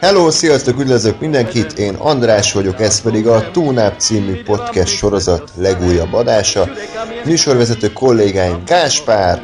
Hello, 0.00 0.30
sziasztok, 0.30 0.80
üdvözlök 0.80 1.20
mindenkit, 1.20 1.72
én 1.72 1.94
András 1.94 2.52
vagyok, 2.52 2.80
ez 2.80 3.00
pedig 3.00 3.26
a 3.26 3.50
Túnáp 3.50 3.98
című 3.98 4.42
podcast 4.42 4.96
sorozat 4.96 5.50
legújabb 5.56 6.12
adása. 6.12 6.68
Műsorvezető 7.24 7.92
kollégáim 7.92 8.62
Gáspár, 8.66 9.42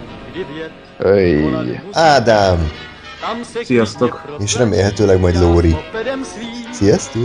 Öj. 0.99 1.44
Ádám, 1.93 2.71
Sziasztok! 3.64 4.22
és 4.39 4.57
remélhetőleg 4.57 5.21
majd 5.21 5.40
Lóri. 5.40 5.77
Sziasztok! 6.72 7.22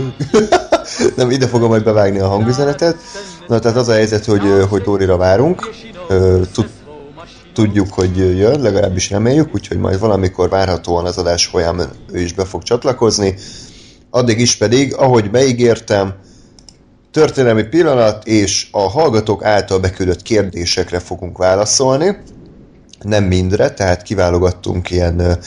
Nem, 1.16 1.30
ide 1.30 1.46
fogom 1.46 1.68
majd 1.68 1.84
bevágni 1.84 2.18
a 2.18 2.28
hangüzenetet. 2.28 2.96
Na, 3.46 3.58
tehát 3.58 3.76
az 3.76 3.88
a 3.88 3.92
helyzet, 3.92 4.24
hogy, 4.24 4.42
hogy 4.68 4.82
Lórira 4.84 5.16
várunk. 5.16 5.70
Tud, 6.52 6.68
tudjuk, 7.60 7.92
hogy 7.92 8.16
jön, 8.16 8.60
legalábbis 8.60 9.10
reméljük, 9.10 9.54
úgyhogy 9.54 9.78
majd 9.78 9.98
valamikor 9.98 10.48
várhatóan 10.48 11.04
az 11.04 11.18
adás 11.18 11.46
folyamán 11.46 11.90
ő 12.12 12.20
is 12.20 12.32
be 12.32 12.44
fog 12.44 12.62
csatlakozni. 12.62 13.34
Addig 14.10 14.40
is 14.40 14.56
pedig, 14.56 14.94
ahogy 14.94 15.30
beígértem, 15.30 16.14
történelmi 17.10 17.62
pillanat 17.62 18.26
és 18.26 18.68
a 18.70 18.80
hallgatók 18.80 19.44
által 19.44 19.78
beküldött 19.78 20.22
kérdésekre 20.22 20.98
fogunk 20.98 21.38
válaszolni. 21.38 22.16
Nem 23.00 23.24
mindre, 23.24 23.70
tehát 23.70 24.02
kiválogattunk 24.02 24.90
ilyen 24.90 25.38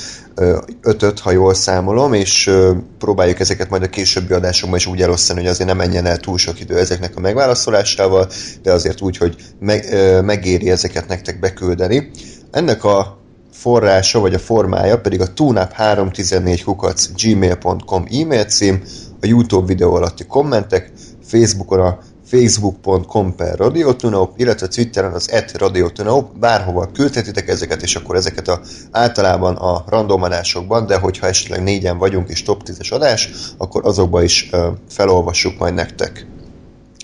ötöt, 0.81 1.19
ha 1.19 1.31
jól 1.31 1.53
számolom, 1.53 2.13
és 2.13 2.51
próbáljuk 2.97 3.39
ezeket 3.39 3.69
majd 3.69 3.83
a 3.83 3.89
későbbi 3.89 4.33
adásokban 4.33 4.77
is 4.77 4.85
úgy 4.85 5.01
elosztani, 5.01 5.39
hogy 5.39 5.49
azért 5.49 5.67
nem 5.67 5.77
menjen 5.77 6.05
el 6.05 6.17
túl 6.17 6.37
sok 6.37 6.59
idő 6.59 6.77
ezeknek 6.77 7.15
a 7.15 7.19
megválaszolásával, 7.19 8.29
de 8.61 8.71
azért 8.71 9.01
úgy, 9.01 9.17
hogy 9.17 9.35
meg, 9.59 9.85
megéri 10.23 10.69
ezeket 10.69 11.07
nektek 11.07 11.39
beküldeni. 11.39 12.09
Ennek 12.51 12.83
a 12.83 13.21
forrása, 13.51 14.19
vagy 14.19 14.33
a 14.33 14.39
formája 14.39 14.99
pedig 14.99 15.21
a 15.21 15.33
tunap314 15.33 16.61
kukac 16.65 17.09
gmail.com 17.21 18.05
e-mail 18.21 18.43
cím, 18.43 18.81
a 19.21 19.25
YouTube 19.25 19.65
videó 19.65 19.93
alatti 19.93 20.25
kommentek, 20.25 20.91
Facebookon 21.25 21.79
a 21.79 21.99
facebook.com 22.25 23.35
per 23.35 23.57
radiotunaup, 23.57 24.39
illetve 24.39 24.67
Twitteren 24.67 25.13
az 25.13 25.31
et 25.31 25.57
radiotunaup, 25.57 26.37
bárhova 26.39 26.91
küldhetitek 26.93 27.47
ezeket, 27.47 27.81
és 27.81 27.95
akkor 27.95 28.15
ezeket 28.15 28.47
a, 28.47 28.61
általában 28.91 29.55
a 29.55 29.83
random 29.87 30.23
adásokban, 30.23 30.85
de 30.85 30.97
hogyha 30.97 31.27
esetleg 31.27 31.63
négyen 31.63 31.97
vagyunk 31.97 32.29
és 32.29 32.43
top 32.43 32.61
10-es 32.65 32.93
adás, 32.93 33.29
akkor 33.57 33.85
azokba 33.85 34.23
is 34.23 34.49
ö, 34.51 34.67
felolvassuk 34.89 35.57
majd 35.57 35.73
nektek. 35.73 36.27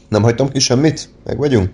Nem 0.07 0.23
hagytam 0.23 0.49
ki 0.49 0.59
semmit? 0.59 1.09
Meg 1.25 1.37
vagyunk? 1.37 1.69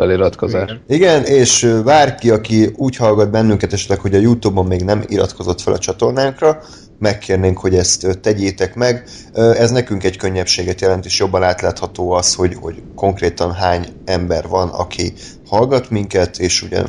Feliratkozás. 0.00 0.80
Igen, 0.86 1.24
és 1.24 1.62
ö, 1.62 1.82
bárki, 1.82 2.30
aki 2.30 2.72
úgy 2.76 2.96
hallgat 2.96 3.30
bennünket 3.30 3.72
esetleg, 3.72 4.00
hogy 4.00 4.14
a 4.14 4.18
Youtube-on 4.18 4.66
még 4.66 4.84
nem 4.84 5.04
iratkozott 5.06 5.60
fel 5.60 5.72
a 5.72 5.78
csatornánkra, 5.78 6.62
megkérnénk, 6.98 7.58
hogy 7.58 7.74
ezt 7.74 8.18
tegyétek 8.20 8.74
meg. 8.74 9.04
Ez 9.34 9.70
nekünk 9.70 10.04
egy 10.04 10.16
könnyebbséget 10.16 10.80
jelent, 10.80 11.04
és 11.04 11.18
jobban 11.18 11.42
átlátható 11.42 12.10
az, 12.10 12.34
hogy, 12.34 12.56
hogy 12.60 12.82
konkrétan 12.94 13.52
hány 13.52 13.86
ember 14.04 14.48
van, 14.48 14.68
aki 14.68 15.12
hallgat 15.46 15.90
minket, 15.90 16.38
és 16.38 16.62
ugye 16.62 16.82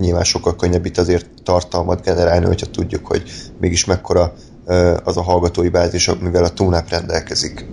nyilván 0.00 0.24
sokkal 0.24 0.56
könnyebb 0.56 0.86
itt 0.86 0.98
azért 0.98 1.26
tartalmat 1.42 2.02
generálni, 2.04 2.46
hogyha 2.46 2.66
tudjuk, 2.66 3.06
hogy 3.06 3.22
mégis 3.60 3.84
mekkora 3.84 4.32
az 5.04 5.16
a 5.16 5.22
hallgatói 5.22 5.68
bázis, 5.68 6.10
mivel 6.20 6.44
a 6.44 6.52
Tunap 6.52 6.88
rendelkezik. 6.88 7.66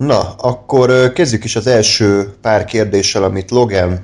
Na, 0.00 0.34
akkor 0.36 1.12
kezdjük 1.12 1.44
is 1.44 1.56
az 1.56 1.66
első 1.66 2.32
pár 2.40 2.64
kérdéssel, 2.64 3.22
amit 3.22 3.50
Logan 3.50 3.98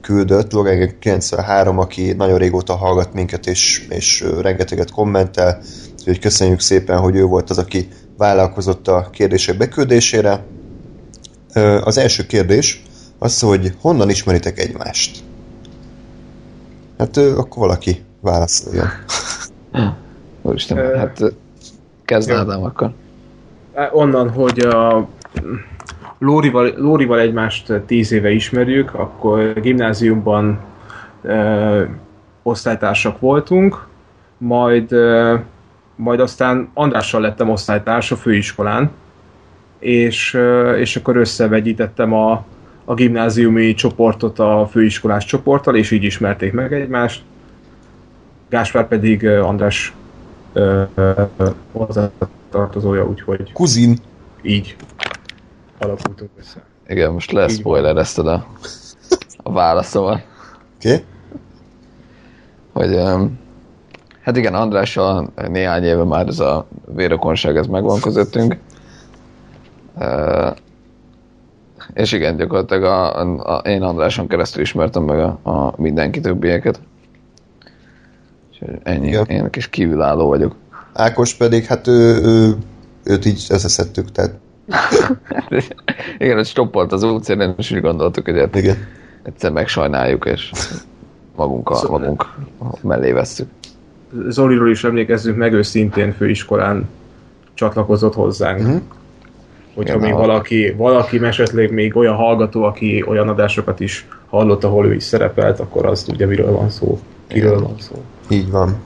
küldött, 0.00 0.52
Logan 0.52 0.98
93, 0.98 1.78
aki 1.78 2.12
nagyon 2.12 2.38
régóta 2.38 2.76
hallgat 2.76 3.12
minket, 3.12 3.46
és, 3.46 3.86
és 3.88 4.24
rengeteget 4.40 4.90
kommentel, 4.90 5.62
úgyhogy 5.98 6.18
köszönjük 6.18 6.60
szépen, 6.60 6.98
hogy 6.98 7.16
ő 7.16 7.24
volt 7.24 7.50
az, 7.50 7.58
aki 7.58 7.88
vállalkozott 8.16 8.88
a 8.88 9.08
kérdések 9.12 9.56
beküldésére. 9.56 10.44
Az 11.84 11.98
első 11.98 12.26
kérdés 12.26 12.82
az, 13.18 13.40
hogy 13.40 13.74
honnan 13.80 14.10
ismeritek 14.10 14.58
egymást? 14.58 15.22
Hát 16.98 17.16
akkor 17.16 17.58
valaki 17.66 18.04
válaszoljon. 18.20 18.88
Úristen, 20.42 20.98
hát 20.98 21.22
kezd. 22.04 22.30
Ádám 22.30 22.62
akkor. 22.62 22.92
Onnan, 23.92 24.30
hogy 24.30 24.58
a 24.58 25.08
Lórival, 26.18 26.72
Lórival 26.76 27.20
egymást 27.20 27.72
tíz 27.86 28.12
éve 28.12 28.30
ismerjük, 28.30 28.94
akkor 28.94 29.60
gimnáziumban 29.60 30.58
ö, 31.22 31.82
osztálytársak 32.42 33.20
voltunk, 33.20 33.86
majd, 34.38 34.92
ö, 34.92 35.34
majd 35.96 36.20
aztán 36.20 36.70
Andrással 36.74 37.20
lettem 37.20 37.50
osztálytárs 37.50 38.10
a 38.10 38.16
főiskolán, 38.16 38.90
és, 39.78 40.34
ö, 40.34 40.76
és 40.76 40.96
akkor 40.96 41.16
összevegyítettem 41.16 42.12
a, 42.12 42.44
a 42.84 42.94
gimnáziumi 42.94 43.74
csoportot 43.74 44.38
a 44.38 44.68
főiskolás 44.70 45.24
csoporttal, 45.24 45.76
és 45.76 45.90
így 45.90 46.04
ismerték 46.04 46.52
meg 46.52 46.72
egymást. 46.72 47.22
Gáspár 48.48 48.88
pedig 48.88 49.26
András 49.26 49.94
hozzátartozója, 51.72 53.06
úgyhogy 53.06 53.52
Kuzin. 53.52 53.98
így 54.42 54.76
alakultunk 55.80 56.30
össze. 56.38 56.64
Igen, 56.86 57.12
most 57.12 57.32
leszpoilerezted 57.32 58.26
a, 58.26 58.46
a 59.36 59.52
válaszomat, 59.52 60.26
Oké? 60.76 60.92
Okay? 60.92 61.04
hogy 62.72 62.94
um, 62.94 63.38
hát 64.20 64.36
igen, 64.36 64.54
Andrással 64.54 65.32
néhány 65.48 65.84
éve 65.84 66.04
már 66.04 66.26
ez 66.26 66.38
a 66.38 66.66
vérokonság 66.94 67.56
ez 67.56 67.66
megvan 67.66 68.00
közöttünk. 68.00 68.56
Uh, 69.96 70.56
és 71.94 72.12
igen, 72.12 72.36
gyakorlatilag 72.36 72.82
a, 72.82 73.20
a, 73.20 73.56
a, 73.56 73.58
én 73.58 73.82
Andráson 73.82 74.28
keresztül 74.28 74.62
ismertem 74.62 75.02
meg 75.02 75.18
a, 75.18 75.38
a 75.42 75.74
mindenki 75.76 76.20
többieket. 76.20 76.80
Úgyhogy 78.50 78.78
ennyi, 78.82 79.06
Igen. 79.06 79.24
én 79.24 79.50
kis 79.50 79.68
kívülálló 79.68 80.28
vagyok. 80.28 80.54
Ákos 80.92 81.34
pedig, 81.34 81.64
hát 81.64 81.86
ő, 81.86 82.20
ő, 82.22 82.56
őt 83.04 83.24
így 83.24 83.46
összeszedtük, 83.50 84.12
tehát 84.12 84.34
Igen, 86.18 86.38
ez 86.38 86.48
stoppolt 86.48 86.92
az 86.92 87.02
útszélen, 87.02 87.54
és 87.58 87.70
úgy 87.70 87.80
gondoltuk, 87.80 88.24
hogy 88.24 88.38
hát 88.38 88.56
igen. 88.56 88.76
egyszer 89.22 89.52
megsajnáljuk, 89.52 90.24
és 90.24 90.50
magunk, 91.36 91.70
a, 91.70 91.74
Szóval- 91.74 92.00
magunk 92.00 92.26
mellé 92.82 93.12
vesszük. 93.12 93.48
Zoliról 94.28 94.70
is 94.70 94.84
emlékezzünk 94.84 95.36
meg, 95.36 95.52
ő 95.52 95.62
szintén 95.62 96.12
főiskolán 96.12 96.88
csatlakozott 97.54 98.14
hozzánk. 98.14 98.58
Mhm. 98.60 98.76
Hogyha 99.74 99.94
Igen, 99.94 100.06
még 100.06 100.12
ahol- 100.12 100.26
valaki, 100.26 100.74
valaki 100.76 101.24
esetleg 101.24 101.72
még 101.72 101.96
olyan 101.96 102.14
hallgató, 102.14 102.62
aki 102.62 103.04
olyan 103.06 103.28
adásokat 103.28 103.80
is 103.80 104.06
hallott, 104.28 104.64
ahol 104.64 104.86
ő 104.86 104.94
is 104.94 105.02
szerepelt, 105.02 105.60
akkor 105.60 105.86
az 105.86 106.02
tudja, 106.02 106.26
miről 106.26 106.52
van 106.52 106.70
szó. 106.70 106.98
Kiről 107.26 107.50
Igen. 107.50 107.62
van 107.62 107.74
szó. 107.78 108.02
Így 108.28 108.50
van. 108.50 108.76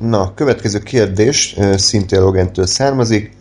Na, 0.00 0.34
következő 0.34 0.78
kérdés 0.78 1.56
szintén 1.76 2.20
Logentől 2.20 2.66
származik, 2.66 3.36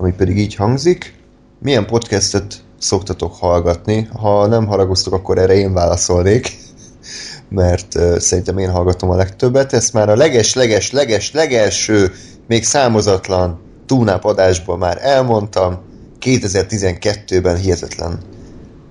ami 0.00 0.12
pedig 0.12 0.38
így 0.38 0.54
hangzik. 0.54 1.14
Milyen 1.58 1.86
podcastet 1.86 2.54
szoktatok 2.78 3.34
hallgatni? 3.34 4.08
Ha 4.12 4.46
nem 4.46 4.66
haragoztok, 4.66 5.12
akkor 5.12 5.38
erre 5.38 5.54
én 5.54 5.72
válaszolnék, 5.72 6.56
mert 7.48 8.20
szerintem 8.20 8.58
én 8.58 8.70
hallgatom 8.70 9.10
a 9.10 9.16
legtöbbet. 9.16 9.72
Ezt 9.72 9.92
már 9.92 10.08
a 10.08 10.16
leges-leges, 10.16 10.92
leges, 10.92 11.32
legelső, 11.32 12.12
még 12.48 12.64
számozatlan 12.64 13.60
túnáp 13.86 14.24
adásban 14.24 14.78
már 14.78 14.98
elmondtam. 15.00 15.78
2012-ben 16.20 17.56
hihetetlen 17.56 18.18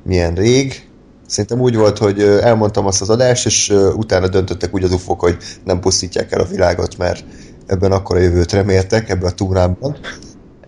milyen 0.03 0.35
rég. 0.35 0.89
Szerintem 1.27 1.59
úgy 1.59 1.75
volt, 1.75 1.97
hogy 1.97 2.21
elmondtam 2.21 2.85
azt 2.85 3.01
az 3.01 3.09
adást, 3.09 3.45
és 3.45 3.69
utána 3.95 4.27
döntöttek 4.27 4.73
úgy 4.73 4.83
az 4.83 4.91
ufok, 4.91 5.19
hogy 5.19 5.37
nem 5.63 5.79
pusztítják 5.79 6.31
el 6.31 6.39
a 6.39 6.47
világot, 6.47 6.97
mert 6.97 7.25
ebben 7.65 7.91
akkor 7.91 8.15
a 8.15 8.19
jövőt 8.19 8.51
reméltek, 8.51 9.09
ebben 9.09 9.29
a 9.29 9.33
túrában. 9.33 9.97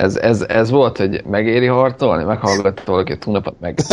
Ez, 0.02 0.16
ez, 0.16 0.42
ez 0.42 0.70
volt, 0.70 0.98
hogy 0.98 1.24
megéri 1.26 1.66
harcolni? 1.66 2.24
Meghallgatott 2.24 2.86
valaki 2.86 3.12
a 3.12 3.18
túlnapot 3.18 3.60
meg? 3.60 3.80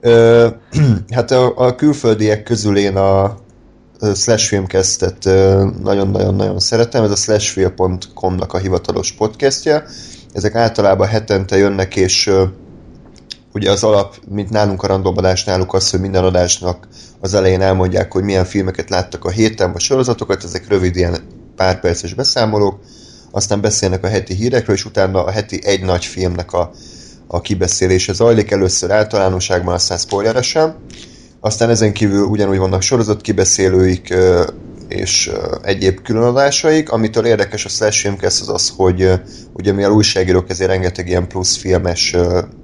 Hát 1.16 1.30
a, 1.30 1.52
a 1.56 1.74
külföldiek 1.74 2.42
közül 2.42 2.76
én 2.76 2.96
a 2.96 3.36
Slash 4.14 4.46
Filmcast-et 4.46 5.24
nagyon-nagyon-nagyon 5.82 6.58
szeretem, 6.58 7.04
ez 7.04 7.10
a 7.10 7.16
slashfilm.com-nak 7.16 8.52
a 8.52 8.58
hivatalos 8.58 9.12
podcastja. 9.12 9.82
Ezek 10.32 10.54
általában 10.54 11.06
hetente 11.06 11.56
jönnek, 11.56 11.96
és 11.96 12.30
ugye 13.52 13.70
az 13.70 13.84
alap, 13.84 14.16
mint 14.28 14.50
nálunk 14.50 14.82
a 14.82 14.86
randomadás, 14.86 15.44
náluk 15.44 15.74
az, 15.74 15.90
hogy 15.90 16.00
minden 16.00 16.24
adásnak 16.24 16.88
az 17.20 17.34
elején 17.34 17.60
elmondják, 17.60 18.12
hogy 18.12 18.22
milyen 18.22 18.44
filmeket 18.44 18.90
láttak 18.90 19.24
a 19.24 19.30
héten, 19.30 19.72
vagy 19.72 19.80
sorozatokat, 19.80 20.44
ezek 20.44 20.68
rövid 20.68 20.96
ilyen 20.96 21.16
pár 21.56 21.80
perces 21.80 22.14
beszámolók, 22.14 22.80
aztán 23.30 23.60
beszélnek 23.60 24.04
a 24.04 24.08
heti 24.08 24.34
hírekről, 24.34 24.76
és 24.76 24.84
utána 24.84 25.24
a 25.24 25.30
heti 25.30 25.60
egy 25.64 25.82
nagy 25.82 26.04
filmnek 26.04 26.52
a, 26.52 26.70
a 27.26 27.40
kibeszélése 27.40 28.12
zajlik, 28.12 28.50
először 28.50 28.90
általánosságban, 28.90 29.74
aztán 29.74 29.98
spoileresen. 29.98 30.76
Aztán 31.40 31.70
ezen 31.70 31.92
kívül 31.92 32.24
ugyanúgy 32.24 32.58
vannak 32.58 32.82
sorozat 32.82 33.20
kibeszélőik, 33.20 34.14
és 34.88 35.30
egyéb 35.62 36.02
különadásaik. 36.02 36.90
Amitől 36.90 37.26
érdekes 37.26 37.64
a 37.64 37.68
Slash 37.68 38.00
Filmcast 38.00 38.40
az 38.40 38.48
az, 38.48 38.72
hogy 38.76 39.12
ugye 39.52 39.72
mi 39.72 39.82
a 39.82 39.90
újságírók 39.90 40.50
ezért 40.50 40.70
rengeteg 40.70 41.08
ilyen 41.08 41.28
plusz 41.28 41.56
filmes 41.56 42.16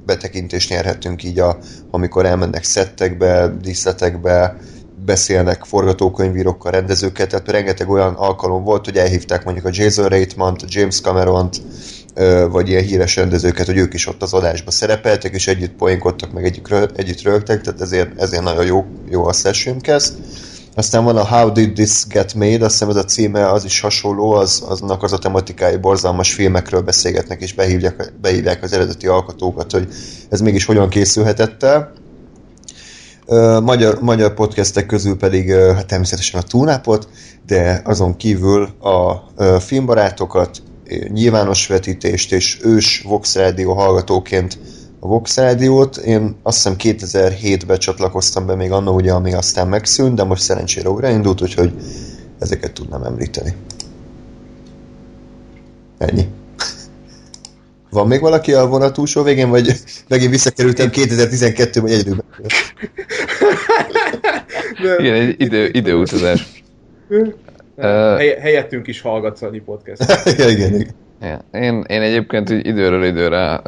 betekintést 0.07 0.71
nyerhetünk 0.71 1.23
így, 1.23 1.39
a, 1.39 1.59
amikor 1.91 2.27
elmennek 2.27 2.65
szettekbe, 2.65 3.55
díszletekbe, 3.63 4.57
beszélnek 5.05 5.65
forgatókönyvírókkal, 5.65 6.71
rendezőket, 6.71 7.29
tehát 7.29 7.49
rengeteg 7.49 7.91
olyan 7.91 8.15
alkalom 8.15 8.65
volt, 8.65 8.85
hogy 8.85 8.97
elhívták 8.97 9.45
mondjuk 9.45 9.67
a 9.67 9.71
Jason 9.73 10.09
Reitman-t, 10.09 10.65
James 10.67 11.01
Cameron-t, 11.01 11.61
vagy 12.51 12.69
ilyen 12.69 12.83
híres 12.83 13.17
rendezőket, 13.17 13.67
hogy 13.67 13.77
ők 13.77 13.95
is 13.95 14.07
ott 14.07 14.23
az 14.23 14.33
adásba 14.33 14.71
szerepeltek, 14.71 15.35
és 15.35 15.47
együtt 15.49 15.73
poénkodtak, 15.73 16.33
meg 16.33 16.45
együtt, 16.45 16.97
együtt 16.97 17.23
rögtek, 17.23 17.61
tehát 17.61 17.81
ezért, 17.81 18.21
ezért 18.21 18.43
nagyon 18.43 18.67
jó, 18.67 18.85
jó 19.11 19.27
a 19.27 19.33
Slash 19.33 19.63
Filmcast. 19.63 20.13
Aztán 20.77 21.05
van 21.05 21.17
a 21.17 21.27
How 21.27 21.53
Did 21.53 21.73
This 21.73 22.07
Get 22.07 22.35
Made, 22.35 22.65
azt 22.65 22.73
hiszem 22.73 22.89
ez 22.89 22.97
a 22.97 23.05
címe 23.05 23.51
az 23.51 23.65
is 23.65 23.81
hasonló, 23.81 24.31
az, 24.31 24.65
aznak 24.69 25.03
az 25.03 25.13
a 25.13 25.19
tematikai 25.19 25.77
borzalmas 25.77 26.33
filmekről 26.33 26.81
beszélgetnek, 26.81 27.41
és 27.41 27.55
behívják, 27.55 28.13
behívják 28.21 28.63
az 28.63 28.73
eredeti 28.73 29.07
alkotókat, 29.07 29.73
hogy 29.73 29.89
ez 30.29 30.41
mégis 30.41 30.65
hogyan 30.65 30.89
készülhetett 30.89 31.63
el. 31.63 31.93
Magyar, 33.63 34.01
magyar 34.01 34.35
podcastek 34.35 34.87
közül 34.87 35.17
pedig 35.17 35.53
hát 35.53 35.87
természetesen 35.87 36.41
a 36.41 36.43
túlnápot, 36.43 37.09
de 37.47 37.81
azon 37.85 38.17
kívül 38.17 38.63
a 38.81 39.23
filmbarátokat, 39.59 40.63
nyilvános 41.09 41.67
vetítést 41.67 42.33
és 42.33 42.59
ős 42.63 43.03
Vox 43.09 43.37
Radio 43.37 43.73
hallgatóként 43.73 44.59
a 45.01 45.07
Vox 45.07 45.37
Rádiót. 45.37 45.97
Én 45.97 46.37
azt 46.43 46.57
hiszem 46.57 46.75
2007-ben 46.79 47.79
csatlakoztam 47.79 48.47
be 48.47 48.55
még 48.55 48.73
annó, 48.73 48.95
ugye, 48.95 49.13
ami 49.13 49.33
aztán 49.33 49.69
megszűnt, 49.69 50.15
de 50.15 50.25
most 50.25 50.43
szerencsére 50.43 50.91
újraindult, 50.91 51.43
úgyhogy 51.43 51.73
ezeket 52.39 52.73
tudnám 52.73 53.03
említeni. 53.03 53.55
Ennyi. 55.99 56.27
Van 57.95 58.07
még 58.07 58.21
valaki 58.21 58.53
a 58.53 58.67
vonat 58.67 58.93
túlsó 58.93 59.23
végén, 59.23 59.51
vagy 59.51 59.73
megint 60.09 60.31
visszakerültem 60.31 60.89
2012-ben, 60.93 61.83
vagy 61.83 61.93
egyedül 61.93 62.17
Igen, 64.99 65.15
egy 65.15 65.35
idő, 65.41 65.69
időutazás. 65.73 66.63
Hely, 67.77 68.39
helyettünk 68.41 68.87
is 68.87 69.01
hallgatsz 69.01 69.43
a 69.43 69.51
podcast. 69.65 70.03
igen, 70.33 70.49
igen, 70.49 70.75
igen. 70.75 71.43
Én, 71.53 71.85
én 71.89 72.03
egyébként 72.03 72.51
így 72.51 72.67
időről 72.67 73.05
időre 73.05 73.63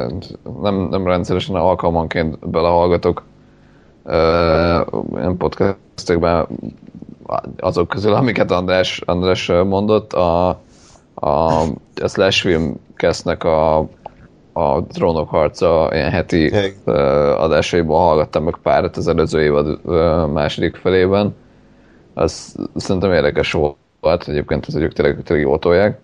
nem, 0.61 0.87
nem 0.89 1.07
rendszeresen 1.07 1.55
alkalmanként 1.55 2.49
belehallgatok 2.49 3.23
ilyen 5.15 5.35
podcastekben 5.37 6.47
azok 7.57 7.87
közül, 7.87 8.13
amiket 8.13 8.51
András, 8.51 9.01
András 9.05 9.47
mondott, 9.47 10.13
a, 10.13 10.47
a, 11.13 11.61
a 12.01 12.07
Slash 12.07 12.41
Film 12.41 12.79
a, 13.43 13.89
a 14.57 14.83
Trónok 14.83 15.29
harca 15.29 15.89
ilyen 15.91 16.11
heti 16.11 16.49
hey. 16.49 16.73
adásaiból 17.35 17.99
hallgattam 17.99 18.43
meg 18.43 18.55
párat 18.63 18.97
az 18.97 19.07
előző 19.07 19.41
évad 19.41 19.85
második 20.33 20.75
felében. 20.75 21.35
Az 22.13 22.55
szerintem 22.75 23.11
érdekes 23.11 23.51
volt, 23.51 24.27
egyébként 24.27 24.65
az 24.65 24.75
ők 24.75 24.93
tényleg, 24.93 25.23
tényleg 25.23 25.45
jól 25.45 25.59
tolják 25.59 25.99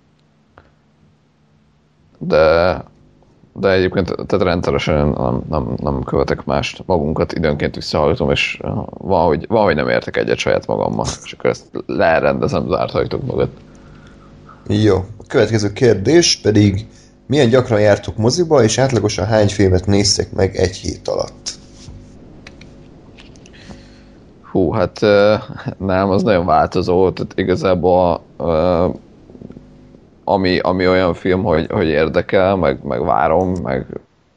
de, 2.27 2.83
de 3.53 3.71
egyébként 3.71 4.15
tehát 4.27 4.45
rendszeresen 4.45 5.07
nem, 5.07 5.41
nem, 5.49 5.73
nem 5.77 6.03
követek 6.03 6.45
mást 6.45 6.83
magunkat, 6.85 7.33
időnként 7.33 7.75
visszahallgatom, 7.75 8.31
és 8.31 8.59
valahogy, 8.87 9.45
valahogy 9.47 9.75
nem 9.75 9.89
értek 9.89 10.17
egyet 10.17 10.37
saját 10.37 10.67
magammal, 10.67 11.05
és 11.23 11.33
akkor 11.33 11.49
ezt 11.49 11.65
lerendezem 11.85 12.67
zárt 12.67 12.93
ajtók 12.93 13.25
mögött. 13.25 13.57
Jó. 14.67 14.95
A 14.95 15.23
következő 15.27 15.73
kérdés 15.73 16.39
pedig 16.41 16.85
milyen 17.33 17.49
gyakran 17.49 17.79
jártok 17.79 18.17
moziba, 18.17 18.63
és 18.63 18.77
átlagosan 18.77 19.25
hány 19.25 19.47
filmet 19.47 19.85
néztek 19.85 20.31
meg 20.31 20.55
egy 20.55 20.75
hét 20.75 21.07
alatt? 21.07 21.51
Hú, 24.51 24.71
hát 24.71 24.99
nem, 25.77 26.09
az 26.09 26.23
nagyon 26.23 26.45
változó, 26.45 27.11
tehát 27.11 27.33
igazából 27.35 28.21
ami, 30.23 30.59
ami 30.59 30.87
olyan 30.87 31.13
film, 31.13 31.43
hogy, 31.43 31.71
hogy 31.71 31.87
érdekel, 31.87 32.55
meg, 32.55 32.83
meg 32.83 33.03
várom, 33.03 33.51
meg 33.63 33.85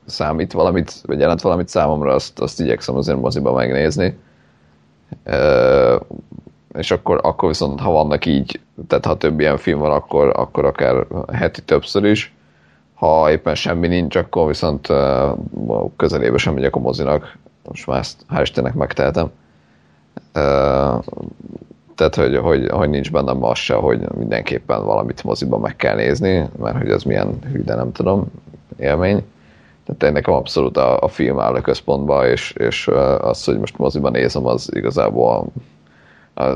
számít 0.06 0.52
valamit, 0.52 0.92
vagy 1.02 1.18
jelent 1.18 1.40
valamit 1.40 1.68
számomra, 1.68 2.14
azt, 2.14 2.40
azt 2.40 2.60
igyekszem 2.60 2.96
azért 2.96 3.20
moziba 3.20 3.52
megnézni. 3.52 4.18
E, 5.24 6.00
és 6.78 6.90
akkor, 6.90 7.20
akkor 7.22 7.48
viszont, 7.48 7.80
ha 7.80 7.90
vannak 7.90 8.26
így, 8.26 8.60
tehát 8.88 9.04
ha 9.04 9.16
több 9.16 9.40
ilyen 9.40 9.58
film 9.58 9.78
van, 9.78 9.90
akkor, 9.90 10.32
akkor 10.36 10.64
akár 10.64 11.06
heti 11.32 11.62
többször 11.62 12.04
is. 12.04 12.35
Ha 12.96 13.30
éppen 13.30 13.54
semmi 13.54 13.86
nincs, 13.86 14.16
akkor 14.16 14.46
viszont 14.46 14.88
közelébe 15.96 16.36
sem 16.36 16.54
megyek 16.54 16.74
a 16.74 16.78
mozinak. 16.78 17.36
Most 17.68 17.86
már 17.86 17.98
ezt 17.98 18.24
hál' 18.30 18.40
Istennek 18.42 18.74
megtehetem 18.74 19.30
tehát 21.96 22.14
hogy, 22.14 22.36
hogy, 22.36 22.68
hogy 22.70 22.90
nincs 22.90 23.10
bennem 23.10 23.44
az 23.44 23.58
se, 23.58 23.74
hogy 23.74 24.00
mindenképpen 24.16 24.84
valamit 24.84 25.24
moziban 25.24 25.60
meg 25.60 25.76
kell 25.76 25.96
nézni, 25.96 26.48
mert 26.58 26.76
hogy 26.76 26.90
az 26.90 27.02
milyen 27.02 27.38
hű, 27.52 27.62
de 27.62 27.74
nem 27.74 27.92
tudom, 27.92 28.26
élmény. 28.78 29.24
Tehát 29.86 30.02
én 30.02 30.12
nekem 30.12 30.34
abszolút 30.34 30.76
a, 30.76 31.00
a 31.00 31.08
film 31.08 31.40
áll 31.40 31.54
a 31.54 31.60
központba, 31.60 32.28
és, 32.28 32.52
és 32.52 32.88
az, 33.20 33.44
hogy 33.44 33.58
most 33.58 33.78
moziban 33.78 34.12
nézem, 34.12 34.46
az 34.46 34.68
igazából 34.74 35.46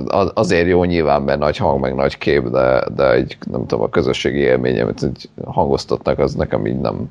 az, 0.06 0.30
azért 0.34 0.68
jó 0.68 0.84
nyilván, 0.84 1.22
mert 1.22 1.38
nagy 1.38 1.56
hang, 1.56 1.80
meg 1.80 1.94
nagy 1.94 2.18
kép, 2.18 2.48
de, 2.48 2.84
de 2.94 3.12
egy, 3.12 3.38
nem 3.50 3.66
tudom, 3.66 3.84
a 3.84 3.88
közösségi 3.88 4.38
élmény, 4.38 4.80
amit 4.80 5.30
hangoztatnak, 5.44 6.18
az 6.18 6.34
nekem 6.34 6.66
így 6.66 6.80
nem, 6.80 7.10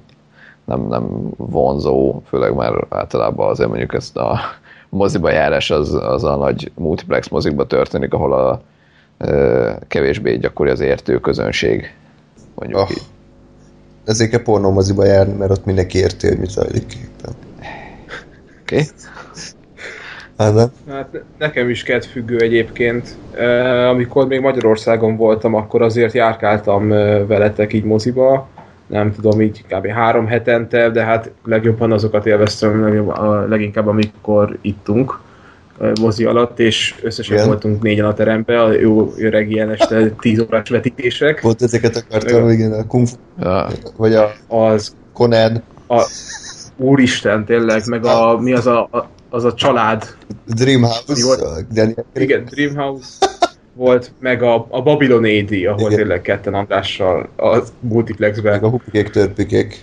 nem, 0.66 0.88
nem 0.88 1.30
vonzó, 1.38 2.22
főleg 2.28 2.56
már 2.56 2.86
általában 2.90 3.50
azért 3.50 3.70
mondjuk 3.70 3.94
ezt 3.94 4.18
a 4.18 4.40
moziba 4.90 5.32
járás 5.32 5.72
az, 5.72 5.94
az 5.94 6.24
a 6.24 6.36
nagy 6.36 6.72
multiplex 6.76 7.28
mozikba 7.28 7.68
történik, 7.68 8.14
ahol 8.14 8.34
a 8.34 8.62
e, 9.18 9.80
kevésbé 9.88 10.38
gyakori 10.38 10.70
az 10.70 10.80
értő 10.80 11.20
közönség. 11.20 11.94
Mondjuk 12.56 12.80
oh. 12.80 12.92
így. 12.92 13.02
Ezért 14.06 14.30
kell 14.30 14.42
pornó 14.42 14.72
moziba 14.72 15.06
járni, 15.06 15.34
mert 15.34 15.52
ott 15.52 15.66
mindenki 15.66 15.98
érti, 15.98 16.28
hogy 16.28 16.38
mit 16.38 16.50
zajlik 16.50 17.10
Oké. 18.62 18.76
Okay. 18.76 18.86
Hát, 20.40 20.72
hát 20.90 21.24
nekem 21.38 21.70
is 21.70 21.84
kedvfüggő 21.84 22.38
egyébként. 22.38 23.18
Amikor 23.90 24.28
még 24.28 24.40
Magyarországon 24.40 25.16
voltam, 25.16 25.54
akkor 25.54 25.82
azért 25.82 26.14
járkáltam 26.14 26.88
veletek 27.28 27.74
így 27.74 27.84
moziba, 27.84 28.48
nem 28.88 29.14
tudom, 29.14 29.42
így 29.42 29.64
kb. 29.68 29.88
három 29.88 30.28
hetente, 30.28 30.90
de 30.90 31.04
hát 31.04 31.32
legjobban 31.46 31.92
azokat 31.92 32.26
élveztem, 32.26 33.12
leginkább 33.50 33.88
amikor 33.88 34.58
ittunk 34.62 35.20
mozi 36.02 36.26
alatt, 36.26 36.60
és 36.60 36.96
összesen 37.02 37.36
Igen. 37.36 37.48
voltunk 37.48 37.82
négyen 37.82 38.06
a 38.06 38.14
teremben, 38.14 38.60
a 38.60 38.72
jó 38.72 39.14
öreg 39.18 39.52
ilyen 39.52 39.70
este 39.70 40.10
tíz 40.10 40.40
órás 40.40 40.70
vetítések. 40.70 41.42
Volt 41.42 41.62
ezeket 41.62 41.96
akartam, 41.96 42.48
Ö, 42.48 42.52
igen, 42.52 42.72
a 42.72 42.88
Kung 42.88 43.08
ja. 43.40 43.68
vagy 43.98 44.14
a 44.14 44.32
az 44.48 44.96
Conan. 45.14 45.64
A, 45.88 46.10
úristen, 46.78 47.46
tényleg, 47.46 47.82
meg 47.88 48.06
a, 48.06 48.40
mi 48.40 48.54
az 48.54 48.68
a, 48.68 48.82
a 48.92 49.10
az 49.30 49.44
a 49.44 49.54
család. 49.54 50.16
Dreamhouse. 50.46 51.66
Igen, 52.14 52.46
Dreamhouse 52.46 53.08
volt, 53.74 54.12
meg 54.20 54.44
a, 54.44 54.68
a 54.70 54.82
Babylon 54.82 55.24
AD, 55.24 55.52
ahol 55.52 55.80
Igen. 55.80 55.96
tényleg 55.96 56.22
ketten 56.22 56.54
Andrással 56.54 57.30
a 57.38 57.64
multiplexben. 57.80 58.52
Meg 58.52 58.64
a 58.64 58.70
hupikék, 58.70 59.10
törpikék. 59.10 59.78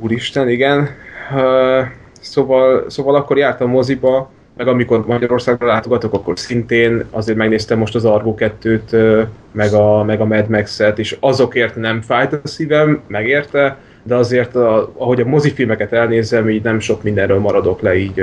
Úristen, 0.00 0.48
igen. 0.48 0.88
Uh, 1.34 1.86
szóval, 2.20 2.90
szóval 2.90 3.14
akkor 3.14 3.38
jártam 3.38 3.70
moziba, 3.70 4.30
meg 4.56 4.68
amikor 4.68 5.06
Magyarországra 5.06 5.66
látogatok, 5.66 6.12
akkor 6.12 6.38
szintén 6.38 7.04
azért 7.10 7.38
megnéztem 7.38 7.78
most 7.78 7.94
az 7.94 8.04
Argo 8.04 8.34
2-t, 8.38 9.26
meg 9.52 9.72
a, 9.72 10.04
meg 10.04 10.20
a 10.20 10.24
Mad 10.24 10.48
Max-et, 10.48 10.98
és 10.98 11.16
azokért 11.20 11.76
nem 11.76 12.00
fájt 12.02 12.32
a 12.32 12.48
szívem, 12.48 13.00
megérte, 13.06 13.78
de 14.06 14.14
azért, 14.14 14.54
a, 14.54 14.92
ahogy 14.96 15.20
a 15.20 15.26
mozifilmeket 15.26 15.92
elnézem, 15.92 16.48
így 16.48 16.62
nem 16.62 16.78
sok 16.78 17.02
mindenről 17.02 17.38
maradok 17.38 17.80
le, 17.80 17.96
így 17.96 18.22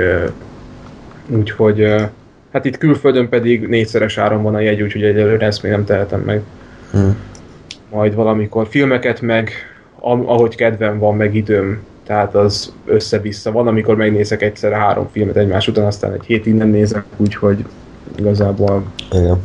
úgyhogy 1.28 1.94
Hát 2.54 2.64
itt 2.64 2.78
külföldön 2.78 3.28
pedig 3.28 3.66
négyszeres 3.66 4.18
áron 4.18 4.42
van 4.42 4.54
a 4.54 4.60
jegy, 4.60 4.82
úgyhogy 4.82 5.02
egyelőre 5.02 5.46
ezt 5.46 5.62
még 5.62 5.72
nem 5.72 5.84
tehetem 5.84 6.20
meg. 6.20 6.42
Hmm. 6.90 7.16
Majd 7.90 8.14
valamikor 8.14 8.66
filmeket 8.66 9.20
meg, 9.20 9.50
ahogy 10.00 10.54
kedvem 10.54 10.98
van, 10.98 11.16
meg 11.16 11.34
időm, 11.34 11.82
tehát 12.06 12.34
az 12.34 12.72
össze-vissza 12.84 13.52
van, 13.52 13.66
amikor 13.66 13.96
megnézek 13.96 14.42
egyszerre 14.42 14.76
három 14.76 15.08
filmet 15.12 15.36
egymás 15.36 15.68
után, 15.68 15.86
aztán 15.86 16.12
egy 16.12 16.24
hét 16.24 16.46
innen 16.46 16.68
nézek, 16.68 17.04
úgyhogy 17.16 17.64
igazából 18.16 18.84
Igen. 19.12 19.42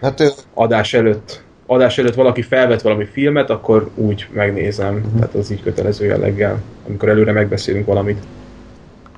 Hát 0.00 0.20
ö, 0.20 0.26
adás 0.54 0.94
előtt 0.94 1.43
adás 1.66 1.98
előtt 1.98 2.14
valaki 2.14 2.42
felvet 2.42 2.82
valami 2.82 3.04
filmet, 3.12 3.50
akkor 3.50 3.90
úgy 3.94 4.26
megnézem. 4.32 4.94
Uh-huh. 4.94 5.12
Tehát 5.14 5.34
az 5.34 5.50
így 5.50 5.62
kötelező 5.62 6.04
jelleggel, 6.04 6.62
amikor 6.88 7.08
előre 7.08 7.32
megbeszélünk 7.32 7.86
valamit. 7.86 8.18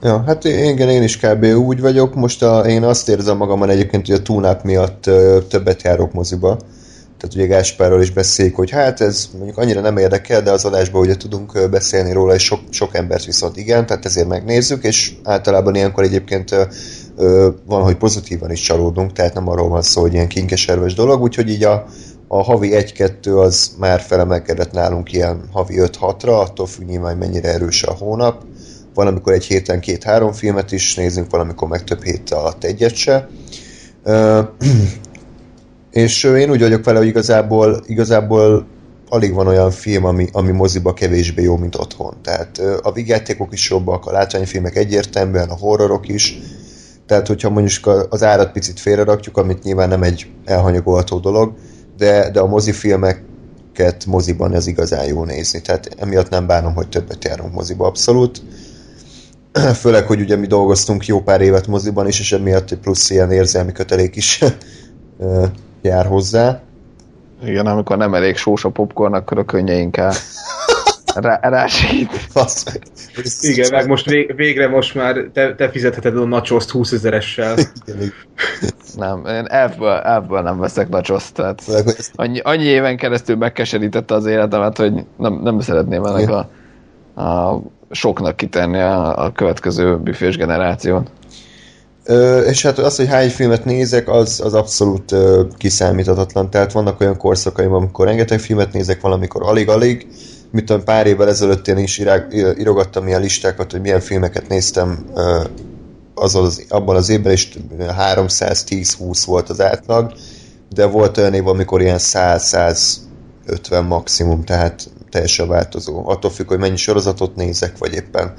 Ja, 0.03 0.23
hát 0.27 0.45
igen, 0.45 0.89
én 0.89 1.03
is 1.03 1.19
kb. 1.19 1.45
úgy 1.45 1.81
vagyok. 1.81 2.15
Most 2.15 2.43
a, 2.43 2.59
én 2.59 2.83
azt 2.83 3.09
érzem 3.09 3.37
magamon 3.37 3.71
egyébként, 3.71 4.07
hogy 4.07 4.15
a 4.15 4.23
túnáp 4.23 4.63
miatt 4.63 5.07
ö, 5.07 5.39
többet 5.49 5.83
járok 5.83 6.13
moziba. 6.13 6.57
Tehát 7.19 7.35
ugye 7.35 7.47
Gáspárral 7.47 8.03
is 8.03 8.11
beszéljük, 8.11 8.55
hogy 8.55 8.71
hát 8.71 9.01
ez 9.01 9.29
mondjuk 9.37 9.59
annyira 9.59 9.81
nem 9.81 9.97
érdekel, 9.97 10.43
de 10.43 10.51
az 10.51 10.65
adásban 10.65 11.01
ugye 11.01 11.17
tudunk 11.17 11.69
beszélni 11.71 12.13
róla, 12.13 12.35
és 12.35 12.43
sok, 12.43 12.61
sok 12.71 12.95
embert 12.95 13.25
viszont 13.25 13.57
igen, 13.57 13.87
tehát 13.87 14.05
ezért 14.05 14.29
megnézzük, 14.29 14.85
és 14.85 15.13
általában 15.25 15.75
ilyenkor 15.75 16.05
egyébként 16.05 16.53
ö, 16.53 16.63
ö, 17.17 17.49
van, 17.67 17.83
hogy 17.83 17.97
pozitívan 17.97 18.51
is 18.51 18.61
csalódunk, 18.61 19.13
tehát 19.13 19.35
nem 19.35 19.49
arról 19.49 19.69
van 19.69 19.83
szó, 19.83 20.01
hogy 20.01 20.13
ilyen 20.13 20.29
kinkeserves 20.29 20.95
dolog, 20.95 21.23
úgyhogy 21.23 21.49
így 21.51 21.65
a, 21.65 21.87
a 22.29 22.43
havi 22.43 22.71
1-2 22.73 23.43
az 23.43 23.75
már 23.79 24.01
felemelkedett 24.01 24.73
nálunk 24.73 25.13
ilyen 25.13 25.49
havi 25.53 25.75
5-6-ra, 25.79 26.41
attól 26.41 26.67
függ 26.67 26.87
nyilván, 26.87 27.17
mennyire 27.17 27.53
erős 27.53 27.83
a 27.83 27.93
hónap. 27.93 28.43
Valamikor 28.95 29.33
egy 29.33 29.45
héten 29.45 29.81
két-három 29.81 30.33
filmet 30.33 30.73
is 30.73 30.95
nézünk, 30.95 31.31
valamikor 31.31 31.69
meg 31.69 31.85
több 31.85 32.03
hét 32.03 32.31
alatt 32.31 32.65
egyet 32.65 32.95
se. 32.95 33.29
És 35.91 36.25
én 36.25 36.51
úgy 36.51 36.61
vagyok 36.61 36.85
vele, 36.85 36.99
hogy 36.99 37.07
igazából, 37.07 37.83
igazából 37.87 38.67
alig 39.09 39.35
van 39.35 39.47
olyan 39.47 39.71
film, 39.71 40.05
ami, 40.05 40.29
ami 40.33 40.51
moziba 40.51 40.95
kevésbé 40.95 41.43
jó, 41.43 41.57
mint 41.57 41.77
otthon. 41.77 42.17
Tehát 42.23 42.59
a 42.83 42.93
vigyátékok 42.93 43.53
is 43.53 43.71
jobbak, 43.71 44.07
a 44.07 44.13
látványfilmek 44.13 44.77
egyértelműen, 44.77 45.49
a 45.49 45.57
horrorok 45.57 46.09
is. 46.09 46.39
Tehát, 47.07 47.27
hogyha 47.27 47.51
mondjuk 47.51 48.07
az 48.11 48.23
árat 48.23 48.53
picit 48.53 48.81
félrerakjuk, 48.81 49.37
amit 49.37 49.63
nyilván 49.63 49.89
nem 49.89 50.03
egy 50.03 50.27
elhanyagolható 50.45 51.19
dolog, 51.19 51.53
de, 51.97 52.31
de 52.31 52.41
a 52.41 52.47
mozifilmeket 52.47 54.07
moziban 54.07 54.55
ez 54.55 54.67
igazán 54.67 55.07
jó 55.07 55.25
nézni. 55.25 55.61
Tehát 55.61 55.89
emiatt 55.99 56.29
nem 56.29 56.47
bánom, 56.47 56.75
hogy 56.75 56.89
többet 56.89 57.25
járunk 57.25 57.53
moziba 57.53 57.87
abszolút. 57.87 58.43
Főleg, 59.81 60.07
hogy 60.07 60.21
ugye 60.21 60.37
mi 60.37 60.47
dolgoztunk 60.47 61.07
jó 61.07 61.21
pár 61.23 61.41
évet 61.41 61.67
moziban 61.67 62.07
is, 62.07 62.21
és 62.21 62.33
emiatt 62.33 62.71
egy 62.71 62.79
plusz 62.79 63.11
ilyen 63.11 63.33
érzelmi 63.33 63.73
kötelék 63.73 64.17
is 64.17 64.45
jár 65.83 66.07
hozzá. 66.07 66.61
Igen, 67.45 67.67
amikor 67.67 67.97
nem 67.97 68.15
elég 68.15 68.37
sós 68.37 68.65
a 68.65 68.71
popcorn, 68.71 69.15
akkor 69.15 69.39
a 69.39 69.45
könnyeink 69.45 69.97
rá, 71.21 71.39
rásít. 71.43 72.11
Igen, 73.41 73.69
meg 73.71 73.89
most 73.89 74.07
vég, 74.07 74.35
végre 74.37 74.69
most 74.69 74.95
már 74.95 75.17
te, 75.33 75.55
te 75.55 75.71
fizetheted 75.71 76.17
a 76.17 76.25
nachoszt 76.25 76.71
20 76.71 76.93
ezeressel. 76.93 77.57
Nem, 78.97 79.27
én 79.27 79.45
elfből, 79.47 79.93
elfből 79.93 80.41
nem 80.41 80.59
veszek 80.59 80.89
nacsoszt, 80.89 81.35
tehát 81.35 81.63
annyi, 82.15 82.39
annyi 82.39 82.65
éven 82.65 82.97
keresztül 82.97 83.37
megkeserítette 83.37 84.15
az 84.15 84.27
életemet, 84.27 84.77
hogy 84.77 84.93
nem, 85.17 85.41
nem 85.43 85.61
szeretném 85.61 86.05
ennek 86.05 86.31
a, 86.31 86.49
a 87.23 87.63
soknak 87.91 88.37
kitenni 88.37 88.81
a, 88.81 89.25
a 89.25 89.33
következő 89.33 89.97
büfés 89.97 90.37
generációt. 90.37 91.11
Ö, 92.05 92.41
és 92.41 92.63
hát 92.63 92.79
az, 92.79 92.97
hogy 92.97 93.09
hány 93.09 93.31
filmet 93.31 93.65
nézek, 93.65 94.09
az, 94.09 94.41
az 94.45 94.55
abszolút 94.55 95.13
ö, 95.13 95.43
kiszámíthatatlan. 95.57 96.51
Tehát 96.51 96.73
vannak 96.73 97.01
olyan 97.01 97.17
korszakaim, 97.17 97.73
amikor 97.73 98.07
rengeteg 98.07 98.41
filmet 98.41 98.73
nézek, 98.73 99.01
valamikor 99.01 99.43
alig-alig. 99.43 100.07
Mit 100.51 100.65
tudom, 100.65 100.85
pár 100.85 101.07
évvel 101.07 101.29
ezelőtt 101.29 101.69
én 101.69 101.79
is 101.79 101.99
irá, 101.99 102.27
írogattam 102.59 103.07
ilyen 103.07 103.21
listákat, 103.21 103.71
hogy 103.71 103.81
milyen 103.81 104.01
filmeket 104.01 104.49
néztem 104.49 105.07
azon 106.15 106.45
az, 106.45 106.65
abban 106.69 106.97
az 106.97 107.09
évben, 107.09 107.33
és 107.33 107.59
310-20 107.79 109.23
volt 109.27 109.49
az 109.49 109.61
átlag, 109.61 110.13
de 110.75 110.85
volt 110.85 111.19
olyan 111.19 111.35
év, 111.35 111.47
amikor 111.47 111.81
ilyen 111.81 111.99
100-150 112.01 112.99
maximum, 113.89 114.45
tehát 114.45 114.91
teljesen 115.11 115.49
változó. 115.49 116.09
Attól 116.09 116.31
függ, 116.31 116.49
hogy 116.49 116.59
mennyi 116.59 116.77
sorozatot 116.77 117.37
nézek, 117.37 117.79
vagy 117.79 117.95
éppen 117.95 118.35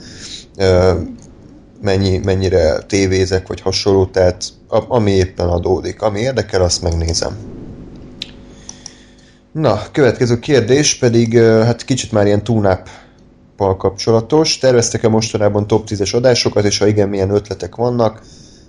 mennyi, 1.81 2.17
mennyire 2.17 2.77
tévézek, 2.77 3.47
vagy 3.47 3.61
hasonló, 3.61 4.05
tehát 4.05 4.43
ami 4.87 5.11
éppen 5.11 5.47
adódik. 5.47 6.01
Ami 6.01 6.19
érdekel, 6.19 6.61
azt 6.61 6.81
megnézem. 6.81 7.37
Na, 9.57 9.81
következő 9.91 10.39
kérdés 10.39 10.95
pedig, 10.95 11.37
hát 11.37 11.85
kicsit 11.85 12.11
már 12.11 12.25
ilyen 12.25 12.43
túnáp 12.43 12.89
kapcsolatos. 13.55 14.57
Terveztek-e 14.57 15.07
mostanában 15.07 15.67
top 15.67 15.87
10-es 15.89 16.15
adásokat, 16.15 16.65
és 16.65 16.77
ha 16.77 16.87
igen, 16.87 17.09
milyen 17.09 17.29
ötletek 17.29 17.75
vannak? 17.75 18.21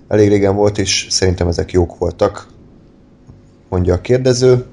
Elég 0.09 0.28
régen 0.28 0.54
volt, 0.54 0.78
és 0.78 1.07
szerintem 1.11 1.49
ezek 1.49 1.73
jók 1.73 1.99
voltak. 1.99 2.47
Mondja 3.68 3.95
a 3.95 4.00
kérdező. 4.00 4.64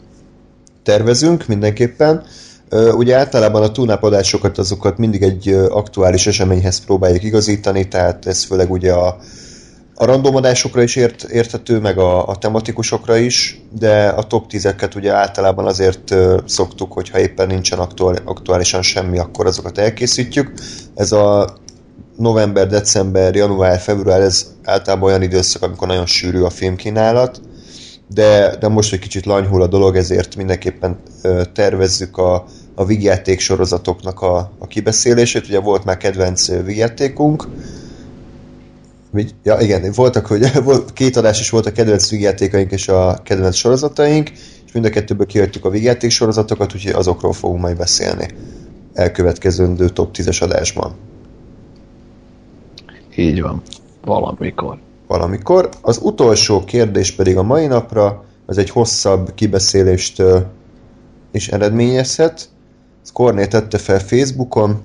Tervezünk 0.84 1.48
mindenképpen. 1.48 2.24
Ugye 2.72 3.17
általában 3.17 3.63
a 3.63 3.72
túlnápadásokat 3.72 4.57
azokat 4.57 4.98
mindig 4.98 5.24
egy 5.24 5.50
aktuális 5.69 6.27
eseményhez 6.27 6.86
próbáljuk 6.86 7.24
igazítani, 7.24 7.88
tehát 7.88 8.25
ez 8.25 8.43
főleg 8.43 8.72
ugye 8.72 8.93
a, 8.93 9.17
a 9.97 10.05
randomadásokra 10.05 10.81
is 10.81 10.95
ért, 10.95 11.23
érthető, 11.23 11.79
meg 11.79 11.97
a, 11.97 12.27
a 12.27 12.35
tematikusokra 12.35 13.17
is, 13.17 13.61
de 13.79 14.07
a 14.07 14.23
top 14.23 14.45
10-eket 14.51 14.95
ugye 14.95 15.13
általában 15.13 15.65
azért 15.65 16.11
ö, 16.11 16.37
szoktuk, 16.45 16.93
hogyha 16.93 17.19
éppen 17.19 17.47
nincsen 17.47 17.79
aktuál, 17.79 18.15
aktuálisan 18.23 18.81
semmi, 18.81 19.19
akkor 19.19 19.45
azokat 19.45 19.77
elkészítjük. 19.77 20.53
Ez 20.95 21.11
a 21.11 21.57
november, 22.17 22.67
december, 22.67 23.35
január, 23.35 23.79
február, 23.79 24.21
ez 24.21 24.45
általában 24.63 25.09
olyan 25.09 25.21
időszak, 25.21 25.61
amikor 25.61 25.87
nagyon 25.87 26.05
sűrű 26.05 26.41
a 26.41 26.49
filmkínálat, 26.49 27.41
de, 28.07 28.55
de 28.59 28.67
most 28.67 28.93
egy 28.93 28.99
kicsit 28.99 29.25
lanyhul 29.25 29.61
a 29.61 29.67
dolog, 29.67 29.95
ezért 29.95 30.35
mindenképpen 30.35 30.99
ö, 31.21 31.41
tervezzük 31.53 32.17
a, 32.17 32.45
a 32.75 32.85
vígjáték 32.85 33.39
sorozatoknak 33.39 34.21
a, 34.21 34.51
a 34.59 34.67
kibeszélését. 34.67 35.45
Ugye 35.47 35.59
volt 35.59 35.85
már 35.85 35.97
kedvenc 35.97 36.49
ö, 36.49 36.63
vígjátékunk, 36.63 37.43
Vigy- 37.43 37.85
Ja, 39.43 39.57
igen, 39.60 39.91
voltak, 39.95 40.25
hogy 40.25 40.51
volt, 40.63 40.93
két 40.93 41.15
adás 41.15 41.39
is 41.39 41.50
volt 41.50 41.65
a 41.65 41.72
kedvenc 41.72 42.10
vígjátékaink 42.10 42.72
és 42.72 42.88
a 42.88 43.19
kedvenc 43.24 43.55
sorozataink, 43.55 44.29
és 44.65 44.72
mind 44.74 44.86
a 44.86 44.89
kettőből 44.89 45.25
kihagytuk 45.25 45.65
a 45.65 45.69
vígjáték 45.69 46.10
sorozatokat, 46.10 46.74
úgyhogy 46.74 46.93
azokról 46.93 47.34
fogunk 47.34 47.62
majd 47.62 47.77
beszélni 47.77 48.27
elkövetkezendő 48.95 49.89
top 49.89 50.15
10-es 50.17 50.41
adásban. 50.41 50.95
Így 53.15 53.41
van. 53.41 53.62
Valamikor. 54.03 54.77
valamikor. 55.07 55.69
Az 55.81 56.00
utolsó 56.01 56.63
kérdés 56.63 57.12
pedig 57.12 57.38
a 57.38 57.43
mai 57.43 57.67
napra, 57.67 58.24
az 58.45 58.57
egy 58.57 58.69
hosszabb 58.69 59.34
kibeszélést 59.34 60.24
is 61.31 61.48
eredményezhet. 61.48 62.50
Ezt 63.03 63.12
Korné 63.13 63.48
tette 63.48 63.77
fel 63.77 64.00
Facebookon, 64.00 64.81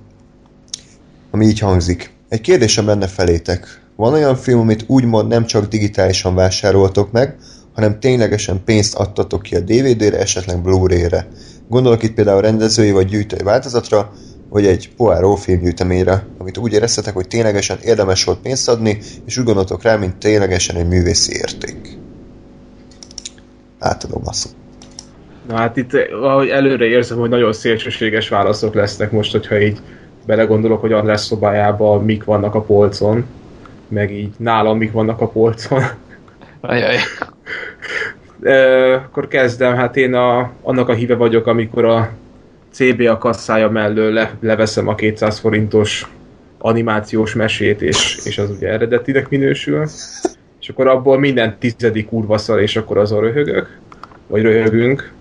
ami 1.31 1.47
így 1.47 1.59
hangzik. 1.59 2.13
Egy 2.29 2.41
kérdésem 2.41 2.87
lenne 2.87 3.07
felétek. 3.07 3.83
Van 4.01 4.13
olyan 4.13 4.37
film, 4.37 4.61
amit 4.61 4.85
úgymond 4.87 5.29
nem 5.29 5.45
csak 5.45 5.69
digitálisan 5.69 6.35
vásároltok 6.35 7.13
meg, 7.13 7.37
hanem 7.75 8.01
ténylegesen 8.01 8.65
pénzt 8.65 8.95
adtatok 8.95 9.43
ki 9.43 9.57
a 9.57 9.61
DVD-re, 9.61 10.19
esetleg 10.19 10.63
Blu-ray-re. 10.63 11.29
Gondolok 11.69 12.03
itt 12.03 12.15
például 12.15 12.41
rendezői 12.41 12.91
vagy 12.91 13.07
gyűjtői 13.07 13.43
változatra, 13.43 14.13
vagy 14.49 14.67
egy 14.67 14.91
Poirot 14.97 15.41
filmgyűjteményre, 15.41 16.27
amit 16.39 16.59
úgy 16.59 16.73
éreztetek, 16.73 17.15
hogy 17.15 17.29
ténylegesen 17.29 17.79
érdemes 17.83 18.25
volt 18.25 18.39
pénzt 18.39 18.69
adni, 18.69 18.99
és 19.25 19.39
úgy 19.39 19.45
gondoltok 19.45 19.83
rá, 19.83 19.97
mint 19.97 20.17
ténylegesen 20.17 20.77
egy 20.77 20.89
művészi 20.89 21.33
érték. 21.33 21.99
Átadom 23.79 24.23
a 24.25 24.33
szót. 24.33 24.55
Na 25.49 25.57
hát 25.57 25.77
itt 25.77 25.91
valahogy 26.21 26.49
előre 26.49 26.85
érzem, 26.85 27.19
hogy 27.19 27.31
nagyon 27.31 27.53
szélsőséges 27.53 28.29
válaszok 28.29 28.75
lesznek 28.75 29.11
most, 29.11 29.33
hogyha 29.33 29.61
így 29.61 29.79
belegondolok, 30.27 30.81
hogy 30.81 30.93
András 30.93 31.21
szobájában 31.21 32.05
mik 32.05 32.25
vannak 32.25 32.55
a 32.55 32.61
polcon, 32.63 33.25
meg 33.91 34.13
így 34.13 34.33
nálam 34.37 34.79
mik 34.79 34.93
vannak 34.93 35.21
a 35.21 35.29
polcon. 35.29 35.83
Ajaj. 36.61 36.97
Ö, 38.41 38.95
akkor 38.95 39.29
kezdem, 39.29 39.75
hát 39.75 39.97
én 39.97 40.15
a, 40.15 40.53
annak 40.63 40.89
a 40.89 40.93
híve 40.93 41.15
vagyok, 41.15 41.47
amikor 41.47 41.85
a 41.85 42.11
CBA 42.73 43.19
kasszája 43.19 43.71
mellől 43.71 44.13
le, 44.13 44.37
leveszem 44.41 44.89
a 44.89 44.95
200 44.95 45.39
forintos 45.39 46.09
animációs 46.59 47.35
mesét, 47.35 47.83
és, 47.83 48.21
és 48.25 48.39
az 48.39 48.51
ugye 48.51 48.69
eredetinek 48.69 49.29
minősül. 49.29 49.87
És 50.61 50.69
akkor 50.69 50.87
abból 50.87 51.19
minden 51.19 51.57
tizedik 51.59 52.07
kurva 52.09 52.39
szar, 52.39 52.61
és 52.61 52.77
akkor 52.77 52.99
azon 52.99 53.21
röhögök. 53.21 53.79
Vagy 54.27 54.43
röhögünk. 54.43 55.13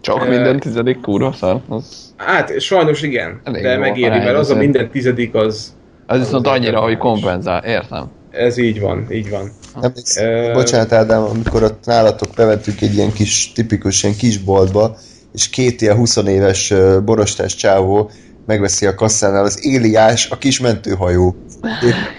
Csak 0.00 0.24
Ö, 0.24 0.28
minden 0.28 0.60
tizedik 0.60 1.00
kurva 1.00 1.32
szar. 1.32 1.60
Az, 1.68 2.14
Hát 2.16 2.60
sajnos 2.60 3.02
igen, 3.02 3.40
Elég 3.44 3.62
de 3.62 3.76
megéri, 3.76 4.18
mert 4.18 4.36
az 4.36 4.50
a 4.50 4.56
minden 4.56 4.90
tizedik 4.90 5.34
az, 5.34 5.74
az 6.10 6.18
viszont 6.18 6.46
annyira, 6.46 6.80
hogy 6.80 6.96
kompenzál. 6.96 7.64
Értem. 7.64 8.10
ez 8.30 8.56
így 8.56 8.80
van, 8.80 9.06
így 9.10 9.30
van. 9.30 9.50
Emléksz, 9.82 10.16
Ö- 10.16 10.52
bocsánat 10.52 10.92
Ádám, 10.92 11.22
amikor 11.22 11.62
ott 11.62 11.84
nálatok 11.84 12.28
bementünk 12.36 12.80
egy 12.80 12.94
ilyen 12.94 13.12
kis, 13.12 13.52
tipikus 13.52 14.02
ilyen 14.02 14.16
kis 14.16 14.38
boltba, 14.38 14.96
és 15.32 15.48
két 15.48 15.80
ilyen 15.80 15.96
20 15.96 16.16
éves 16.16 16.72
borostás 17.04 17.54
csávó 17.54 18.10
megveszi 18.46 18.86
a 18.86 18.94
kasszánál 18.94 19.44
az 19.44 19.66
Éliás, 19.66 20.30
a 20.30 20.38
kis 20.38 20.60
mentőhajó. 20.60 21.36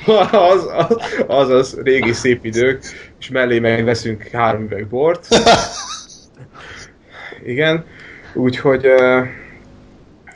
az, 0.54 0.66
az, 0.78 0.98
az, 1.28 1.50
az 1.50 1.78
régi 1.84 2.14
szép 2.14 2.46
idők, 2.46 2.84
és 3.20 3.30
mellé 3.30 3.60
megveszünk 3.60 4.24
három 4.24 4.64
üveg 4.64 4.88
bort. 4.88 5.28
Igen, 7.46 7.86
úgyhogy, 8.34 8.88
uh, 8.88 9.26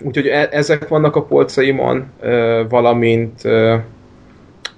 úgyhogy 0.05 0.27
e- 0.27 0.49
ezek 0.51 0.87
vannak 0.87 1.15
a 1.15 1.23
polcaimon, 1.23 2.11
uh, 2.21 2.69
valamint 2.69 3.43
uh, 3.43 3.75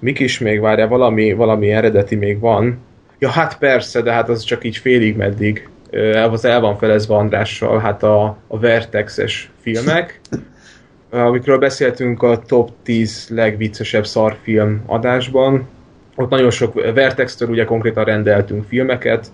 mik 0.00 0.18
is 0.18 0.38
még 0.38 0.60
várja, 0.60 0.88
valami, 0.88 1.32
valami 1.32 1.70
eredeti 1.70 2.14
még 2.14 2.40
van. 2.40 2.78
Ja, 3.18 3.28
hát 3.28 3.58
persze, 3.58 4.02
de 4.02 4.12
hát 4.12 4.28
az 4.28 4.42
csak 4.42 4.64
így 4.64 4.76
félig 4.76 5.16
meddig. 5.16 5.68
Uh, 5.92 6.32
az 6.32 6.44
el 6.44 6.60
van 6.60 6.76
felezve 6.76 7.14
Andrással, 7.14 7.78
hát 7.78 8.02
a, 8.02 8.36
a 8.46 8.58
Vertex-es 8.58 9.50
filmek, 9.60 10.20
amikről 11.10 11.58
beszéltünk 11.58 12.22
a 12.22 12.38
top 12.38 12.70
10 12.82 13.28
legviccesebb 13.30 14.06
szarfilm 14.06 14.82
adásban. 14.86 15.68
Ott 16.16 16.30
nagyon 16.30 16.50
sok 16.50 16.74
Vertex-től 16.94 17.48
ugye 17.48 17.64
konkrétan 17.64 18.04
rendeltünk 18.04 18.64
filmeket, 18.68 19.26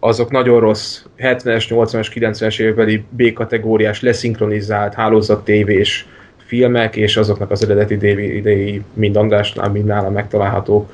azok 0.00 0.30
nagyon 0.30 0.60
rossz 0.60 1.02
70-es, 1.18 1.64
80-es, 1.68 2.06
90-es 2.14 2.60
évekbeli 2.60 3.04
B-kategóriás, 3.08 4.02
leszinkronizált, 4.02 4.94
hálózat 4.94 5.44
tévés 5.44 6.06
filmek, 6.36 6.96
és 6.96 7.16
azoknak 7.16 7.50
az 7.50 7.64
eredeti 7.64 7.96
DVD-i 7.96 8.82
mind 8.94 9.16
Andrásnál, 9.16 9.70
mind 9.70 9.84
nálam 9.84 10.12
megtalálhatók. 10.12 10.92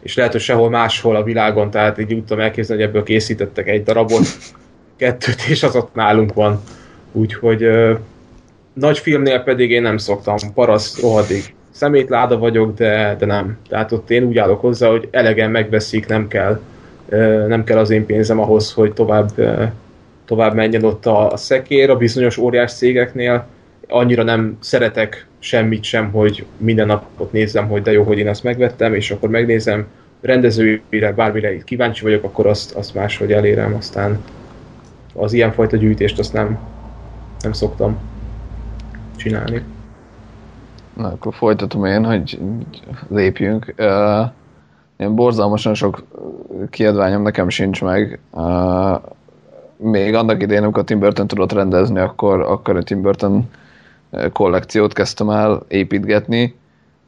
És 0.00 0.16
lehet, 0.16 0.32
hogy 0.32 0.40
sehol 0.40 0.70
máshol 0.70 1.16
a 1.16 1.22
világon, 1.22 1.70
tehát 1.70 1.98
így 1.98 2.06
tudtam 2.06 2.40
elképzelni, 2.40 2.82
hogy 2.82 2.90
ebből 2.90 3.04
készítettek 3.04 3.68
egy 3.68 3.82
darabot, 3.82 4.26
kettőt, 4.96 5.42
és 5.48 5.62
az 5.62 5.76
ott 5.76 5.94
nálunk 5.94 6.32
van. 6.34 6.62
Úgyhogy 7.12 7.68
nagy 8.72 8.98
filmnél 8.98 9.40
pedig 9.40 9.70
én 9.70 9.82
nem 9.82 9.96
szoktam, 9.96 10.36
paraszt 10.54 11.00
rohadék 11.00 11.54
szemétláda 11.70 12.38
vagyok, 12.38 12.74
de, 12.74 13.16
de 13.18 13.26
nem. 13.26 13.58
Tehát 13.68 13.92
ott 13.92 14.10
én 14.10 14.22
úgy 14.22 14.38
állok 14.38 14.60
hozzá, 14.60 14.88
hogy 14.88 15.08
elegen 15.10 15.50
megveszik, 15.50 16.06
nem 16.06 16.28
kell, 16.28 16.60
nem 17.46 17.64
kell 17.64 17.78
az 17.78 17.90
én 17.90 18.06
pénzem 18.06 18.40
ahhoz, 18.40 18.72
hogy 18.72 18.92
tovább, 18.92 19.30
tovább 20.24 20.54
menjen 20.54 20.84
ott 20.84 21.06
a, 21.06 21.32
szekér 21.36 21.90
a 21.90 21.96
bizonyos 21.96 22.36
óriás 22.36 22.72
cégeknél. 22.72 23.46
Annyira 23.88 24.22
nem 24.22 24.56
szeretek 24.60 25.26
semmit 25.38 25.82
sem, 25.84 26.10
hogy 26.10 26.44
minden 26.56 26.86
napot 26.86 27.32
nézzem, 27.32 27.68
hogy 27.68 27.82
de 27.82 27.92
jó, 27.92 28.02
hogy 28.02 28.18
én 28.18 28.28
ezt 28.28 28.42
megvettem, 28.42 28.94
és 28.94 29.10
akkor 29.10 29.28
megnézem, 29.28 29.86
rendezőire, 30.20 31.12
bármire 31.12 31.54
itt 31.54 31.64
kíváncsi 31.64 32.02
vagyok, 32.02 32.24
akkor 32.24 32.46
azt, 32.46 32.74
azt 32.74 32.94
máshogy 32.94 33.32
elérem, 33.32 33.74
aztán 33.74 34.18
az 35.14 35.32
ilyenfajta 35.32 35.76
gyűjtést 35.76 36.18
azt 36.18 36.32
nem, 36.32 36.58
nem 37.40 37.52
szoktam 37.52 37.98
csinálni. 39.16 39.62
Na, 40.96 41.08
akkor 41.08 41.34
folytatom 41.34 41.84
én, 41.84 42.04
hogy 42.04 42.38
lépjünk. 43.08 43.74
Uh, 43.78 44.30
én 44.98 45.14
borzalmasan 45.14 45.74
sok 45.74 46.02
kiadványom 46.70 47.22
nekem 47.22 47.48
sincs 47.48 47.82
meg. 47.82 48.18
Uh, 48.30 49.00
még 49.76 50.14
annak 50.14 50.42
idején, 50.42 50.62
amikor 50.62 50.84
Tim 50.84 50.98
Burton 50.98 51.26
tudott 51.26 51.52
rendezni, 51.52 51.98
akkor, 51.98 52.40
akkor 52.40 52.76
a 52.76 52.82
Tim 52.82 53.02
Burton 53.02 53.50
kollekciót 54.32 54.92
kezdtem 54.92 55.30
el 55.30 55.62
építgetni. 55.68 56.56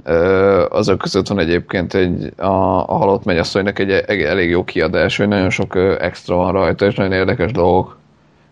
Uh, 0.06 0.64
azok 0.68 0.98
között 0.98 1.26
van 1.26 1.38
egyébként 1.38 1.94
egy, 1.94 2.32
a, 2.36 2.46
a 2.86 2.94
Halott 2.96 3.24
Mennyasszonynak 3.24 3.78
egy, 3.78 3.90
egy 3.90 4.20
elég 4.20 4.50
jó 4.50 4.64
kiadás, 4.64 5.16
hogy 5.16 5.28
nagyon 5.28 5.50
sok 5.50 5.76
extra 5.98 6.36
van 6.36 6.52
rajta, 6.52 6.86
és 6.86 6.94
nagyon 6.94 7.12
érdekes 7.12 7.52
dolgok 7.52 7.98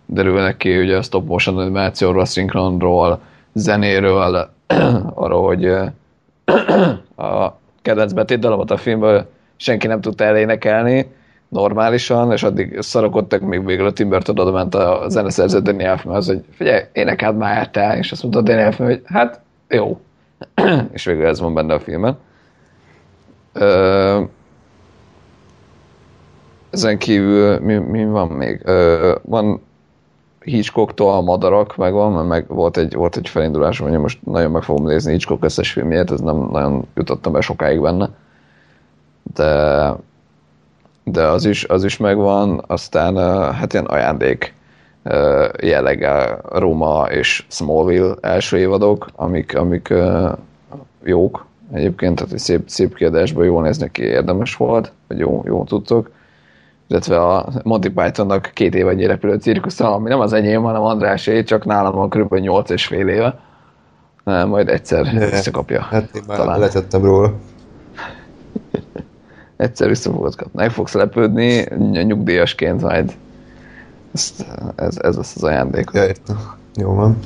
derülnek 0.07 0.57
ki, 0.57 0.79
ugye 0.79 0.97
a 0.97 1.03
stop 1.03 1.29
motion 1.29 1.59
animációról, 1.59 2.21
a 2.21 2.25
szinkronról, 2.25 3.21
zenéről, 3.53 4.51
arról, 5.15 5.47
hogy 5.47 5.65
a 7.27 7.59
kedvenc 7.89 8.13
betét 8.13 8.39
dalabot 8.39 8.71
a 8.71 8.77
filmből 8.77 9.27
senki 9.57 9.87
nem 9.87 10.01
tudta 10.01 10.25
elénekelni 10.25 11.07
normálisan, 11.49 12.33
és 12.33 12.43
addig 12.43 12.81
szarakodtak, 12.81 13.41
még 13.41 13.65
végül 13.65 13.87
a 13.87 13.93
Tim 13.93 14.09
Burton 14.09 14.39
oda 14.39 14.51
ment 14.51 14.75
a 14.75 15.05
zeneszerző 15.09 15.61
Danny 15.61 15.83
Elfmanhoz, 15.83 16.27
hogy 16.27 16.45
figyelj, 16.51 16.83
énekeld 16.93 17.37
már 17.37 17.71
te, 17.71 17.97
és 17.99 18.13
azt 18.13 18.23
mondta 18.23 18.43
Danny 18.43 18.59
Elfman, 18.59 18.87
hogy 18.87 19.03
hát 19.05 19.41
jó. 19.69 20.01
és 20.93 21.05
végül 21.05 21.27
ez 21.27 21.41
van 21.41 21.55
benne 21.55 21.75
a 21.75 21.81
filmen. 21.81 22.19
Ö, 23.53 24.23
ezen 26.71 26.99
kívül 26.99 27.59
mi, 27.59 27.75
mi 27.75 28.05
van 28.05 28.29
még? 28.29 28.61
Ö, 28.65 29.15
van 29.23 29.63
Hitchcocktól 30.49 31.13
a 31.13 31.21
madarak 31.21 31.77
megvan, 31.77 32.13
mert 32.13 32.29
meg 32.29 32.47
volt 32.49 32.77
egy, 32.77 32.95
volt 32.95 33.17
egy 33.17 33.29
felindulásom, 33.29 33.89
hogy 33.89 33.99
most 33.99 34.19
nagyon 34.27 34.51
meg 34.51 34.63
fogom 34.63 34.87
nézni 34.87 35.13
Hitchcock 35.13 35.45
összes 35.45 35.73
filmjét, 35.73 36.11
ez 36.11 36.21
nem 36.21 36.49
nagyon 36.51 36.87
jutottam 36.95 37.33
be 37.33 37.41
sokáig 37.41 37.81
benne. 37.81 38.09
De, 39.35 39.93
de 41.05 41.27
az 41.27 41.45
is, 41.45 41.65
az 41.65 41.85
is 41.85 41.97
megvan, 41.97 42.65
aztán 42.67 43.17
hát 43.55 43.73
ilyen 43.73 43.85
ajándék 43.85 44.55
jelleggel 45.61 46.41
Roma 46.53 47.07
és 47.11 47.45
Smallville 47.49 48.15
első 48.21 48.59
évadok, 48.59 49.07
amik, 49.17 49.57
amik 49.57 49.95
jók 51.03 51.47
egyébként, 51.73 52.17
tehát 52.17 52.33
egy 52.33 52.39
szép, 52.39 52.69
szép 52.69 52.95
kiadásban 52.95 53.45
jól 53.45 53.63
néznek 53.63 53.91
ki, 53.91 54.03
érdemes 54.03 54.57
volt, 54.57 54.93
vagy 55.07 55.19
jó, 55.19 55.43
jó 55.47 55.65
tudtok 55.65 56.11
illetve 56.89 57.21
a 57.21 57.49
Monty 57.63 57.89
Pythonnak 57.89 58.51
két 58.55 58.75
év 58.75 58.89
egy 58.89 59.07
repülő 59.07 59.37
cirkusza, 59.37 59.95
ami 59.95 60.09
nem 60.09 60.21
az 60.21 60.33
enyém, 60.33 60.63
hanem 60.63 60.83
Andrásé, 60.83 61.43
csak 61.43 61.65
nálam 61.65 61.95
van 61.95 62.09
kb. 62.09 62.35
8 62.35 62.71
és 62.71 62.87
fél 62.87 63.09
éve. 63.09 63.39
Majd 64.25 64.69
egyszer 64.69 65.31
visszakapja. 65.31 65.81
Hát 65.83 66.15
én 66.15 66.23
már 66.27 66.37
talán. 66.37 66.59
letettem 66.59 67.05
róla. 67.05 67.33
egyszer 69.57 69.89
vissza 69.89 70.11
fogod 70.11 70.37
kapni. 70.37 70.53
Meg 70.55 70.71
fogsz 70.71 70.93
lepődni 70.93 71.67
nyugdíjasként 71.79 72.81
majd. 72.81 73.13
Ez, 74.15 74.35
ez, 74.77 74.97
ez 75.01 75.17
az 75.17 75.33
az 75.35 75.43
ajándék. 75.43 75.91
Ja. 75.93 76.07
Jó 76.75 76.95
van. 76.95 77.19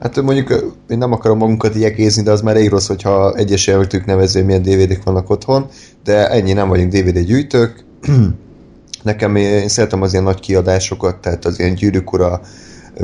Hát 0.00 0.22
mondjuk 0.22 0.48
én 0.88 0.98
nem 0.98 1.12
akarom 1.12 1.38
magunkat 1.38 1.74
igyekézni, 1.74 2.22
de 2.22 2.30
az 2.30 2.40
már 2.40 2.56
elég 2.56 2.68
rossz, 2.70 2.86
hogyha 2.86 3.34
egyes 3.34 3.68
elvőtük 3.68 4.04
nevező, 4.04 4.44
milyen 4.44 4.62
DVD-k 4.62 5.04
vannak 5.04 5.30
otthon, 5.30 5.66
de 6.04 6.28
ennyi 6.28 6.52
nem 6.52 6.68
vagyunk 6.68 6.92
DVD 6.92 7.18
gyűjtők. 7.18 7.84
Nekem 9.02 9.36
én 9.36 9.68
szeretem 9.68 10.02
az 10.02 10.12
ilyen 10.12 10.24
nagy 10.24 10.40
kiadásokat, 10.40 11.16
tehát 11.16 11.44
az 11.44 11.58
ilyen 11.58 11.74
gyűrűk 11.74 12.12
ura 12.12 12.40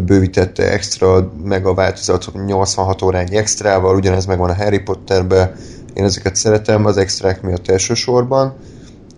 bővített 0.04 0.58
extra, 0.58 1.32
meg 1.44 1.66
a 1.66 1.74
változat 1.74 2.32
86 2.46 3.02
órányi 3.02 3.36
extrával, 3.36 3.96
ugyanez 3.96 4.26
megvan 4.26 4.50
a 4.50 4.54
Harry 4.54 4.78
Potterbe, 4.78 5.54
én 5.94 6.04
ezeket 6.04 6.36
szeretem 6.36 6.84
az 6.86 6.96
extrák 6.96 7.42
miatt 7.42 7.68
elsősorban, 7.68 8.54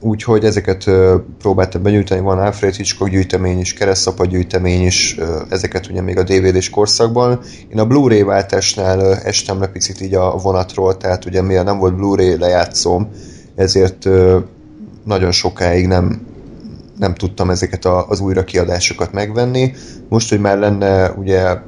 úgyhogy 0.00 0.44
ezeket 0.44 0.90
próbáltam 1.38 1.82
benyújtani, 1.82 2.20
van 2.20 2.38
Alfred 2.38 2.74
Hitchcock 2.74 3.10
gyűjtemény 3.10 3.58
is, 3.58 3.74
keresztapa 3.74 4.24
gyűjtemény 4.24 4.82
is, 4.82 5.16
ezeket 5.48 5.86
ugye 5.90 6.00
még 6.00 6.18
a 6.18 6.22
DVD-s 6.22 6.70
korszakban. 6.70 7.40
Én 7.68 7.78
a 7.78 7.86
Blu-ray 7.86 8.22
váltásnál 8.22 9.16
estem 9.16 9.60
le 9.60 9.66
picit 9.66 10.00
így 10.00 10.14
a 10.14 10.30
vonatról, 10.30 10.96
tehát 10.96 11.24
ugye 11.24 11.42
mivel 11.42 11.64
nem 11.64 11.78
volt 11.78 11.96
Blu-ray 11.96 12.38
lejátszom, 12.38 13.10
ezért 13.54 14.08
nagyon 15.04 15.32
sokáig 15.32 15.86
nem 15.86 16.34
nem 16.98 17.14
tudtam 17.14 17.50
ezeket 17.50 17.84
a, 17.84 18.08
az 18.08 18.20
újrakiadásokat 18.20 19.12
megvenni. 19.12 19.72
Most, 20.08 20.28
hogy 20.28 20.40
már 20.40 20.58
lenne 20.58 21.10
ugye 21.10 21.58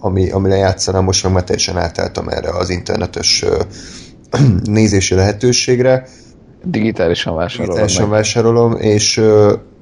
ami, 0.00 0.30
ami 0.30 0.48
lejátszanám, 0.48 1.04
most 1.04 1.32
már 1.32 1.44
teljesen 1.44 1.78
átálltam 1.78 2.28
erre 2.28 2.50
az 2.50 2.70
internetes 2.70 3.44
nézési 4.64 5.14
lehetőségre. 5.14 6.06
Digitálisan 6.64 7.34
vásárolom. 7.34 7.74
Digitálisan 7.74 8.08
meg. 8.08 8.18
vásárolom, 8.18 8.76
és 8.76 9.22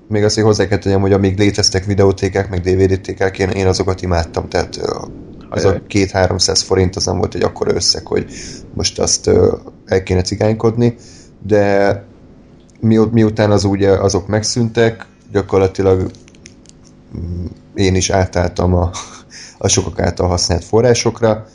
még 0.08 0.24
azt, 0.24 0.34
hogy 0.34 0.44
hozzá 0.44 0.66
kell 0.66 0.78
tegyem, 0.78 1.00
hogy 1.00 1.12
amíg 1.12 1.38
léteztek 1.38 1.84
videótékák, 1.84 2.50
meg 2.50 2.60
DVD-tékák, 2.60 3.38
én, 3.38 3.48
én 3.48 3.66
azokat 3.66 4.02
imádtam, 4.02 4.48
tehát 4.48 4.80
az 5.48 5.64
a 5.64 5.82
két 5.86 6.10
300 6.10 6.62
forint 6.62 6.96
az 6.96 7.04
nem 7.04 7.18
volt 7.18 7.34
egy 7.34 7.42
akkora 7.42 7.74
összeg, 7.74 8.06
hogy 8.06 8.26
most 8.74 8.98
azt 8.98 9.30
el 9.86 10.02
kéne 10.02 10.22
cigánykodni, 10.22 10.94
de 11.46 12.04
miután 13.12 13.50
az 13.50 13.64
ugye 13.64 13.90
azok 13.90 14.26
megszűntek, 14.26 15.06
gyakorlatilag 15.32 16.10
mm, 17.16 17.44
én 17.74 17.94
is 17.94 18.10
átálltam 18.10 18.74
a, 18.74 18.90
a 19.58 19.68
sokak 19.68 20.00
által 20.00 20.28
használt 20.28 20.64
forrásokra. 20.64 21.46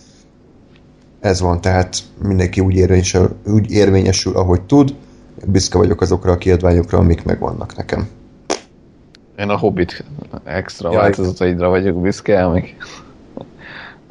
Ez 1.20 1.42
van, 1.42 1.62
tehát 1.62 1.98
mindenki 2.24 2.60
úgy 2.60 2.76
érvényesül, 2.76 3.36
úgy 3.46 3.72
érvényesül 3.72 4.36
ahogy 4.36 4.62
tud. 4.62 4.96
Büszke 5.46 5.78
vagyok 5.78 6.02
azokra 6.02 6.32
a 6.32 6.38
kiadványokra, 6.38 6.98
amik 6.98 7.24
megvannak 7.24 7.76
nekem. 7.76 8.08
Én 9.38 9.50
a 9.50 9.58
Hobbit 9.58 10.04
extra 10.44 10.92
Jaj. 10.92 11.02
változataidra 11.02 11.70
vagyok 11.70 12.02
büszke, 12.02 12.46
amik 12.46 12.76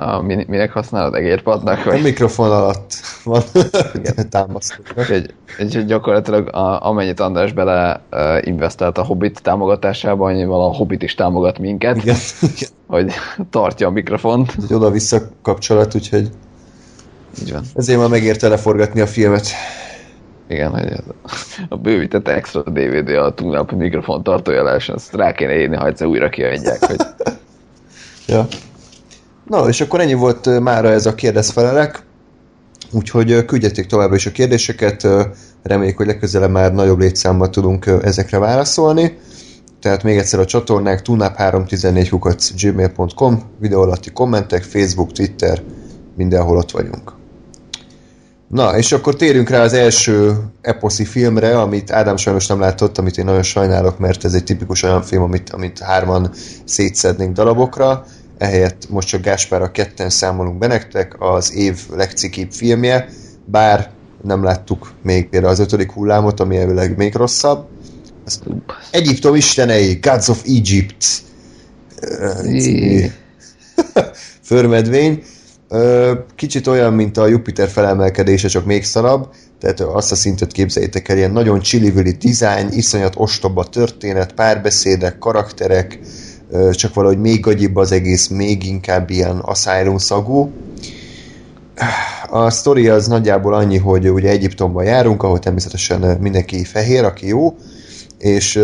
A, 0.01 0.21
min- 0.23 0.49
minek 0.49 0.73
használod? 0.73 1.15
Egérpadnak? 1.15 1.87
A 1.87 1.91
Vagy? 1.91 2.03
mikrofon 2.03 2.51
alatt 2.51 2.93
van 3.25 3.43
támasztó. 4.31 4.83
Egy, 5.09 5.35
egy, 5.59 5.85
gyakorlatilag 5.85 6.55
a, 6.55 6.87
amennyit 6.87 7.21
András 7.21 7.53
bele 7.53 8.01
uh, 8.11 8.47
investált 8.47 8.99
a 8.99 9.05
Hobbit 9.05 9.43
támogatásába, 9.43 10.27
annyival 10.27 10.65
a 10.65 10.75
Hobbit 10.75 11.03
is 11.03 11.15
támogat 11.15 11.59
minket, 11.59 11.97
Igen, 11.97 12.17
hogy 12.87 13.13
tartja 13.51 13.87
a 13.87 13.91
mikrofont. 13.91 14.55
Egy 14.63 14.75
oda-vissza 14.75 15.21
kapcsolat, 15.43 15.95
úgyhogy 15.95 16.31
Így 17.43 17.53
van. 17.53 17.63
ezért 17.75 17.99
már 17.99 18.09
megérte 18.09 18.49
leforgatni 18.49 19.01
a 19.01 19.07
filmet. 19.07 19.47
Igen, 20.49 20.71
hogy 20.71 20.93
a 21.69 21.77
bővített 21.77 22.29
extra 22.29 22.63
DVD 22.63 23.09
a 23.09 23.35
túlnap 23.35 23.73
mikrofon 23.73 24.23
tartója 24.23 24.63
lehessen, 24.63 24.95
azt 24.95 25.15
rá 25.15 25.33
kéne 25.33 25.59
írni, 25.61 25.77
ha 25.77 25.87
egyszer 25.87 26.07
újra 26.07 26.29
kiadják, 26.29 26.85
hogy 26.85 26.97
Ja. 28.27 28.47
Na, 29.51 29.69
és 29.69 29.81
akkor 29.81 30.01
ennyi 30.01 30.15
volt 30.15 30.61
mára 30.61 30.89
ez 30.89 31.07
a 31.07 31.15
kérdezfelelek. 31.15 32.03
Úgyhogy 32.91 33.45
küldjetek 33.45 33.87
továbbra 33.87 34.17
is 34.17 34.27
a 34.27 34.33
kérdéseket, 34.33 35.07
reméljük, 35.63 35.97
hogy 35.97 36.07
legközelebb 36.07 36.51
már 36.51 36.73
nagyobb 36.73 36.99
létszámmal 36.99 37.51
tudunk 37.51 37.87
ezekre 38.03 38.39
válaszolni. 38.39 39.19
Tehát 39.81 40.03
még 40.03 40.19
egyszer 40.19 40.41
a 40.41 40.45
csatornák 40.45 41.03
tunap314 41.05 42.53
gmail.com, 42.61 43.43
videó 43.61 43.81
alatti 43.81 44.11
kommentek, 44.11 44.63
Facebook, 44.63 45.13
Twitter, 45.13 45.63
mindenhol 46.17 46.57
ott 46.57 46.71
vagyunk. 46.71 47.13
Na, 48.49 48.77
és 48.77 48.93
akkor 48.93 49.17
térjünk 49.17 49.49
rá 49.49 49.63
az 49.63 49.73
első 49.73 50.37
eposzi 50.61 51.05
filmre, 51.05 51.61
amit 51.61 51.91
Ádám 51.91 52.17
sajnos 52.17 52.47
nem 52.47 52.61
látott, 52.61 52.99
amit 52.99 53.19
én 53.19 53.25
nagyon 53.25 53.43
sajnálok, 53.43 53.99
mert 53.99 54.25
ez 54.25 54.35
egy 54.35 54.45
tipikus 54.45 54.83
olyan 54.83 55.03
film, 55.03 55.23
amit, 55.23 55.51
amit 55.51 55.79
hárman 55.79 56.31
szétszednénk 56.65 57.35
darabokra. 57.35 58.05
Ehelyett 58.41 58.89
most 58.89 59.09
csak 59.09 59.23
Gáspára 59.23 59.71
ketten 59.71 60.11
számolunk 60.11 60.59
be 60.59 60.67
nektek, 60.67 61.17
az 61.19 61.55
év 61.55 61.81
legcikibb 61.91 62.53
filmje, 62.53 63.09
bár 63.45 63.91
nem 64.23 64.43
láttuk 64.43 64.93
még 65.03 65.29
például 65.29 65.53
az 65.53 65.59
ötödik 65.59 65.93
hullámot, 65.93 66.41
ami 66.41 66.57
elvileg 66.57 66.97
még 66.97 67.15
rosszabb. 67.15 67.67
Az 68.25 68.41
Egyiptom 68.91 69.35
istenei, 69.35 69.99
Gods 70.03 70.29
of 70.29 70.43
Egypt. 70.45 71.05
Förmedvény. 74.51 75.23
Kicsit 76.35 76.67
olyan, 76.67 76.93
mint 76.93 77.17
a 77.17 77.27
Jupiter 77.27 77.69
felemelkedése, 77.69 78.49
csak 78.49 78.65
még 78.65 78.85
szarabb. 78.85 79.29
Tehát 79.61 79.81
azt 79.81 80.13
a 80.13 80.15
szintet 80.15 80.53
képzeljétek 80.53 81.09
el, 81.09 81.17
ilyen 81.17 81.31
nagyon 81.31 81.61
csillivüli 81.61 82.11
dizájn, 82.11 82.69
iszonyat 82.71 83.15
ostoba 83.17 83.65
történet, 83.65 84.33
párbeszédek, 84.33 85.19
karakterek, 85.19 85.99
csak 86.73 86.95
valahogy 86.95 87.21
még 87.21 87.41
gagyibb 87.41 87.77
az 87.77 87.93
egész, 87.93 88.29
még 88.29 88.67
inkább 88.67 89.11
ilyen 89.11 89.39
asylum 89.39 89.99
szagú. 89.99 90.53
A 92.31 92.51
sztori 92.51 92.89
az 92.89 93.07
nagyjából 93.07 93.55
annyi, 93.55 93.79
hogy 93.79 94.11
ugye 94.11 94.29
Egyiptomban 94.29 94.85
járunk, 94.85 95.23
ahol 95.23 95.39
természetesen 95.39 96.19
mindenki 96.21 96.65
fehér, 96.65 97.05
aki 97.05 97.27
jó, 97.27 97.57
és 98.19 98.63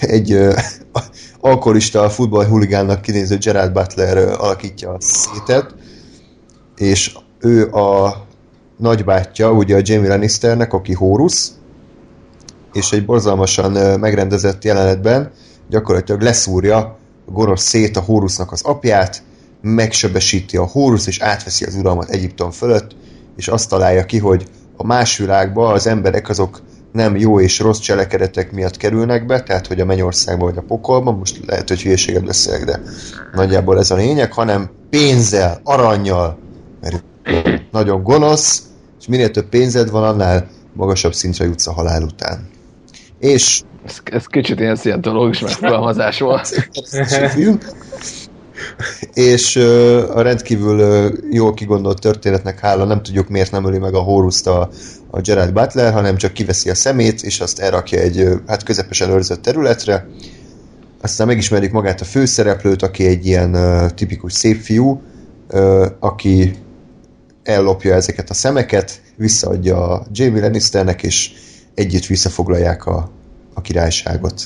egy 0.00 0.38
alkoholista 1.40 2.10
futballhuligánnak 2.10 3.02
kinéző 3.02 3.36
Gerard 3.36 3.72
Butler 3.72 4.18
alakítja 4.18 4.90
a 4.90 4.96
szétet, 5.00 5.74
és 6.76 7.16
ő 7.40 7.66
a 7.72 8.16
nagybátyja, 8.76 9.52
ugye 9.52 9.76
a 9.76 9.80
Jamie 9.82 10.08
Lannisternek, 10.08 10.72
aki 10.72 10.92
Horus, 10.92 11.48
és 12.72 12.92
egy 12.92 13.04
borzalmasan 13.04 14.00
megrendezett 14.00 14.64
jelenetben 14.64 15.30
gyakorlatilag 15.68 16.20
leszúrja 16.20 16.96
a 17.26 17.30
gonosz 17.30 17.62
szét 17.62 17.96
a 17.96 18.00
Horusnak 18.00 18.52
az 18.52 18.62
apját, 18.62 19.22
megsebesíti 19.60 20.56
a 20.56 20.66
Horus, 20.66 21.06
és 21.06 21.20
átveszi 21.20 21.64
az 21.64 21.74
uralmat 21.74 22.08
Egyiptom 22.08 22.50
fölött, 22.50 22.96
és 23.36 23.48
azt 23.48 23.68
találja 23.68 24.04
ki, 24.04 24.18
hogy 24.18 24.46
a 24.76 24.86
más 24.86 25.18
világba 25.18 25.72
az 25.72 25.86
emberek 25.86 26.28
azok 26.28 26.62
nem 26.92 27.16
jó 27.16 27.40
és 27.40 27.58
rossz 27.58 27.78
cselekedetek 27.78 28.52
miatt 28.52 28.76
kerülnek 28.76 29.26
be, 29.26 29.42
tehát 29.42 29.66
hogy 29.66 29.80
a 29.80 29.84
mennyországba 29.84 30.44
vagy 30.44 30.56
a 30.56 30.64
pokolba, 30.66 31.12
most 31.12 31.40
lehet, 31.46 31.68
hogy 31.68 31.82
hülyeséget 31.82 32.24
beszélek, 32.24 32.64
de 32.64 32.80
nagyjából 33.32 33.78
ez 33.78 33.90
a 33.90 33.94
lényeg, 33.94 34.32
hanem 34.32 34.70
pénzzel, 34.90 35.60
aranyjal, 35.64 36.38
mert 36.80 37.04
nagyon 37.70 38.02
gonosz, 38.02 38.62
és 39.00 39.06
minél 39.06 39.30
több 39.30 39.48
pénzed 39.48 39.90
van, 39.90 40.02
annál 40.02 40.48
magasabb 40.72 41.14
szintre 41.14 41.44
jutsz 41.44 41.66
a 41.66 41.72
halál 41.72 42.02
után. 42.02 42.48
És 43.24 43.62
ez, 43.86 43.96
ez 44.04 44.26
kicsit 44.26 44.60
ilyen 44.60 44.76
szientológus 44.76 45.40
megfogalmazás 45.40 46.20
volt. 46.20 46.68
És 49.14 49.56
a 50.14 50.20
rendkívül 50.20 51.08
jól 51.30 51.54
kigondolt 51.54 52.00
történetnek 52.00 52.60
hála 52.60 52.84
nem 52.84 53.02
tudjuk 53.02 53.28
miért 53.28 53.50
nem 53.50 53.64
öli 53.64 53.78
meg 53.78 53.94
a 53.94 54.00
Horuszt 54.00 54.46
a, 54.46 54.70
a 55.10 55.20
Gerard 55.20 55.52
Butler, 55.52 55.92
hanem 55.92 56.16
csak 56.16 56.32
kiveszi 56.32 56.70
a 56.70 56.74
szemét, 56.74 57.22
és 57.22 57.40
azt 57.40 57.58
elrakja 57.58 57.98
egy 57.98 58.28
hát 58.46 58.62
közepesen 58.62 59.10
őrzött 59.10 59.42
területre. 59.42 60.06
Aztán 61.00 61.26
megismerjük 61.26 61.72
magát 61.72 62.00
a 62.00 62.04
főszereplőt, 62.04 62.82
aki 62.82 63.06
egy 63.06 63.26
ilyen 63.26 63.54
ö, 63.54 63.86
tipikus 63.94 64.32
szép 64.32 64.60
fiú, 64.60 65.02
ö, 65.48 65.86
aki 65.98 66.54
ellopja 67.42 67.94
ezeket 67.94 68.30
a 68.30 68.34
szemeket, 68.34 69.00
visszaadja 69.16 69.88
a 69.88 70.06
Jamie 70.12 70.40
Lannisternek, 70.40 71.02
és 71.02 71.30
együtt 71.74 72.06
visszafoglalják 72.06 72.86
a, 72.86 73.10
a 73.54 73.60
királyságot. 73.60 74.42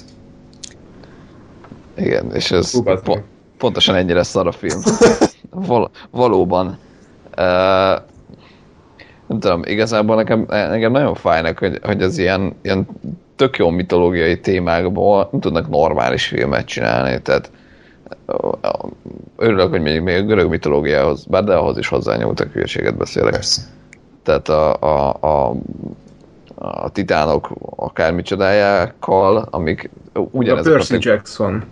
Igen, 1.97 2.35
és 2.35 2.51
ez 2.51 2.73
Hú, 2.73 2.83
po- 2.83 3.23
pontosan 3.59 3.95
ennyire 3.95 4.23
szar 4.23 4.47
a 4.47 4.53
film. 4.53 4.81
Val- 5.51 5.91
valóban. 6.11 6.79
Uh, 7.37 8.03
nem 9.27 9.41
tudom, 9.41 9.63
igazából 9.65 10.17
nekem, 10.17 10.45
nekem 10.49 10.93
nagyon 10.93 11.15
fájnak, 11.15 11.59
hogy, 11.59 11.79
hogy 11.83 12.03
az 12.03 12.19
ilyen, 12.19 12.55
ilyen 12.63 12.87
tök 13.37 13.57
jó 13.57 13.69
mitológiai 13.71 14.41
témákból 14.41 15.29
nem 15.31 15.41
tudnak 15.41 15.69
normális 15.69 16.27
filmet 16.27 16.67
csinálni, 16.67 17.23
tehát 17.23 17.51
örülök, 19.37 19.71
hogy 19.71 19.81
még, 19.81 20.01
még 20.01 20.17
a 20.17 20.23
görög 20.23 20.49
mitológiához, 20.49 21.25
bár 21.25 21.45
de 21.45 21.55
ahhoz 21.55 21.79
is 21.79 21.89
hozzányúltak 21.89 22.53
hülyeséget 22.53 22.97
beszélek. 22.97 23.33
Persze. 23.33 23.63
Tehát 24.23 24.49
a, 24.49 24.75
a, 24.81 25.17
a, 25.21 25.55
a 26.59 26.89
titánok 26.89 27.51
akármicsodájákkal, 27.77 29.49
amik 29.51 29.91
A 30.13 30.19
ugyanezek 30.31 30.73
Percy 30.73 30.95
a, 30.95 30.99
Jackson. 31.01 31.65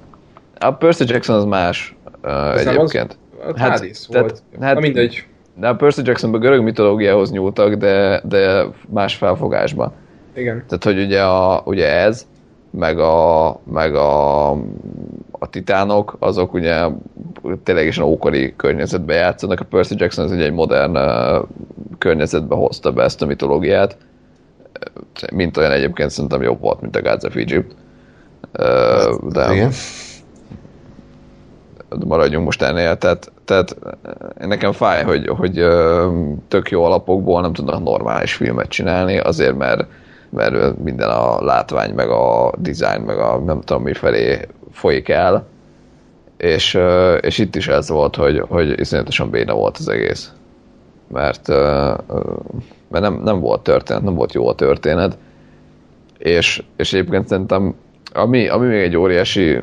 a 0.58 0.70
Percy 0.70 1.04
Jackson 1.08 1.36
az 1.36 1.44
más 1.44 1.96
uh, 2.24 2.58
egyébként. 2.60 3.18
Az, 3.38 3.44
Hát, 3.46 3.56
hát, 3.58 3.78
Hades 3.78 4.06
tehát- 4.06 4.30
volt. 4.30 4.42
hát- 4.60 4.74
Na 4.74 4.80
mindegy. 4.80 5.26
De 5.54 5.68
a 5.68 5.76
Percy 5.76 6.00
Jacksonban 6.04 6.40
görög 6.40 6.62
mitológiához 6.62 7.30
nyúltak, 7.30 7.74
de, 7.74 8.20
de 8.24 8.64
más 8.88 9.14
felfogásba. 9.14 9.92
Igen. 10.34 10.64
Tehát, 10.68 10.84
hogy 10.84 11.04
ugye, 11.04 11.22
a, 11.22 11.62
ugye 11.64 11.92
ez, 11.92 12.26
meg 12.70 12.98
a, 12.98 13.60
meg 13.72 13.94
a, 13.94 14.50
a 15.30 15.46
titánok, 15.50 16.16
azok 16.18 16.54
ugye 16.54 16.84
tényleg 17.62 17.86
is 17.86 17.98
ókori 17.98 18.54
környezetbe 18.56 19.14
játszanak. 19.14 19.60
A 19.60 19.64
Percy 19.64 19.94
Jackson 19.98 20.24
az 20.24 20.30
ugye 20.30 20.44
egy 20.44 20.52
modern 20.52 20.96
uh, 20.96 21.44
környezetbe 21.98 22.54
hozta 22.54 22.92
be 22.92 23.02
ezt 23.02 23.22
a 23.22 23.26
mitológiát. 23.26 23.96
Mint 25.32 25.56
olyan 25.56 25.70
egyébként 25.72 26.10
szerintem 26.10 26.42
jobb 26.42 26.60
volt, 26.60 26.80
mint 26.80 26.96
a 26.96 27.02
Gods 27.02 27.24
of 27.24 27.36
Egypt. 27.36 27.74
De, 29.32 29.52
Igen. 29.52 29.72
maradjunk 32.06 32.44
most 32.44 32.62
ennél. 32.62 32.96
Tehát, 32.98 33.32
tehát 33.44 33.76
eh, 34.38 34.46
nekem 34.46 34.72
fáj, 34.72 35.04
hogy, 35.04 35.28
hogy 35.28 35.64
tök 36.48 36.70
jó 36.70 36.84
alapokból 36.84 37.40
nem 37.40 37.52
tudnak 37.52 37.84
normális 37.84 38.34
filmet 38.34 38.68
csinálni, 38.68 39.18
azért 39.18 39.56
mert, 39.56 39.86
mert 40.30 40.78
minden 40.78 41.10
a 41.10 41.44
látvány, 41.44 41.94
meg 41.94 42.08
a 42.08 42.52
design, 42.58 43.00
meg 43.00 43.18
a 43.18 43.38
nem 43.38 43.60
tudom 43.60 43.82
mi 43.82 43.92
felé 43.92 44.48
folyik 44.72 45.08
el. 45.08 45.46
És, 46.36 46.78
és 47.20 47.38
itt 47.38 47.56
is 47.56 47.68
ez 47.68 47.88
volt, 47.88 48.16
hogy, 48.16 48.42
hogy 48.48 48.80
iszonyatosan 48.80 49.30
béna 49.30 49.54
volt 49.54 49.76
az 49.78 49.88
egész. 49.88 50.32
Mert, 51.08 51.48
mert 52.88 53.04
nem, 53.04 53.20
nem 53.24 53.40
volt 53.40 53.62
történet, 53.62 54.02
nem 54.02 54.14
volt 54.14 54.32
jó 54.32 54.48
a 54.48 54.54
történet. 54.54 55.18
És, 56.18 56.62
és 56.76 56.92
egyébként 56.92 57.28
szerintem, 57.28 57.74
ami, 58.12 58.48
ami 58.48 58.66
még 58.66 58.82
egy 58.82 58.96
óriási 58.96 59.60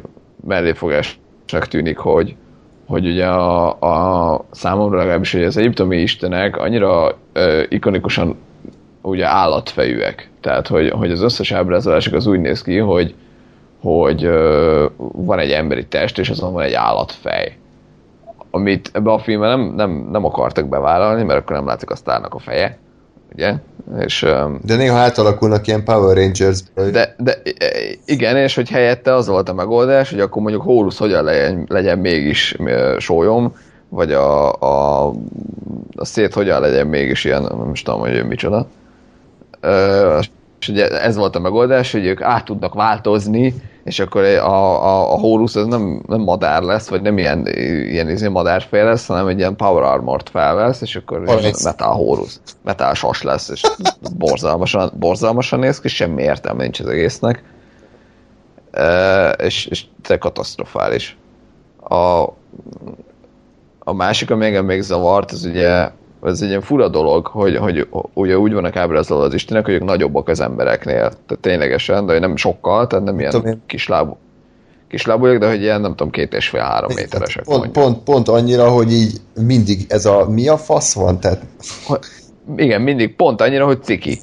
melléfogásnak 0.48 1.68
tűnik, 1.68 1.98
hogy, 1.98 2.36
hogy 2.88 3.08
ugye 3.08 3.26
a, 3.26 3.70
a 4.34 4.46
számomra 4.52 4.98
legalábbis, 4.98 5.32
hogy 5.32 5.44
az 5.44 5.58
egyiptomi 5.58 5.98
istenek 5.98 6.58
annyira 6.58 7.18
ö, 7.34 7.64
ikonikusan 7.70 8.36
ugye 9.02 9.26
állatfejűek. 9.26 10.30
Tehát, 10.42 10.68
hogy, 10.68 10.90
hogy 10.90 11.12
az 11.12 11.22
összes 11.22 11.52
ábrázolások 11.52 12.14
az 12.14 12.28
úgy 12.28 12.40
néz 12.40 12.62
ki, 12.62 12.78
hogy, 12.78 13.16
hogy 13.82 14.24
ö, 14.24 14.86
van 14.98 15.40
egy 15.40 15.52
emberi 15.52 15.86
test, 15.86 16.20
és 16.20 16.30
azon 16.30 16.54
van 16.54 16.64
egy 16.64 16.74
állatfej. 16.74 17.58
Amit 18.56 18.90
ebbe 18.94 19.12
a 19.12 19.20
filmben 19.20 19.60
nem, 19.60 19.74
nem, 19.76 20.08
nem 20.12 20.26
akartak 20.26 20.68
bevállalni, 20.68 21.24
mert 21.24 21.40
akkor 21.40 21.56
nem 21.56 21.66
látszik 21.66 21.90
a 21.90 21.96
sztárnak 21.96 22.34
a 22.34 22.40
feje. 22.40 22.78
Ugye? 23.34 23.54
És, 24.00 24.26
De 24.62 24.76
néha 24.76 24.98
átalakulnak 24.98 25.68
ilyen 25.68 25.84
Power 25.84 26.16
Rangers. 26.16 26.60
de, 26.74 27.16
de 27.18 27.42
igen, 28.06 28.38
és 28.38 28.56
hogy 28.56 28.70
helyette 28.70 29.14
az 29.14 29.28
volt 29.28 29.50
a 29.50 29.54
megoldás, 29.54 30.10
hogy 30.10 30.20
akkor 30.20 30.42
mondjuk 30.42 30.64
Horus 30.64 30.98
hogyan 30.98 31.24
legyen, 31.24 31.66
legyen 31.68 32.00
mégis 32.00 32.56
sólyom, 32.98 33.56
vagy 33.90 34.12
a, 34.12 34.54
a, 34.54 35.08
a 35.96 36.06
szét 36.06 36.34
hogyan 36.34 36.62
legyen 36.62 36.88
mégis 36.88 37.24
ilyen, 37.26 37.42
nem 37.42 37.70
is 37.72 37.82
tudom, 37.82 38.00
hogy 38.00 38.14
ő 38.14 38.24
micsoda. 38.24 38.68
És 40.60 40.70
ugye 40.70 40.88
ez 40.88 41.16
volt 41.16 41.36
a 41.36 41.40
megoldás, 41.40 41.92
hogy 41.92 42.06
ők 42.06 42.22
át 42.22 42.46
tudnak 42.46 42.74
változni, 42.74 43.54
és 43.84 44.00
akkor 44.00 44.24
a, 44.24 44.84
a, 44.86 45.14
a 45.14 45.18
Horus 45.18 45.56
az 45.56 45.66
nem, 45.66 46.04
nem 46.08 46.22
madár 46.22 46.62
lesz, 46.62 46.88
vagy 46.88 47.02
nem 47.02 47.18
ilyen, 47.18 47.48
ilyen 47.88 48.10
izé 48.10 48.28
madárfej 48.28 48.84
lesz, 48.84 49.06
hanem 49.06 49.28
egy 49.28 49.38
ilyen 49.38 49.56
Power 49.56 49.84
Armort 49.84 50.30
felvesz, 50.30 50.82
és 50.82 50.96
akkor 50.96 51.24
Harminc. 51.26 51.64
Metal 51.64 51.94
Horus, 51.94 52.40
Metal 52.62 52.94
Sas 52.94 53.22
lesz, 53.22 53.50
és 53.50 53.62
borzalmasan, 54.18 54.92
borzalmasan 55.00 55.60
néz 55.60 55.80
ki, 55.80 55.88
semmi 55.88 56.22
értelme 56.22 56.62
nincs 56.62 56.80
az 56.80 56.88
egésznek. 56.88 57.44
E, 58.72 59.30
és, 59.30 59.66
és 59.66 59.86
te 60.02 60.18
katasztrofális. 60.18 61.18
A, 61.80 62.24
a 63.80 63.94
másik, 63.94 64.32
ami 64.32 64.46
engem 64.46 64.66
még 64.66 64.82
zavart, 64.82 65.32
az 65.32 65.46
ugye 65.46 65.90
ez 66.26 66.42
egy 66.42 66.48
ilyen 66.50 66.62
fura 66.62 66.88
dolog, 66.88 67.28
hogy, 67.28 67.58
hogy 67.58 67.88
ugye 68.14 68.38
úgy 68.38 68.54
vannak 68.54 68.76
ábrázolva 68.76 69.24
az 69.24 69.34
istenek, 69.34 69.66
hogy 69.66 69.74
ők 69.74 69.84
nagyobbak 69.84 70.28
az 70.28 70.40
embereknél. 70.40 70.98
Tehát 70.98 71.38
ténylegesen, 71.40 72.06
de 72.06 72.20
nem 72.20 72.36
sokkal, 72.36 72.88
tehát 72.88 73.06
nem 73.06 73.20
ilyen 73.20 73.62
kislábú, 73.66 74.18
kislábúak, 74.88 75.38
de 75.38 75.50
hogy 75.50 75.62
ilyen 75.62 75.82
nem 75.82 75.90
tudom, 75.90 76.10
két 76.10 76.34
és 76.34 76.50
fél 76.50 76.62
három 76.62 76.92
méteresek. 76.96 77.44
Pont, 77.44 77.72
pont, 77.72 78.04
pont 78.04 78.28
annyira, 78.28 78.70
hogy 78.70 78.92
így 78.92 79.22
mindig 79.42 79.86
ez 79.88 80.06
a 80.06 80.30
mi 80.30 80.48
a 80.48 80.58
fasz 80.58 80.94
van, 80.94 81.20
tehát 81.20 81.42
Igen, 82.56 82.82
mindig 82.82 83.16
pont 83.16 83.42
annyira, 83.42 83.66
hogy 83.66 83.84
ciki. 83.84 84.18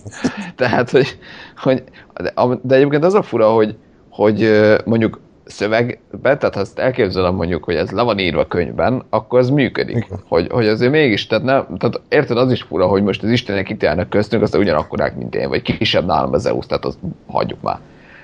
Tehát, 0.56 0.90
hogy, 0.90 1.18
hogy 1.56 1.82
de, 2.22 2.32
de 2.62 2.74
egyébként 2.74 3.04
az 3.04 3.14
a 3.14 3.22
fura, 3.22 3.50
hogy, 3.50 3.76
hogy 4.10 4.50
mondjuk 4.84 5.20
szövegben, 5.50 6.38
tehát 6.38 6.54
ha 6.54 6.60
ezt 6.60 6.78
elképzelem 6.78 7.34
mondjuk, 7.34 7.64
hogy 7.64 7.74
ez 7.74 7.90
le 7.90 8.02
van 8.02 8.18
írva 8.18 8.46
könyvben, 8.46 9.02
akkor 9.10 9.38
ez 9.38 9.50
működik. 9.50 10.06
Hogy, 10.28 10.46
hogy 10.50 10.66
azért 10.66 10.90
mégis, 10.90 11.26
tehát, 11.26 11.44
ne, 11.44 11.52
tehát 11.52 12.00
érted, 12.08 12.36
az 12.36 12.52
is 12.52 12.62
fura, 12.62 12.86
hogy 12.86 13.02
most 13.02 13.22
az 13.22 13.30
istenek 13.30 13.68
itt 13.68 13.82
járnak 13.82 14.10
köztünk, 14.10 14.42
aztán 14.42 14.60
ugyanakkorák, 14.60 15.16
mint 15.16 15.34
én, 15.34 15.48
vagy 15.48 15.62
kisebb 15.62 16.06
nálam 16.06 16.32
az 16.32 16.42
Zeus, 16.42 16.66
tehát 16.66 16.84
azt 16.84 16.98
hagyjuk 17.26 17.62
már. 17.62 17.78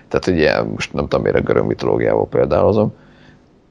Tehát, 0.08 0.24
hogy 0.24 0.36
ilyen, 0.36 0.66
most 0.66 0.92
nem 0.92 1.02
tudom, 1.02 1.22
miért 1.22 1.36
a 1.36 1.40
görög 1.40 1.66
mitológiával 1.66 2.26
példálozom. 2.26 2.94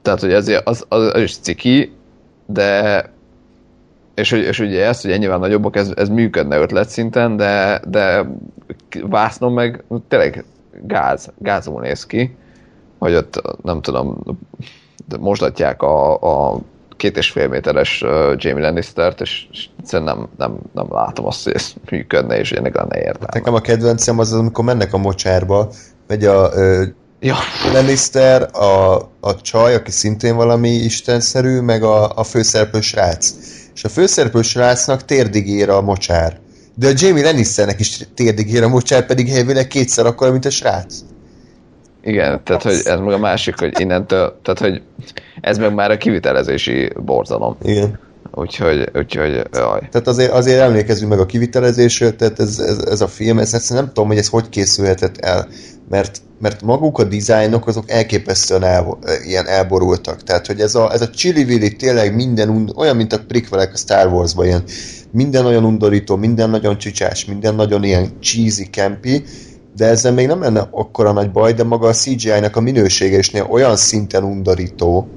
Tehát, 0.02 0.20
hogy 0.20 0.32
ezért 0.32 0.68
az, 0.68 0.84
az, 0.88 1.14
az 1.14 1.22
is 1.22 1.36
ciki, 1.38 1.92
de 2.46 3.04
és, 4.14 4.32
és 4.32 4.60
ugye 4.60 4.86
ezt, 4.86 5.02
hogy 5.02 5.10
ennyivel 5.10 5.38
nagyobbak, 5.38 5.76
ez, 5.76 5.92
ez 5.96 6.08
működne 6.08 6.58
ötletszinten, 6.58 7.36
de, 7.36 7.80
de 7.88 8.26
vásznom 9.02 9.54
meg 9.54 9.84
tényleg 10.08 10.44
gáz, 10.82 11.32
gázul 11.38 11.80
néz 11.80 12.06
ki, 12.06 12.36
hogy 12.98 13.14
ott 13.14 13.42
nem 13.62 13.80
tudom, 13.80 14.22
mosdatják 15.18 15.82
a, 15.82 16.14
a 16.14 16.60
két 16.96 17.16
és 17.16 17.30
fél 17.30 17.48
méteres 17.48 18.04
Jamie 18.36 18.62
Lannister-t, 18.62 19.20
és, 19.20 19.46
egyszerűen 19.78 20.16
nem, 20.16 20.28
nem, 20.36 20.58
nem 20.72 20.86
látom 20.88 21.26
azt, 21.26 21.44
hogy 21.44 21.52
ez 21.52 21.72
működne, 21.90 22.38
és 22.38 22.52
ennek 22.52 22.74
lenne 22.74 22.98
értelme. 22.98 23.28
nekem 23.32 23.54
a 23.54 23.60
kedvencem 23.60 24.18
az, 24.18 24.32
amikor 24.32 24.64
mennek 24.64 24.92
a 24.92 24.98
mocsárba, 24.98 25.68
megy 26.06 26.24
a 26.24 26.50
ö, 26.54 26.84
Ja, 27.20 27.36
Lannister, 27.72 28.48
a, 28.52 28.94
a 29.20 29.40
csaj, 29.42 29.74
aki 29.74 29.90
szintén 29.90 30.36
valami 30.36 30.68
istenszerű, 30.68 31.60
meg 31.60 31.82
a, 31.82 32.12
a 32.14 32.24
főszereplő 32.24 32.80
srác. 32.80 33.32
És 33.74 33.84
a 33.84 33.88
főszereplő 33.88 34.42
srácnak 34.42 35.04
térdig 35.04 35.48
ér 35.48 35.70
a 35.70 35.80
mocsár. 35.80 36.40
De 36.74 36.88
a 36.88 36.92
Jamie 36.94 37.24
Lannisternek 37.24 37.80
is 37.80 38.08
térdig 38.14 38.52
ér 38.52 38.62
a 38.62 38.68
mocsár, 38.68 39.06
pedig 39.06 39.28
helyvileg 39.28 39.66
kétszer 39.66 40.06
akkor, 40.06 40.30
mint 40.30 40.44
a 40.44 40.50
srác. 40.50 40.94
Igen, 42.06 42.40
tehát 42.44 42.62
hogy 42.62 42.80
ez 42.84 42.98
meg 43.00 43.12
a 43.12 43.18
másik, 43.18 43.58
hogy 43.58 43.80
innentől, 43.80 44.38
tehát 44.42 44.58
hogy 44.58 44.82
ez 45.40 45.58
meg 45.58 45.74
már 45.74 45.90
a 45.90 45.96
kivitelezési 45.96 46.92
borzalom. 47.04 47.56
Igen. 47.62 47.98
Úgyhogy, 48.34 48.90
úgyhogy 48.94 49.42
jaj. 49.52 49.80
Tehát 49.90 50.06
azért, 50.06 50.30
azért 50.30 50.60
emlékezzünk 50.60 51.10
meg 51.10 51.18
a 51.18 51.26
kivitelezésről, 51.26 52.16
tehát 52.16 52.40
ez, 52.40 52.58
ez, 52.58 52.78
ez 52.78 53.00
a 53.00 53.06
film, 53.06 53.38
ez 53.38 53.54
egyszerűen 53.54 53.84
nem 53.84 53.94
tudom, 53.94 54.08
hogy 54.08 54.18
ez 54.18 54.28
hogy 54.28 54.48
készülhetett 54.48 55.16
el, 55.16 55.48
mert, 55.88 56.20
mert 56.40 56.62
maguk 56.62 56.98
a 56.98 57.04
dizájnok 57.04 57.66
azok 57.66 57.90
elképesztően 57.90 58.62
el, 58.62 58.98
ilyen 59.24 59.46
elborultak. 59.46 60.22
Tehát, 60.22 60.46
hogy 60.46 60.60
ez 60.60 60.74
a, 60.74 60.92
ez 60.92 61.00
a 61.00 61.10
chili 61.10 61.76
tényleg 61.76 62.14
minden 62.14 62.70
olyan, 62.76 62.96
mint 62.96 63.12
a 63.12 63.24
prikvelek 63.28 63.72
a 63.72 63.76
Star 63.76 64.12
Wars-ban, 64.12 64.46
ilyen 64.46 64.62
minden 65.10 65.42
nagyon 65.42 65.64
undorító, 65.64 66.16
minden 66.16 66.50
nagyon 66.50 66.78
csicsás, 66.78 67.24
minden 67.24 67.54
nagyon 67.54 67.84
ilyen 67.84 68.18
cheesy, 68.20 68.64
campy, 68.70 69.24
de 69.76 69.86
ezzel 69.86 70.12
még 70.12 70.26
nem 70.26 70.40
lenne 70.40 70.68
akkora 70.70 71.12
nagy 71.12 71.30
baj, 71.30 71.52
de 71.52 71.64
maga 71.64 71.88
a 71.88 71.92
CGI-nak 71.92 72.56
a 72.56 72.60
minősége 72.60 73.18
is 73.18 73.32
olyan 73.48 73.76
szinten 73.76 74.24
undorító, 74.24 75.08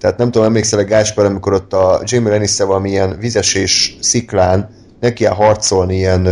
tehát 0.00 0.18
nem 0.18 0.30
tudom, 0.30 0.46
emlékszel-e 0.46 0.82
Gáspár, 0.82 1.26
amikor 1.26 1.52
ott 1.52 1.72
a 1.72 2.00
Jamie 2.04 2.30
Lannister 2.30 2.66
valamilyen 2.66 3.16
vizesés 3.18 3.96
sziklán 4.00 4.70
neki 5.00 5.24
kell 5.24 5.32
harcolni 5.32 5.96
ilyen, 5.96 6.24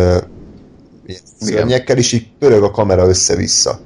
ilyen 1.06 1.20
szörnyekkel, 1.40 1.96
és 1.96 2.12
így 2.12 2.26
pörög 2.38 2.62
a 2.62 2.70
kamera 2.70 3.08
össze-vissza. 3.08 3.78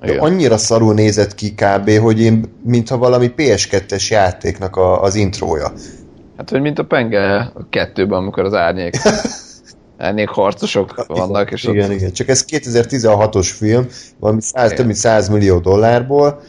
De 0.00 0.12
Igen. 0.12 0.24
annyira 0.24 0.56
szarul 0.56 0.94
nézett 0.94 1.34
ki 1.34 1.54
kb., 1.54 1.90
hogy 1.90 2.20
én, 2.20 2.44
mintha 2.64 2.98
valami 2.98 3.32
PS2-es 3.36 4.08
játéknak 4.08 4.76
a, 4.76 5.02
az 5.02 5.14
intrója. 5.14 5.72
Hát, 6.36 6.50
hogy 6.50 6.60
mint 6.60 6.78
a 6.78 6.84
Penge 6.84 7.52
kettőben, 7.70 8.18
amikor 8.18 8.44
az 8.44 8.54
árnyék, 8.54 8.96
árnyék 9.98 10.28
harcosok 10.28 11.06
vannak, 11.06 11.50
és 11.50 11.64
igen, 11.64 11.90
ott, 11.90 11.96
igen. 11.96 12.12
Csak 12.12 12.28
ez 12.28 12.44
2016-os 12.48 13.50
film, 13.56 13.86
valami 14.20 14.42
100, 14.42 14.64
Igen. 14.64 14.76
több 14.76 14.86
mint 14.86 14.98
100 14.98 15.28
millió 15.28 15.58
dollárból, 15.58 16.40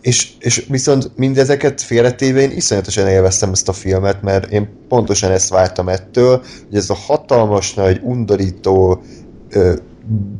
és, 0.00 0.32
és 0.38 0.66
viszont 0.68 1.10
mindezeket 1.16 1.82
félretéve 1.82 2.40
én 2.40 2.50
iszonyatosan 2.50 3.08
élveztem 3.08 3.52
ezt 3.52 3.68
a 3.68 3.72
filmet, 3.72 4.22
mert 4.22 4.52
én 4.52 4.68
pontosan 4.88 5.30
ezt 5.30 5.48
vártam 5.48 5.88
ettől, 5.88 6.42
hogy 6.68 6.76
ez 6.76 6.90
a 6.90 6.94
hatalmas 6.94 7.74
nagy, 7.74 8.00
undorító, 8.02 9.02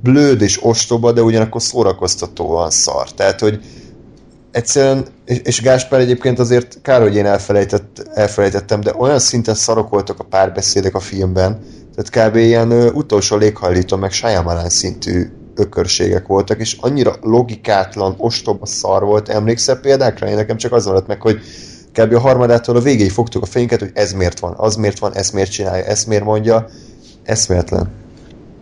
blőd 0.02 0.42
és 0.42 0.64
ostoba, 0.64 1.12
de 1.12 1.22
ugyanakkor 1.22 1.62
szórakoztatóan 1.62 2.70
szar. 2.70 3.12
Tehát, 3.12 3.40
hogy 3.40 3.60
egyszerűen, 4.50 5.06
és, 5.24 5.40
és 5.44 5.62
Gáspár 5.62 6.00
egyébként 6.00 6.38
azért 6.38 6.78
kár, 6.82 7.00
hogy 7.00 7.16
én 7.16 7.26
elfelejtett, 7.26 8.10
elfelejtettem, 8.14 8.80
de 8.80 8.94
olyan 8.98 9.18
szinten 9.18 9.54
szarok 9.54 9.88
voltak 9.88 10.18
a 10.18 10.24
párbeszédek 10.24 10.94
a 10.94 11.00
filmben, 11.00 11.58
tehát 12.02 12.30
kb. 12.30 12.36
ilyen 12.36 12.72
utolsó 12.72 13.36
léghajlító, 13.36 13.96
meg 13.96 14.10
Shyamalan 14.10 14.68
szintű 14.68 15.26
ökörségek 15.54 16.26
voltak, 16.26 16.58
és 16.58 16.76
annyira 16.80 17.14
logikátlan, 17.22 18.14
ostoba 18.16 18.66
szar 18.66 19.04
volt, 19.04 19.28
emlékszel 19.28 19.80
példákra? 19.80 20.28
Én 20.28 20.34
nekem 20.34 20.56
csak 20.56 20.72
az 20.72 20.86
maradt 20.86 21.06
meg, 21.06 21.20
hogy 21.20 21.40
kb. 21.92 22.14
a 22.14 22.20
harmadától 22.20 22.76
a 22.76 22.80
végéig 22.80 23.10
fogtuk 23.10 23.42
a 23.42 23.46
fényünket, 23.46 23.80
hogy 23.80 23.90
ez 23.94 24.12
miért 24.12 24.38
van, 24.40 24.54
az 24.56 24.76
miért 24.76 24.98
van, 24.98 25.14
ez 25.14 25.30
miért 25.30 25.50
csinálja, 25.50 25.84
ezt 25.84 26.06
miért 26.06 26.24
mondja, 26.24 26.66
eszméletlen. 27.24 27.88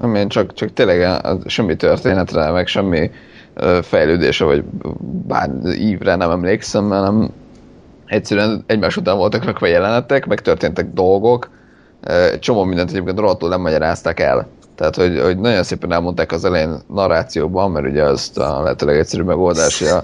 nem 0.01 0.14
én 0.14 0.29
csak, 0.29 0.55
csak 0.55 0.72
tényleg 0.72 1.01
a- 1.01 1.38
semmi 1.46 1.77
történetre, 1.77 2.51
meg 2.51 2.66
semmi 2.66 3.11
fejlődése, 3.83 4.44
vagy 4.44 4.64
bár 5.27 5.51
ívre 5.75 6.14
nem 6.16 6.31
emlékszem, 6.31 6.88
hanem 6.88 7.31
egyszerűen 8.07 8.64
egymás 8.66 8.96
után 8.96 9.16
voltak 9.16 9.44
rakva 9.44 9.66
jelenetek, 9.66 10.27
meg 10.27 10.40
történtek 10.40 10.92
dolgok, 10.92 11.51
csomó 12.38 12.64
mindent 12.64 12.90
egyébként 12.90 13.18
rohadtul 13.18 13.48
nem 13.48 13.61
magyarázták 13.61 14.20
el. 14.20 14.46
Tehát, 14.74 14.96
hogy, 14.96 15.20
hogy 15.20 15.38
nagyon 15.38 15.62
szépen 15.62 15.92
elmondták 15.92 16.32
az 16.32 16.44
elején 16.44 16.78
narrációban, 16.88 17.70
mert 17.70 17.87
ugye 17.87 18.02
azt 18.02 18.38
a 18.38 18.62
lehetőleg 18.62 18.98
egyszerű 18.98 19.22
megoldás, 19.22 19.78
hogy 19.78 19.88
a, 19.88 20.02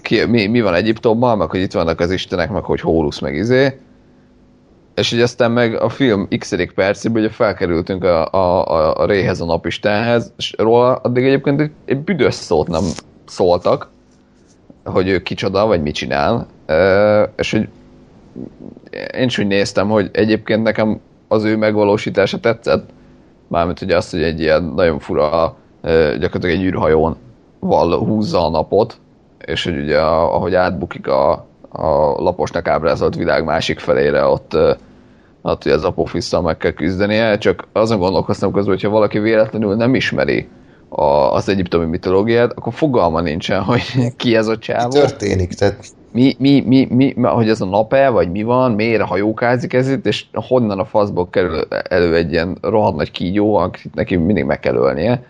ki, 0.00 0.24
mi, 0.24 0.46
mi 0.46 0.60
van 0.60 0.74
Egyiptomban, 0.74 1.38
meg 1.38 1.50
hogy 1.50 1.60
itt 1.60 1.72
vannak 1.72 2.00
az 2.00 2.10
istenek, 2.10 2.50
meg 2.50 2.62
hogy 2.62 2.80
Hólusz, 2.80 3.18
meg 3.18 3.34
izé, 3.34 3.80
és 4.94 5.12
így 5.12 5.20
aztán 5.20 5.50
meg 5.50 5.80
a 5.80 5.88
film 5.88 6.28
x 6.38 6.54
percében 6.74 7.22
ugye 7.22 7.32
felkerültünk 7.32 8.04
a, 8.04 8.32
a, 8.32 8.66
a, 8.66 8.94
a 8.96 9.06
Réhez, 9.06 9.40
a 9.40 9.44
napistenhez, 9.44 10.32
és 10.36 10.54
róla 10.58 10.94
addig 10.94 11.24
egyébként 11.24 11.60
egy, 11.60 11.70
egy 11.84 11.98
büdös 11.98 12.34
szót 12.34 12.68
nem 12.68 12.84
szóltak, 13.26 13.90
hogy 14.84 15.08
ő 15.08 15.22
kicsoda, 15.22 15.66
vagy 15.66 15.82
mit 15.82 15.94
csinál, 15.94 16.46
Ö, 16.66 17.22
és 17.36 17.50
hogy 17.50 17.68
én 19.14 19.26
is 19.26 19.38
úgy 19.38 19.46
néztem, 19.46 19.88
hogy 19.88 20.10
egyébként 20.12 20.62
nekem 20.62 21.00
az 21.32 21.44
ő 21.44 21.56
megvalósítása 21.56 22.38
tetszett, 22.38 22.90
mármint 23.48 23.80
ugye 23.80 23.96
azt, 23.96 24.10
hogy 24.10 24.22
egy 24.22 24.40
ilyen 24.40 24.62
nagyon 24.62 24.98
fura, 24.98 25.56
gyakorlatilag 26.18 26.56
egy 26.56 26.62
űrhajón 26.62 27.16
val 27.58 27.98
húzza 27.98 28.46
a 28.46 28.50
napot, 28.50 29.00
és 29.46 29.64
hogy 29.64 29.78
ugye 29.78 30.00
ahogy 30.00 30.54
átbukik 30.54 31.06
a, 31.06 31.32
a 31.68 31.88
laposnak 32.16 32.68
ábrázolt 32.68 33.14
világ 33.14 33.44
másik 33.44 33.78
felére, 33.78 34.24
ott, 34.24 34.56
ott 35.42 35.64
ugye 35.64 35.74
az 35.74 35.84
apofisszal 35.84 36.42
meg 36.42 36.56
kell 36.56 36.72
küzdenie, 36.72 37.38
csak 37.38 37.68
azon 37.72 37.98
gondolkoztam 37.98 38.52
közben, 38.52 38.74
hogyha 38.74 38.90
valaki 38.90 39.18
véletlenül 39.18 39.74
nem 39.74 39.94
ismeri 39.94 40.48
a, 40.88 41.04
az 41.04 41.48
egyiptomi 41.48 41.86
mitológiát, 41.86 42.52
akkor 42.52 42.72
fogalma 42.72 43.20
nincsen, 43.20 43.62
hogy 43.62 43.82
ki 44.16 44.36
ez 44.36 44.46
a 44.46 44.50
Mi 44.50 44.58
csávó 44.58 44.90
történik? 44.90 45.54
Tehát 45.54 45.92
mi, 46.12 46.36
mi, 46.38 46.60
mi, 46.66 46.88
mi, 46.90 47.14
hogy 47.22 47.48
ez 47.48 47.60
a 47.60 47.66
nap-e, 47.66 48.08
vagy 48.08 48.30
mi 48.30 48.42
van, 48.42 48.72
miért 48.72 49.02
hajókázik 49.02 49.72
ez 49.72 49.88
itt, 49.88 50.06
és 50.06 50.24
honnan 50.32 50.78
a 50.78 50.84
faszból 50.84 51.30
kerül 51.30 51.60
elő 51.88 52.14
egy 52.14 52.32
ilyen 52.32 52.58
rohadt 52.60 52.96
nagy 52.96 53.10
kígyó, 53.10 53.54
akit 53.54 53.94
neki 53.94 54.16
mindig 54.16 54.44
meg 54.44 54.60
kell 54.60 54.74
ölnie. 54.74 55.22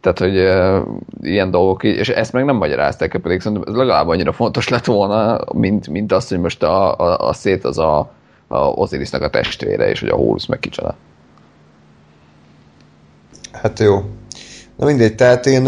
Tehát, 0.00 0.18
hogy 0.18 0.38
uh, 0.38 0.96
ilyen 1.20 1.50
dolgok, 1.50 1.84
és 1.84 2.08
ezt 2.08 2.32
meg 2.32 2.44
nem 2.44 2.56
magyarázták 2.56 3.18
pedig 3.22 3.40
szerintem 3.40 3.72
ez 3.72 3.78
legalább 3.78 4.08
annyira 4.08 4.32
fontos 4.32 4.68
lett 4.68 4.84
volna, 4.84 5.40
mint, 5.52 5.88
mint 5.88 6.12
azt, 6.12 6.28
hogy 6.28 6.40
most 6.40 6.62
a, 6.62 6.98
a, 6.98 7.28
a 7.28 7.32
szét 7.32 7.64
az 7.64 7.78
a, 7.78 8.12
a 8.48 8.58
Osirisnak 8.58 9.22
a 9.22 9.30
testvére, 9.30 9.88
és 9.88 10.00
hogy 10.00 10.08
a 10.08 10.16
Horus 10.16 10.46
meg 10.46 10.58
kicsoda. 10.58 10.96
Hát 13.52 13.78
jó. 13.78 14.02
Na 14.76 14.86
mindegy, 14.86 15.14
tehát 15.14 15.46
én, 15.46 15.66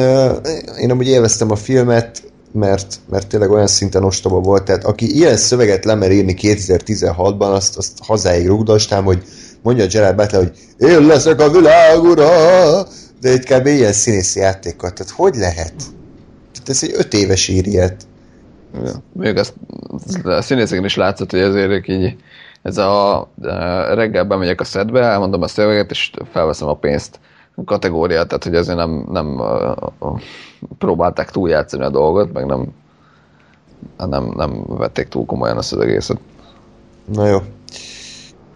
én 0.81 0.91
amúgy 0.91 1.09
élveztem 1.09 1.51
a 1.51 1.57
filmet, 1.57 2.32
mert, 2.53 3.01
mert 3.11 3.27
tényleg 3.27 3.51
olyan 3.51 3.67
szinten 3.67 4.05
ostoba 4.05 4.41
volt, 4.41 4.65
tehát 4.65 4.85
aki 4.85 5.17
ilyen 5.17 5.37
szöveget 5.37 5.85
lemer 5.85 6.11
írni 6.11 6.35
2016-ban, 6.41 7.53
azt, 7.53 7.77
azt 7.77 7.99
hazáig 8.07 8.47
rugdostám, 8.47 9.05
hogy 9.05 9.23
mondja 9.63 9.87
Gerard 9.87 10.17
Butler, 10.17 10.43
hogy 10.43 10.89
én 10.89 11.07
leszek 11.07 11.41
a 11.41 11.51
világ 11.51 12.03
ura, 12.03 12.29
de 13.21 13.29
egy 13.29 13.45
kb. 13.45 13.67
ilyen 13.67 13.93
színészi 13.93 14.41
játékkal, 14.41 14.91
tehát 14.93 15.13
hogy 15.13 15.35
lehet? 15.35 15.75
Tehát 16.53 16.69
ez 16.69 16.83
egy 16.83 16.93
öt 16.95 17.15
éves 17.15 17.49
ír 17.49 17.67
ilyet. 17.67 18.07
Ja. 18.85 18.93
Még 19.13 19.37
azt 19.37 19.55
a 20.25 20.43
színészeken 20.43 20.85
is 20.85 20.97
látszott, 20.97 21.31
hogy 21.31 21.41
ezért 21.41 21.89
így 21.89 22.17
ez 22.63 22.79
a 22.79 23.29
reggel 23.95 24.25
bemegyek 24.25 24.61
a 24.61 24.65
szedbe, 24.65 25.01
elmondom 25.01 25.43
a 25.43 25.49
szöveget, 25.49 25.91
és 25.91 26.11
felveszem 26.33 26.69
a 26.69 26.77
pénzt 26.77 27.21
kategóriát, 27.65 28.29
tehát 28.29 28.45
hogy 28.45 28.55
azért 28.55 28.77
nem, 28.77 29.07
nem 29.11 29.41
próbálták 30.79 31.31
túljátszani 31.31 31.85
a 31.85 31.91
dolgot, 31.91 32.33
meg 32.33 32.47
nem, 32.47 32.69
nem, 33.97 34.33
nem 34.37 34.65
vették 34.67 35.09
túl 35.09 35.27
komolyan 35.27 35.57
azt 35.57 35.73
az 35.73 35.81
egészet. 35.81 36.19
Na 37.13 37.27
jó. 37.27 37.39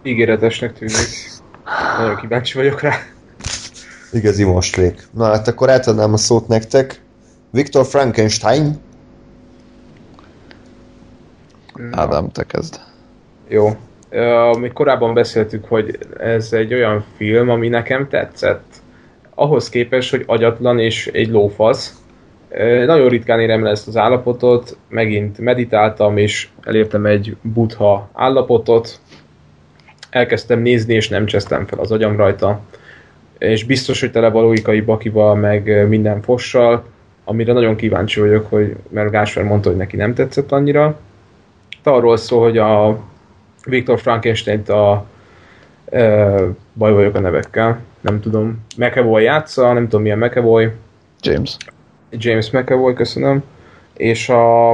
Ígéretesnek 0.03 0.73
tűnik. 0.73 1.07
Nagyon 1.97 2.15
kíváncsi 2.15 2.57
vagyok 2.57 2.81
rá. 2.81 2.95
Igazi 4.11 4.43
mostlék. 4.43 5.07
Na 5.11 5.25
hát 5.25 5.47
akkor 5.47 5.69
átadnám 5.69 6.13
a 6.13 6.17
szót 6.17 6.47
nektek. 6.47 7.01
Viktor 7.51 7.85
Frankenstein. 7.85 8.79
Ádám, 11.91 12.31
te 12.31 12.43
kezd. 12.43 12.79
Jó. 13.47 13.75
Amit 14.53 14.73
korábban 14.73 15.13
beszéltük, 15.13 15.65
hogy 15.65 15.97
ez 16.17 16.53
egy 16.53 16.73
olyan 16.73 17.05
film, 17.15 17.49
ami 17.49 17.67
nekem 17.67 18.07
tetszett. 18.07 18.81
Ahhoz 19.39 19.69
képest, 19.69 20.09
hogy 20.09 20.23
agyatlan 20.25 20.79
és 20.79 21.07
egy 21.07 21.29
lófasz. 21.29 22.01
Nagyon 22.85 23.09
ritkán 23.09 23.39
érem 23.39 23.63
le 23.63 23.69
ezt 23.69 23.87
az 23.87 23.97
állapotot, 23.97 24.77
megint 24.89 25.39
meditáltam, 25.39 26.17
és 26.17 26.47
elértem 26.61 27.05
egy 27.05 27.35
butha 27.41 28.09
állapotot. 28.13 28.99
Elkezdtem 30.09 30.59
nézni, 30.59 30.93
és 30.93 31.09
nem 31.09 31.25
csesztem 31.25 31.65
fel 31.65 31.79
az 31.79 31.91
agyam 31.91 32.15
rajta. 32.15 32.59
És 33.37 33.63
biztos, 33.63 33.99
hogy 33.99 34.11
tele 34.11 34.29
valóikai 34.29 34.81
bakival, 34.81 35.35
meg 35.35 35.87
minden 35.87 36.21
fossal, 36.21 36.83
amire 37.23 37.53
nagyon 37.53 37.75
kíváncsi 37.75 38.19
vagyok, 38.19 38.49
hogy, 38.49 38.75
mert 38.89 39.11
Gásper 39.11 39.43
mondta, 39.43 39.69
hogy 39.69 39.77
neki 39.77 39.95
nem 39.95 40.13
tetszett 40.13 40.51
annyira. 40.51 40.99
Arról 41.83 42.17
szól, 42.17 42.43
hogy 42.43 42.57
a 42.57 42.99
Viktor 43.65 43.99
Frankenstein-t 43.99 44.69
a 44.69 45.05
e, 45.89 46.35
baj 46.73 46.93
vagyok 46.93 47.15
a 47.15 47.19
nevekkel, 47.19 47.79
nem 48.07 48.19
tudom. 48.19 48.65
McAvoy 48.77 49.23
játsza, 49.23 49.73
nem 49.73 49.83
tudom 49.83 50.01
milyen 50.01 50.17
McAvoy. 50.17 50.69
James. 51.21 51.57
James 52.11 52.51
McAvoy, 52.51 52.93
köszönöm. 52.93 53.43
És 53.93 54.29
a 54.29 54.71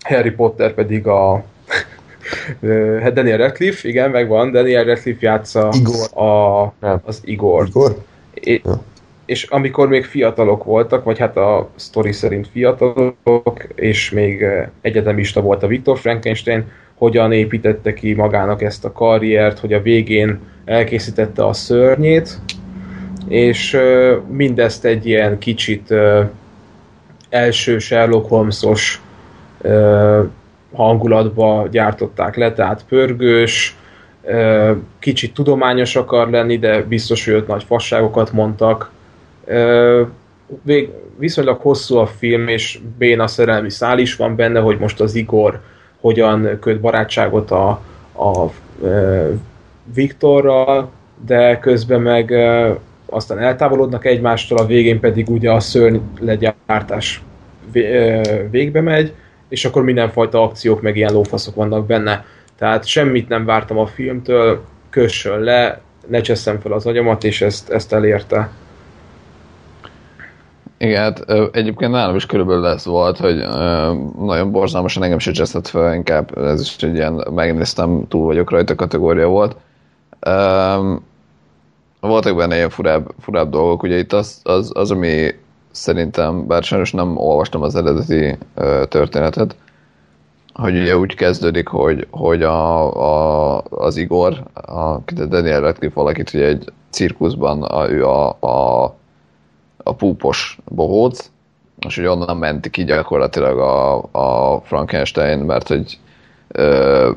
Harry 0.00 0.30
Potter 0.30 0.74
pedig 0.74 1.06
a 1.06 1.44
hát 3.02 3.12
Daniel 3.12 3.36
Radcliffe, 3.36 3.88
igen, 3.88 4.10
megvan, 4.10 4.50
Daniel 4.50 4.84
Radcliffe 4.84 5.26
játsza 5.26 5.68
Igor. 5.72 6.24
A, 6.26 6.72
az 7.04 7.20
Igor. 7.24 7.66
Igor? 7.66 8.04
É, 8.34 8.60
ja. 8.64 8.82
És 9.26 9.44
amikor 9.44 9.88
még 9.88 10.04
fiatalok 10.04 10.64
voltak, 10.64 11.04
vagy 11.04 11.18
hát 11.18 11.36
a 11.36 11.70
sztori 11.76 12.12
szerint 12.12 12.48
fiatalok, 12.48 13.64
és 13.74 14.10
még 14.10 14.44
egyetemista 14.80 15.40
volt 15.40 15.62
a 15.62 15.66
Viktor 15.66 15.98
Frankenstein, 15.98 16.64
hogyan 16.94 17.32
építette 17.32 17.94
ki 17.94 18.14
magának 18.14 18.62
ezt 18.62 18.84
a 18.84 18.92
karriert, 18.92 19.58
hogy 19.58 19.72
a 19.72 19.82
végén 19.82 20.40
elkészítette 20.68 21.46
a 21.46 21.52
szörnyét, 21.52 22.38
és 23.28 23.78
mindezt 24.28 24.84
egy 24.84 25.06
ilyen 25.06 25.38
kicsit 25.38 25.94
első 27.28 27.78
Sherlock 27.78 28.28
Holmesos 28.28 29.02
hangulatba 30.72 31.66
gyártották 31.70 32.36
le, 32.36 32.52
tehát 32.52 32.84
pörgős, 32.88 33.76
kicsit 34.98 35.34
tudományos 35.34 35.96
akar 35.96 36.30
lenni, 36.30 36.58
de 36.58 36.82
biztos, 36.82 37.24
hogy 37.24 37.34
ott 37.34 37.46
nagy 37.46 37.64
fasságokat 37.64 38.32
mondtak. 38.32 38.90
Vég, 40.62 40.90
viszonylag 41.18 41.60
hosszú 41.60 41.96
a 41.96 42.06
film, 42.06 42.48
és 42.48 42.78
béna 42.98 43.26
szerelmi 43.26 43.70
szál 43.70 43.98
is 43.98 44.16
van 44.16 44.36
benne, 44.36 44.60
hogy 44.60 44.78
most 44.78 45.00
az 45.00 45.14
Igor 45.14 45.60
hogyan 46.00 46.58
köt 46.60 46.80
barátságot 46.80 47.50
a, 47.50 47.68
a 48.12 48.46
e, 48.86 49.28
Viktorral, 49.94 50.90
de 51.26 51.58
közben 51.58 52.00
meg 52.00 52.32
aztán 53.06 53.38
eltávolodnak 53.38 54.04
egymástól, 54.04 54.58
a 54.58 54.66
végén 54.66 55.00
pedig 55.00 55.28
ugye 55.28 55.52
a 55.52 55.60
szörny 55.60 55.96
legyártás 56.20 57.22
végbe 58.50 58.80
megy, 58.80 59.12
és 59.48 59.64
akkor 59.64 59.82
mindenfajta 59.82 60.42
akciók 60.42 60.82
meg 60.82 60.96
ilyen 60.96 61.12
lófaszok 61.12 61.54
vannak 61.54 61.86
benne. 61.86 62.24
Tehát 62.58 62.86
semmit 62.86 63.28
nem 63.28 63.44
vártam 63.44 63.78
a 63.78 63.86
filmtől, 63.86 64.60
kössön 64.90 65.40
le, 65.40 65.80
ne 66.06 66.20
cseszem 66.20 66.60
fel 66.60 66.72
az 66.72 66.86
agyamat, 66.86 67.24
és 67.24 67.40
ezt, 67.40 67.70
ezt 67.70 67.92
elérte. 67.92 68.50
Igen, 70.78 71.02
hát 71.02 71.24
egyébként 71.52 71.90
nálam 71.90 72.16
is 72.16 72.26
körülbelül 72.26 72.66
ez 72.66 72.86
volt, 72.86 73.18
hogy 73.18 73.36
nagyon 74.18 74.50
borzalmasan 74.50 75.02
engem 75.02 75.18
se 75.18 75.30
cseszett 75.30 75.68
fel, 75.68 75.94
inkább 75.94 76.38
ez 76.38 76.60
is 76.60 76.76
egy 76.82 76.94
ilyen, 76.94 77.26
megnéztem, 77.34 78.08
túl 78.08 78.24
vagyok 78.24 78.50
rajta 78.50 78.74
kategória 78.74 79.28
volt. 79.28 79.56
Voltak 82.00 82.36
benne 82.36 82.54
ilyen 82.54 82.70
furább, 82.70 83.14
furább 83.20 83.50
dolgok, 83.50 83.82
ugye 83.82 83.98
itt 83.98 84.12
az, 84.12 84.40
az, 84.42 84.70
az, 84.74 84.90
ami 84.90 85.34
szerintem, 85.70 86.46
bár 86.46 86.62
sajnos 86.62 86.92
nem 86.92 87.16
olvastam 87.16 87.62
az 87.62 87.74
eredeti 87.74 88.38
történetet, 88.88 89.56
hogy 90.54 90.78
ugye 90.80 90.96
úgy 90.96 91.14
kezdődik, 91.14 91.68
hogy, 91.68 92.06
hogy 92.10 92.42
a, 92.42 93.56
a, 93.56 93.62
az 93.70 93.96
Igor, 93.96 94.42
a 94.54 94.98
Daniel 95.28 95.60
Radcliffe 95.60 96.00
alakít 96.00 96.34
ugye 96.34 96.46
egy 96.46 96.72
cirkuszban, 96.90 97.62
a, 97.62 97.90
ő 97.90 98.06
a, 98.06 98.28
a 98.40 98.96
a 99.88 99.94
púpos 99.94 100.58
bohóc, 100.64 101.30
és 101.86 101.96
hogy 101.96 102.06
onnan 102.06 102.36
ment 102.36 102.70
ki 102.70 102.84
gyakorlatilag 102.84 103.58
a, 103.58 103.96
a 104.10 104.60
Frankenstein, 104.60 105.38
mert 105.38 105.68
hogy 105.68 105.98
ö, 106.48 107.10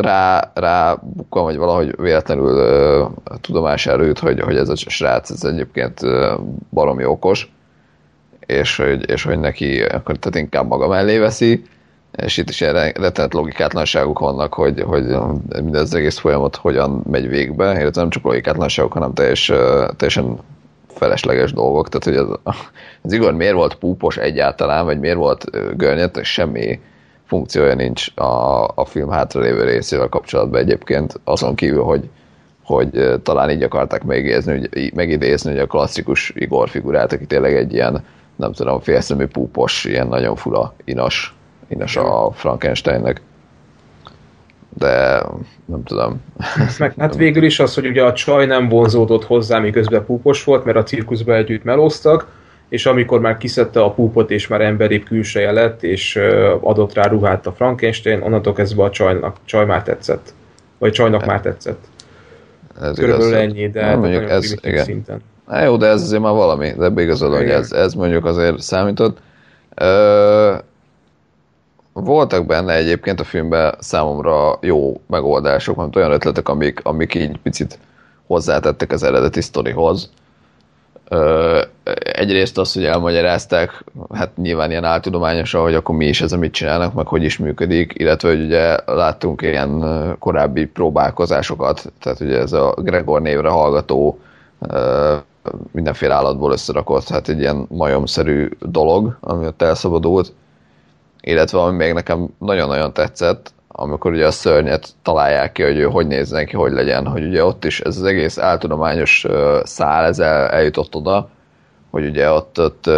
rá, 0.00 0.50
rá 0.54 0.94
bukkan, 1.02 1.42
vagy 1.42 1.56
valahogy 1.56 1.94
véletlenül 2.00 2.56
ö, 2.56 3.04
tudomás 3.40 3.86
előtt, 3.86 4.18
hogy, 4.18 4.40
hogy 4.40 4.56
ez 4.56 4.68
a 4.68 4.76
srác 4.76 5.30
ez 5.30 5.44
egyébként 5.44 6.02
ö, 6.02 6.34
baromi 6.70 7.04
okos, 7.04 7.52
és 8.46 8.76
hogy, 8.76 9.10
és 9.10 9.22
hogy 9.22 9.38
neki 9.38 9.82
akkor 9.82 10.16
tehát 10.16 10.38
inkább 10.38 10.68
maga 10.68 10.88
mellé 10.88 11.18
veszi, 11.18 11.64
és 12.16 12.36
itt 12.36 12.48
is 12.48 12.60
ilyen 12.60 12.92
rettenet 12.92 13.34
logikátlanságok 13.34 14.18
vannak, 14.18 14.54
hogy, 14.54 14.80
hogy 14.80 15.04
mindez 15.62 15.82
az 15.82 15.94
egész 15.94 16.18
folyamat 16.18 16.56
hogyan 16.56 17.02
megy 17.10 17.28
végbe, 17.28 17.80
illetve 17.80 18.00
nem 18.00 18.10
csak 18.10 18.24
logikátlanságok, 18.24 18.92
hanem 18.92 19.14
teljes, 19.14 19.52
teljesen 19.96 20.38
felesleges 20.86 21.52
dolgok, 21.52 21.88
tehát 21.88 22.18
hogy 22.20 22.38
az, 22.42 22.54
az 23.02 23.12
Igor 23.12 23.34
miért 23.34 23.54
volt 23.54 23.74
púpos 23.74 24.16
egyáltalán, 24.16 24.84
vagy 24.84 25.00
miért 25.00 25.16
volt 25.16 25.76
görnyet, 25.76 26.24
semmi 26.24 26.80
funkciója 27.30 27.74
nincs 27.74 28.16
a, 28.16 28.62
a 28.74 28.84
film 28.84 29.10
hátralévő 29.10 29.64
részével 29.64 30.08
kapcsolatban 30.08 30.60
egyébként, 30.60 31.20
azon 31.24 31.54
kívül, 31.54 31.82
hogy, 31.82 32.08
hogy 32.64 33.20
talán 33.22 33.50
így 33.50 33.62
akarták 33.62 34.04
megidézni, 34.04 34.68
megidézni 34.94 35.50
hogy 35.50 35.60
a 35.60 35.66
klasszikus 35.66 36.32
Igor 36.34 36.68
figurát, 36.68 37.12
aki 37.12 37.26
tényleg 37.26 37.56
egy 37.56 37.72
ilyen, 37.72 38.04
nem 38.36 38.52
tudom, 38.52 38.80
félszemű 38.80 39.26
púpos, 39.26 39.84
ilyen 39.84 40.06
nagyon 40.06 40.36
fura, 40.36 40.74
inas, 40.84 41.34
inas 41.68 41.96
a 41.96 42.30
Frankensteinnek 42.34 43.20
de 44.78 45.22
nem 45.64 45.82
tudom. 45.84 46.20
Meg, 46.78 46.94
hát 46.98 47.16
végül 47.16 47.42
is 47.42 47.60
az, 47.60 47.74
hogy 47.74 47.86
ugye 47.86 48.04
a 48.04 48.12
csaj 48.12 48.46
nem 48.46 48.68
vonzódott 48.68 49.24
hozzá, 49.24 49.58
miközben 49.58 50.04
púpos 50.04 50.44
volt, 50.44 50.64
mert 50.64 50.76
a 50.76 50.82
cirkuszba 50.82 51.34
együtt 51.34 51.64
melóztak, 51.64 52.26
és 52.70 52.86
amikor 52.86 53.20
már 53.20 53.36
kiszedte 53.36 53.82
a 53.82 53.90
púpot, 53.90 54.30
és 54.30 54.46
már 54.46 54.60
emberi 54.60 55.02
külseje 55.02 55.52
lett, 55.52 55.82
és 55.82 56.16
adott 56.60 56.94
rá 56.94 57.06
ruhát 57.06 57.46
a 57.46 57.52
Frankenstein, 57.52 58.22
onnantól 58.22 58.52
kezdve 58.52 58.82
a 58.82 58.90
csajnak, 58.90 59.36
csaj 59.44 59.64
már 59.64 59.82
tetszett. 59.82 60.32
Vagy 60.78 60.92
csajnak 60.92 61.26
már 61.26 61.40
tetszett. 61.40 61.84
Ez 62.80 62.94
Körülbelül 62.94 63.28
igaz, 63.28 63.40
ennyi, 63.40 63.70
de 63.70 63.86
nem, 63.86 63.98
mondjuk 63.98 64.30
ez, 64.30 64.54
igen. 64.62 64.84
szinten. 64.84 65.22
Há, 65.46 65.64
jó, 65.64 65.76
de 65.76 65.86
ez 65.86 66.02
azért 66.02 66.22
már 66.22 66.32
valami, 66.32 66.72
de 66.78 67.02
igazad, 67.02 67.36
hogy 67.36 67.48
ez, 67.48 67.72
ez 67.72 67.94
mondjuk 67.94 68.24
azért 68.24 68.60
számított. 68.60 69.18
Ö, 69.74 70.54
voltak 71.92 72.46
benne 72.46 72.74
egyébként 72.74 73.20
a 73.20 73.24
filmben 73.24 73.74
számomra 73.78 74.58
jó 74.60 75.00
megoldások, 75.06 75.76
mert 75.76 75.96
olyan 75.96 76.12
ötletek, 76.12 76.48
amik, 76.48 76.80
amik 76.82 77.14
így 77.14 77.38
picit 77.42 77.78
hozzátettek 78.26 78.92
az 78.92 79.02
eredeti 79.02 79.40
sztorihoz. 79.40 80.10
Egyrészt 82.12 82.58
az, 82.58 82.72
hogy 82.72 82.84
elmagyarázták, 82.84 83.84
hát 84.14 84.36
nyilván 84.36 84.70
ilyen 84.70 84.84
áltudományosan, 84.84 85.62
hogy 85.62 85.74
akkor 85.74 85.94
mi 85.94 86.06
is 86.06 86.20
ez, 86.20 86.32
amit 86.32 86.52
csinálnak, 86.52 86.94
meg 86.94 87.06
hogy 87.06 87.22
is 87.24 87.38
működik, 87.38 87.92
illetve 87.96 88.28
hogy 88.28 88.44
ugye 88.44 88.76
láttunk 88.86 89.42
ilyen 89.42 89.84
korábbi 90.18 90.66
próbálkozásokat, 90.66 91.92
tehát 92.00 92.20
ugye 92.20 92.38
ez 92.38 92.52
a 92.52 92.74
Gregor 92.76 93.22
névre 93.22 93.48
hallgató 93.48 94.18
mindenféle 95.72 96.14
állatból 96.14 96.52
összerakott, 96.52 97.08
hát 97.08 97.28
egy 97.28 97.38
ilyen 97.38 97.66
majomszerű 97.68 98.48
dolog, 98.60 99.16
ami 99.20 99.46
ott 99.46 99.62
elszabadult, 99.62 100.32
illetve 101.20 101.60
ami 101.60 101.76
még 101.76 101.92
nekem 101.92 102.28
nagyon-nagyon 102.38 102.92
tetszett, 102.92 103.52
amikor 103.72 104.12
ugye 104.12 104.26
a 104.26 104.30
szörnyet 104.30 104.88
találják 105.02 105.52
ki, 105.52 105.62
hogy 105.62 105.78
ő 105.78 105.84
hogy 105.84 106.06
néz 106.06 106.30
neki, 106.30 106.56
hogy 106.56 106.72
legyen, 106.72 107.06
hogy 107.06 107.24
ugye 107.24 107.44
ott 107.44 107.64
is 107.64 107.80
ez 107.80 107.96
az 107.96 108.04
egész 108.04 108.38
áltudományos 108.38 109.26
szál, 109.62 110.04
ez 110.04 110.18
el, 110.18 110.48
eljutott 110.48 110.94
oda, 110.94 111.28
hogy 111.90 112.06
ugye 112.06 112.30
ott, 112.30 112.58
ott 112.58 112.90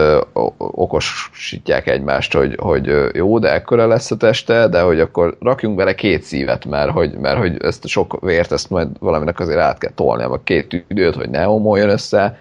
okosítják 0.59 1.87
egymást, 1.87 2.33
hogy, 2.33 2.57
hogy 2.61 3.11
jó, 3.13 3.39
de 3.39 3.53
ekkora 3.53 3.87
lesz 3.87 4.11
a 4.11 4.17
teste, 4.17 4.69
de 4.69 4.81
hogy 4.81 5.01
akkor 5.01 5.37
rakjunk 5.41 5.77
bele 5.77 5.95
két 5.95 6.23
szívet, 6.23 6.65
mert 6.65 6.91
hogy, 6.91 7.19
mert 7.19 7.39
hogy 7.39 7.57
ezt 7.63 7.87
sok 7.87 8.21
vért, 8.21 8.53
ezt 8.53 8.71
majd 8.71 8.89
valaminek 8.99 9.41
azért 9.41 9.59
át 9.59 9.79
kell 9.79 9.93
tolni, 9.95 10.23
a 10.23 10.41
két 10.45 10.69
tüdőt, 10.69 11.15
hogy 11.15 11.31
ne 11.31 11.43
homoljon 11.43 11.89
össze, 11.89 12.39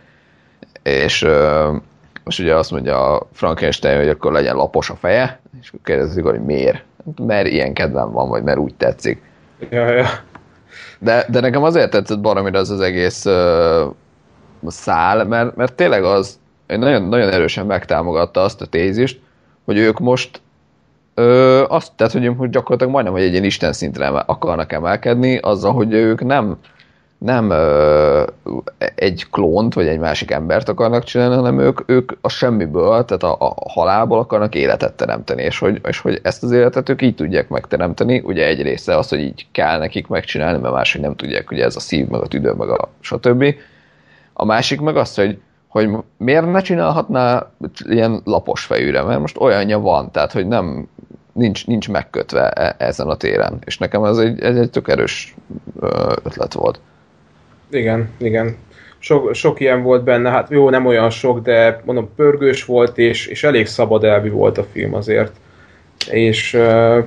és 0.83 1.27
most 2.23 2.39
ugye 2.39 2.55
azt 2.55 2.71
mondja 2.71 3.15
a 3.15 3.27
Frankenstein, 3.33 3.97
hogy 3.97 4.09
akkor 4.09 4.31
legyen 4.31 4.55
lapos 4.55 4.89
a 4.89 4.95
feje, 4.95 5.39
és 5.61 5.67
akkor 5.67 5.79
kérdezik, 5.83 6.23
hogy 6.23 6.43
miért? 6.43 6.83
Mert 7.25 7.47
ilyen 7.47 7.73
kedvem 7.73 8.11
van, 8.11 8.29
vagy 8.29 8.43
mert 8.43 8.57
úgy 8.57 8.75
tetszik. 8.75 9.21
Ja, 9.69 9.89
ja. 9.89 10.05
De, 10.99 11.25
de 11.29 11.39
nekem 11.39 11.63
azért 11.63 11.91
tetszett 11.91 12.19
baromira 12.19 12.59
az 12.59 12.69
az 12.69 12.79
egész 12.79 13.25
uh, 13.25 13.93
szál, 14.67 15.25
mert, 15.25 15.55
mert 15.55 15.73
tényleg 15.73 16.03
az, 16.03 16.39
nagyon, 16.67 17.03
nagyon 17.03 17.29
erősen 17.29 17.65
megtámogatta 17.65 18.41
azt 18.41 18.61
a 18.61 18.65
tézist, 18.65 19.19
hogy 19.65 19.77
ők 19.77 19.99
most 19.99 20.41
ö, 21.13 21.63
azt, 21.67 21.91
tehát 21.95 22.13
hogy, 22.13 22.33
hogy 22.37 22.49
gyakorlatilag 22.49 22.93
majdnem, 22.93 23.13
hogy 23.13 23.23
egy 23.23 23.31
ilyen 23.31 23.43
Isten 23.43 23.73
szintre 23.73 24.07
akarnak 24.07 24.71
emelkedni, 24.71 25.37
azzal, 25.37 25.73
hogy 25.73 25.93
ők 25.93 26.23
nem, 26.23 26.57
nem 27.25 27.53
egy 28.95 29.27
klónt, 29.31 29.73
vagy 29.73 29.87
egy 29.87 29.99
másik 29.99 30.31
embert 30.31 30.69
akarnak 30.69 31.03
csinálni, 31.03 31.35
hanem 31.35 31.59
ők, 31.59 31.79
ők 31.85 32.11
a 32.21 32.29
semmiből, 32.29 33.05
tehát 33.05 33.23
a, 33.23 33.35
a 33.39 33.69
halálból 33.69 34.19
akarnak 34.19 34.55
életet 34.55 34.93
teremteni, 34.93 35.43
és 35.43 35.59
hogy, 35.59 35.81
és 35.87 35.99
hogy 35.99 36.19
ezt 36.23 36.43
az 36.43 36.51
életet 36.51 36.89
ők 36.89 37.01
így 37.01 37.15
tudják 37.15 37.49
megteremteni, 37.49 38.21
ugye 38.25 38.45
egy 38.45 38.61
része 38.61 38.97
az, 38.97 39.09
hogy 39.09 39.19
így 39.19 39.47
kell 39.51 39.77
nekik 39.77 40.07
megcsinálni, 40.07 40.59
mert 40.59 40.73
máshogy 40.73 41.01
nem 41.01 41.15
tudják, 41.15 41.51
ugye 41.51 41.63
ez 41.63 41.75
a 41.75 41.79
szív, 41.79 42.07
meg 42.07 42.21
a 42.21 42.27
tüdő, 42.27 42.51
meg 42.51 42.69
a 42.69 42.89
stb. 42.99 43.55
A 44.33 44.45
másik 44.45 44.81
meg 44.81 44.95
az, 44.95 45.15
hogy 45.15 45.39
hogy 45.67 45.89
miért 46.17 46.51
ne 46.51 46.61
csinálhatná 46.61 47.51
ilyen 47.83 48.21
lapos 48.23 48.63
fejűre, 48.63 49.03
mert 49.03 49.19
most 49.19 49.39
olyanja 49.39 49.79
van, 49.79 50.11
tehát 50.11 50.31
hogy 50.31 50.47
nem, 50.47 50.87
nincs, 51.33 51.67
nincs 51.67 51.89
megkötve 51.89 52.49
e, 52.49 52.75
ezen 52.77 53.07
a 53.07 53.15
téren, 53.15 53.59
és 53.65 53.77
nekem 53.77 54.03
ez 54.03 54.17
egy, 54.17 54.41
ez 54.41 54.55
egy 54.55 54.69
tök 54.69 54.87
erős 54.87 55.35
ötlet 56.23 56.53
volt. 56.53 56.79
Igen, 57.71 58.09
igen. 58.17 58.55
Sok, 58.99 59.35
sok 59.35 59.59
ilyen 59.59 59.83
volt 59.83 60.03
benne, 60.03 60.29
hát 60.29 60.49
jó, 60.49 60.69
nem 60.69 60.85
olyan 60.85 61.09
sok, 61.09 61.39
de 61.39 61.81
mondom, 61.85 62.09
pörgős 62.15 62.65
volt, 62.65 62.97
és, 62.97 63.27
és 63.27 63.43
elég 63.43 63.65
szabad 63.65 64.03
elvi 64.03 64.29
volt 64.29 64.57
a 64.57 64.67
film 64.71 64.93
azért. 64.93 65.31
És 66.09 66.53
uh, 66.53 67.03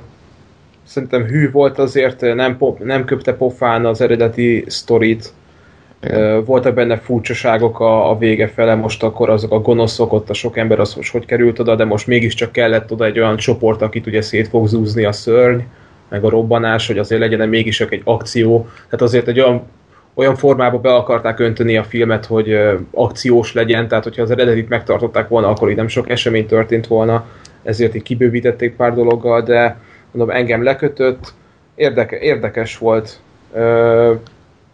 szerintem 0.84 1.24
hű 1.24 1.50
volt 1.50 1.78
azért, 1.78 2.20
nem, 2.20 2.56
pop, 2.56 2.84
nem 2.84 3.04
köpte 3.04 3.34
pofán 3.34 3.86
az 3.86 4.00
eredeti 4.00 4.64
sztorit. 4.66 5.32
Voltak 6.44 6.74
benne 6.74 6.96
furcsaságok 6.96 7.80
a, 7.80 8.10
a 8.10 8.18
vége 8.18 8.48
fele, 8.48 8.74
most 8.74 9.02
akkor 9.02 9.30
azok 9.30 9.52
a 9.52 9.60
gonoszok, 9.60 10.12
ott 10.12 10.30
a 10.30 10.34
sok 10.34 10.56
ember 10.56 10.80
az 10.80 10.94
most 10.94 11.12
hogy 11.12 11.24
került 11.24 11.58
oda, 11.58 11.74
de 11.74 11.84
most 11.84 12.06
mégiscsak 12.06 12.52
kellett 12.52 12.92
oda 12.92 13.04
egy 13.04 13.18
olyan 13.18 13.36
csoport, 13.36 13.82
akit 13.82 14.06
ugye 14.06 14.20
szét 14.20 14.48
fog 14.48 14.66
zúzni 14.66 15.04
a 15.04 15.12
szörny, 15.12 15.60
meg 16.08 16.24
a 16.24 16.28
robbanás, 16.28 16.86
hogy 16.86 16.98
azért 16.98 17.20
legyen 17.20 17.48
mégis 17.48 17.80
egy 17.80 18.02
akció. 18.04 18.68
Tehát 18.74 19.02
azért 19.02 19.28
egy 19.28 19.40
olyan, 19.40 19.62
olyan 20.14 20.36
formába 20.36 20.78
be 20.78 20.94
akarták 20.94 21.38
önteni 21.38 21.76
a 21.76 21.84
filmet, 21.84 22.26
hogy 22.26 22.58
akciós 22.90 23.52
legyen, 23.52 23.88
tehát 23.88 24.04
hogyha 24.04 24.22
az 24.22 24.30
eredetit 24.30 24.68
megtartották 24.68 25.28
volna, 25.28 25.48
akkor 25.48 25.70
így 25.70 25.76
nem 25.76 25.88
sok 25.88 26.10
esemény 26.10 26.46
történt 26.46 26.86
volna, 26.86 27.26
ezért 27.62 27.94
így 27.94 28.02
kibővítették 28.02 28.76
pár 28.76 28.94
dologgal, 28.94 29.42
de 29.42 29.76
mondom, 30.10 30.36
engem 30.36 30.62
lekötött, 30.62 31.32
érdeke, 31.74 32.18
érdekes 32.18 32.78
volt 32.78 33.20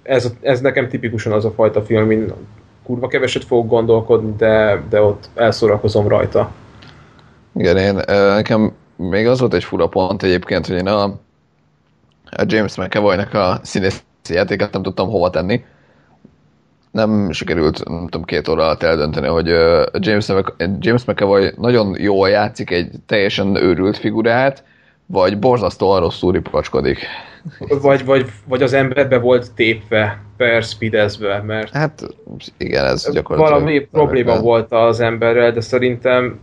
ez, 0.03 0.33
ez 0.41 0.61
nekem 0.61 0.89
tipikusan 0.89 1.33
az 1.33 1.45
a 1.45 1.51
fajta 1.51 1.83
film, 1.83 2.07
min 2.07 2.33
kurva 2.83 3.09
keveset 3.09 3.45
fogok 3.45 3.69
gondolkodni, 3.69 4.35
de, 4.37 4.83
de 4.89 5.03
ott 5.03 5.29
elszórakozom 5.35 6.09
rajta. 6.09 6.53
Igen, 7.55 7.77
én, 7.77 7.95
nekem 8.35 8.73
még 8.97 9.27
az 9.27 9.41
volt 9.41 9.55
egy 9.55 9.65
fura 9.65 9.87
pont 9.87 10.23
egyébként, 10.23 10.67
hogy 10.67 10.77
én 10.77 10.87
a, 10.87 11.03
a 12.25 12.45
James 12.47 12.77
McAvoy-nak 12.77 13.35
a 13.35 13.61
játékát 14.35 14.73
nem 14.73 14.83
tudtam 14.83 15.09
hova 15.09 15.31
tenni. 15.31 15.65
Nem 16.91 17.31
sikerült, 17.33 17.89
nem 17.89 18.05
tudom, 18.09 18.25
két 18.25 18.49
óra 18.49 18.63
alatt 18.63 18.83
eldönteni, 18.83 19.27
hogy 19.27 19.47
James, 19.93 20.33
James 20.79 21.05
McAvoy 21.05 21.53
nagyon 21.57 21.97
jól 21.99 22.29
játszik 22.29 22.71
egy 22.71 22.91
teljesen 23.07 23.57
őrült 23.57 23.97
figurát, 23.97 24.65
vagy 25.07 25.39
borzasztóan 25.39 26.01
rosszul 26.01 26.33
ripacskodik. 26.33 26.99
Vagy, 27.81 28.05
vagy, 28.05 28.27
vagy 28.45 28.63
az 28.63 28.73
emberbe 28.73 29.19
volt 29.19 29.53
tépve, 29.53 30.23
perspidezve, 30.37 31.43
mert... 31.47 31.71
Hát 31.73 32.07
igen, 32.57 32.85
ez 32.85 33.13
gyakorlatilag... 33.13 33.61
Valami 33.61 33.81
probléma 33.81 34.33
nem. 34.33 34.43
volt 34.43 34.73
az 34.73 35.01
emberrel, 35.01 35.53
de 35.53 35.61
szerintem... 35.61 36.39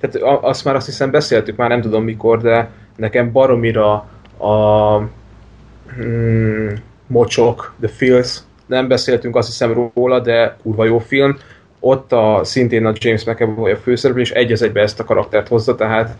Tehát 0.00 0.42
azt 0.42 0.64
már 0.64 0.74
azt 0.74 0.86
hiszem 0.86 1.10
beszéltük, 1.10 1.56
már 1.56 1.68
nem 1.68 1.80
tudom 1.80 2.04
mikor, 2.04 2.40
de 2.40 2.70
nekem 2.96 3.32
baromira 3.32 3.92
a 4.38 4.96
hmm, 5.94 6.74
mocsok, 7.10 7.74
The 7.80 7.88
Feels, 7.88 8.38
nem 8.66 8.88
beszéltünk 8.88 9.36
azt 9.36 9.48
hiszem 9.48 9.90
róla, 9.94 10.20
de 10.20 10.56
kurva 10.62 10.84
jó 10.84 10.98
film. 10.98 11.38
Ott 11.80 12.12
a, 12.12 12.40
szintén 12.42 12.86
a 12.86 12.92
James 12.94 13.24
McAvoy 13.24 13.72
a 13.72 13.76
főszereplő, 13.76 14.22
és 14.22 14.30
egy 14.30 14.52
egybe 14.52 14.80
ezt 14.80 15.00
a 15.00 15.04
karaktert 15.04 15.48
hozza, 15.48 15.74
tehát 15.74 16.16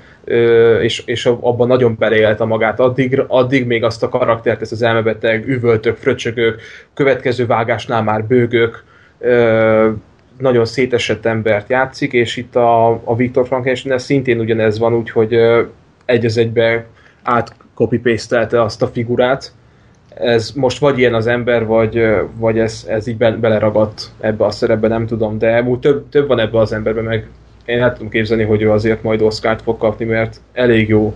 és, 0.82 1.02
és 1.06 1.26
abban 1.26 1.66
nagyon 1.66 1.96
beleélte 1.98 2.44
magát. 2.44 2.80
Addig, 2.80 3.24
addig 3.26 3.66
még 3.66 3.84
azt 3.84 4.02
a 4.02 4.08
karaktert, 4.08 4.60
ezt 4.60 4.72
az 4.72 4.82
elmebeteg, 4.82 5.48
üvöltök, 5.48 5.96
fröccsögök, 5.96 6.60
következő 6.94 7.46
vágásnál 7.46 8.02
már 8.02 8.24
bőgök, 8.24 8.84
nagyon 10.38 10.64
szétesett 10.64 11.26
embert 11.26 11.68
játszik, 11.68 12.12
és 12.12 12.36
itt 12.36 12.56
a, 12.56 12.88
a 13.04 13.16
Viktor 13.16 13.46
Frankenstein 13.46 13.98
szintén 13.98 14.40
ugyanez 14.40 14.78
van, 14.78 14.94
úgyhogy 14.94 15.34
egy 16.04 16.24
az 16.24 16.36
egybe 16.36 16.86
át 17.22 17.54
copy 17.74 18.00
azt 18.50 18.82
a 18.82 18.86
figurát, 18.86 19.52
ez 20.14 20.50
most 20.54 20.78
vagy 20.78 20.98
ilyen 20.98 21.14
az 21.14 21.26
ember, 21.26 21.66
vagy, 21.66 22.06
vagy 22.34 22.58
ez, 22.58 22.84
ez 22.88 23.06
így 23.06 23.16
beleragadt 23.16 24.10
ebbe 24.20 24.44
a 24.44 24.50
szerepbe, 24.50 24.88
nem 24.88 25.06
tudom, 25.06 25.38
de 25.38 25.62
úgy 25.62 25.78
több, 25.78 26.08
több 26.08 26.26
van 26.28 26.38
ebbe 26.38 26.58
az 26.58 26.72
emberbe, 26.72 27.00
meg 27.00 27.28
én 27.64 27.80
hát 27.80 27.94
tudom 27.94 28.08
képzelni, 28.08 28.44
hogy 28.44 28.62
ő 28.62 28.70
azért 28.70 29.02
majd 29.02 29.22
Oscar-t 29.22 29.62
fog 29.62 29.78
kapni, 29.78 30.04
mert 30.04 30.40
elég 30.52 30.88
jó 30.88 31.14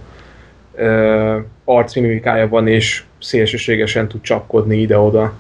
uh, 0.79 1.37
arcmimikája 1.65 2.49
van, 2.49 2.69
és 2.69 3.05
szélsőségesen 3.21 4.09
tud 4.09 4.21
csapkodni 4.21 4.77
ide-oda. 4.77 5.33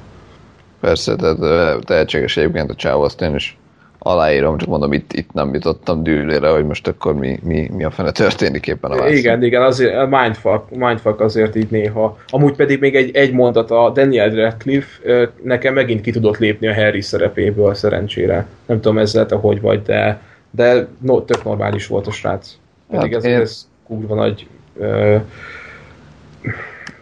Persze, 0.81 1.17
tehát 1.17 1.85
tehetséges 1.85 2.37
egyébként 2.37 2.71
a 2.71 2.75
csáv, 2.75 3.01
azt 3.01 3.21
én 3.21 3.35
is 3.35 3.59
aláírom, 4.07 4.57
csak 4.57 4.69
mondom, 4.69 4.93
itt, 4.93 5.13
itt 5.13 5.33
nem 5.33 5.55
jutottam 5.55 6.03
dűlére, 6.03 6.49
hogy 6.49 6.65
most 6.65 6.87
akkor 6.87 7.15
mi, 7.15 7.39
mi, 7.43 7.71
mi 7.77 7.85
a 7.85 7.91
fene 7.91 8.11
történik 8.11 8.67
éppen 8.67 8.91
a 8.91 8.97
vászon. 8.97 9.17
Igen, 9.17 9.43
igen, 9.43 9.63
azért 9.63 9.97
a 9.97 10.07
mindfuck, 10.07 10.71
mindfuck 10.71 11.21
azért 11.21 11.57
így 11.57 11.71
néha. 11.71 12.19
Amúgy 12.29 12.57
pedig 12.57 12.81
még 12.81 12.97
egy, 12.97 13.17
egy 13.17 13.33
mondat, 13.33 13.71
a 13.71 13.91
Daniel 13.91 14.31
Radcliffe 14.31 15.31
nekem 15.43 15.75
megint 15.75 16.01
ki 16.01 16.11
tudott 16.11 16.39
lépni 16.39 16.67
a 16.67 16.75
Harry 16.75 17.01
szerepéből 17.01 17.75
szerencsére. 17.75 18.47
Nem 18.67 18.81
tudom 18.81 18.99
ezzel 18.99 19.27
te 19.27 19.35
hogy 19.35 19.61
vagy, 19.61 19.83
de, 19.83 20.21
de 20.51 20.87
no, 21.01 21.23
tök 21.23 21.45
normális 21.45 21.87
volt 21.87 22.07
a 22.07 22.11
srác. 22.11 22.57
Pedig 22.91 23.13
hát 23.13 23.25
ez, 23.25 23.31
én... 23.31 23.41
ez 23.41 23.69
kurva 23.87 24.15
nagy 24.15 24.47
ö, 24.79 25.17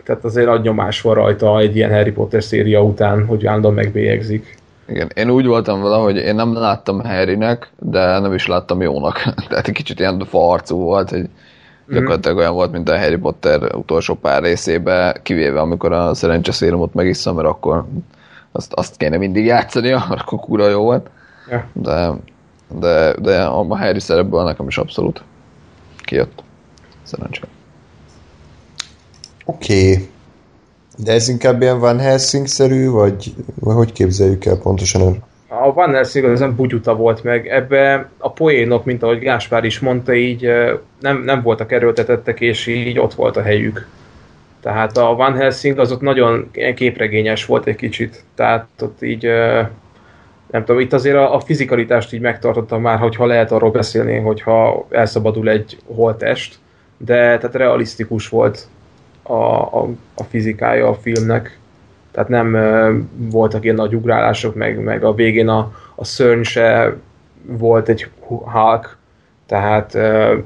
tehát 0.05 0.25
azért 0.25 0.47
nagy 0.47 0.63
nyomás 0.63 1.01
van 1.01 1.15
rajta 1.15 1.59
egy 1.59 1.77
ilyen 1.77 1.93
Harry 1.93 2.13
Potter 2.13 2.43
széria 2.43 2.83
után, 2.83 3.27
hogy 3.27 3.47
állandóan 3.47 3.75
megbélyegzik. 3.75 4.61
Igen, 4.89 5.11
én 5.15 5.31
úgy 5.31 5.47
voltam 5.47 5.83
vele, 5.83 5.97
hogy 5.97 6.17
én 6.17 6.35
nem 6.35 6.55
láttam 6.55 7.05
Harrynek, 7.05 7.71
de 7.79 8.19
nem 8.19 8.33
is 8.35 8.47
láttam 8.47 8.81
jónak. 8.81 9.23
Tehát 9.49 9.69
egy 9.69 9.75
kicsit 9.75 9.99
ilyen 9.99 10.25
farcú 10.29 10.77
volt, 10.77 11.11
hogy 11.11 11.29
mhm. 11.85 11.95
gyakorlatilag 11.95 12.37
olyan 12.37 12.55
volt, 12.55 12.73
mint 12.73 12.89
a 12.89 12.99
Harry 12.99 13.17
Potter 13.17 13.75
utolsó 13.75 14.15
pár 14.15 14.43
részébe, 14.43 15.21
kivéve 15.23 15.61
amikor 15.61 15.93
a 15.93 16.15
szerencseszérumot 16.15 16.95
megisszam, 16.95 17.35
mert 17.35 17.49
akkor 17.49 17.85
azt, 18.53 18.73
azt 18.73 18.97
kéne 18.97 19.17
mindig 19.17 19.45
játszani, 19.45 19.93
akkor 20.19 20.39
kúra 20.41 20.69
jó 20.69 20.83
volt. 20.83 21.11
Ja. 21.51 21.69
De, 21.73 22.11
de, 22.79 23.15
de 23.21 23.43
a 23.43 23.77
Harry 23.77 24.01
szerepből 24.01 24.45
nekem 24.45 24.67
is 24.67 24.79
abszolút 24.79 25.23
kijött. 26.05 26.43
Szerencsére. 27.03 27.47
Oké. 29.45 29.93
Okay. 29.93 30.12
De 30.97 31.13
ez 31.13 31.29
inkább 31.29 31.63
ilyen 31.63 31.79
Van 31.79 31.99
Helsing-szerű, 31.99 32.89
vagy, 32.89 33.35
vagy 33.61 33.75
hogy 33.75 33.93
képzeljük 33.93 34.45
el 34.45 34.57
pontosan? 34.57 35.23
a 35.61 35.73
Van 35.73 35.93
Helsing 35.93 36.25
az 36.25 36.41
nem 36.41 36.57
bugyuta 36.57 36.95
volt 36.95 37.23
meg, 37.23 37.49
ebbe 37.49 38.09
a 38.19 38.33
poénok, 38.33 38.85
mint 38.85 39.03
ahogy 39.03 39.19
Gáspár 39.19 39.65
is 39.65 39.81
mondta, 39.81 40.15
így 40.15 40.51
nem, 41.01 41.23
nem 41.23 41.43
voltak 41.43 41.73
erőltetettek, 41.73 42.41
és 42.41 42.67
így 42.67 42.99
ott 42.99 43.15
volt 43.15 43.37
a 43.37 43.43
helyük. 43.43 43.87
Tehát 44.61 44.97
a 44.97 45.15
Van 45.15 45.35
Helsing 45.35 45.79
az 45.79 45.93
ott 45.93 46.01
nagyon 46.01 46.51
képregényes 46.75 47.47
volt 47.47 47.67
egy 47.67 47.77
kicsit, 47.77 48.25
tehát 48.35 48.67
ott 48.81 49.03
így 49.03 49.23
nem 50.51 50.65
tudom, 50.65 50.81
itt 50.81 50.93
azért 50.93 51.17
a, 51.17 51.35
a 51.35 51.41
fizikalitást 51.41 52.13
így 52.13 52.21
megtartottam 52.21 52.81
már, 52.81 52.99
hogyha 52.99 53.27
lehet 53.27 53.53
arról 53.53 53.71
beszélni, 53.71 54.19
hogyha 54.19 54.87
elszabadul 54.91 55.49
egy 55.49 55.79
holtest, 55.95 56.59
de 56.97 57.15
tehát 57.15 57.55
realisztikus 57.55 58.29
volt 58.29 58.67
a, 59.23 59.33
a, 59.33 59.89
a 60.15 60.23
fizikája 60.23 60.89
a 60.89 60.95
filmnek. 60.95 61.59
Tehát 62.11 62.29
nem 62.29 62.55
uh, 62.55 63.31
voltak 63.31 63.65
ilyen 63.65 63.77
nagy 63.77 63.95
ugrálások, 63.95 64.55
meg, 64.55 64.79
meg 64.79 65.05
a 65.05 65.15
végén 65.15 65.49
a, 65.49 65.73
a 65.95 66.05
szörny 66.05 66.43
se 66.43 66.97
volt 67.47 67.89
egy 67.89 68.11
Hulk, 68.21 68.97
tehát 69.47 69.95
uh, 69.95 70.39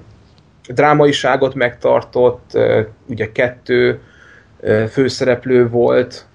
drámaiságot 0.68 1.54
megtartott, 1.54 2.50
uh, 2.54 2.86
ugye 3.06 3.32
kettő 3.32 4.00
uh, 4.60 4.84
főszereplő 4.84 5.68
volt, 5.68 6.26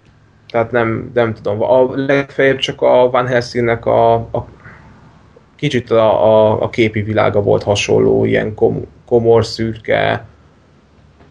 tehát 0.52 0.72
nem, 0.72 1.12
nem 1.14 1.34
tudom, 1.34 1.62
a 1.62 1.96
legfeljebb 1.96 2.58
csak 2.58 2.82
a 2.82 3.10
Van 3.10 3.28
Helsingnek 3.28 3.86
a, 3.86 4.14
a 4.14 4.48
kicsit 5.56 5.92
a, 5.92 6.26
a, 6.26 6.62
a 6.62 6.70
képi 6.70 7.02
világa 7.02 7.42
volt 7.42 7.64
hasonló, 7.64 8.26
ilyen 8.26 8.56
kom, 8.56 8.86
komor, 9.06 9.46
szürke, 9.46 10.26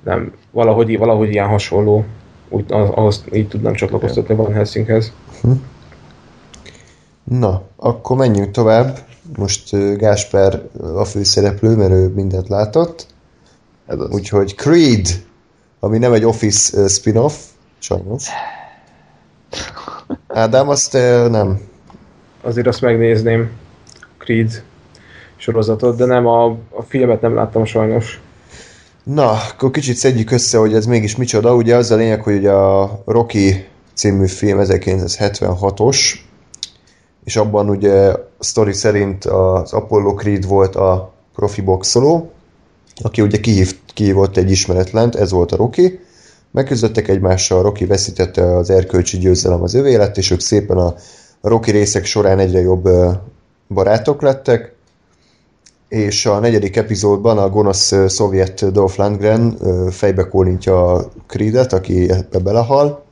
nem, 0.04 0.32
valahogy, 0.50 0.98
valahogy 0.98 1.30
ilyen 1.30 1.46
hasonló. 1.46 2.04
Úgy, 2.48 2.64
ahhoz 2.68 3.24
így 3.32 3.48
tudnám 3.48 3.74
csatlakoztatni 3.74 4.34
Van 4.34 4.52
Helsinghez. 4.52 5.12
Hm. 5.40 5.50
Na, 7.24 7.62
akkor 7.76 8.16
menjünk 8.16 8.50
tovább. 8.50 8.98
Most 9.36 9.96
Gásper 9.96 10.62
a 10.96 11.04
főszereplő, 11.04 11.76
mert 11.76 11.92
ő 11.92 12.08
mindent 12.08 12.48
látott. 12.48 13.06
Úgyhogy 14.10 14.54
Creed, 14.54 15.08
ami 15.80 15.98
nem 15.98 16.12
egy 16.12 16.24
Office 16.24 16.88
spin-off, 16.88 17.34
sajnos. 17.78 18.26
Ádám, 20.28 20.68
azt 20.68 20.92
nem. 21.30 21.60
Azért 22.42 22.66
azt 22.66 22.80
megnézném, 22.80 23.50
Creed 24.18 24.62
sorozatot, 25.36 25.96
de 25.96 26.04
nem, 26.04 26.26
a, 26.26 26.44
a 26.70 26.82
filmet 26.86 27.20
nem 27.20 27.34
láttam 27.34 27.64
sajnos. 27.64 28.20
Na, 29.04 29.30
akkor 29.30 29.70
kicsit 29.70 29.96
szedjük 29.96 30.30
össze, 30.30 30.58
hogy 30.58 30.74
ez 30.74 30.86
mégis 30.86 31.16
micsoda. 31.16 31.54
Ugye 31.54 31.76
az 31.76 31.90
a 31.90 31.96
lényeg, 31.96 32.22
hogy 32.22 32.36
ugye 32.36 32.50
a 32.50 33.02
Rocky 33.04 33.64
című 33.94 34.26
film 34.26 34.58
1976-os, 34.62 36.14
és 37.24 37.36
abban 37.36 37.68
ugye 37.68 37.92
a 38.10 38.28
sztori 38.38 38.72
szerint 38.72 39.24
az 39.24 39.72
Apollo 39.72 40.14
Creed 40.14 40.46
volt 40.46 40.76
a 40.76 41.12
profi 41.34 41.60
boxoló, 41.60 42.30
aki 43.02 43.22
ugye 43.22 43.40
kihív, 43.40 43.78
kihívott 43.94 44.36
egy 44.36 44.50
ismeretlent, 44.50 45.14
ez 45.14 45.30
volt 45.30 45.52
a 45.52 45.56
Rocky, 45.56 46.00
Megküzdöttek 46.52 47.08
egymással, 47.08 47.62
Rocky 47.62 47.86
veszítette 47.86 48.56
az 48.56 48.70
erkölcsi 48.70 49.18
győzelem 49.18 49.62
az 49.62 49.74
övé 49.74 49.94
lett, 49.94 50.16
és 50.16 50.30
ők 50.30 50.40
szépen 50.40 50.76
a 50.76 50.94
Rocky 51.40 51.70
részek 51.70 52.04
során 52.04 52.38
egyre 52.38 52.60
jobb 52.60 52.88
barátok 53.68 54.22
lettek, 54.22 54.74
és 55.90 56.26
a 56.26 56.38
negyedik 56.38 56.76
epizódban 56.76 57.38
a 57.38 57.48
gonosz 57.48 57.94
szovjet 58.06 58.72
Dolph 58.72 58.98
Lundgren 58.98 59.56
fejbe 59.90 60.28
kólintja 60.28 60.92
a 60.92 61.10
Creedet, 61.26 61.72
aki 61.72 62.10
ebbe 62.10 62.38
belehal, 62.38 63.04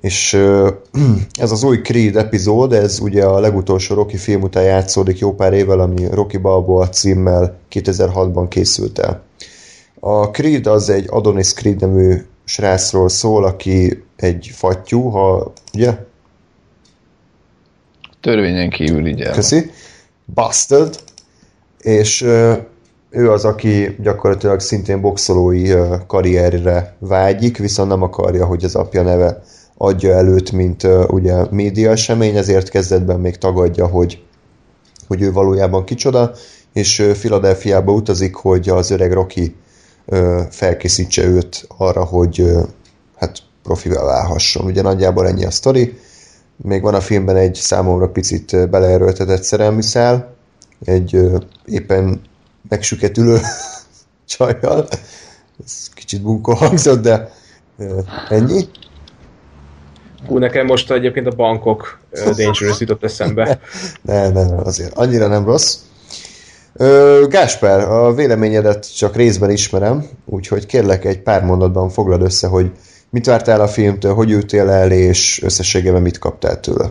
és 0.00 0.34
ez 1.40 1.50
az 1.50 1.62
új 1.62 1.80
Creed 1.80 2.16
epizód, 2.16 2.72
ez 2.72 2.98
ugye 3.00 3.24
a 3.24 3.40
legutolsó 3.40 3.94
Rocky 3.94 4.16
film 4.16 4.42
után 4.42 4.64
játszódik 4.64 5.18
jó 5.18 5.34
pár 5.34 5.52
évvel, 5.52 5.80
ami 5.80 6.06
Rocky 6.10 6.36
Balboa 6.36 6.88
címmel 6.88 7.58
2006-ban 7.72 8.46
készült 8.48 8.98
el. 8.98 9.22
A 10.00 10.30
Creed 10.30 10.66
az 10.66 10.88
egy 10.88 11.06
Adonis 11.08 11.52
Creed 11.52 11.80
nemű 11.80 12.14
srácról 12.44 13.08
szól, 13.08 13.44
aki 13.44 14.02
egy 14.16 14.50
fattyú, 14.52 15.08
ha, 15.08 15.52
ugye? 15.74 15.96
Törvényen 18.20 18.70
kívül 18.70 19.06
így 19.06 19.22
Köszi. 19.22 19.70
Bastard. 20.34 21.06
És 21.88 22.22
ő 23.10 23.30
az, 23.30 23.44
aki 23.44 23.96
gyakorlatilag 24.02 24.60
szintén 24.60 25.00
boxolói 25.00 25.72
karrierre 26.06 26.96
vágyik, 26.98 27.58
viszont 27.58 27.88
nem 27.88 28.02
akarja, 28.02 28.46
hogy 28.46 28.64
az 28.64 28.74
apja 28.74 29.02
neve 29.02 29.42
adja 29.76 30.14
előtt, 30.14 30.50
mint 30.50 30.86
ugye 31.06 31.44
média 31.50 31.90
esemény, 31.90 32.36
ezért 32.36 32.68
kezdetben 32.68 33.20
még 33.20 33.36
tagadja, 33.36 33.86
hogy, 33.86 34.22
hogy 35.06 35.22
ő 35.22 35.32
valójában 35.32 35.84
kicsoda, 35.84 36.32
és 36.72 37.10
Filadelfiába 37.14 37.92
utazik, 37.92 38.34
hogy 38.34 38.68
az 38.68 38.90
öreg 38.90 39.12
Rocky 39.12 39.54
felkészítse 40.50 41.24
őt 41.24 41.66
arra, 41.76 42.04
hogy 42.04 42.52
hát 43.16 43.38
profivel 43.62 44.04
válhasson. 44.04 44.66
Ugye 44.66 44.82
nagyjából 44.82 45.26
ennyi 45.26 45.44
a 45.44 45.50
sztori. 45.50 45.98
Még 46.56 46.82
van 46.82 46.94
a 46.94 47.00
filmben 47.00 47.36
egy 47.36 47.54
számomra 47.54 48.08
picit 48.08 48.70
beleerőltetett 48.70 49.42
szerelmi 49.42 49.82
szál, 49.82 50.36
egy 50.84 51.20
éppen 51.64 52.20
megsüketülő 52.68 53.38
csajjal. 54.36 54.88
Ez 55.64 55.88
kicsit 55.94 56.22
bunkó 56.22 56.52
hangzott, 56.52 57.02
de 57.02 57.32
ennyi. 58.28 58.64
Hú, 60.26 60.38
nekem 60.38 60.66
most 60.66 60.90
egyébként 60.90 61.26
a 61.26 61.34
bankok 61.36 61.98
Dangerous 62.12 62.80
jutott 62.80 63.04
eszembe. 63.04 63.60
ne, 64.02 64.28
ne, 64.28 64.44
ne, 64.44 64.56
azért 64.56 64.94
annyira 64.94 65.26
nem 65.26 65.44
rossz. 65.44 65.76
Ö, 66.72 67.24
Gásper, 67.28 67.80
a 67.80 68.14
véleményedet 68.14 68.96
csak 68.96 69.16
részben 69.16 69.50
ismerem, 69.50 70.08
úgyhogy 70.24 70.66
kérlek 70.66 71.04
egy 71.04 71.22
pár 71.22 71.44
mondatban 71.44 71.88
foglad 71.88 72.22
össze, 72.22 72.46
hogy 72.46 72.72
mit 73.10 73.26
vártál 73.26 73.60
a 73.60 73.68
filmtől, 73.68 74.14
hogy 74.14 74.30
ültél 74.30 74.68
el, 74.68 74.90
és 74.90 75.42
összességében 75.42 76.02
mit 76.02 76.18
kaptál 76.18 76.60
tőle? 76.60 76.90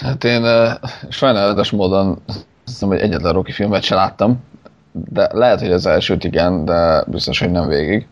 Hát 0.00 0.24
én 0.24 0.42
uh, 0.42 0.72
sajnálatos 1.08 1.70
módon 1.70 2.18
hiszem, 2.64 2.88
hogy 2.88 2.98
egyetlen 2.98 3.32
Rocky 3.32 3.52
filmet 3.52 3.82
se 3.82 3.94
láttam, 3.94 4.44
de 4.92 5.28
lehet, 5.32 5.60
hogy 5.60 5.72
az 5.72 5.86
elsőt 5.86 6.24
igen, 6.24 6.64
de 6.64 7.04
biztos, 7.06 7.38
hogy 7.38 7.50
nem 7.50 7.68
végig. 7.68 8.06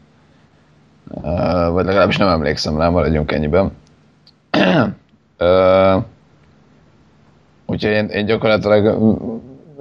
Uh, 1.10 1.68
vagy 1.68 1.84
legalábbis 1.84 2.16
nem 2.16 2.28
emlékszem 2.28 2.78
rá, 2.78 2.88
maradjunk 2.88 3.32
ennyiben. 3.32 3.72
uh, 5.38 6.02
úgyhogy 7.66 7.90
én, 7.90 8.06
én 8.06 8.26
gyakorlatilag 8.26 8.98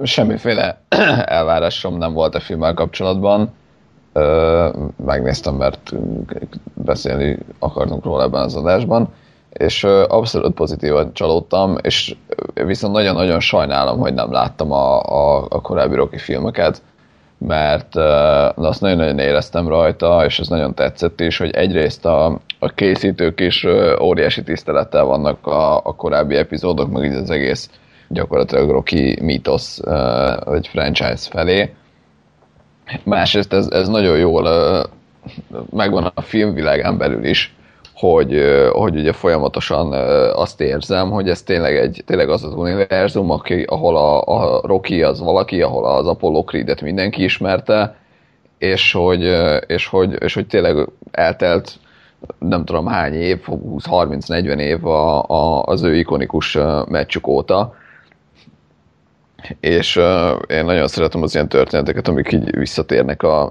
semmiféle 0.02 0.80
elvárásom 1.24 1.98
nem 1.98 2.12
volt 2.12 2.34
a 2.34 2.40
filmmel 2.40 2.74
kapcsolatban. 2.74 3.52
Ö, 4.12 4.68
megnéztem, 5.04 5.54
mert 5.54 5.92
beszélni 6.74 7.38
akartunk 7.58 8.04
róla 8.04 8.22
ebben 8.22 8.42
az 8.42 8.54
adásban, 8.54 9.08
és 9.52 9.84
abszolút 10.08 10.54
pozitívan 10.54 11.12
csalódtam, 11.12 11.76
és 11.82 12.16
viszont 12.54 12.94
nagyon-nagyon 12.94 13.40
sajnálom, 13.40 13.98
hogy 13.98 14.14
nem 14.14 14.32
láttam 14.32 14.72
a, 14.72 15.00
a, 15.00 15.46
a 15.48 15.60
korábbi 15.60 15.94
Rocky 15.94 16.18
filmeket, 16.18 16.82
mert 17.38 17.96
uh, 17.96 18.64
azt 18.66 18.80
nagyon-nagyon 18.80 19.18
éreztem 19.18 19.68
rajta, 19.68 20.24
és 20.24 20.38
ez 20.38 20.48
nagyon 20.48 20.74
tetszett 20.74 21.20
is, 21.20 21.38
hogy 21.38 21.50
egyrészt 21.50 22.06
a, 22.06 22.40
a 22.58 22.68
készítők 22.68 23.40
is 23.40 23.64
uh, 23.64 24.02
óriási 24.02 24.42
tisztelettel 24.42 25.04
vannak 25.04 25.46
a, 25.46 25.76
a 25.76 25.94
korábbi 25.94 26.36
epizódok, 26.36 26.90
meg 26.90 27.04
így 27.04 27.14
az 27.14 27.30
egész 27.30 27.70
gyakorlatilag 28.08 28.70
Rocky 28.70 29.18
mítosz 29.22 29.80
vagy 30.44 30.66
franchise 30.66 31.28
felé. 31.30 31.74
Másrészt 33.04 33.52
ez, 33.52 33.66
ez 33.70 33.88
nagyon 33.88 34.18
jól 34.18 34.48
megvan 35.70 36.12
a 36.14 36.20
filmvilágán 36.20 36.98
belül 36.98 37.24
is, 37.24 37.54
hogy, 38.00 38.42
hogy 38.72 38.96
ugye 38.96 39.12
folyamatosan 39.12 39.92
azt 40.32 40.60
érzem, 40.60 41.10
hogy 41.10 41.28
ez 41.28 41.42
tényleg, 41.42 41.76
egy, 41.76 42.02
tényleg 42.06 42.28
az 42.28 42.44
az 42.44 42.54
univerzum, 42.54 43.30
aki, 43.30 43.62
ahol 43.62 43.96
a, 43.96 44.22
a 44.26 44.60
Rocky 44.66 45.02
az 45.02 45.20
valaki, 45.20 45.62
ahol 45.62 45.86
az 45.86 46.06
Apollo 46.06 46.44
Creed-et 46.44 46.80
mindenki 46.80 47.24
ismerte, 47.24 47.96
és 48.58 48.92
hogy, 48.92 49.36
és 49.66 49.86
hogy, 49.86 50.22
és 50.22 50.34
hogy 50.34 50.46
tényleg 50.46 50.88
eltelt 51.10 51.78
nem 52.38 52.64
tudom 52.64 52.86
hány 52.86 53.14
év, 53.14 53.38
20-30-40 53.46 54.58
év 54.58 54.86
a, 54.86 55.22
a, 55.22 55.62
az 55.62 55.82
ő 55.82 55.96
ikonikus 55.96 56.58
meccsük 56.88 57.26
óta, 57.26 57.74
és 59.60 59.96
uh, 59.96 60.04
én 60.48 60.64
nagyon 60.64 60.88
szeretem 60.88 61.22
az 61.22 61.34
ilyen 61.34 61.48
történeteket, 61.48 62.08
amik 62.08 62.32
így 62.32 62.56
visszatérnek 62.56 63.22
a, 63.22 63.42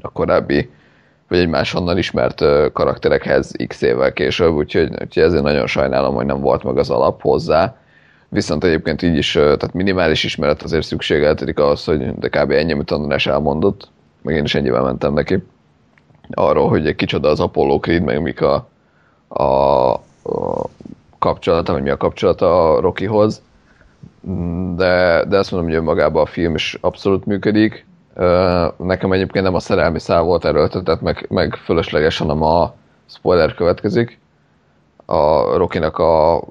a 0.00 0.10
korábbi, 0.12 0.70
vagy 1.28 1.38
egy 1.38 1.48
máshonnan 1.48 1.98
ismert 1.98 2.44
karakterekhez 2.72 3.52
x 3.66 3.82
évvel 3.82 4.12
később, 4.12 4.54
úgyhogy, 4.54 4.90
úgyhogy 4.90 5.22
ezért 5.22 5.42
nagyon 5.42 5.66
sajnálom, 5.66 6.14
hogy 6.14 6.26
nem 6.26 6.40
volt 6.40 6.62
meg 6.62 6.78
az 6.78 6.90
alap 6.90 7.22
hozzá. 7.22 7.76
Viszont 8.28 8.64
egyébként 8.64 9.02
így 9.02 9.16
is, 9.16 9.32
tehát 9.32 9.72
minimális 9.72 10.24
ismeret 10.24 10.62
azért 10.62 10.86
szükségeltetik 10.86 11.58
ahhoz, 11.58 11.84
hogy 11.84 12.14
de 12.18 12.28
kb. 12.28 12.50
ennyi, 12.50 12.72
amit 12.72 12.90
András 12.90 13.26
elmondott, 13.26 13.88
meg 14.22 14.34
én 14.34 14.44
is 14.44 14.54
ennyivel 14.54 14.82
mentem 14.82 15.12
neki, 15.12 15.42
arról, 16.30 16.68
hogy 16.68 16.86
egy 16.86 16.96
kicsoda 16.96 17.28
az 17.28 17.40
Apollo 17.40 17.78
Creed, 17.78 18.02
meg 18.02 18.22
mik 18.22 18.40
a, 18.40 18.68
a, 19.28 19.92
a 19.92 20.68
kapcsolata, 21.18 21.72
vagy 21.72 21.82
mi 21.82 21.90
a 21.90 21.96
kapcsolata 21.96 22.74
a 22.74 22.80
Rockyhoz, 22.80 23.42
de, 24.76 25.24
de 25.24 25.38
azt 25.38 25.50
mondom, 25.50 25.70
hogy 25.70 25.82
magában 25.82 26.22
a 26.22 26.26
film 26.26 26.54
is 26.54 26.78
abszolút 26.80 27.26
működik. 27.26 27.86
Nekem 28.76 29.12
egyébként 29.12 29.44
nem 29.44 29.54
a 29.54 29.60
szerelmi 29.60 29.98
szál 29.98 30.22
volt 30.22 30.44
erőltetett, 30.44 31.00
meg, 31.00 31.26
meg 31.28 31.54
fölösleges, 31.54 32.18
hanem 32.18 32.42
a 32.42 32.74
spoiler 33.06 33.54
következik. 33.54 34.18
A 35.04 35.56
Rokinak 35.56 35.98
a 35.98 36.42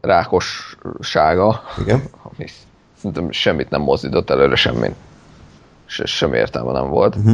rákossága, 0.00 1.62
Igen. 1.80 2.02
ami 2.32 2.46
szerintem 2.94 3.30
semmit 3.30 3.70
nem 3.70 3.80
mozdított 3.80 4.30
előre, 4.30 4.54
semmi, 4.54 4.94
se, 5.84 6.04
semmi 6.06 6.36
értelme 6.36 6.72
nem 6.72 6.88
volt. 6.88 7.16
Mhm. 7.16 7.32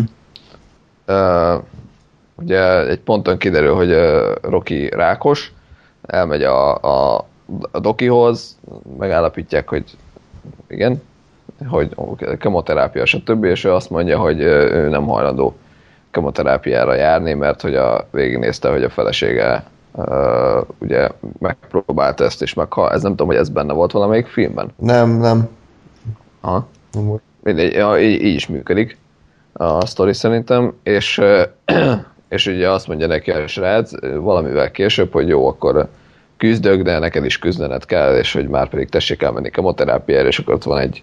Uh, 1.06 1.62
ugye 2.34 2.86
egy 2.86 3.00
ponton 3.00 3.38
kiderül, 3.38 3.74
hogy 3.74 3.92
uh, 3.92 4.34
Rocky 4.40 4.88
rákos, 4.88 5.52
elmegy 6.02 6.42
a, 6.42 6.76
a, 6.76 7.26
a 7.70 7.80
dokihoz, 7.80 8.58
megállapítják, 8.98 9.68
hogy 9.68 9.84
igen, 10.68 11.02
hogy 11.66 11.94
kemoterápia, 12.38 13.06
stb. 13.06 13.44
És 13.44 13.64
ő 13.64 13.72
azt 13.72 13.90
mondja, 13.90 14.18
hogy 14.18 14.40
ő 14.40 14.88
nem 14.88 15.06
hajlandó 15.06 15.56
kemoterápiára 16.10 16.94
járni, 16.94 17.32
mert 17.32 17.60
hogy 17.60 17.74
a, 17.74 18.06
végignézte, 18.10 18.70
hogy 18.70 18.82
a 18.82 18.90
felesége 18.90 19.64
uh, 19.92 20.06
ugye 20.78 21.08
megpróbálta 21.38 22.24
ezt, 22.24 22.42
és 22.42 22.54
meghal. 22.54 22.92
Ez 22.92 23.02
nem 23.02 23.10
tudom, 23.10 23.26
hogy 23.26 23.36
ez 23.36 23.48
benne 23.48 23.72
volt 23.72 23.92
valamelyik 23.92 24.26
filmben. 24.26 24.70
Nem, 24.76 25.10
nem. 25.10 25.48
Aha. 26.40 26.66
nem 26.92 27.06
volt. 27.06 27.22
Mindegy, 27.42 27.72
ja, 27.72 28.00
így, 28.00 28.22
így 28.22 28.34
is 28.34 28.46
működik 28.46 28.98
a 29.52 29.86
sztori 29.86 30.12
szerintem, 30.12 30.74
és, 30.82 31.20
és 32.28 32.46
ugye 32.46 32.70
azt 32.70 32.88
mondja 32.88 33.06
neki 33.06 33.30
a 33.30 33.46
srác 33.46 33.90
valamivel 34.16 34.70
később, 34.70 35.12
hogy 35.12 35.28
jó, 35.28 35.46
akkor 35.46 35.88
küzdök, 36.36 36.82
de 36.82 36.98
neked 36.98 37.24
is 37.24 37.38
küzdened 37.38 37.84
kell, 37.84 38.16
és 38.16 38.32
hogy 38.32 38.48
már 38.48 38.68
pedig 38.68 38.88
tessék 38.88 39.22
elmenni 39.22 39.50
kemoterápiára, 39.50 40.26
és 40.26 40.38
akkor 40.38 40.54
ott 40.54 40.62
van 40.62 40.78
egy 40.78 41.02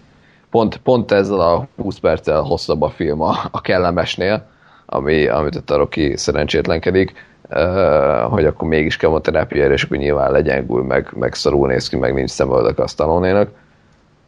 pont, 0.56 0.76
pont 0.76 1.12
ezzel 1.12 1.40
a 1.40 1.66
20 1.76 1.98
perccel 1.98 2.40
hosszabb 2.40 2.82
a 2.82 2.88
film 2.88 3.20
a, 3.20 3.34
a 3.50 3.60
kellemesnél, 3.60 4.46
ami, 4.86 5.26
amit 5.26 5.70
a 5.70 5.76
Rocky 5.76 6.16
szerencsétlenkedik, 6.16 7.12
uh, 7.50 8.20
hogy 8.30 8.44
akkor 8.44 8.68
mégis 8.68 8.96
kemoterápiára, 8.96 9.72
és 9.72 9.82
akkor 9.82 9.96
nyilván 9.96 10.32
legyengül, 10.32 10.82
meg, 10.82 11.08
meg 11.14 11.34
szarul 11.34 11.68
néz 11.68 11.88
ki, 11.88 11.96
meg 11.96 12.14
nincs 12.14 12.30
szemöldök 12.30 12.78
a 12.78 12.86
Stallone-nénak. 12.86 13.50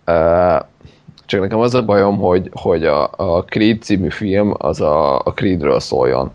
Uh, 0.06 0.66
csak 1.26 1.40
nekem 1.40 1.58
az 1.58 1.74
a 1.74 1.84
bajom, 1.84 2.18
hogy, 2.18 2.50
hogy 2.52 2.84
a, 2.84 3.10
a 3.16 3.44
Creed 3.44 3.82
című 3.82 4.08
film 4.08 4.54
az 4.58 4.80
a, 4.80 5.18
a 5.18 5.32
Creedről 5.34 5.80
szóljon. 5.80 6.30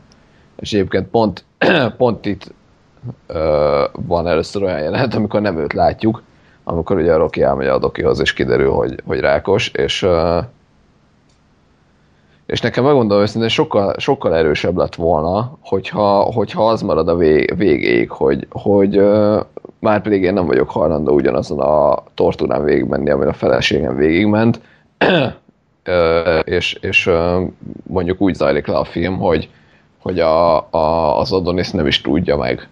És 0.60 0.74
egyébként 0.74 1.08
pont, 1.08 1.46
pont 1.98 2.26
itt 2.26 2.54
ö, 3.28 3.84
van 3.92 4.28
először 4.28 4.64
olyan 4.64 4.80
jelenet, 4.80 5.16
amikor 5.16 5.42
nem 5.42 5.58
őt 5.58 5.74
látjuk, 5.74 6.22
amikor 6.64 6.98
ugye 6.98 7.14
a 7.14 7.18
Rocky 7.18 7.42
elmegy 7.42 7.68
a 7.68 7.80
Dokihoz, 7.80 8.20
és 8.20 8.34
kiderül, 8.34 8.72
hogy, 8.72 8.96
hogy 9.06 9.20
rákos, 9.20 9.68
és 9.68 10.08
és 12.46 12.62
nekem 12.62 12.84
megmondom 12.84 13.22
őszintén, 13.22 13.50
sokkal, 13.50 13.94
sokkal 13.98 14.36
erősebb 14.36 14.78
lett 14.78 14.96
volna, 14.96 15.58
hogyha, 15.62 16.22
hogyha 16.22 16.70
az 16.70 16.82
marad 16.82 17.08
a 17.08 17.16
vég, 17.16 17.58
végéig, 17.58 18.10
hogy, 18.10 18.48
hogy 18.50 19.02
már 19.80 20.02
pedig 20.02 20.24
én 20.24 20.34
nem 20.34 20.46
vagyok 20.46 20.70
hajlandó 20.70 21.14
ugyanazon 21.14 21.60
a 21.60 22.04
tortúrán 22.14 22.64
végigmenni, 22.64 23.10
amin 23.10 23.28
a 23.28 23.34
feleségem 23.34 23.96
végigment, 23.96 24.62
és, 26.44 26.74
és 26.82 27.10
mondjuk 27.84 28.22
úgy 28.22 28.34
zajlik 28.34 28.68
le 28.68 28.78
a 28.78 28.84
film, 28.84 29.18
hogy, 29.18 29.50
hogy 30.02 30.20
a, 30.20 30.56
a, 30.72 31.20
az 31.20 31.32
Adonis 31.32 31.72
nem 31.72 31.88
is 31.88 32.02
tudja 32.02 32.38
meg 32.38 32.68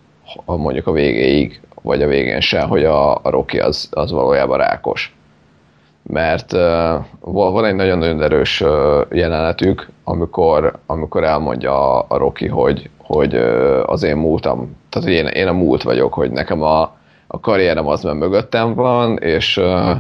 mondjuk 0.46 0.88
a 0.88 0.92
végéig, 0.92 1.62
vagy 1.82 2.02
a 2.02 2.08
végén 2.08 2.40
se, 2.40 2.62
hogy 2.62 2.86
a, 2.86 3.16
a 3.16 3.30
Rocky 3.30 3.60
az, 3.60 3.90
az 3.92 4.12
valójában 4.12 4.58
rákos. 4.58 5.16
Mert 6.04 6.54
uh, 6.54 6.62
van 7.20 7.66
egy 7.66 7.76
nagyon-nagyon 7.76 8.22
erős 8.22 8.62
uh, 8.62 9.02
jelenetük, 9.10 9.90
amikor, 10.04 10.74
amikor 10.86 11.24
elmondja 11.24 11.98
a, 11.98 12.06
a 12.08 12.18
Rocky, 12.18 12.48
hogy, 12.48 12.90
hogy 12.98 13.36
uh, 13.36 13.84
az 13.86 14.04
én 14.04 14.18
múltam, 14.18 14.78
tehát 14.90 15.08
hogy 15.08 15.18
én, 15.18 15.28
én 15.28 15.48
a 15.48 15.54
múlt 15.54 15.84
vagyok, 15.84 16.14
hogy 16.14 16.32
nekem 16.32 16.62
a, 16.62 16.82
a 17.28 17.40
karrierem 17.40 17.88
az 17.88 18.04
már 18.04 18.14
mögöttem 18.14 18.74
van, 18.74 19.18
és 19.18 19.58
uh, 19.58 19.96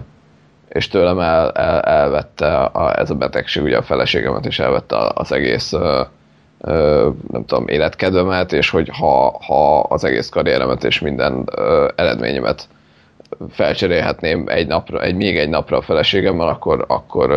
és 0.71 0.87
tőlem 0.87 1.19
el, 1.19 1.51
el, 1.51 1.79
elvette 1.79 2.57
a, 2.57 2.99
ez 2.99 3.09
a 3.09 3.15
betegség 3.15 3.63
ugye 3.63 3.77
a 3.77 3.81
feleségemet, 3.81 4.45
és 4.45 4.59
elvette 4.59 4.95
az 5.13 5.31
egész 5.31 5.73
ö, 5.73 6.01
nem 7.31 7.45
tudom, 7.45 7.67
életkedvemet, 7.67 8.53
és 8.53 8.69
hogy 8.69 8.89
ha, 8.91 9.39
ha 9.45 9.79
az 9.79 10.03
egész 10.03 10.29
karrieremet 10.29 10.83
és 10.83 10.99
minden 10.99 11.49
eredményemet 11.95 12.67
felcserélhetném 13.49 14.47
egy 14.47 14.67
napra, 14.67 15.01
egy, 15.01 15.15
még 15.15 15.37
egy 15.37 15.49
napra 15.49 15.77
a 15.77 15.81
feleségemmel, 15.81 16.47
akkor, 16.47 16.85
akkor 16.87 17.29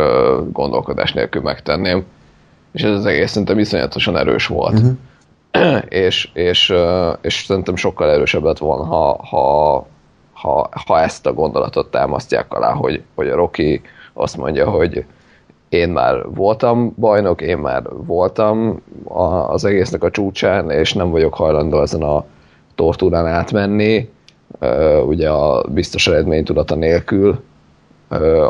gondolkodás 0.51 1.13
nélkül 1.13 1.41
megtenném. 1.41 2.05
És 2.71 2.83
ez 2.83 2.91
az 2.91 3.05
egész 3.05 3.29
szerintem 3.29 3.59
iszonyatosan 3.59 4.17
erős 4.17 4.47
volt. 4.47 4.79
Uh-huh. 4.79 5.83
és, 6.05 6.29
és, 6.33 6.73
és 7.21 7.43
szerintem 7.47 7.75
sokkal 7.75 8.11
erősebb 8.11 8.43
lett 8.43 8.57
volna, 8.57 8.83
ha, 8.83 9.25
ha 9.29 9.87
ha, 10.35 10.69
ha 10.85 11.01
ezt 11.01 11.25
a 11.25 11.33
gondolatot 11.33 11.91
támasztják 11.91 12.53
alá, 12.53 12.71
hogy, 12.71 13.03
hogy 13.15 13.29
a 13.29 13.35
Rocky 13.35 13.81
azt 14.13 14.37
mondja, 14.37 14.69
hogy 14.69 15.05
én 15.69 15.89
már 15.89 16.29
voltam 16.29 16.93
bajnok, 16.97 17.41
én 17.41 17.57
már 17.57 17.83
voltam 18.05 18.81
a, 19.03 19.23
az 19.23 19.65
egésznek 19.65 20.03
a 20.03 20.11
csúcsán, 20.11 20.71
és 20.71 20.93
nem 20.93 21.09
vagyok 21.09 21.33
hajlandó 21.33 21.81
ezen 21.81 22.01
a 22.01 22.25
tortúrán 22.75 23.27
átmenni, 23.27 24.09
ugye 25.05 25.29
a 25.29 25.63
biztos 25.69 26.07
eredménytudata 26.07 26.75
nélkül, 26.75 27.39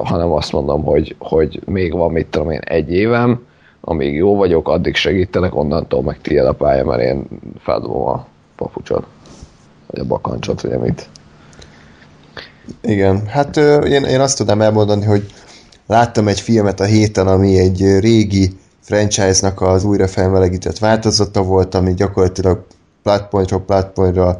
hanem 0.03 0.31
azt 0.31 0.51
mondom, 0.51 0.83
hogy, 0.83 1.15
hogy 1.19 1.61
még 1.65 1.93
van, 1.93 2.11
mit 2.11 2.27
tudom 2.27 2.49
én, 2.49 2.59
egy 2.63 2.93
évem, 2.93 3.45
amíg 3.81 4.15
jó 4.15 4.35
vagyok, 4.35 4.67
addig 4.67 4.95
segítenek, 4.95 5.55
onnantól 5.55 6.01
meg 6.01 6.21
tiéd 6.21 6.45
a 6.45 6.53
pálya, 6.53 6.85
mert 6.85 7.01
én 7.01 7.27
feldobom 7.59 8.07
a 8.07 8.25
papucsot, 8.55 9.05
vagy 9.87 9.99
a 9.99 10.05
bakancsot, 10.05 10.61
vagy 10.61 10.71
amit. 10.71 11.09
Igen, 12.81 13.27
hát 13.27 13.57
én, 13.87 14.03
én 14.03 14.19
azt 14.19 14.37
tudom 14.37 14.61
elmondani, 14.61 15.05
hogy 15.05 15.25
láttam 15.87 16.27
egy 16.27 16.39
filmet 16.39 16.79
a 16.79 16.83
héten, 16.83 17.27
ami 17.27 17.59
egy 17.59 17.99
régi 17.99 18.57
franchise-nak 18.81 19.61
az 19.61 19.83
újra 19.83 20.07
felmelegített 20.07 20.77
változata 20.77 21.43
volt, 21.43 21.75
ami 21.75 21.93
gyakorlatilag 21.93 22.65
platpointról 23.03 23.61
platpointra 23.61 24.39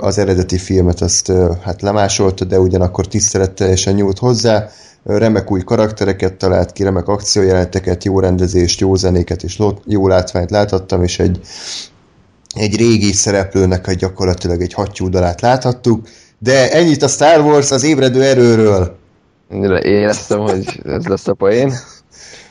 az 0.00 0.18
eredeti 0.18 0.58
filmet 0.58 1.00
azt 1.00 1.32
hát 1.62 1.82
lemásolta, 1.82 2.44
de 2.44 2.58
ugyanakkor 2.58 3.06
tiszteletteljesen 3.06 3.94
nyújt 3.94 4.18
hozzá. 4.18 4.68
Remek 5.04 5.50
új 5.50 5.60
karaktereket 5.60 6.34
talált 6.34 6.72
ki, 6.72 6.82
remek 6.82 7.08
akciójeleneteket, 7.08 8.04
jó 8.04 8.20
rendezést, 8.20 8.80
jó 8.80 8.94
zenéket 8.94 9.42
és 9.42 9.62
jó 9.86 10.08
látványt 10.08 10.50
láthattam, 10.50 11.02
és 11.02 11.18
egy, 11.18 11.40
egy 12.54 12.76
régi 12.76 13.12
szereplőnek 13.12 13.86
egy 13.86 13.96
gyakorlatilag 13.96 14.60
egy 14.60 14.72
hattyúdalát 14.72 15.40
láthattuk, 15.40 16.08
de 16.38 16.72
ennyit 16.72 17.02
a 17.02 17.08
Star 17.08 17.40
Wars 17.40 17.70
az 17.70 17.82
ébredő 17.82 18.22
erőről. 18.22 18.99
Éreztem, 19.82 20.38
hogy 20.38 20.80
ez 20.84 21.06
lesz 21.06 21.28
a 21.28 21.34
poén. 21.34 21.72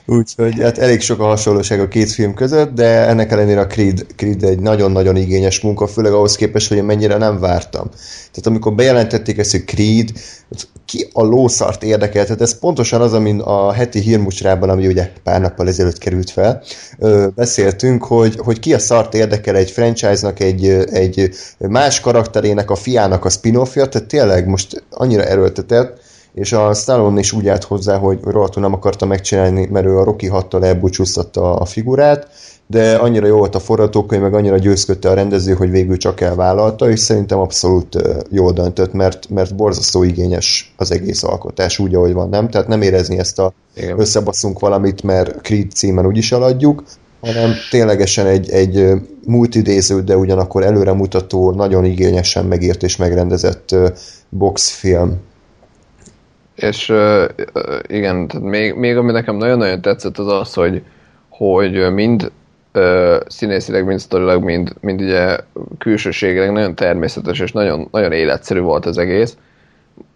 Úgyhogy 0.05 0.61
hát 0.61 0.77
elég 0.77 1.01
sok 1.01 1.19
a 1.19 1.25
hasonlóság 1.25 1.79
a 1.79 1.87
két 1.87 2.11
film 2.11 2.33
között, 2.33 2.73
de 2.73 3.07
ennek 3.07 3.31
ellenére 3.31 3.59
a 3.59 3.67
Creed, 3.67 4.05
Creed 4.15 4.43
egy 4.43 4.59
nagyon-nagyon 4.59 5.15
igényes 5.15 5.59
munka, 5.59 5.87
főleg 5.87 6.11
ahhoz 6.11 6.35
képest, 6.35 6.67
hogy 6.67 6.77
én 6.77 6.83
mennyire 6.83 7.17
nem 7.17 7.39
vártam. 7.39 7.89
Tehát 8.31 8.45
amikor 8.45 8.75
bejelentették 8.75 9.37
ezt, 9.37 9.51
hogy 9.51 9.63
Creed, 9.65 10.09
ki 10.85 11.07
a 11.13 11.23
lószart 11.23 11.83
érdekelt, 11.83 12.25
tehát 12.25 12.41
ez 12.41 12.59
pontosan 12.59 13.01
az, 13.01 13.13
amin 13.13 13.39
a 13.39 13.71
heti 13.71 13.99
hírmusrában, 13.99 14.69
ami 14.69 14.87
ugye 14.87 15.11
pár 15.23 15.41
nappal 15.41 15.67
ezelőtt 15.67 15.97
került 15.97 16.29
fel, 16.29 16.63
beszéltünk, 17.35 18.03
hogy, 18.03 18.35
hogy 18.37 18.59
ki 18.59 18.73
a 18.73 18.79
szart 18.79 19.13
érdekel 19.13 19.55
egy 19.55 19.71
franchise-nak, 19.71 20.39
egy, 20.39 20.65
egy 20.91 21.29
más 21.57 21.99
karakterének, 21.99 22.69
a 22.69 22.75
fiának 22.75 23.25
a 23.25 23.29
spin-offja, 23.29 23.87
tehát 23.87 24.07
tényleg 24.07 24.47
most 24.47 24.83
annyira 24.89 25.23
erőltetett, 25.23 26.07
és 26.39 26.51
a 26.51 26.73
Stallone 26.73 27.19
is 27.19 27.31
úgy 27.31 27.47
állt 27.47 27.63
hozzá, 27.63 27.97
hogy 27.97 28.19
rohadtul 28.23 28.61
nem 28.61 28.73
akarta 28.73 29.05
megcsinálni, 29.05 29.67
mert 29.71 29.85
ő 29.85 29.97
a 29.97 30.03
Rocky 30.03 30.29
6-tal 30.33 30.63
elbúcsúztatta 30.63 31.55
a 31.55 31.65
figurát, 31.65 32.27
de 32.67 32.95
annyira 32.95 33.27
jó 33.27 33.37
volt 33.37 33.55
a 33.55 33.59
forgatókönyv, 33.59 34.21
meg 34.21 34.33
annyira 34.33 34.57
győzködte 34.57 35.09
a 35.09 35.13
rendező, 35.13 35.53
hogy 35.53 35.69
végül 35.69 35.97
csak 35.97 36.21
elvállalta, 36.21 36.89
és 36.89 36.99
szerintem 36.99 37.39
abszolút 37.39 38.01
jól 38.29 38.51
döntött, 38.51 38.93
mert, 38.93 39.29
mert 39.29 39.55
borzasztó 39.55 40.03
igényes 40.03 40.73
az 40.77 40.91
egész 40.91 41.23
alkotás 41.23 41.79
úgy, 41.79 41.95
ahogy 41.95 42.13
van, 42.13 42.29
nem? 42.29 42.49
Tehát 42.49 42.67
nem 42.67 42.81
érezni 42.81 43.17
ezt 43.17 43.39
a 43.39 43.53
Igen. 43.75 43.99
összebaszunk 43.99 44.59
valamit, 44.59 45.03
mert 45.03 45.41
Creed 45.41 45.71
címen 45.71 46.05
úgyis 46.05 46.31
eladjuk, 46.31 46.83
hanem 47.21 47.51
ténylegesen 47.69 48.25
egy, 48.25 48.49
egy 48.49 48.91
multidéző, 49.25 50.03
de 50.03 50.17
ugyanakkor 50.17 50.63
előremutató, 50.63 51.51
nagyon 51.51 51.85
igényesen 51.85 52.45
megírt 52.45 52.83
és 52.83 52.95
megrendezett 52.95 53.75
boxfilm. 54.29 55.27
És 56.61 56.89
uh, 56.89 57.23
igen, 57.87 58.27
tehát 58.27 58.45
még, 58.47 58.73
még 58.73 58.97
ami 58.97 59.11
nekem 59.11 59.35
nagyon-nagyon 59.35 59.81
tetszett 59.81 60.17
az 60.17 60.27
az, 60.27 60.53
hogy, 60.53 60.81
hogy 61.29 61.93
mind 61.93 62.31
ö, 62.71 63.17
színészileg, 63.27 63.85
mind 63.85 63.99
sztorilag, 63.99 64.43
mind, 64.43 64.73
mind 64.81 65.01
ugye 65.01 65.37
külsőségileg 65.77 66.51
nagyon 66.51 66.75
természetes 66.75 67.39
és 67.39 67.51
nagyon, 67.51 67.87
nagyon 67.91 68.11
életszerű 68.11 68.59
volt 68.59 68.85
az 68.85 68.97
egész. 68.97 69.37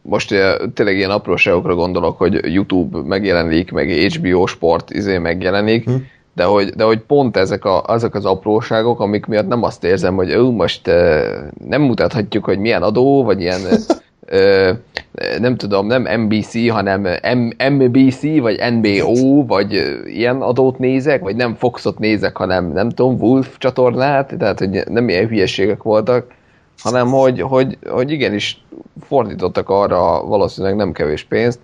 Most 0.02 0.32
ugye, 0.32 0.58
tényleg 0.74 0.98
ilyen 0.98 1.10
apróságokra 1.10 1.76
gondolok, 1.76 2.18
hogy 2.18 2.54
YouTube 2.54 3.00
megjelenik, 3.08 3.72
meg 3.72 3.90
HBO 3.90 4.46
Sport 4.46 4.90
izé 4.90 5.18
megjelenik, 5.18 5.86
hm. 5.86 5.96
de, 6.36 6.44
hogy, 6.44 6.70
de 6.70 6.84
hogy 6.84 7.00
pont 7.00 7.38
ezek, 7.38 7.66
a, 7.66 7.84
azok 7.84 8.16
az 8.16 8.26
apróságok, 8.26 9.00
amik 9.00 9.26
miatt 9.26 9.48
nem 9.48 9.64
azt 9.64 9.84
érzem, 9.84 10.16
hogy 10.16 10.30
ő 10.30 10.42
most 10.42 10.88
uh, 10.88 10.94
nem 11.68 11.82
mutathatjuk, 11.82 12.46
hogy 12.46 12.60
milyen 12.60 12.84
adó, 12.84 13.24
vagy 13.24 13.42
ilyen 13.42 13.62
nem 15.40 15.56
tudom, 15.56 15.88
nem 15.88 16.22
NBC, 16.22 16.70
hanem 16.70 17.02
M- 17.38 17.70
MBC, 17.70 18.22
vagy 18.40 18.60
NBO, 18.72 19.46
vagy 19.46 20.02
ilyen 20.06 20.42
adót 20.42 20.78
nézek, 20.78 21.22
vagy 21.22 21.36
nem 21.36 21.56
Foxot 21.56 22.00
nézek, 22.00 22.38
hanem 22.38 22.72
nem 22.72 22.90
tudom, 22.90 23.20
Wolf 23.20 23.58
csatornát, 23.58 24.36
tehát 24.38 24.60
hogy 24.60 24.84
nem 24.90 25.10
ilyen 25.10 25.28
hülyeségek 25.28 25.84
voltak, 25.84 26.32
hanem 26.82 27.08
hogy, 27.08 27.42
hogy, 27.42 27.78
hogy 27.90 28.12
igenis 28.12 28.64
fordítottak 29.08 29.70
arra 29.70 30.26
valószínűleg 30.26 30.76
nem 30.76 30.92
kevés 30.92 31.24
pénzt, 31.24 31.60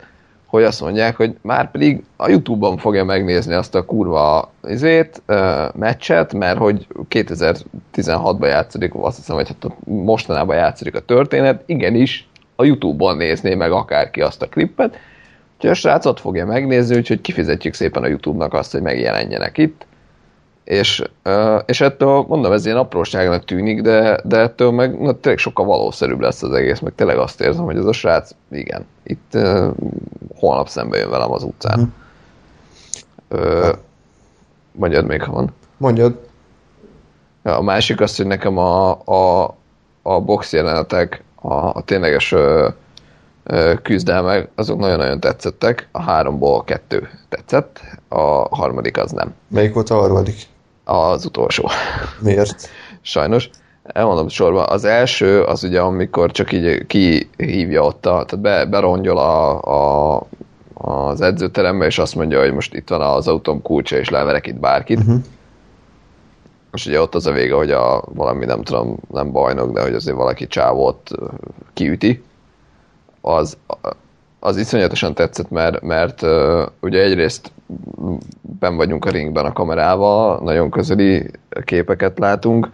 hogy 0.46 0.64
azt 0.64 0.82
mondják, 0.82 1.16
hogy 1.16 1.36
már 1.42 1.72
pedig 1.72 2.04
a 2.16 2.30
Youtube-on 2.30 2.78
fogja 2.78 3.04
megnézni 3.04 3.54
azt 3.54 3.76
a 3.76 3.86
kurva 3.86 4.52
izét, 4.68 5.22
meccset, 5.74 6.34
mert 6.34 6.58
hogy 6.58 6.88
2016-ban 7.10 8.48
játszik, 8.48 8.92
azt 8.96 9.18
hiszem, 9.18 9.36
hogy 9.36 9.48
hát 9.48 9.74
mostanában 9.86 10.56
játszik 10.56 10.96
a 10.96 11.00
történet, 11.00 11.64
igenis 11.66 12.29
a 12.60 12.64
Youtube-on 12.64 13.18
nézné 13.18 13.56
meg 13.56 13.72
akárki 13.72 14.22
azt 14.22 14.42
a 14.42 14.50
klippet, 14.50 14.98
úgyhogy 15.56 15.70
a 15.70 15.74
srác 15.74 16.06
ott 16.06 16.20
fogja 16.20 16.46
megnézni, 16.46 16.96
úgyhogy 16.96 17.22
kifizetjük 17.22 17.74
szépen 17.74 18.04
a 18.04 18.08
Youtube-nak 18.08 18.54
azt, 18.54 18.72
hogy 18.72 18.82
megjelenjenek 18.82 19.58
itt, 19.58 19.86
és, 20.64 21.04
és 21.66 21.82
ettől 21.82 22.26
mondom, 22.28 22.52
ez 22.52 22.66
ilyen 22.66 22.78
apróságnak 22.78 23.46
tűnik, 23.46 23.82
de, 23.82 24.22
de 24.24 24.38
ettől 24.38 24.72
meg 24.72 25.00
na, 25.00 25.20
tényleg 25.20 25.38
sokkal 25.40 25.66
valószerűbb 25.66 26.20
lesz 26.20 26.44
az 26.44 26.54
egész, 26.54 26.80
meg 26.80 26.96
tényleg 26.96 27.18
azt 27.18 27.42
érzem, 27.42 27.64
hogy 27.64 27.78
ez 27.78 27.86
a 27.86 27.92
srác, 27.92 28.32
igen, 28.52 28.86
itt 29.04 29.32
uh, 29.34 29.68
holnap 30.36 30.68
szembe 30.68 30.98
jön 30.98 31.10
velem 31.10 31.32
az 31.32 31.44
utcán. 31.44 31.94
Uh-huh. 33.30 33.68
Uh, 33.68 33.76
mondjad 34.72 35.06
még, 35.06 35.24
ha 35.24 35.32
van. 35.32 35.54
Mondjad. 35.78 36.28
Ja, 37.44 37.58
a 37.58 37.62
másik 37.62 38.02
az, 38.02 38.16
hogy 38.16 38.26
nekem 38.26 38.58
a, 38.58 38.90
a, 39.06 39.56
a 40.02 40.22
box 40.22 40.54
jelenetek 40.54 41.24
a, 41.42 41.54
a 41.54 41.82
tényleges 41.86 42.32
ö, 42.32 42.68
ö, 43.44 43.74
küzdelmek, 43.82 44.50
azok 44.56 44.80
nagyon-nagyon 44.80 45.20
tetszettek. 45.20 45.88
A 45.92 46.02
háromból 46.02 46.64
kettő 46.64 47.10
tetszett, 47.30 47.82
a 48.08 48.56
harmadik 48.56 48.98
az 48.98 49.12
nem. 49.12 49.34
Melyik 49.48 49.74
volt 49.74 49.90
a 49.90 49.96
harmadik? 49.96 50.42
Az 50.84 51.26
utolsó. 51.26 51.70
Miért? 52.20 52.70
Sajnos. 53.02 53.50
Elmondom 53.84 54.28
sorban, 54.28 54.66
az 54.70 54.86
első 54.86 55.42
az 55.44 55.64
ugye, 55.64 55.80
amikor 55.80 56.32
csak 56.32 56.52
így 56.52 56.86
kihívja 56.88 57.84
ott, 57.84 58.06
a, 58.06 58.26
tehát 58.26 58.40
be, 58.40 58.66
berongyol 58.66 59.18
a, 59.18 59.62
a, 59.62 60.24
az 60.74 61.22
edzőterembe, 61.22 61.86
és 61.86 62.00
azt 62.00 62.16
mondja, 62.16 62.40
hogy 62.40 62.54
most 62.54 62.74
itt 62.74 62.90
van 62.90 63.02
az 63.02 63.28
autóm 63.28 63.62
kulcsa, 63.62 63.98
és 63.98 64.10
leverek 64.10 64.48
itt 64.48 64.60
bárkit. 64.60 65.00
Uh-huh 65.00 65.24
és 66.74 66.86
ugye 66.86 67.02
ott 67.02 67.16
az 67.16 67.26
a 67.26 67.32
vége, 67.32 67.54
hogy 67.54 67.72
a 67.72 68.04
valami 68.14 68.46
nem 68.46 68.64
tudom, 68.64 68.98
nem 69.12 69.32
bajnok, 69.32 69.72
de 69.72 69.82
hogy 69.82 69.94
azért 69.94 70.18
valaki 70.18 70.48
csávót 70.48 71.12
kiüti, 71.74 72.24
az, 73.22 73.58
az 74.40 74.58
iszonyatosan 74.58 75.14
tetszett, 75.14 75.50
mert, 75.50 75.82
mert 75.82 76.22
ugye 76.82 77.02
egyrészt 77.02 77.52
ben 78.42 78.76
vagyunk 78.76 79.06
a 79.06 79.10
ringben 79.10 79.46
a 79.46 79.54
kamerával, 79.54 80.40
nagyon 80.44 80.70
közeli 80.70 81.32
képeket 81.64 82.20
látunk, 82.20 82.70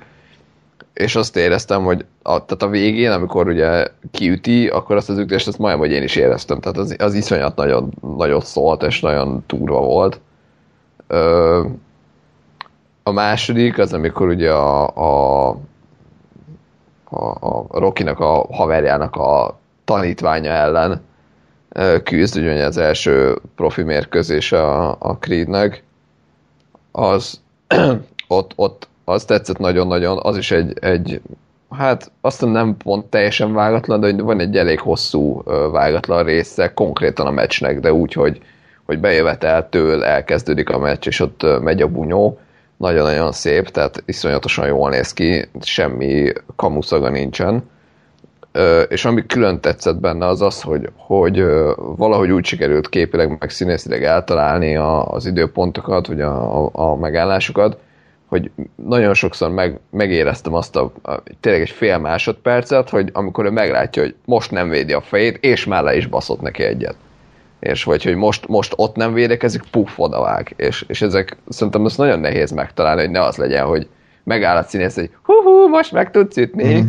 és 0.94 1.16
azt 1.16 1.36
éreztem, 1.36 1.84
hogy 1.84 2.06
a, 2.22 2.46
tehát 2.46 2.64
a 2.64 2.68
végén, 2.68 3.12
amikor 3.12 3.48
ugye 3.48 3.88
kiüti, 4.12 4.68
akkor 4.68 4.96
azt 4.96 5.10
az 5.10 5.18
ütést, 5.18 5.48
azt 5.48 5.58
majdnem, 5.58 5.88
hogy 5.88 5.92
én 5.92 6.04
is 6.04 6.16
éreztem. 6.16 6.60
Tehát 6.60 6.78
az, 6.78 6.96
az 7.00 7.14
iszonyat 7.14 7.56
nagyon, 7.56 7.94
nagyon 8.18 8.42
szólt, 8.42 8.84
és 8.84 9.00
nagyon 9.00 9.44
turva 9.48 9.80
volt. 9.80 10.20
Uh, 11.10 11.66
a 13.08 13.12
második 13.12 13.78
az, 13.78 13.94
amikor 13.94 14.28
ugye 14.28 14.52
a, 14.52 14.88
a, 14.96 15.50
a, 17.10 17.26
a 17.68 17.80
Rokinak 17.80 18.20
a 18.20 18.46
haverjának 18.52 19.16
a 19.16 19.60
tanítványa 19.84 20.52
ellen 20.52 21.02
küzd, 22.04 22.38
ugye 22.38 22.66
az 22.66 22.78
első 22.78 23.38
profi 23.56 23.84
mérkőzés 23.84 24.52
a, 24.52 24.90
a 24.92 25.18
Creednek, 25.20 25.84
az 26.92 27.42
ott, 28.28 28.52
ott 28.56 28.88
az 29.04 29.26
tetszett 29.26 29.58
nagyon-nagyon, 29.58 30.20
az 30.22 30.38
is 30.38 30.52
egy, 30.52 30.78
egy 30.80 31.22
hát 31.70 32.12
azt 32.22 32.46
nem 32.46 32.78
pont 32.78 33.06
teljesen 33.06 33.54
vágatlan, 33.54 34.00
de 34.00 34.24
van 34.24 34.40
egy 34.40 34.58
elég 34.58 34.80
hosszú 34.80 35.44
vágatlan 35.72 36.24
része 36.24 36.74
konkrétan 36.74 37.28
a 37.28 37.32
meccsnek, 37.32 37.80
de 37.80 37.94
úgy, 37.94 38.14
hogy, 38.14 38.42
hogy 38.86 39.00
bejöveteltől 39.00 40.04
elkezdődik 40.04 40.70
a 40.70 40.78
meccs, 40.78 41.08
és 41.08 41.20
ott 41.20 41.46
megy 41.62 41.82
a 41.82 41.88
bunyó, 41.88 42.40
nagyon-nagyon 42.78 43.32
szép, 43.32 43.70
tehát 43.70 44.04
iszonyatosan 44.06 44.68
jól 44.68 44.90
néz 44.90 45.14
ki, 45.14 45.50
semmi 45.62 46.32
kamuszaga 46.56 47.10
nincsen. 47.10 47.70
És 48.90 49.06
ami 49.06 49.26
külön 49.26 49.60
tetszett 49.60 49.96
benne 49.96 50.28
az 50.28 50.42
az, 50.42 50.62
hogy, 50.62 50.90
hogy 50.96 51.46
valahogy 51.76 52.32
úgy 52.32 52.46
sikerült 52.46 52.90
képileg 52.90 53.38
meg 53.40 53.50
színészileg 53.50 54.04
eltalálni 54.04 54.76
a, 54.76 55.06
az 55.08 55.26
időpontokat, 55.26 56.08
vagy 56.08 56.22
a, 56.22 56.64
a, 56.66 56.70
a 56.72 56.96
megállásokat, 56.96 57.78
hogy 58.28 58.52
nagyon 58.76 59.14
sokszor 59.14 59.50
meg, 59.50 59.80
megéreztem 59.90 60.54
azt 60.54 60.76
a, 60.76 60.92
a, 61.04 61.24
tényleg 61.40 61.62
egy 61.62 61.70
fél 61.70 61.98
másodpercet, 61.98 62.90
hogy 62.90 63.10
amikor 63.14 63.46
ő 63.46 63.50
meglátja, 63.50 64.02
hogy 64.02 64.16
most 64.26 64.52
nem 64.52 64.70
védi 64.70 64.94
a 64.94 65.02
fejét, 65.02 65.38
és 65.38 65.66
már 65.66 65.84
le 65.84 65.96
is 65.96 66.08
baszott 66.08 66.42
neki 66.42 66.64
egyet 66.64 66.96
és 67.60 67.84
vagy 67.84 68.04
hogy 68.04 68.16
most, 68.16 68.48
most 68.48 68.74
ott 68.76 68.96
nem 68.96 69.14
védekezik, 69.14 69.64
puff, 69.72 69.90
odavág. 69.98 70.54
És, 70.58 70.86
és 70.88 71.02
ezek 71.02 71.38
szerintem 71.50 71.86
azt 71.86 71.98
nagyon 71.98 72.20
nehéz 72.20 72.52
megtalálni, 72.52 73.02
hogy 73.02 73.10
ne 73.10 73.22
az 73.22 73.36
legyen, 73.36 73.66
hogy 73.66 73.88
megáll 74.24 74.58
a 74.58 74.64
színész, 74.64 74.96
hogy 74.96 75.10
hú, 75.22 75.68
most 75.68 75.92
meg 75.92 76.12
tudsz 76.12 76.38
ütni, 76.38 76.82
mm. 76.82 76.88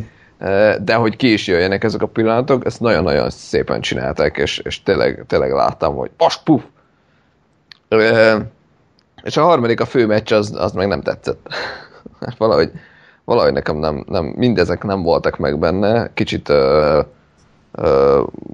de 0.81 0.95
hogy 0.95 1.17
ki 1.17 1.33
is 1.33 1.47
jöjjenek 1.47 1.85
ezek 1.85 2.03
a 2.03 2.07
pillanatok, 2.07 2.65
ezt 2.65 2.81
nagyon-nagyon 2.81 3.31
szépen 3.31 3.81
csinálták, 3.81 4.37
és, 4.37 4.59
és 4.59 4.83
tényleg, 4.83 5.25
tényleg 5.27 5.53
láttam, 5.53 5.95
hogy 5.95 6.11
most 6.19 6.43
puff. 6.43 6.63
És 9.23 9.37
a 9.37 9.43
harmadik, 9.43 9.81
a 9.81 9.87
fő 9.87 10.07
meccs, 10.07 10.33
az, 10.33 10.55
az 10.57 10.73
meg 10.73 10.89
nem 10.89 11.03
tetszett. 11.03 11.49
valahogy, 12.39 12.71
valahogy 13.25 13.53
nekem 13.53 13.77
nem, 13.77 14.05
nem, 14.09 14.25
mindezek 14.25 14.83
nem 14.83 15.03
voltak 15.03 15.39
meg 15.39 15.59
benne, 15.59 16.11
kicsit 16.15 16.49
uh, 16.49 17.05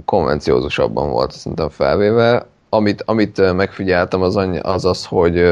konvenciózusabban 0.04 1.10
volt 1.10 1.32
szerintem 1.32 1.68
felvéve. 1.68 2.46
Amit, 2.68 3.02
amit 3.06 3.52
megfigyeltem 3.52 4.22
az, 4.22 4.36
az 4.62 4.84
az, 4.84 5.04
hogy 5.04 5.44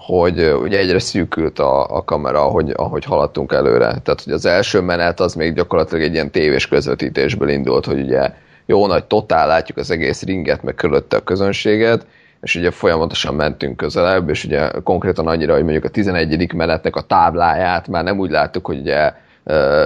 hogy 0.00 0.52
ugye 0.62 0.78
egyre 0.78 0.98
szűkült 0.98 1.58
a, 1.58 1.96
a 1.96 2.04
kamera, 2.04 2.44
ahogy, 2.44 2.72
ahogy 2.76 3.04
haladtunk 3.04 3.52
előre. 3.52 3.86
Tehát, 3.86 4.22
hogy 4.24 4.32
az 4.32 4.46
első 4.46 4.80
menet 4.80 5.20
az 5.20 5.34
még 5.34 5.54
gyakorlatilag 5.54 6.04
egy 6.04 6.12
ilyen 6.12 6.30
tévés 6.30 6.68
közvetítésből 6.68 7.48
indult, 7.48 7.86
hogy 7.86 8.00
ugye 8.00 8.32
jó 8.66 8.86
nagy 8.86 9.04
totál 9.04 9.46
látjuk 9.46 9.78
az 9.78 9.90
egész 9.90 10.22
ringet, 10.22 10.62
meg 10.62 10.74
körülötte 10.74 11.16
a 11.16 11.20
közönséget, 11.20 12.06
és 12.40 12.54
ugye 12.54 12.70
folyamatosan 12.70 13.34
mentünk 13.34 13.76
közelebb, 13.76 14.28
és 14.28 14.44
ugye 14.44 14.70
konkrétan 14.84 15.26
annyira, 15.26 15.54
hogy 15.54 15.62
mondjuk 15.62 15.84
a 15.84 15.88
11. 15.88 16.52
menetnek 16.52 16.96
a 16.96 17.00
tábláját 17.00 17.88
már 17.88 18.04
nem 18.04 18.18
úgy 18.18 18.30
láttuk, 18.30 18.66
hogy 18.66 18.78
ugye 18.78 19.12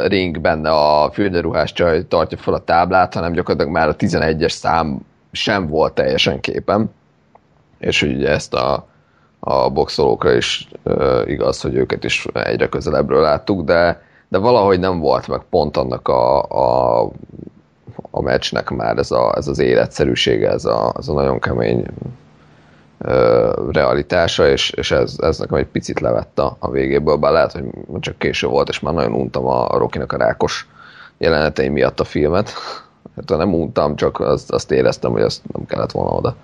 ring 0.06 0.40
benne 0.40 0.70
a 0.70 1.10
fürdőruhás 1.10 1.72
csaj 1.72 2.08
tartja 2.08 2.38
fel 2.38 2.54
a 2.54 2.64
táblát, 2.64 3.14
hanem 3.14 3.32
gyakorlatilag 3.32 3.72
már 3.72 3.88
a 3.88 3.96
11-es 3.96 4.50
szám 4.50 5.06
sem 5.32 5.66
volt 5.66 5.94
teljesen 5.94 6.40
képen. 6.40 6.90
És 7.78 8.02
ugye 8.02 8.28
ezt 8.28 8.54
a, 8.54 8.86
a 9.40 9.70
boxolókra 9.70 10.32
is 10.32 10.68
uh, 10.82 11.22
igaz, 11.26 11.60
hogy 11.60 11.74
őket 11.74 12.04
is 12.04 12.26
egyre 12.32 12.68
közelebbről 12.68 13.20
láttuk, 13.20 13.64
de, 13.64 14.02
de 14.28 14.38
valahogy 14.38 14.78
nem 14.78 14.98
volt 14.98 15.28
meg 15.28 15.40
pont 15.50 15.76
annak 15.76 16.08
a, 16.08 16.42
a, 16.42 17.02
a 18.10 18.22
meccsnek 18.22 18.70
már 18.70 18.98
ez, 18.98 19.10
a, 19.10 19.34
ez 19.36 19.48
az 19.48 19.58
életszerűsége, 19.58 20.50
ez 20.50 20.64
a, 20.64 20.92
ez 20.98 21.08
a 21.08 21.12
nagyon 21.12 21.40
kemény 21.40 21.84
realitása, 23.70 24.48
és, 24.48 24.70
és 24.70 24.90
ez, 24.90 25.14
ez 25.18 25.38
nekem 25.38 25.56
egy 25.56 25.66
picit 25.66 26.00
levett 26.00 26.38
a, 26.38 26.56
a 26.58 26.70
végéből, 26.70 27.16
bár 27.16 27.32
lehet, 27.32 27.52
hogy 27.52 27.64
csak 28.00 28.18
késő 28.18 28.46
volt, 28.46 28.68
és 28.68 28.80
már 28.80 28.94
nagyon 28.94 29.12
untam 29.12 29.46
a, 29.46 29.68
a 29.68 29.78
Rokinak 29.78 30.12
a 30.12 30.16
rákos 30.16 30.68
jelenetei 31.18 31.68
miatt 31.68 32.00
a 32.00 32.04
filmet. 32.04 32.52
Hát 33.16 33.38
nem 33.38 33.54
untam, 33.54 33.96
csak 33.96 34.20
azt, 34.20 34.50
azt 34.50 34.70
éreztem, 34.70 35.12
hogy 35.12 35.22
azt 35.22 35.40
nem 35.52 35.66
kellett 35.66 35.92
volna 35.92 36.10
oda. 36.10 36.36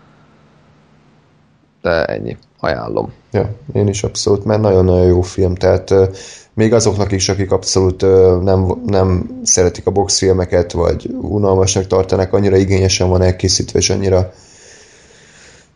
De 1.82 2.04
ennyi. 2.04 2.36
Ajánlom. 2.60 3.12
Ja, 3.32 3.50
én 3.72 3.88
is 3.88 4.02
abszolút, 4.02 4.44
mert 4.44 4.60
nagyon-nagyon 4.60 5.06
jó 5.06 5.20
film, 5.20 5.54
tehát 5.54 5.90
uh, 5.90 6.08
még 6.54 6.72
azoknak 6.72 7.12
is, 7.12 7.28
akik 7.28 7.52
abszolút 7.52 8.02
uh, 8.02 8.42
nem, 8.42 8.82
nem 8.86 9.40
szeretik 9.42 9.86
a 9.86 9.90
boxfilmeket, 9.90 10.72
vagy 10.72 11.10
unalmasnak 11.20 11.86
tartanak, 11.86 12.32
annyira 12.32 12.56
igényesen 12.56 13.08
van 13.08 13.22
elkészítve, 13.22 13.78
és 13.78 13.90
annyira 13.90 14.32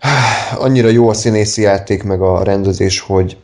annyira 0.59 0.89
jó 0.89 1.09
a 1.09 1.15
színészi 1.15 1.63
játék, 1.63 2.03
meg 2.03 2.23
a 2.23 2.43
rendezés, 2.43 3.01
hogy, 3.01 3.37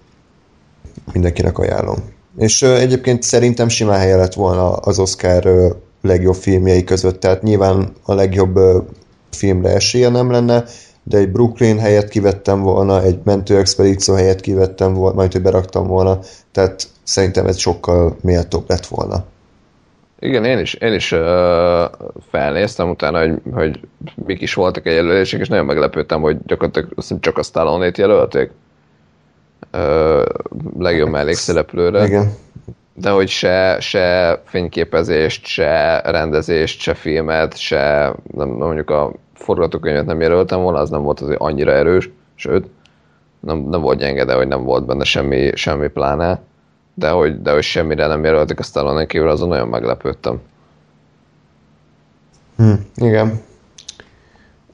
mindenkinek 1.12 1.58
ajánlom. 1.58 1.98
És 2.38 2.62
egyébként 2.62 3.22
szerintem 3.22 3.68
simán 3.68 3.98
helye 3.98 4.16
lett 4.16 4.34
volna 4.34 4.72
az 4.72 4.98
Oscar 4.98 5.76
legjobb 6.02 6.34
filmjei 6.34 6.84
között, 6.84 7.20
tehát 7.20 7.42
nyilván 7.42 7.92
a 8.02 8.14
legjobb 8.14 8.58
filmre 9.30 9.74
esélye 9.74 10.08
nem 10.08 10.30
lenne, 10.30 10.64
de 11.02 11.18
egy 11.18 11.32
Brooklyn 11.32 11.78
helyet 11.78 12.08
kivettem 12.08 12.60
volna, 12.62 13.02
egy 13.02 13.20
mentő 13.24 13.58
expedíció 13.58 14.14
helyet 14.14 14.40
kivettem 14.40 14.94
volna, 14.94 15.14
majd 15.14 15.32
hogy 15.32 15.42
beraktam 15.42 15.86
volna, 15.86 16.18
tehát 16.52 16.88
szerintem 17.02 17.46
ez 17.46 17.58
sokkal 17.58 18.16
méltóbb 18.20 18.64
lett 18.68 18.86
volna. 18.86 19.24
Igen, 20.20 20.44
én 20.44 20.58
is, 20.58 20.74
én 20.74 20.92
is 20.92 21.12
uh, 21.12 21.20
felnéztem 22.30 22.90
utána, 22.90 23.18
hogy, 23.18 23.34
hogy 23.52 23.80
mik 24.26 24.40
is 24.40 24.54
voltak 24.54 24.86
a 24.86 24.90
jelölések, 24.90 25.40
és 25.40 25.48
nagyon 25.48 25.64
meglepődtem, 25.64 26.20
hogy 26.20 26.36
gyakorlatilag 26.46 26.88
azt 26.96 27.14
csak 27.20 27.38
a 27.38 27.42
Stallone-t 27.42 27.98
jelölték. 27.98 28.50
Uh, 29.72 30.24
legjobb 30.78 31.08
mellékszereplőre. 31.08 32.06
Igen. 32.06 32.32
De 32.94 33.10
hogy 33.10 33.28
se, 33.28 33.76
se 33.80 34.40
fényképezést, 34.44 35.46
se 35.46 36.00
rendezést, 36.04 36.80
se 36.80 36.94
filmet, 36.94 37.58
se 37.58 38.14
nem, 38.34 38.48
mondjuk 38.48 38.90
a 38.90 39.12
forgatókönyvet 39.34 40.06
nem 40.06 40.20
jelöltem 40.20 40.60
volna, 40.60 40.78
az 40.78 40.90
nem 40.90 41.02
volt 41.02 41.20
azért 41.20 41.40
annyira 41.40 41.72
erős, 41.72 42.10
sőt, 42.34 42.66
nem, 43.40 43.58
nem 43.58 43.80
volt 43.80 43.98
gyenge, 43.98 44.24
de 44.24 44.34
hogy 44.34 44.48
nem 44.48 44.64
volt 44.64 44.86
benne 44.86 45.04
semmi, 45.04 45.50
semmi 45.54 45.88
pláne 45.88 46.40
de 46.94 47.08
hogy, 47.10 47.42
de 47.42 47.52
hogy 47.52 47.62
semmire 47.62 48.06
nem 48.06 48.24
jelöltek 48.24 48.58
a 48.58 48.62
Stallone 48.62 49.06
kívül, 49.06 49.28
azon 49.28 49.48
nagyon 49.48 49.68
meglepődtem. 49.68 50.40
Hm, 52.56 52.72
igen. 52.94 53.40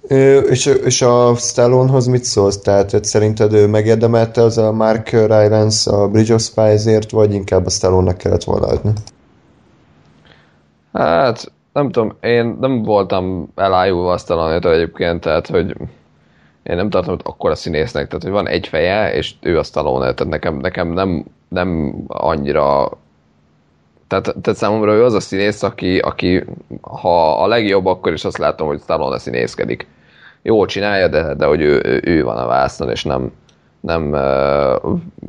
Ö, 0.09 0.39
és, 0.39 0.67
és 0.67 1.03
a 1.03 1.35
Stallonehoz 1.35 2.07
mit 2.07 2.25
szólsz? 2.25 2.59
Tehát 2.59 2.91
hogy 2.91 3.05
szerinted 3.05 3.53
ő 3.53 3.67
megérdemelte 3.67 4.43
az 4.43 4.59
a 4.59 4.73
Mark 4.73 5.09
Rylance 5.11 5.91
a 5.91 6.09
Bridge 6.09 6.35
of 6.35 6.43
Spies-ért, 6.43 7.11
vagy 7.11 7.35
inkább 7.35 7.67
a 7.67 7.71
Stallone-nak 7.71 8.17
kellett 8.17 8.45
volna 8.45 8.67
adni? 8.67 8.93
Hát, 10.93 11.53
nem 11.73 11.91
tudom, 11.91 12.17
én 12.21 12.57
nem 12.61 12.83
voltam 12.83 13.49
elájulva 13.55 14.13
a 14.13 14.19
stallone 14.19 14.71
egyébként, 14.71 15.21
tehát 15.21 15.47
hogy 15.47 15.77
én 16.69 16.77
nem 16.77 16.91
tartom, 16.91 17.15
hogy 17.15 17.25
akkor 17.25 17.51
a 17.51 17.55
színésznek, 17.55 18.07
tehát 18.07 18.23
hogy 18.23 18.33
van 18.33 18.49
egy 18.49 18.67
feje, 18.67 19.15
és 19.15 19.33
ő 19.41 19.59
a 19.59 19.63
Stallone, 19.63 20.15
tehát 20.15 20.33
nekem, 20.33 20.57
nekem 20.57 20.89
nem 20.89 21.25
nem 21.49 21.95
annyira 22.07 22.91
tehát, 24.07 24.35
tehát 24.43 24.59
számomra 24.59 24.93
ő 24.93 25.05
az 25.05 25.15
a 25.15 25.21
színész, 25.21 25.63
aki, 25.63 25.99
aki 25.99 26.45
ha 26.81 27.43
a 27.43 27.47
legjobb, 27.47 27.87
akkor 27.87 28.13
is 28.13 28.25
azt 28.25 28.39
látom, 28.39 28.67
hogy 28.67 28.81
Stallone 28.81 29.19
színészkedik. 29.19 29.87
Jól 30.43 30.67
csinálja, 30.67 31.09
de, 31.09 31.35
de 31.35 31.47
hogy 31.47 31.61
ő, 31.61 32.01
ő 32.05 32.23
van 32.23 32.37
a 32.37 32.47
vásznon, 32.47 32.91
és 32.91 33.05
nem, 33.05 33.33
nem 33.81 34.13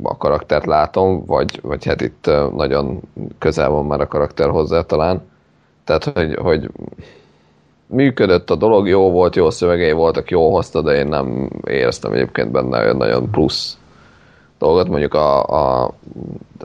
a 0.02 0.16
karaktert 0.18 0.66
látom, 0.66 1.24
vagy, 1.26 1.60
vagy 1.62 1.84
hát 1.84 2.00
itt 2.00 2.30
nagyon 2.56 3.00
közel 3.38 3.68
van 3.68 3.86
már 3.86 4.00
a 4.00 4.06
karakter 4.06 4.48
hozzá 4.48 4.82
talán. 4.82 5.22
Tehát, 5.84 6.04
hogy, 6.04 6.34
hogy 6.34 6.70
működött 7.88 8.50
a 8.50 8.54
dolog, 8.54 8.88
jó 8.88 9.10
volt, 9.10 9.36
jó 9.36 9.50
szövegei 9.50 9.92
voltak, 9.92 10.30
jó 10.30 10.52
hozta, 10.54 10.82
de 10.82 10.94
én 10.94 11.06
nem 11.06 11.50
éreztem 11.66 12.12
egyébként 12.12 12.50
benne 12.50 12.78
olyan 12.78 12.96
nagyon 12.96 13.30
plusz 13.30 13.78
dolgot, 14.58 14.88
mondjuk 14.88 15.14
a, 15.14 15.42
a 15.42 15.94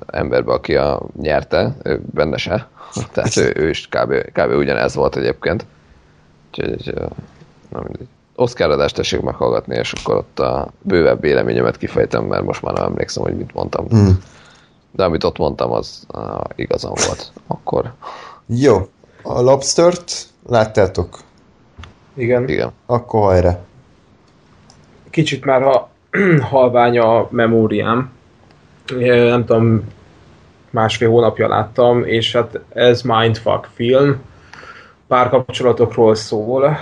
emberbe, 0.08 0.54
aki 0.54 0.76
a 0.76 1.02
nyerte, 1.22 1.76
ő 1.84 2.02
benne 2.14 2.38
se. 2.38 2.68
Tehát 3.14 3.38
ő, 3.38 3.54
ő 3.56 3.70
is 3.70 3.88
kb, 3.88 4.14
kb. 4.32 4.52
ugyanez 4.52 4.96
volt 4.96 5.16
egyébként. 5.16 5.66
Úgyhogy 6.50 6.94
nem 7.70 7.82
mindegy. 7.84 8.08
Oscar 8.36 8.70
adást 8.70 8.96
tessék 8.96 9.22
meghallgatni, 9.22 9.76
és 9.76 9.94
akkor 9.94 10.16
ott 10.16 10.40
a 10.40 10.68
bővebb 10.82 11.22
véleményemet 11.22 11.78
kifejtem, 11.78 12.24
mert 12.24 12.44
most 12.44 12.62
már 12.62 12.74
nem 12.74 12.84
emlékszem, 12.84 13.24
hogy 13.24 13.38
mit 13.38 13.54
mondtam. 13.54 13.86
Mm. 13.96 14.10
De 14.92 15.04
amit 15.04 15.24
ott 15.24 15.38
mondtam, 15.38 15.72
az 15.72 16.06
uh, 16.14 16.42
igazam 16.56 16.94
volt 17.06 17.32
akkor. 17.48 17.94
Jó. 18.46 18.88
A 19.24 19.42
Lobstert 19.42 20.33
láttátok? 20.48 21.20
Igen. 22.14 22.50
Igen. 22.50 22.72
Akkor 22.86 23.22
hajra. 23.22 23.66
Kicsit 25.10 25.46
már 25.46 25.62
ha 25.62 25.90
halvány 26.50 27.00
a 27.00 27.28
memóriám. 27.30 28.12
Nem 29.00 29.46
tudom, 29.46 29.84
másfél 30.70 31.10
hónapja 31.10 31.48
láttam, 31.48 32.06
és 32.06 32.34
hát 32.34 32.60
ez 32.70 33.02
Mindfuck 33.02 33.70
film. 33.74 34.22
Párkapcsolatokról 35.08 36.16
szól, 36.16 36.78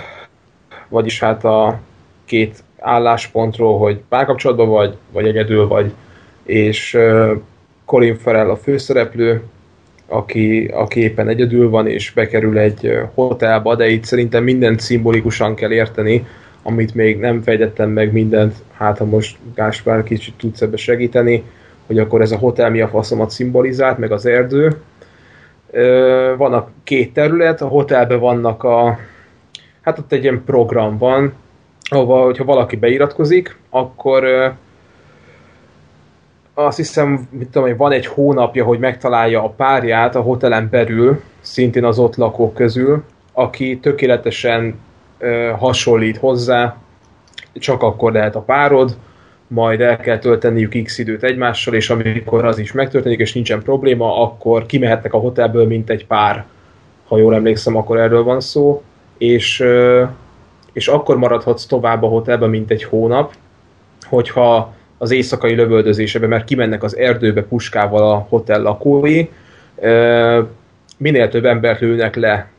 vagyis 0.88 1.20
hát 1.20 1.44
a 1.44 1.78
két 2.24 2.62
álláspontról, 2.78 3.78
hogy 3.78 4.02
párkapcsolatban 4.08 4.68
vagy, 4.68 4.96
vagy 5.10 5.26
egyedül 5.26 5.68
vagy, 5.68 5.94
és 6.42 6.98
Colin 7.84 8.16
Farrell 8.16 8.50
a 8.50 8.56
főszereplő, 8.56 9.42
aki, 10.12 10.70
aki 10.72 11.00
éppen 11.00 11.28
egyedül 11.28 11.70
van, 11.70 11.86
és 11.86 12.12
bekerül 12.12 12.58
egy 12.58 12.98
hotelba, 13.14 13.74
de 13.74 13.88
itt 13.88 14.04
szerintem 14.04 14.44
mindent 14.44 14.80
szimbolikusan 14.80 15.54
kell 15.54 15.72
érteni, 15.72 16.26
amit 16.62 16.94
még 16.94 17.18
nem 17.18 17.42
fejtettem 17.42 17.90
meg 17.90 18.12
mindent, 18.12 18.54
hát 18.72 18.98
ha 18.98 19.04
most 19.04 19.36
Gáspár 19.54 20.02
kicsit 20.02 20.34
tudsz 20.34 20.60
ebbe 20.60 20.76
segíteni, 20.76 21.44
hogy 21.86 21.98
akkor 21.98 22.20
ez 22.20 22.30
a 22.32 22.36
hotel 22.36 22.70
mi 22.70 22.80
a 22.80 22.88
faszomat 22.88 23.30
szimbolizált, 23.30 23.98
meg 23.98 24.12
az 24.12 24.26
erdő. 24.26 24.76
Van 26.36 26.52
a 26.52 26.68
két 26.84 27.12
terület, 27.12 27.60
a 27.60 27.66
hotelben 27.66 28.20
vannak 28.20 28.64
a, 28.64 28.98
hát 29.80 29.98
ott 29.98 30.12
egy 30.12 30.22
ilyen 30.22 30.42
program 30.46 30.98
van, 30.98 31.32
ahova, 31.82 32.24
hogyha 32.24 32.44
valaki 32.44 32.76
beiratkozik, 32.76 33.56
akkor 33.70 34.52
azt 36.54 36.76
hiszem, 36.76 37.28
mit 37.30 37.48
tudom, 37.48 37.68
hogy 37.68 37.76
van 37.76 37.92
egy 37.92 38.06
hónapja, 38.06 38.64
hogy 38.64 38.78
megtalálja 38.78 39.44
a 39.44 39.48
párját 39.48 40.16
a 40.16 40.20
hotelen 40.20 40.68
belül, 40.70 41.20
szintén 41.40 41.84
az 41.84 41.98
ott 41.98 42.16
lakók 42.16 42.54
közül, 42.54 43.04
aki 43.32 43.78
tökéletesen 43.78 44.74
hasonlít 45.58 46.16
hozzá, 46.16 46.76
csak 47.54 47.82
akkor 47.82 48.12
lehet 48.12 48.36
a 48.36 48.40
párod, 48.40 48.96
majd 49.46 49.80
el 49.80 49.96
kell 49.96 50.18
tölteniük 50.18 50.82
x 50.82 50.98
időt 50.98 51.22
egymással, 51.22 51.74
és 51.74 51.90
amikor 51.90 52.44
az 52.44 52.58
is 52.58 52.72
megtörténik, 52.72 53.18
és 53.18 53.32
nincsen 53.32 53.62
probléma, 53.62 54.22
akkor 54.22 54.66
kimehetnek 54.66 55.14
a 55.14 55.18
hotelből, 55.18 55.66
mint 55.66 55.90
egy 55.90 56.06
pár. 56.06 56.44
Ha 57.06 57.18
jól 57.18 57.34
emlékszem, 57.34 57.76
akkor 57.76 57.98
erről 57.98 58.22
van 58.22 58.40
szó. 58.40 58.82
És, 59.18 59.64
és 60.72 60.88
akkor 60.88 61.16
maradhatsz 61.16 61.66
tovább 61.66 62.02
a 62.02 62.06
hotelben, 62.06 62.50
mint 62.50 62.70
egy 62.70 62.84
hónap, 62.84 63.34
hogyha 64.02 64.72
az 65.02 65.10
éjszakai 65.10 65.54
lövöldözésebe, 65.54 66.26
mert 66.26 66.44
kimennek 66.44 66.82
az 66.82 66.96
erdőbe 66.96 67.42
puskával 67.42 68.10
a 68.10 68.26
hotel 68.28 68.62
lakói, 68.62 69.28
minél 70.96 71.28
több 71.28 71.44
embert 71.44 71.80
lőnek 71.80 72.16
le 72.16 72.50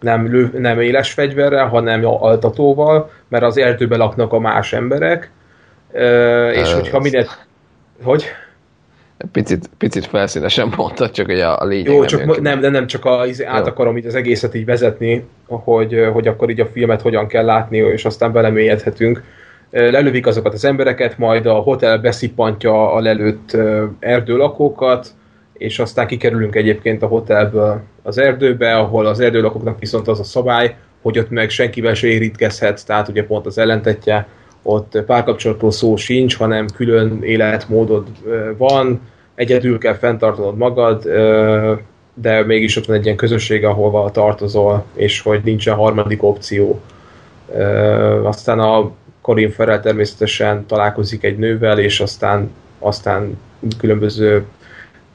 nem, 0.00 0.30
lő, 0.30 0.50
nem 0.58 0.80
éles 0.80 1.12
fegyverrel, 1.12 1.66
hanem 1.66 2.04
altatóval, 2.04 3.10
mert 3.28 3.44
az 3.44 3.58
erdőben 3.58 3.98
laknak 3.98 4.32
a 4.32 4.38
más 4.38 4.72
emberek, 4.72 5.30
és 6.52 6.72
hogyha 6.72 6.98
minél... 6.98 7.26
Hogy? 8.02 8.24
Picit, 9.32 9.70
picit 9.78 10.06
felszínesen 10.06 10.72
mondtad, 10.76 11.10
csak 11.10 11.26
hogy 11.26 11.40
a, 11.40 11.60
a 11.60 11.64
lényeg 11.64 11.92
Jó, 11.92 12.04
csak 12.04 12.24
nem, 12.24 12.42
nem, 12.42 12.60
de 12.60 12.68
nem 12.68 12.86
csak 12.86 13.04
a, 13.04 13.24
át 13.46 13.66
akarom 13.66 13.96
így 13.96 14.06
az 14.06 14.14
egészet 14.14 14.54
így 14.54 14.64
vezetni, 14.64 15.24
hogy, 15.46 16.08
hogy 16.12 16.28
akkor 16.28 16.50
így 16.50 16.60
a 16.60 16.66
filmet 16.66 17.02
hogyan 17.02 17.26
kell 17.26 17.44
látni, 17.44 17.76
és 17.76 18.04
aztán 18.04 18.32
belemélyedhetünk. 18.32 19.22
Lelövik 19.70 20.26
azokat 20.26 20.52
az 20.52 20.64
embereket, 20.64 21.18
majd 21.18 21.46
a 21.46 21.54
hotel 21.54 21.98
beszippantja 21.98 22.92
a 22.92 23.00
lelőtt 23.00 23.56
erdőlakókat, 23.98 25.10
és 25.52 25.78
aztán 25.78 26.06
kikerülünk 26.06 26.54
egyébként 26.54 27.02
a 27.02 27.06
hotelből 27.06 27.80
az 28.02 28.18
erdőbe, 28.18 28.76
ahol 28.76 29.06
az 29.06 29.20
erdőlakóknak 29.20 29.78
viszont 29.78 30.08
az 30.08 30.20
a 30.20 30.24
szabály, 30.24 30.76
hogy 31.02 31.18
ott 31.18 31.30
meg 31.30 31.50
senkivel 31.50 31.94
se 31.94 32.06
érintkezhetsz, 32.06 32.84
tehát 32.84 33.08
ugye 33.08 33.24
pont 33.24 33.46
az 33.46 33.58
ellentetje, 33.58 34.26
ott 34.62 35.02
párkapcsolatról 35.06 35.70
szó 35.70 35.96
sincs, 35.96 36.36
hanem 36.36 36.66
külön 36.74 37.22
életmódod 37.22 38.06
van, 38.56 39.00
egyedül 39.34 39.78
kell 39.78 39.94
fenntartanod 39.94 40.56
magad, 40.56 41.02
de 42.14 42.44
mégis 42.44 42.76
ott 42.76 42.86
van 42.86 42.96
egy 42.96 43.04
ilyen 43.04 43.16
közösség, 43.16 43.64
ahova 43.64 44.10
tartozol, 44.10 44.84
és 44.94 45.20
hogy 45.20 45.40
nincsen 45.44 45.74
harmadik 45.74 46.22
opció. 46.22 46.80
Aztán 48.22 48.58
a 48.58 48.90
Corin 49.28 49.50
Ferrell 49.50 49.80
természetesen 49.80 50.66
találkozik 50.66 51.24
egy 51.24 51.38
nővel, 51.38 51.78
és 51.78 52.00
aztán, 52.00 52.50
aztán 52.78 53.38
különböző 53.78 54.44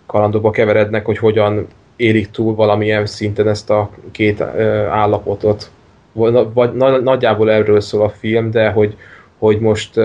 kalandokba 0.06 0.50
keverednek, 0.50 1.06
hogy 1.06 1.18
hogyan 1.18 1.68
érik 1.96 2.32
túl 2.32 2.56
valamilyen 2.56 3.06
szinten 3.06 3.48
ezt 3.48 3.70
a 3.70 3.90
két 4.12 4.42
állapotot. 4.90 5.72
Vagy 6.54 6.74
nagyjából 7.04 7.52
erről 7.52 7.82
szól 7.82 8.04
a 8.04 8.10
film, 8.10 8.52
de 8.52 8.70
hogy, 8.70 8.96
hogy 9.38 9.60
most 9.60 10.00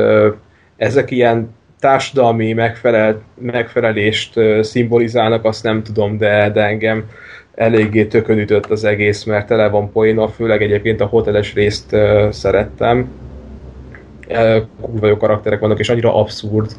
ezek 0.76 1.10
ilyen 1.10 1.54
társadalmi 1.80 2.52
megfelel, 2.52 3.22
megfelelést 3.34 4.40
szimbolizálnak, 4.60 5.44
azt 5.44 5.62
nem 5.62 5.82
tudom, 5.82 6.18
de, 6.18 6.50
de 6.50 6.62
engem 6.62 7.10
eléggé 7.54 8.04
tökön 8.04 8.38
ütött 8.38 8.70
az 8.70 8.84
egész, 8.84 9.24
mert 9.24 9.46
tele 9.46 9.68
van 9.68 9.92
poéna, 9.92 10.28
főleg 10.28 10.62
egyébként 10.62 11.00
a 11.00 11.06
hoteles 11.06 11.54
részt 11.54 11.96
szerettem. 12.30 13.26
Kurva 14.80 15.06
jó 15.06 15.16
karakterek 15.16 15.60
vannak, 15.60 15.78
és 15.78 15.88
annyira 15.88 16.14
abszurd, 16.14 16.70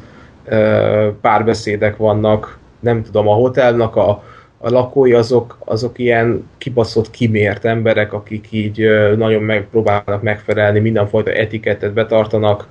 párbeszédek 1.20 1.96
vannak, 1.96 2.58
nem 2.80 3.02
tudom, 3.02 3.28
a 3.28 3.34
hotelnak 3.34 3.96
a, 3.96 4.24
a 4.58 4.70
lakói 4.70 5.12
azok, 5.12 5.56
azok 5.64 5.98
ilyen 5.98 6.48
kibaszott, 6.58 7.10
kimért 7.10 7.64
emberek, 7.64 8.12
akik 8.12 8.46
így 8.50 8.88
nagyon 9.16 9.42
megpróbálnak 9.42 10.22
megfelelni, 10.22 10.78
mindenfajta 10.78 11.30
etikettet 11.30 11.92
betartanak. 11.92 12.66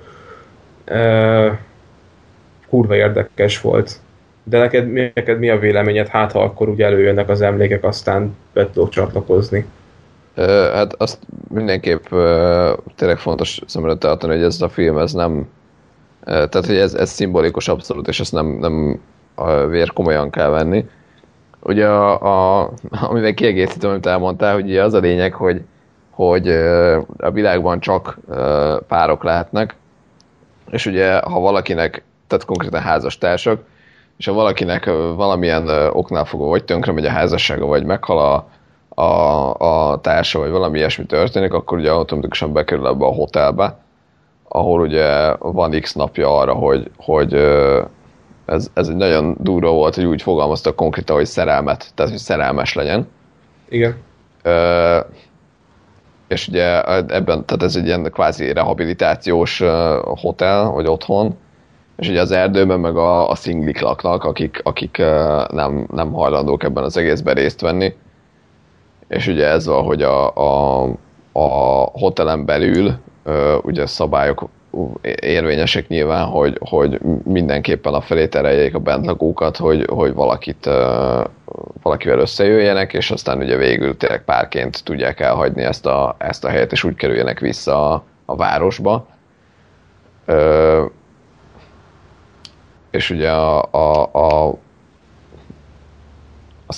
Kurva 2.68 2.94
érdekes 2.94 3.60
volt. 3.60 4.00
De 4.42 4.58
neked, 4.58 4.92
neked 4.92 5.38
mi 5.38 5.48
a 5.48 5.58
véleményed? 5.58 6.08
Hát, 6.08 6.32
ha 6.32 6.42
akkor 6.42 6.68
úgy 6.68 6.82
előjönnek 6.82 7.28
az 7.28 7.40
emlékek, 7.40 7.84
aztán 7.84 8.36
be 8.52 8.70
tudok 8.70 8.88
csatlakozni. 8.88 9.66
Hát 10.48 10.94
azt 10.98 11.18
mindenképp 11.48 12.04
tényleg 12.96 13.18
fontos 13.18 13.60
szem 13.66 13.84
előtt 13.84 14.00
tartani, 14.00 14.34
hogy 14.34 14.42
ez 14.42 14.62
a 14.62 14.68
film, 14.68 14.98
ez 14.98 15.12
nem 15.12 15.48
tehát, 16.24 16.66
hogy 16.66 16.76
ez, 16.76 16.94
ez 16.94 17.10
szimbolikus 17.10 17.68
abszolút, 17.68 18.08
és 18.08 18.20
ezt 18.20 18.32
nem, 18.32 18.46
nem 18.46 19.00
a 19.34 19.66
vér 19.66 19.92
komolyan 19.92 20.30
kell 20.30 20.48
venni. 20.48 20.88
Ugye 21.62 21.86
a, 21.86 22.62
a 22.62 22.70
amivel 22.90 23.34
kiegészítem, 23.34 23.90
amit 23.90 24.06
elmondtál, 24.06 24.54
hogy 24.54 24.76
az 24.76 24.94
a 24.94 24.98
lényeg, 24.98 25.34
hogy, 25.34 25.62
hogy 26.10 26.48
a 27.18 27.30
világban 27.32 27.80
csak 27.80 28.18
párok 28.88 29.24
lehetnek, 29.24 29.74
és 30.70 30.86
ugye 30.86 31.18
ha 31.18 31.40
valakinek, 31.40 32.02
tehát 32.26 32.44
konkrétan 32.44 32.80
házastársak, 32.80 33.62
és 34.16 34.26
ha 34.26 34.32
valakinek 34.32 34.84
valamilyen 35.16 35.68
oknál 35.92 36.24
fogva 36.24 36.46
vagy 36.46 36.64
tönkre 36.64 36.92
megy 36.92 37.06
a 37.06 37.10
házassága, 37.10 37.66
vagy 37.66 37.84
meghal 37.84 38.18
a, 38.18 38.48
a, 39.00 39.54
a 39.92 40.00
társa, 40.00 40.38
vagy 40.38 40.50
valami 40.50 40.78
ilyesmi 40.78 41.04
történik, 41.04 41.52
akkor 41.52 41.78
ugye 41.78 41.90
automatikusan 41.90 42.52
bekerül 42.52 42.86
ebbe 42.86 43.04
a 43.04 43.14
hotelbe, 43.14 43.78
ahol 44.48 44.80
ugye 44.80 45.34
van 45.38 45.80
x 45.80 45.92
napja 45.92 46.38
arra, 46.38 46.52
hogy, 46.52 46.90
hogy 46.96 47.34
ez, 48.46 48.70
ez 48.74 48.88
egy 48.88 48.96
nagyon 48.96 49.36
durva 49.40 49.70
volt, 49.70 49.94
hogy 49.94 50.04
úgy 50.04 50.22
fogalmaztak 50.22 50.76
konkrétan, 50.76 51.16
hogy 51.16 51.26
szerelmet, 51.26 51.92
tehát 51.94 52.10
hogy 52.10 52.20
szerelmes 52.20 52.74
legyen. 52.74 53.08
Igen. 53.68 53.96
Ö, 54.42 54.98
és 56.28 56.48
ugye 56.48 56.82
ebben, 56.84 57.44
tehát 57.44 57.62
ez 57.62 57.76
egy 57.76 57.86
ilyen 57.86 58.10
kvázi 58.12 58.52
rehabilitációs 58.52 59.62
hotel, 60.02 60.70
vagy 60.70 60.86
otthon, 60.86 61.36
és 61.96 62.08
ugye 62.08 62.20
az 62.20 62.30
erdőben 62.30 62.80
meg 62.80 62.96
a, 62.96 63.30
a 63.30 63.34
szinglik 63.34 63.80
laknak, 63.80 64.24
akik, 64.24 64.60
akik 64.62 64.96
nem, 65.48 65.86
nem 65.92 66.12
hajlandók 66.12 66.62
ebben 66.62 66.84
az 66.84 66.96
egészben 66.96 67.34
részt 67.34 67.60
venni. 67.60 67.94
És 69.10 69.26
ugye 69.26 69.46
ez 69.46 69.66
van, 69.66 69.84
hogy 69.84 70.02
a, 70.02 70.34
a, 70.34 70.82
a 71.32 71.48
hotelen 71.92 72.44
belül 72.44 72.92
ugye 73.62 73.86
szabályok 73.86 74.48
érvényesek 75.20 75.88
nyilván, 75.88 76.26
hogy, 76.26 76.58
hogy 76.60 77.00
mindenképpen 77.24 77.94
a 77.94 78.00
felé 78.00 78.28
tereljék 78.28 78.74
a 78.74 78.78
bentlakókat, 78.78 79.56
hogy, 79.56 79.86
hogy 79.90 80.14
valakit, 80.14 80.66
ö, 80.66 81.24
valakivel 81.82 82.18
összejöjjenek, 82.18 82.92
és 82.92 83.10
aztán 83.10 83.38
ugye 83.38 83.56
végül 83.56 83.96
tényleg 83.96 84.24
párként 84.24 84.84
tudják 84.84 85.20
elhagyni 85.20 85.62
ezt 85.62 85.86
a, 85.86 86.14
ezt 86.18 86.44
a 86.44 86.48
helyet, 86.48 86.72
és 86.72 86.84
úgy 86.84 86.94
kerüljenek 86.94 87.38
vissza 87.38 87.92
a, 87.92 88.04
a 88.24 88.36
városba. 88.36 89.06
Ö, 90.24 90.84
és 92.90 93.10
ugye 93.10 93.30
a, 93.30 93.68
a, 93.70 94.10
a, 94.12 94.54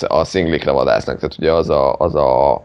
a, 0.00 0.18
a 0.18 0.24
szinglikre 0.24 0.70
vadásznak, 0.70 1.16
tehát 1.16 1.36
ugye 1.38 1.52
az 1.52 1.70
a, 1.70 1.94
az 1.98 2.14
a 2.14 2.62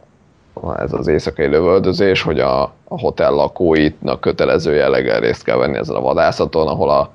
ez 0.78 0.94
az 0.94 1.08
éjszakai 1.08 1.48
lövöldözés, 1.48 2.22
hogy 2.22 2.40
a, 2.40 2.62
a 2.62 3.00
hotel 3.00 3.32
lakóitnak 3.32 4.22
kötelező 4.22 4.74
jelleggel 4.74 5.20
részt 5.20 5.44
kell 5.44 5.58
venni 5.58 5.78
ezen 5.78 5.96
a 5.96 6.02
vadászaton, 6.02 6.68
ahol 6.68 6.90
a 6.90 7.12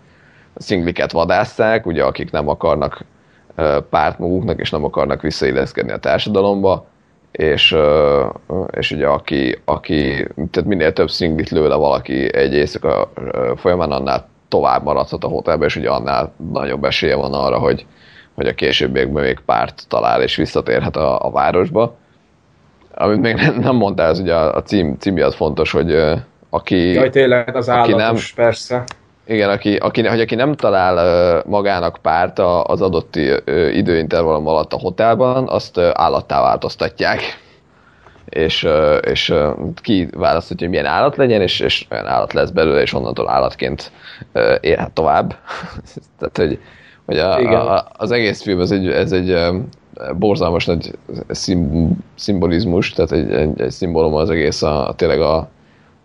szingliket 0.55 1.13
vadásszák, 1.13 1.87
ugye 1.87 2.05
akik 2.05 2.31
nem 2.31 2.49
akarnak 2.49 3.05
párt 3.91 4.19
maguknak, 4.19 4.61
és 4.61 4.71
nem 4.71 4.85
akarnak 4.85 5.23
visszailleszkedni 5.23 5.93
a 5.93 5.97
társadalomba, 5.97 6.87
és, 7.33 7.77
és 8.71 8.91
ugye 8.91 9.07
aki, 9.07 9.61
aki, 9.65 10.29
tehát 10.51 10.69
minél 10.69 10.93
több 10.93 11.11
szinglit 11.11 11.51
lő 11.51 11.69
le 11.69 11.75
valaki 11.75 12.35
egy 12.35 12.55
éjszaka 12.55 13.13
folyamán, 13.57 13.91
annál 13.91 14.29
tovább 14.49 14.83
maradhat 14.85 15.25
a 15.25 15.29
hotelbe, 15.29 15.65
és 15.65 15.77
ugye 15.77 15.91
annál 15.91 16.33
nagyobb 16.53 16.85
esélye 16.85 17.17
van 17.17 17.33
arra, 17.33 17.59
hogy, 17.59 17.87
hogy 18.35 18.47
a 18.47 18.55
későbbiekben 18.55 19.23
még 19.23 19.41
párt 19.47 19.85
talál, 19.89 20.23
és 20.23 20.37
visszatérhet 20.37 20.97
a, 20.97 21.27
a 21.27 21.31
városba. 21.31 21.97
Amit 22.95 23.21
még 23.21 23.35
nem, 23.35 23.59
nem 23.59 23.77
mondtál, 23.77 24.11
ez 24.11 24.19
ugye 24.19 24.35
a, 24.35 24.55
a 24.55 24.63
cím, 24.63 24.97
cím 24.99 25.15
miatt 25.15 25.35
fontos, 25.35 25.71
hogy 25.71 25.91
ö, 25.91 26.15
aki... 26.51 26.93
Jaj, 26.93 27.11
tényleg, 27.11 27.57
az 27.57 27.69
Aki 27.69 27.93
állatos, 27.93 28.33
persze. 28.33 28.85
Igen, 29.27 29.51
aki, 29.51 29.77
aki, 29.77 30.07
hogy 30.07 30.21
aki 30.21 30.35
nem 30.35 30.55
talál 30.55 31.43
magának 31.47 31.99
párt 32.03 32.39
a- 32.39 32.65
az 32.65 32.81
adott 32.83 33.17
időintervallum 33.73 34.47
alatt 34.47 34.73
a 34.73 34.79
hotelban, 34.79 35.49
azt 35.49 35.77
ö, 35.77 35.91
állattá 35.93 36.41
változtatják. 36.41 37.41
És, 38.25 38.69
és 39.01 39.35
ki 39.83 40.09
választhatja, 40.17 40.67
hogy 40.67 40.77
milyen 40.77 40.93
állat 40.93 41.17
legyen, 41.17 41.41
és, 41.41 41.61
és 41.61 41.87
olyan 41.91 42.07
állat 42.07 42.33
lesz 42.33 42.51
belőle, 42.51 42.81
és 42.81 42.93
onnantól 42.93 43.31
állatként 43.31 43.93
élhet 44.61 44.91
tovább. 44.91 45.35
Tehát, 46.19 46.37
hogy, 46.37 46.59
hogy 47.07 47.19
a, 47.19 47.41
Igen. 47.41 47.61
a, 47.61 47.85
az 47.97 48.11
egész 48.11 48.43
film, 48.43 48.61
ez 48.61 48.71
egy, 48.71 48.89
ez 48.89 49.13
egy 49.13 49.37
borzalmas 50.19 50.67
nagy 50.67 50.99
szim, 51.29 51.91
szimbolizmus, 52.15 52.91
tehát 52.91 53.13
egy, 53.13 53.31
egy, 53.31 53.61
egy 53.61 53.71
szimbólum 53.71 54.15
az 54.15 54.31
egész 54.31 54.63
a, 54.63 54.89
a 54.89 54.95
tényleg 54.95 55.21
a, 55.21 55.49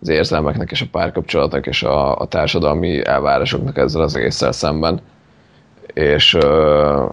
az 0.00 0.08
érzelmeknek 0.08 0.70
és 0.70 0.80
a 0.80 0.86
párkapcsolatnak 0.90 1.66
és 1.66 1.82
a, 1.82 2.16
a 2.18 2.26
társadalmi 2.26 3.06
elvárásoknak 3.06 3.76
ezzel 3.76 4.02
az 4.02 4.16
egésszel 4.16 4.52
szemben. 4.52 5.00
És 5.94 6.34
ö, 6.34 7.04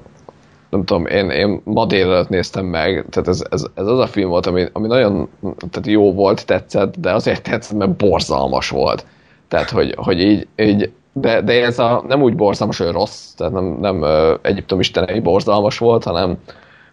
nem 0.69 0.85
tudom, 0.85 1.05
én, 1.05 1.29
én 1.29 1.61
ma 1.63 1.85
délelőtt 1.85 2.29
néztem 2.29 2.65
meg, 2.65 3.05
tehát 3.09 3.29
ez, 3.29 3.43
ez, 3.49 3.65
ez 3.73 3.87
az 3.87 3.99
a 3.99 4.07
film 4.07 4.29
volt, 4.29 4.45
ami, 4.45 4.65
ami 4.73 4.87
nagyon 4.87 5.29
tehát 5.41 5.85
jó 5.87 6.13
volt, 6.13 6.45
tetszett, 6.45 6.99
de 6.99 7.13
azért 7.13 7.43
tetszett, 7.43 7.77
mert 7.77 7.95
borzalmas 7.95 8.69
volt. 8.69 9.05
Tehát, 9.47 9.69
hogy, 9.69 9.95
hogy 9.97 10.21
így, 10.21 10.47
így 10.55 10.91
de, 11.17 11.41
de 11.41 11.63
ez 11.63 11.79
a, 11.79 12.03
nem 12.07 12.21
úgy 12.21 12.35
borzalmas, 12.35 12.77
hogy 12.77 12.91
rossz, 12.91 13.31
tehát 13.33 13.53
nem, 13.53 13.77
nem 13.81 14.01
uh, 14.01 14.39
Egyiptom 14.41 14.79
istenei 14.79 15.19
borzalmas 15.19 15.77
volt, 15.77 16.03
hanem, 16.03 16.37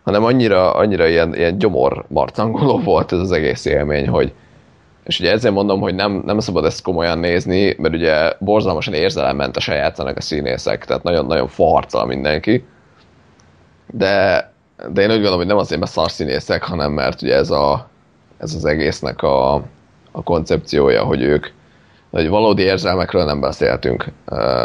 hanem 0.03 0.25
annyira, 0.25 0.73
annyira 0.75 1.07
ilyen, 1.07 1.35
ilyen 1.35 1.59
gyomor 1.59 2.05
marcangoló 2.09 2.81
volt 2.91 3.13
ez 3.13 3.19
az 3.19 3.33
egész 3.33 3.65
élmény, 3.65 4.09
hogy, 4.09 4.33
és 5.05 5.21
ugye 5.21 5.31
ezért 5.31 5.55
mondom, 5.55 5.81
hogy 5.81 5.95
nem, 5.95 6.23
nem 6.27 6.39
szabad 6.39 6.65
ezt 6.65 6.83
komolyan 6.83 7.19
nézni, 7.19 7.75
mert 7.79 7.95
ugye 7.95 8.33
borzalmasan 8.39 8.95
érzelemmentesen 8.95 9.77
játszanak 9.77 10.17
a 10.17 10.21
színészek, 10.21 10.85
tehát 10.85 11.03
nagyon-nagyon 11.03 11.49
farccal 11.49 12.07
mindenki. 12.07 12.65
De, 13.87 14.53
de 14.93 15.03
én 15.03 15.09
úgy 15.09 15.15
gondolom, 15.15 15.39
hogy 15.39 15.47
nem 15.47 15.57
azért, 15.57 15.81
mert 15.81 15.93
szarszínészek, 15.93 16.63
hanem 16.63 16.93
mert 16.93 17.23
ugye 17.23 17.35
ez, 17.35 17.51
a, 17.51 17.89
ez 18.39 18.55
az 18.55 18.65
egésznek 18.65 19.23
a, 19.23 19.55
a 20.13 20.23
koncepciója, 20.25 21.05
hogy 21.05 21.23
ők 21.23 21.47
hogy 22.13 22.29
valódi 22.29 22.63
érzelmekről 22.63 23.25
nem 23.25 23.41
beszéltünk 23.41 24.07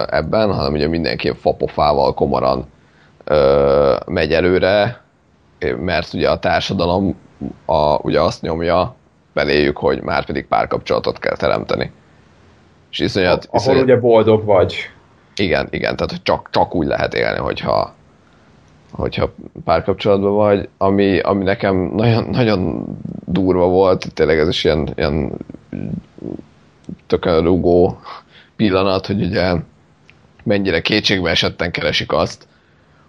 ebben, 0.08 0.54
hanem 0.54 0.74
ugye 0.74 0.88
mindenki 0.88 1.32
fapofával 1.32 2.14
komoran 2.14 2.66
megy 4.06 4.34
előre, 4.34 5.02
mert 5.78 6.14
ugye 6.14 6.30
a 6.30 6.40
társadalom 6.40 7.16
a, 7.66 7.96
ugye 8.02 8.22
azt 8.22 8.42
nyomja 8.42 8.96
beléjük, 9.34 9.78
hogy 9.78 10.02
már 10.02 10.26
pedig 10.26 10.48
párkapcsolatot 10.48 11.20
kell 11.20 11.36
teremteni. 11.36 11.92
És 12.92 13.00
iszonyat, 13.00 13.46
Ahol 13.46 13.60
iszonyat, 13.60 13.84
ugye 13.84 14.00
boldog 14.00 14.46
vagy. 14.46 14.76
igen, 15.36 15.68
igen, 15.70 15.96
tehát 15.96 16.24
csak, 16.24 16.50
csak 16.52 16.76
úgy 16.76 16.88
lehet 16.88 17.14
élni, 17.14 17.38
hogyha, 17.38 17.94
hogyha 18.92 19.34
párkapcsolatban 19.64 20.34
vagy, 20.34 20.70
ami, 20.78 21.20
ami 21.20 21.44
nekem 21.44 21.76
nagyon, 21.76 22.24
nagyon 22.32 22.86
durva 23.26 23.68
volt, 23.68 24.14
tényleg 24.14 24.40
ez 24.40 24.48
is 24.48 24.64
ilyen, 24.64 24.90
ilyen 24.96 25.32
tökön 27.08 27.44
rugó 27.44 28.00
pillanat, 28.56 29.06
hogy 29.06 29.22
ugye 29.22 29.54
mennyire 30.44 30.82
kétségbe 30.82 31.30
esetten 31.30 31.72
keresik 31.72 32.12
azt, 32.12 32.48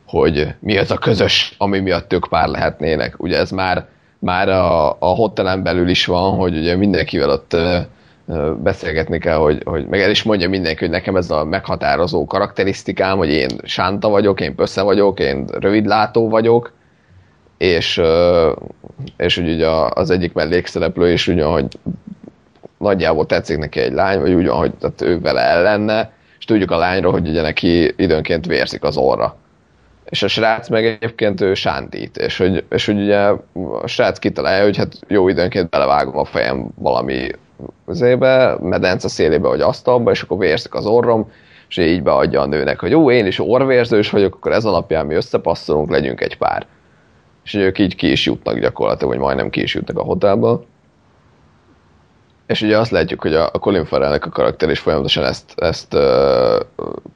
hogy 0.07 0.55
mi 0.61 0.79
az 0.79 0.91
a 0.91 0.99
közös, 0.99 1.55
ami 1.59 1.79
miatt 1.79 2.13
ők 2.13 2.29
pár 2.29 2.49
lehetnének. 2.49 3.15
Ugye 3.23 3.39
ez 3.39 3.51
már, 3.51 3.89
már 4.19 4.49
a, 4.49 4.91
a 4.91 5.07
hotelen 5.07 5.63
belül 5.63 5.89
is 5.89 6.07
van, 6.07 6.37
hogy 6.37 6.57
ugye 6.57 6.77
mindenkivel 6.77 7.31
ott 7.31 7.57
beszélgetni 8.63 9.19
kell, 9.19 9.37
hogy, 9.37 9.63
hogy 9.65 9.87
meg 9.87 10.01
el 10.01 10.11
is 10.11 10.23
mondja 10.23 10.49
mindenki, 10.49 10.81
hogy 10.81 10.91
nekem 10.91 11.17
ez 11.17 11.31
a 11.31 11.45
meghatározó 11.45 12.25
karakterisztikám, 12.27 13.17
hogy 13.17 13.29
én 13.29 13.49
sánta 13.63 14.09
vagyok, 14.09 14.41
én 14.41 14.55
pössze 14.55 14.83
vagyok, 14.83 15.21
én 15.21 15.47
rövidlátó 15.59 16.29
vagyok, 16.29 16.73
és, 17.59 18.01
és 19.17 19.37
ugye 19.37 19.69
az 19.91 20.11
egyik 20.11 20.33
mellékszereplő 20.33 21.13
is 21.13 21.29
ugye, 21.29 21.45
hogy 21.45 21.67
nagyjából 22.79 23.27
tetszik 23.27 23.59
neki 23.59 23.81
egy 23.81 23.93
lány, 23.93 24.21
vagy 24.21 24.33
úgy 24.33 24.47
van, 24.47 24.57
hogy 24.57 24.75
tehát 24.75 25.03
ő 25.03 25.21
vele 25.21 25.41
ellenne, 25.41 26.13
és 26.39 26.45
tudjuk 26.45 26.71
a 26.71 26.77
lányról, 26.77 27.13
hogy 27.13 27.29
ugye 27.29 27.43
neki 27.43 27.95
időnként 27.97 28.47
vérzik 28.47 28.83
az 28.83 28.97
orra. 28.97 29.37
És 30.05 30.23
a 30.23 30.29
srác 30.29 30.69
meg 30.69 30.87
egyébként 30.87 31.41
ő 31.41 31.55
sántít, 31.55 32.17
és 32.17 32.39
hogy, 32.39 32.65
és 32.71 32.87
hogy 32.87 33.01
ugye 33.01 33.19
a 33.83 33.87
srác 33.87 34.19
kitalálja, 34.19 34.65
hogy 34.65 34.77
hát 34.77 34.99
jó 35.09 35.29
időnként 35.29 35.69
belevágom 35.69 36.19
a 36.19 36.25
fejem 36.25 36.69
valami 36.75 37.31
zébe, 37.87 38.57
medence 38.61 39.09
szélébe 39.09 39.49
vagy 39.49 39.61
asztalba, 39.61 40.11
és 40.11 40.23
akkor 40.23 40.39
vérzik 40.39 40.75
az 40.75 40.87
orrom, 40.87 41.31
és 41.69 41.77
így 41.77 42.03
beadja 42.03 42.41
a 42.41 42.47
nőnek, 42.47 42.81
hogy 42.81 42.91
jó, 42.91 43.11
én 43.11 43.27
is 43.27 43.39
orvérzős 43.39 44.11
vagyok, 44.11 44.35
akkor 44.35 44.53
ez 44.53 44.65
alapján 44.65 45.07
mi 45.07 45.15
összepasszolunk, 45.15 45.91
legyünk 45.91 46.21
egy 46.21 46.37
pár. 46.37 46.67
És 47.45 47.55
ők 47.55 47.79
így 47.79 47.95
ki 47.95 48.11
is 48.11 48.27
jutnak 48.27 48.59
gyakorlatilag, 48.59 49.13
vagy 49.13 49.23
majdnem 49.23 49.51
ki 49.51 49.63
is 49.63 49.75
jutnak 49.75 49.99
a 49.99 50.03
hotelba. 50.03 50.65
És 52.49 52.63
ugye 52.63 52.79
azt 52.79 52.91
látjuk, 52.91 53.21
hogy 53.21 53.35
a, 53.35 53.51
Colin 53.51 53.85
Farrellnek 53.85 54.27
a 54.27 54.31
karakter 54.31 54.71
is 54.71 54.79
folyamatosan 54.79 55.25
ezt, 55.25 55.53
ezt 55.57 55.95
uh, 55.95 56.03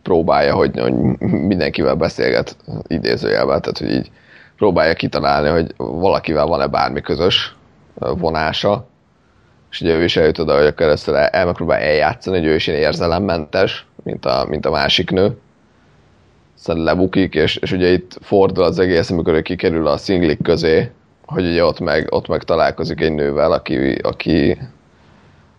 próbálja, 0.02 0.54
hogy, 0.54 0.78
hogy 0.80 0.94
mindenkivel 1.18 1.94
beszélget 1.94 2.56
idézőjelben, 2.86 3.60
tehát 3.60 3.78
hogy 3.78 3.90
így 3.90 4.10
próbálja 4.56 4.94
kitalálni, 4.94 5.48
hogy 5.48 5.74
valakivel 5.76 6.46
van-e 6.46 6.66
bármi 6.66 7.00
közös 7.00 7.56
vonása, 7.94 8.86
és 9.70 9.80
ugye 9.80 9.94
ő 9.94 10.04
is 10.04 10.16
eljut 10.16 10.38
oda, 10.38 10.56
hogy 10.56 10.66
akkor 10.66 10.86
ezt 10.86 11.08
el, 11.08 11.16
el 11.16 11.44
megpróbál 11.44 11.80
eljátszani, 11.80 12.38
hogy 12.38 12.46
ő 12.46 12.54
is 12.54 12.66
ilyen 12.66 12.80
érzelemmentes, 12.80 13.86
mint 14.02 14.26
a, 14.26 14.46
mint 14.48 14.66
a 14.66 14.70
másik 14.70 15.10
nő. 15.10 15.38
Szóval 16.54 16.82
lebukik, 16.82 17.34
és, 17.34 17.56
és 17.56 17.72
ugye 17.72 17.88
itt 17.88 18.18
fordul 18.20 18.64
az 18.64 18.78
egész, 18.78 19.10
amikor 19.10 19.34
ő 19.34 19.42
kikerül 19.42 19.86
a 19.86 19.96
szinglik 19.96 20.42
közé, 20.42 20.90
hogy 21.24 21.44
ugye 21.44 21.64
ott 21.64 21.80
meg, 21.80 22.06
ott 22.10 22.28
meg 22.28 22.42
találkozik 22.42 23.00
egy 23.00 23.12
nővel, 23.12 23.52
aki, 23.52 23.92
aki 23.92 24.58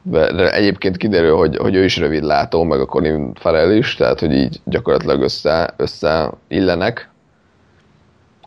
de 0.04 0.52
egyébként 0.52 0.98
kiderül, 0.98 1.36
hogy, 1.36 1.58
hogy 1.58 1.76
ő 1.76 1.84
is 1.84 1.98
rövidlátó, 1.98 2.64
meg 2.64 2.80
a 2.80 2.86
Colin 2.86 3.34
Farrell 3.34 3.72
is, 3.72 3.96
tehát 3.96 4.20
hogy 4.20 4.34
így 4.34 4.62
gyakorlatilag 4.66 5.22
össze, 5.22 5.74
össze 5.78 6.32
illenek. 6.48 7.10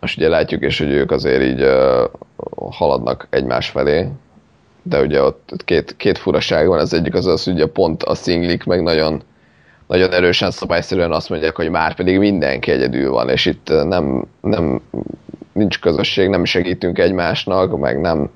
És 0.01 0.17
ugye 0.17 0.29
látjuk 0.29 0.65
is, 0.65 0.79
hogy 0.79 0.91
ők 0.91 1.11
azért 1.11 1.43
így 1.43 1.63
uh, 1.63 2.05
haladnak 2.71 3.27
egymás 3.31 3.69
felé, 3.69 4.09
de 4.83 5.01
ugye 5.01 5.23
ott 5.23 5.53
két, 5.65 5.97
két 5.97 6.19
furaság 6.19 6.69
van, 6.69 6.79
az 6.79 6.95
egyik 6.95 7.15
az 7.15 7.27
az, 7.27 7.45
hogy 7.45 7.53
ugye 7.53 7.67
pont 7.67 8.03
a 8.03 8.15
szinglik 8.15 8.65
meg 8.65 8.83
nagyon, 8.83 9.23
nagyon 9.87 10.13
erősen 10.13 10.51
szabályszerűen 10.51 11.13
azt 11.13 11.29
mondják, 11.29 11.57
hogy 11.57 11.71
már 11.71 11.95
pedig 11.95 12.19
mindenki 12.19 12.71
egyedül 12.71 13.11
van, 13.11 13.29
és 13.29 13.47
itt 13.47 13.69
nem, 13.69 14.25
nem 14.41 14.81
nincs 15.53 15.81
közösség, 15.81 16.29
nem 16.29 16.45
segítünk 16.45 16.99
egymásnak, 16.99 17.79
meg 17.79 18.01
nem, 18.01 18.31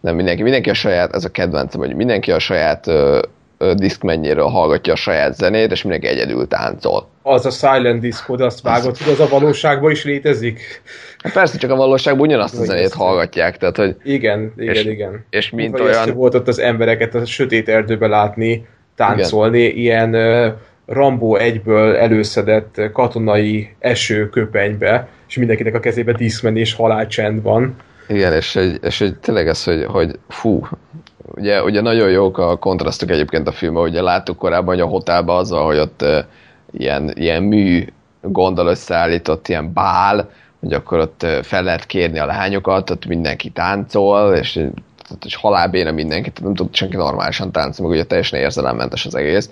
nem 0.00 0.14
mindenki, 0.14 0.42
mindenki 0.42 0.70
a 0.70 0.74
saját, 0.74 1.14
ez 1.14 1.24
a 1.24 1.28
kedvencem, 1.28 1.80
hogy 1.80 1.94
mindenki 1.94 2.32
a 2.32 2.38
saját 2.38 2.86
ö, 2.86 3.22
ö, 3.58 3.74
diszkmennyéről 3.74 4.46
hallgatja 4.46 4.92
a 4.92 4.96
saját 4.96 5.34
zenét, 5.34 5.70
és 5.70 5.82
mindenki 5.82 6.06
egyedül 6.06 6.48
táncol. 6.48 7.08
Az 7.22 7.46
a 7.46 7.50
silent 7.50 8.00
disco, 8.00 8.36
de 8.36 8.44
azt 8.44 8.62
vágott, 8.62 8.98
hogy 8.98 9.12
az 9.12 9.20
a 9.20 9.28
valóságban 9.28 9.90
is 9.90 10.04
létezik? 10.04 10.82
Hát 11.18 11.32
persze, 11.32 11.58
csak 11.58 11.70
a 11.70 11.76
valóságban 11.76 12.26
ugyanazt 12.26 12.58
a 12.58 12.64
zenét 12.64 12.92
hallgatják, 12.92 13.56
tehát 13.56 13.76
hogy... 13.76 13.96
Igen, 14.02 14.52
igen, 14.56 14.74
és, 14.74 14.84
igen. 14.84 15.24
És 15.30 15.50
mint 15.50 15.70
Vagy 15.70 15.80
olyan... 15.80 16.14
volt 16.14 16.34
ott 16.34 16.48
az 16.48 16.58
embereket 16.58 17.14
a 17.14 17.24
sötét 17.24 17.68
erdőbe 17.68 18.06
látni, 18.06 18.66
táncolni, 18.94 19.62
igen. 19.62 19.76
ilyen 19.76 20.56
Rambo 20.86 21.36
egyből 21.36 21.96
előszedett 21.96 22.80
katonai 22.92 23.74
esőköpenybe, 23.78 25.08
és 25.28 25.36
mindenkinek 25.36 25.74
a 25.74 25.80
kezébe 25.80 26.12
diszkmenni 26.12 26.60
és 26.60 26.74
halálcsend 26.74 27.42
van. 27.42 27.76
Igen, 28.10 28.32
és, 28.32 28.56
egy, 28.56 28.78
és 28.82 29.00
egy, 29.00 29.16
tényleg 29.16 29.48
ez, 29.48 29.64
hogy, 29.64 29.84
hogy 29.84 30.18
fú, 30.28 30.66
ugye, 31.34 31.62
ugye 31.62 31.80
nagyon 31.80 32.10
jók 32.10 32.38
a 32.38 32.56
kontrasztok 32.56 33.10
egyébként 33.10 33.48
a 33.48 33.52
filmben, 33.52 33.82
ugye 33.82 34.02
láttuk 34.02 34.38
korábban, 34.38 34.74
hogy 34.74 34.80
a 34.80 34.86
hotelben 34.86 35.36
azzal, 35.36 35.64
hogy 35.64 35.78
ott 35.78 36.02
uh, 36.02 36.18
ilyen, 36.70 37.12
ilyen 37.14 37.42
mű 37.42 37.86
gondol 38.20 38.66
összeállított 38.66 39.48
ilyen 39.48 39.72
bál, 39.72 40.30
hogy 40.60 40.72
akkor 40.72 40.98
ott 40.98 41.26
fel 41.42 41.62
lehet 41.62 41.86
kérni 41.86 42.18
a 42.18 42.26
lányokat, 42.26 42.90
ott 42.90 43.06
mindenki 43.06 43.50
táncol, 43.50 44.34
és, 44.34 44.66
és 45.24 45.34
mindenki, 45.94 46.30
tehát 46.30 46.42
nem 46.42 46.54
tud 46.54 46.74
senki 46.74 46.96
normálisan 46.96 47.52
táncolni, 47.52 47.90
meg 47.90 48.00
ugye 48.00 48.08
teljesen 48.08 48.40
érzelemmentes 48.40 49.06
az 49.06 49.14
egész, 49.14 49.50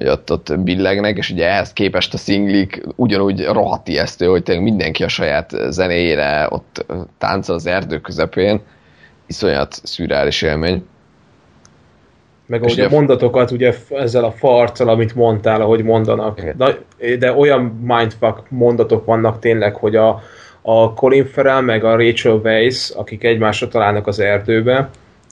hogy 0.00 0.08
ott, 0.08 0.32
ott 0.32 0.58
billegnek, 0.58 1.16
és 1.16 1.30
ugye 1.30 1.48
ehhez 1.48 1.72
képest 1.72 2.14
a 2.14 2.16
szinglik 2.16 2.82
ugyanúgy 2.96 3.44
rohadt 3.44 3.88
ijesztő, 3.88 4.26
hogy 4.26 4.42
tényleg 4.42 4.64
mindenki 4.64 5.04
a 5.04 5.08
saját 5.08 5.50
zenéjére 5.68 6.46
ott 6.50 6.86
táncol 7.18 7.54
az 7.54 7.66
erdő 7.66 7.98
közepén, 8.00 8.60
iszonyat 9.26 9.80
szürreális 9.82 10.42
élmény. 10.42 10.84
Meg 12.46 12.62
ugye 12.62 12.86
a 12.86 12.90
mondatokat 12.90 13.50
ugye 13.50 13.74
ezzel 13.90 14.24
a 14.24 14.30
farccal, 14.30 14.88
amit 14.88 15.14
mondtál, 15.14 15.60
ahogy 15.60 15.82
mondanak. 15.82 16.56
Na, 16.56 16.68
de 17.18 17.32
olyan 17.32 17.60
mindfuck 17.60 18.50
mondatok 18.50 19.04
vannak 19.04 19.38
tényleg, 19.38 19.74
hogy 19.74 19.96
a, 19.96 20.22
a 20.62 20.94
Colin 20.94 21.26
Farrell 21.26 21.60
meg 21.60 21.84
a 21.84 21.96
Rachel 21.96 22.40
Weisz, 22.44 22.94
akik 22.96 23.24
egymásra 23.24 23.68
találnak 23.68 24.06
az 24.06 24.20
erdőbe, 24.20 24.90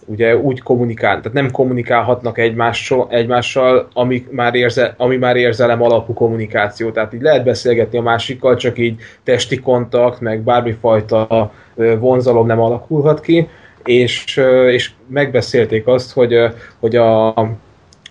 ugye 0.08 0.36
úgy 0.36 0.62
kommunikál, 0.62 1.16
tehát 1.16 1.32
nem 1.32 1.50
kommunikálhatnak 1.50 2.38
egymással, 2.38 3.06
egymással 3.10 3.88
ami, 3.92 4.26
már 4.30 4.54
érze, 4.54 4.94
ami 4.96 5.16
már 5.16 5.36
érzelem 5.36 5.82
alapú 5.82 6.12
kommunikáció. 6.12 6.90
Tehát 6.90 7.14
így 7.14 7.22
lehet 7.22 7.44
beszélgetni 7.44 7.98
a 7.98 8.02
másikkal, 8.02 8.56
csak 8.56 8.78
így 8.78 9.00
testi 9.24 9.60
kontakt, 9.60 10.20
meg 10.20 10.40
bármifajta 10.40 11.52
vonzalom 11.98 12.46
nem 12.46 12.60
alakulhat 12.60 13.20
ki, 13.20 13.48
és, 13.84 14.36
és 14.70 14.90
megbeszélték 15.06 15.86
azt, 15.86 16.12
hogy, 16.12 16.34
hogy 16.78 16.96
a, 16.96 17.34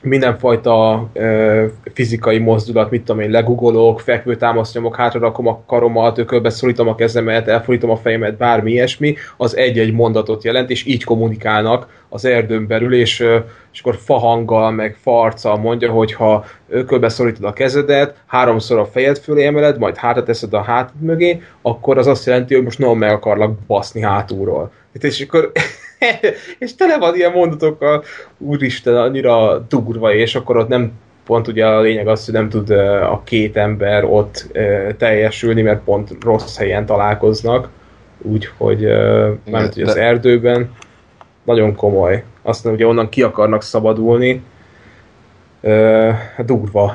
mindenfajta 0.07 1.07
ö, 1.13 1.65
fizikai 1.93 2.37
mozdulat, 2.37 2.91
mit 2.91 3.03
tudom 3.03 3.21
én, 3.21 3.29
legugolok, 3.29 3.99
fekvő 3.99 4.35
támasznyomok, 4.35 4.95
hátra 4.95 5.19
rakom 5.19 5.47
a 5.47 5.61
karomat, 5.65 6.17
ökölbe 6.17 6.49
szorítom 6.49 6.87
a 6.87 6.95
kezemet, 6.95 7.47
elforítom 7.47 7.89
a 7.89 7.95
fejemet, 7.95 8.37
bármi 8.37 8.71
ilyesmi, 8.71 9.15
az 9.37 9.57
egy-egy 9.57 9.93
mondatot 9.93 10.43
jelent, 10.43 10.69
és 10.69 10.85
így 10.85 11.03
kommunikálnak 11.03 12.05
az 12.09 12.25
erdőn 12.25 12.67
belül, 12.67 12.93
és, 12.93 13.19
ö, 13.19 13.37
és 13.73 13.79
akkor 13.79 13.95
fahanggal, 13.95 14.71
meg 14.71 14.97
farccal 15.01 15.57
mondja, 15.57 15.91
hogy 15.91 16.13
ha 16.13 16.45
ökölbe 16.67 17.09
szorítod 17.09 17.43
a 17.43 17.53
kezedet, 17.53 18.15
háromszor 18.27 18.79
a 18.79 18.85
fejed 18.85 19.17
fölé 19.17 19.45
emeled, 19.45 19.77
majd 19.77 19.95
hátra 19.95 20.23
teszed 20.23 20.53
a 20.53 20.61
hát 20.61 20.91
mögé, 20.99 21.41
akkor 21.61 21.97
az 21.97 22.07
azt 22.07 22.25
jelenti, 22.25 22.53
hogy 22.55 22.63
most 22.63 22.79
nagyon 22.79 22.97
meg 22.97 23.11
akarlak 23.11 23.59
baszni 23.67 24.01
hátulról. 24.01 24.71
És 25.03 25.21
akkor 25.21 25.51
és 26.59 26.75
tele 26.75 26.97
van 26.97 27.15
ilyen 27.15 27.31
mondatokkal, 27.31 28.03
úristen, 28.37 28.95
annyira 28.95 29.57
durva, 29.69 30.13
és 30.13 30.35
akkor 30.35 30.57
ott 30.57 30.67
nem 30.67 30.91
pont 31.25 31.47
ugye 31.47 31.65
a 31.65 31.81
lényeg 31.81 32.07
az, 32.07 32.25
hogy 32.25 32.33
nem 32.33 32.49
tud 32.49 32.69
a 33.01 33.21
két 33.23 33.57
ember 33.57 34.03
ott 34.03 34.47
teljesülni, 34.97 35.61
mert 35.61 35.83
pont 35.83 36.23
rossz 36.23 36.57
helyen 36.57 36.85
találkoznak, 36.85 37.69
úgyhogy 38.21 38.81
mert 39.51 39.73
hogy 39.73 39.83
az 39.83 39.95
erdőben 39.95 40.71
nagyon 41.43 41.75
komoly. 41.75 42.23
Aztán 42.41 42.73
ugye 42.73 42.87
onnan 42.87 43.09
ki 43.09 43.21
akarnak 43.21 43.63
szabadulni, 43.63 44.43
durva. 46.45 46.93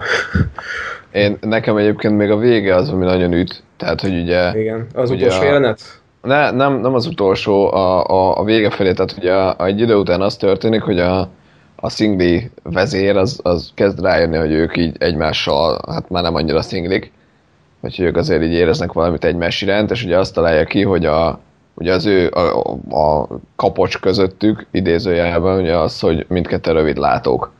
Én, 1.12 1.36
nekem 1.40 1.76
egyébként 1.76 2.16
még 2.16 2.30
a 2.30 2.36
vége 2.36 2.74
az, 2.74 2.88
ami 2.88 3.04
nagyon 3.04 3.32
üt. 3.32 3.62
Tehát, 3.76 4.00
hogy 4.00 4.20
ugye... 4.20 4.58
Igen, 4.58 4.86
az 4.94 5.10
ugye 5.10 5.24
utolsó 5.24 5.42
a... 5.42 5.44
jelenet? 5.44 6.01
Ne, 6.22 6.50
nem, 6.50 6.80
nem 6.80 6.94
az 6.94 7.06
utolsó, 7.06 7.72
a, 7.72 8.06
a, 8.06 8.38
a 8.38 8.44
vége 8.44 8.70
felé, 8.70 8.92
tehát 8.92 9.14
ugye 9.18 9.34
a, 9.34 9.66
egy 9.66 9.80
idő 9.80 9.94
után 9.94 10.20
az 10.20 10.36
történik, 10.36 10.82
hogy 10.82 11.00
a, 11.00 11.28
a 11.76 11.88
szingli 11.88 12.50
vezér 12.62 13.16
az, 13.16 13.40
az 13.42 13.70
kezd 13.74 14.00
rájönni, 14.00 14.36
hogy 14.36 14.52
ők 14.52 14.76
így 14.76 14.96
egymással, 14.98 15.80
hát 15.90 16.10
már 16.10 16.22
nem 16.22 16.34
annyira 16.34 16.62
szinglik, 16.62 17.12
hogy 17.80 18.00
ők 18.00 18.16
azért 18.16 18.42
így 18.42 18.52
éreznek 18.52 18.92
valamit 18.92 19.24
egymás 19.24 19.62
iránt, 19.62 19.90
és 19.90 20.04
ugye 20.04 20.18
azt 20.18 20.34
találja 20.34 20.64
ki, 20.64 20.82
hogy 20.82 21.06
a, 21.06 21.38
ugye 21.74 21.92
az 21.92 22.06
ő 22.06 22.28
a, 22.28 22.70
a 22.96 23.28
kapocs 23.56 23.98
közöttük 24.00 24.66
idézőjelben 24.70 25.60
ugye 25.60 25.76
az, 25.76 26.00
hogy 26.00 26.26
mindketten 26.28 26.74
rövid 26.74 26.96
látók 26.96 27.52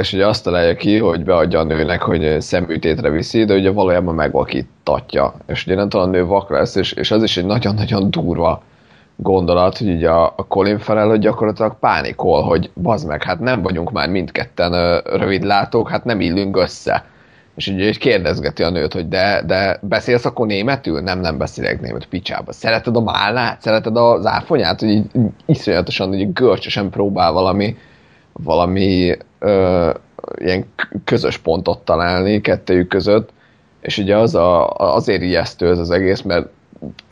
és 0.00 0.12
ugye 0.12 0.26
azt 0.26 0.44
találja 0.44 0.74
ki, 0.74 0.98
hogy 0.98 1.24
beadja 1.24 1.58
a 1.58 1.64
nőnek, 1.64 2.02
hogy 2.02 2.40
szemműtétre 2.40 3.10
viszi, 3.10 3.44
de 3.44 3.54
ugye 3.54 3.70
valójában 3.70 4.14
megvakítatja. 4.14 5.34
És 5.46 5.66
ugye 5.66 5.74
nem 5.74 5.88
a 5.90 6.06
nő 6.06 6.26
vak 6.26 6.50
lesz, 6.50 6.74
és, 6.74 6.92
és 6.92 7.10
az 7.10 7.22
is 7.22 7.36
egy 7.36 7.46
nagyon-nagyon 7.46 8.10
durva 8.10 8.62
gondolat, 9.16 9.78
hogy 9.78 9.88
ugye 9.88 10.10
a, 10.10 10.32
a 10.36 10.46
Colin 10.46 10.78
Farrell, 10.78 11.08
hogy 11.08 11.18
gyakorlatilag 11.18 11.78
pánikol, 11.78 12.42
hogy 12.42 12.70
bazd 12.74 13.06
meg, 13.08 13.22
hát 13.22 13.40
nem 13.40 13.62
vagyunk 13.62 13.92
már 13.92 14.08
mindketten 14.08 15.00
rövidlátók, 15.00 15.88
hát 15.88 16.04
nem 16.04 16.20
illünk 16.20 16.56
össze. 16.56 17.04
És 17.54 17.66
ugye 17.66 17.90
kérdezgeti 17.90 18.62
a 18.62 18.70
nőt, 18.70 18.92
hogy 18.92 19.08
de, 19.08 19.42
de 19.46 19.78
beszélsz 19.82 20.24
akkor 20.24 20.46
németül? 20.46 21.00
Nem, 21.00 21.20
nem 21.20 21.38
beszélek 21.38 21.80
német, 21.80 22.06
picsába. 22.06 22.52
Szereted 22.52 22.96
a 22.96 23.00
málnát? 23.00 23.60
Szereted 23.60 23.96
az 23.96 24.26
áfonyát? 24.26 24.80
Hogy 24.80 24.88
így 24.88 25.04
iszonyatosan, 25.46 26.08
hogy 26.08 26.32
görcsösen 26.32 26.90
próbál 26.90 27.32
valami, 27.32 27.76
valami 28.32 29.16
ö, 29.38 29.90
ilyen 30.36 30.64
közös 31.04 31.38
pontot 31.38 31.84
találni 31.84 32.40
kettőjük 32.40 32.88
között, 32.88 33.30
és 33.80 33.98
ugye 33.98 34.16
az 34.16 34.34
a, 34.34 34.68
azért 34.68 35.22
ijesztő 35.22 35.70
ez 35.70 35.78
az 35.78 35.90
egész, 35.90 36.20
mert 36.20 36.48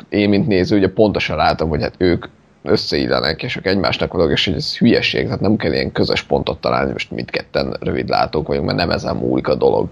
én, 0.09 0.29
mint 0.29 0.47
néző, 0.47 0.77
ugye 0.77 0.89
pontosan 0.89 1.37
látom, 1.37 1.69
hogy 1.69 1.83
hát 1.83 1.95
ők 1.99 2.27
összeillenek, 2.63 3.43
és 3.43 3.57
ők 3.57 3.67
egymásnak 3.67 4.13
valók, 4.13 4.31
és 4.31 4.45
hogy 4.45 4.55
ez 4.55 4.77
hülyeség, 4.77 5.25
tehát 5.25 5.41
nem 5.41 5.57
kell 5.57 5.73
ilyen 5.73 5.93
közös 5.93 6.23
pontot 6.23 6.61
találni, 6.61 6.93
most 6.93 7.11
mindketten 7.11 7.77
rövidlátók 7.81 8.47
vagyunk, 8.47 8.67
mert 8.67 8.79
nem 8.79 8.91
ezen 8.91 9.17
múlik 9.17 9.49
a 9.49 9.55
dolog. 9.55 9.89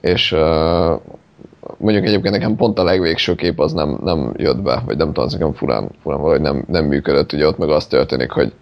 És 0.00 0.30
mondjuk 1.76 2.04
egyébként 2.04 2.34
nekem 2.34 2.56
pont 2.56 2.78
a 2.78 2.84
legvégső 2.84 3.34
kép 3.34 3.60
az 3.60 3.72
nem, 3.72 3.98
nem 4.02 4.32
jött 4.36 4.62
be, 4.62 4.82
vagy 4.86 4.96
nem 4.96 5.12
tudom, 5.12 5.28
nekem 5.32 5.52
furán, 5.52 5.88
furán 6.02 6.20
valahogy 6.20 6.40
nem, 6.40 6.64
nem 6.68 6.84
működött, 6.84 7.32
ugye 7.32 7.46
ott 7.46 7.58
meg 7.58 7.68
az 7.68 7.86
történik, 7.86 8.30
hogy 8.30 8.52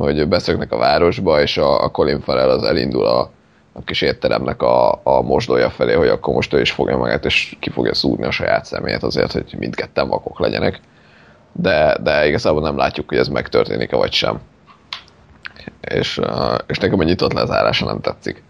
hogy 0.00 0.28
beszöknek 0.28 0.72
a 0.72 0.76
városba, 0.76 1.40
és 1.40 1.56
a, 1.56 1.82
a 1.82 1.88
Colin 1.88 2.20
Farrell 2.20 2.48
az 2.48 2.62
elindul 2.62 3.06
a, 3.06 3.30
a 3.72 3.82
kis 3.84 4.02
étteremnek 4.02 4.62
a, 4.62 5.00
a 5.02 5.22
mosdója 5.22 5.70
felé, 5.70 5.94
hogy 5.94 6.08
akkor 6.08 6.34
most 6.34 6.52
ő 6.52 6.60
is 6.60 6.70
fogja 6.70 6.96
magát, 6.96 7.24
és 7.24 7.56
ki 7.60 7.70
fogja 7.70 7.94
szúrni 7.94 8.24
a 8.24 8.30
saját 8.30 8.64
szemét 8.64 9.02
azért, 9.02 9.32
hogy 9.32 9.54
mindketten 9.58 10.08
vakok 10.08 10.38
legyenek. 10.38 10.80
De, 11.52 11.96
de 12.02 12.26
igazából 12.26 12.62
nem 12.62 12.76
látjuk, 12.76 13.08
hogy 13.08 13.18
ez 13.18 13.28
megtörténik-e 13.28 13.96
vagy 13.96 14.12
sem. 14.12 14.40
És, 15.80 16.20
és 16.66 16.78
nekem 16.78 16.98
a 16.98 17.04
nyitott 17.04 17.32
lezárása 17.32 17.86
nem 17.86 18.00
tetszik. 18.00 18.42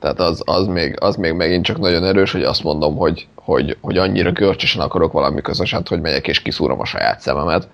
Tehát 0.00 0.20
az, 0.20 0.42
az, 0.44 0.66
még, 0.66 0.96
az 1.00 1.16
még 1.16 1.32
megint 1.32 1.64
csak 1.64 1.78
nagyon 1.78 2.04
erős, 2.04 2.32
hogy 2.32 2.42
azt 2.42 2.62
mondom, 2.62 2.96
hogy, 2.96 3.28
hogy, 3.34 3.76
hogy 3.80 3.98
annyira 3.98 4.32
görcsösen 4.32 4.82
akarok 4.82 5.12
valami 5.12 5.40
közöset, 5.40 5.88
hogy 5.88 6.00
megyek 6.00 6.28
és 6.28 6.42
kiszúrom 6.42 6.80
a 6.80 6.84
saját 6.84 7.20
szememet. 7.20 7.68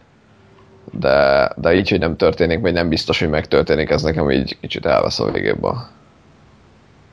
De, 0.92 1.50
de 1.56 1.74
így, 1.74 1.90
hogy 1.90 1.98
nem 1.98 2.16
történik, 2.16 2.60
vagy 2.60 2.72
nem 2.72 2.88
biztos, 2.88 3.18
hogy 3.20 3.28
megtörténik, 3.28 3.90
ez 3.90 4.02
nekem 4.02 4.30
így 4.30 4.56
kicsit 4.60 4.86
elvesz 4.86 5.20
a 5.20 5.30
végéből. 5.30 5.76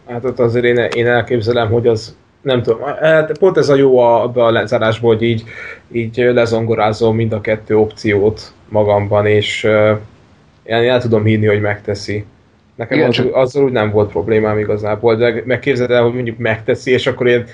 Hát 0.08 0.26
ott 0.26 0.40
azért 0.40 0.66
én, 0.66 0.78
én 0.78 1.08
elképzelem, 1.08 1.72
hogy 1.72 1.88
az 1.88 2.16
nem 2.42 2.62
tudom, 2.62 2.82
hát 2.82 3.38
pont 3.38 3.58
ez 3.58 3.70
a 3.70 3.76
jó 3.76 4.00
a, 4.00 4.32
a 4.36 4.52
lezárásból, 4.52 5.14
hogy 5.14 5.24
így, 5.24 5.44
így 5.92 6.18
lezongorázom 6.18 7.16
mind 7.16 7.34
a 7.34 7.42
kettő 7.42 7.78
opciót 7.78 8.54
magamban, 8.70 9.26
és 9.26 9.64
uh, 9.64 9.98
én 10.64 10.76
el 10.76 11.02
tudom 11.02 11.24
hinni, 11.24 11.46
hogy 11.46 11.62
megteszi. 11.62 12.26
Nekem 12.76 12.98
Igen, 12.98 13.10
az, 13.10 13.16
csak... 13.16 13.36
azzal 13.36 13.64
úgy 13.64 13.72
nem 13.72 13.92
volt 13.92 14.12
problémám 14.12 14.58
igazából, 14.58 15.16
de 15.16 15.42
megképzeld 15.46 15.92
el, 15.92 16.04
hogy 16.04 16.14
mondjuk 16.14 16.38
megteszi, 16.38 16.92
és 16.92 17.08
akkor 17.08 17.28
ilyen 17.28 17.46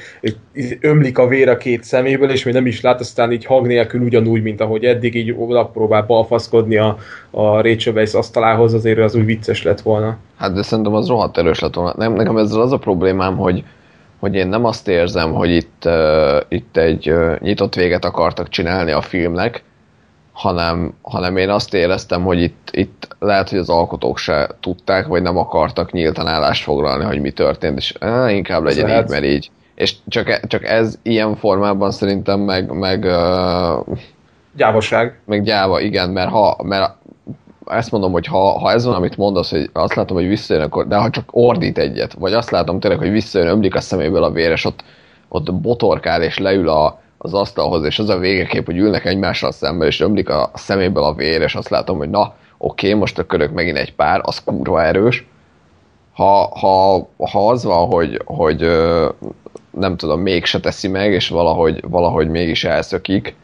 ömlik 0.80 1.18
a 1.18 1.28
vér 1.28 1.50
a 1.50 1.58
két 1.58 1.84
szeméből, 1.84 2.30
és 2.30 2.44
még 2.44 2.54
nem 2.54 2.66
is 2.66 2.82
lát, 2.82 3.00
aztán 3.00 3.32
így 3.32 3.46
hang 3.46 3.68
nélkül 3.68 4.02
ugyanúgy, 4.02 4.42
mint 4.42 4.62
ahogy 4.62 4.84
eddig 4.84 5.16
így 5.16 5.36
oda 5.38 5.66
próbál 5.66 6.02
balfaszkodni 6.02 6.78
a, 6.78 6.98
a 7.32 7.62
Rachel 7.62 7.94
Weisz 7.94 8.14
asztalához, 8.14 8.74
azért 8.74 9.00
az 9.00 9.16
úgy 9.16 9.26
vicces 9.26 9.64
lett 9.64 9.82
volna. 9.82 10.18
Hát 10.38 10.54
de 10.54 10.62
szerintem 10.62 10.94
az 10.94 11.08
rohadt 11.08 11.38
erős 11.38 11.60
lett 11.60 11.74
volna. 11.74 11.94
Nem, 11.98 12.14
nekem 12.14 12.38
ezzel 12.38 12.62
az 12.62 12.72
a 12.72 12.78
problémám, 12.78 13.38
hogy, 13.38 13.64
hogy 14.20 14.36
én 14.36 14.48
nem 14.48 14.66
azt 14.66 14.88
érzem, 14.88 15.34
hogy 15.34 15.50
itt, 15.50 15.84
uh, 15.86 16.38
itt 16.48 16.78
egy 16.78 17.12
uh, 17.12 17.40
nyitott 17.40 17.76
véget 17.76 18.06
akartak 18.06 18.50
csinálni 18.50 18.92
a 18.92 19.02
filmnek, 19.02 19.64
hanem, 20.40 20.94
hanem 21.02 21.38
én 21.38 21.50
azt 21.50 21.74
éreztem, 21.74 22.24
hogy 22.24 22.42
itt, 22.42 22.70
itt 22.72 23.08
lehet, 23.20 23.50
hogy 23.50 23.58
az 23.58 23.70
alkotók 23.70 24.18
se 24.18 24.50
tudták, 24.60 25.08
vagy 25.08 25.22
nem 25.22 25.38
akartak 25.38 25.92
nyíltan 25.92 26.28
állást 26.28 26.64
foglalni, 26.64 27.04
hogy 27.04 27.22
mi 27.22 27.32
történt, 27.32 27.78
és 27.78 27.94
á, 28.00 28.32
inkább 28.32 28.64
legyen 28.64 28.88
lehet. 28.88 29.04
így, 29.04 29.10
mert 29.10 29.24
így. 29.24 29.52
És 29.76 29.96
csak, 30.08 30.30
e, 30.30 30.40
csak 30.48 30.66
ez 30.66 31.00
ilyen 31.02 31.36
formában 31.36 31.92
szerintem 31.92 32.40
meg, 32.40 32.72
meg 32.72 33.04
uh, 33.04 33.98
gyávaság. 34.56 35.20
Meg 35.26 35.44
gyáva, 35.44 35.80
igen, 35.80 36.10
mert 36.10 36.30
ha, 36.30 36.58
mert 36.64 36.96
ezt 37.66 37.92
mondom, 37.92 38.12
hogy 38.12 38.26
ha, 38.26 38.60
ha 38.60 38.72
ez 38.72 38.86
van, 38.86 38.96
amit 38.96 39.18
mondasz, 39.18 39.50
hogy 39.50 39.70
azt 39.74 39.96
látom, 39.96 40.18
hogy 40.18 40.28
visszajön, 40.28 40.64
akkor, 40.64 40.88
de 40.88 40.96
ha 40.96 41.10
csak 41.10 41.30
ordít 41.32 41.78
egyet, 41.78 42.14
vagy 42.14 42.34
azt 42.34 42.50
látom 42.50 42.80
tényleg, 42.80 43.00
hogy 43.00 43.12
visszajön, 43.12 43.48
ömlik 43.48 43.76
a 43.76 43.82
szeméből 43.82 44.24
a 44.24 44.32
vér, 44.32 44.52
és 44.52 44.66
ott, 44.66 44.84
ott 45.30 45.54
botorkál, 45.54 46.24
és 46.24 46.38
leül 46.38 46.70
a, 46.70 47.00
az 47.22 47.34
asztalhoz, 47.34 47.84
és 47.84 48.00
az 48.00 48.10
a 48.10 48.18
végekép, 48.18 48.66
hogy 48.66 48.78
ülnek 48.78 49.06
egymással 49.06 49.52
szemben, 49.52 49.88
és 49.88 50.00
ömlik 50.00 50.30
a 50.30 50.52
szeméből 50.54 51.04
a 51.04 51.14
vér, 51.14 51.42
és 51.42 51.56
azt 51.56 51.70
látom, 51.70 51.98
hogy 51.98 52.10
na, 52.10 52.34
oké, 52.58 52.88
okay, 52.88 53.00
most 53.00 53.20
a 53.20 53.26
körök 53.26 53.54
megint 53.54 53.78
egy 53.78 53.96
pár, 53.96 54.22
az 54.24 54.44
kurva 54.44 54.84
erős. 54.84 55.28
Ha, 56.14 56.58
ha, 56.60 57.08
ha 57.32 57.50
az 57.50 57.64
van, 57.64 57.88
hogy, 57.88 58.22
hogy 58.26 58.60
nem 59.72 59.98
tudom, 59.98 60.22
mégse 60.22 60.60
teszi 60.60 60.88
meg, 60.88 61.12
és 61.12 61.30
valahogy, 61.30 61.84
valahogy 61.90 62.30
mégis 62.30 62.64
elszökik, 62.64 63.36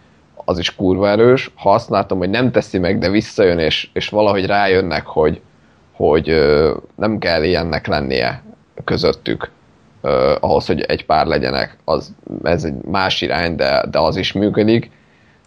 az 0.46 0.60
is 0.60 0.76
kurva 0.76 1.10
erős. 1.10 1.52
Ha 1.56 1.74
azt 1.74 1.90
látom, 1.90 2.18
hogy 2.18 2.30
nem 2.30 2.52
teszi 2.52 2.78
meg, 2.78 2.98
de 2.98 3.10
visszajön, 3.10 3.60
és, 3.60 3.90
és 3.94 4.10
valahogy 4.10 4.46
rájönnek, 4.46 5.06
hogy, 5.06 5.42
hogy 5.92 6.46
nem 6.96 7.18
kell 7.18 7.44
ilyennek 7.44 7.88
lennie 7.88 8.44
közöttük, 8.84 9.52
uh, 10.06 10.36
ahhoz, 10.40 10.66
hogy 10.66 10.82
egy 10.82 11.06
pár 11.06 11.26
legyenek, 11.26 11.78
az, 11.86 12.14
ez 12.44 12.64
egy 12.64 12.74
más 12.92 13.22
irány, 13.22 13.56
de, 13.56 13.86
de 13.92 14.00
az 14.00 14.16
is 14.16 14.32
működik, 14.32 14.92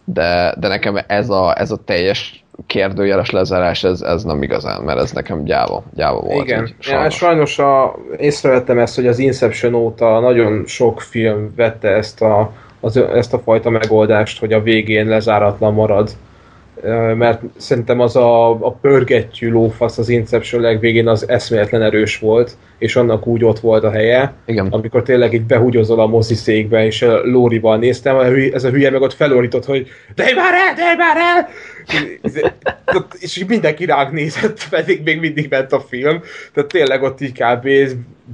de, 0.04 0.54
de 0.58 0.68
nekem 0.68 0.98
ez 1.06 1.30
a, 1.30 1.60
ez 1.60 1.70
a 1.70 1.76
teljes 1.84 2.44
kérdőjeles 2.66 3.30
lezárás, 3.30 3.84
ez, 3.84 4.00
ez 4.00 4.22
nem 4.22 4.42
igazán, 4.42 4.82
mert 4.82 4.98
ez 4.98 5.12
nekem 5.12 5.44
gyáva, 5.44 5.82
gyáva 5.94 6.20
volt. 6.20 6.46
Igen, 6.46 6.66
így, 6.66 6.74
sajnos. 6.78 7.20
Ja, 7.20 7.26
sajnos 7.26 7.58
a, 7.58 7.98
észrevettem 8.16 8.78
ezt, 8.78 8.94
hogy 8.94 9.06
az 9.06 9.18
Inception 9.18 9.74
óta 9.74 10.20
nagyon 10.20 10.62
sok 10.66 11.00
film 11.00 11.52
vette 11.56 11.88
ezt 11.88 12.22
a, 12.22 12.52
az, 12.80 12.96
ezt 12.96 13.32
a 13.32 13.38
fajta 13.38 13.70
megoldást, 13.70 14.38
hogy 14.38 14.52
a 14.52 14.62
végén 14.62 15.06
lezáratlan 15.06 15.74
marad 15.74 16.10
mert 17.16 17.42
szerintem 17.56 18.00
az 18.00 18.16
a, 18.16 18.50
a 18.50 18.72
pörgettyű 18.72 19.50
lófasz 19.50 19.98
az 19.98 20.08
Inception 20.08 20.60
legvégén 20.60 21.08
az 21.08 21.28
eszméletlen 21.28 21.82
erős 21.82 22.18
volt, 22.18 22.56
és 22.78 22.96
annak 22.96 23.26
úgy 23.26 23.44
ott 23.44 23.58
volt 23.58 23.84
a 23.84 23.90
helye, 23.90 24.34
Igen. 24.46 24.66
amikor 24.70 25.02
tényleg 25.02 25.32
így 25.32 25.42
behúgyozol 25.42 26.00
a 26.00 26.06
moziszékbe, 26.06 26.86
és 26.86 27.02
a 27.02 27.20
Lórival 27.24 27.78
néztem, 27.78 28.18
ez 28.52 28.64
a 28.64 28.70
hülye 28.70 28.90
meg 28.90 29.02
ott 29.02 29.12
felordított, 29.12 29.64
hogy 29.64 29.88
de 30.14 30.24
már 30.34 30.54
el, 30.54 30.74
de 30.74 30.94
már 30.96 31.16
el! 31.16 31.48
és 33.18 33.44
mindenki 33.48 33.84
ránk 33.84 34.12
nézett, 34.12 34.68
pedig 34.68 35.02
még 35.04 35.20
mindig 35.20 35.46
ment 35.50 35.72
a 35.72 35.80
film, 35.80 36.20
tehát 36.52 36.70
tényleg 36.70 37.02
ott 37.02 37.20
így 37.20 37.32
kb. 37.32 37.68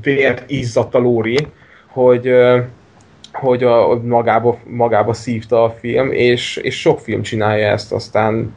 vért 0.02 0.50
izzadt 0.50 0.94
a 0.94 0.98
Lóri, 0.98 1.46
hogy 1.86 2.34
hogy 3.36 3.62
a, 3.62 4.00
magába, 4.02 4.58
magába 4.64 5.12
szívta 5.12 5.64
a 5.64 5.70
film, 5.70 6.12
és, 6.12 6.56
és 6.56 6.80
sok 6.80 6.98
film 6.98 7.22
csinálja 7.22 7.66
ezt, 7.66 7.92
aztán 7.92 8.54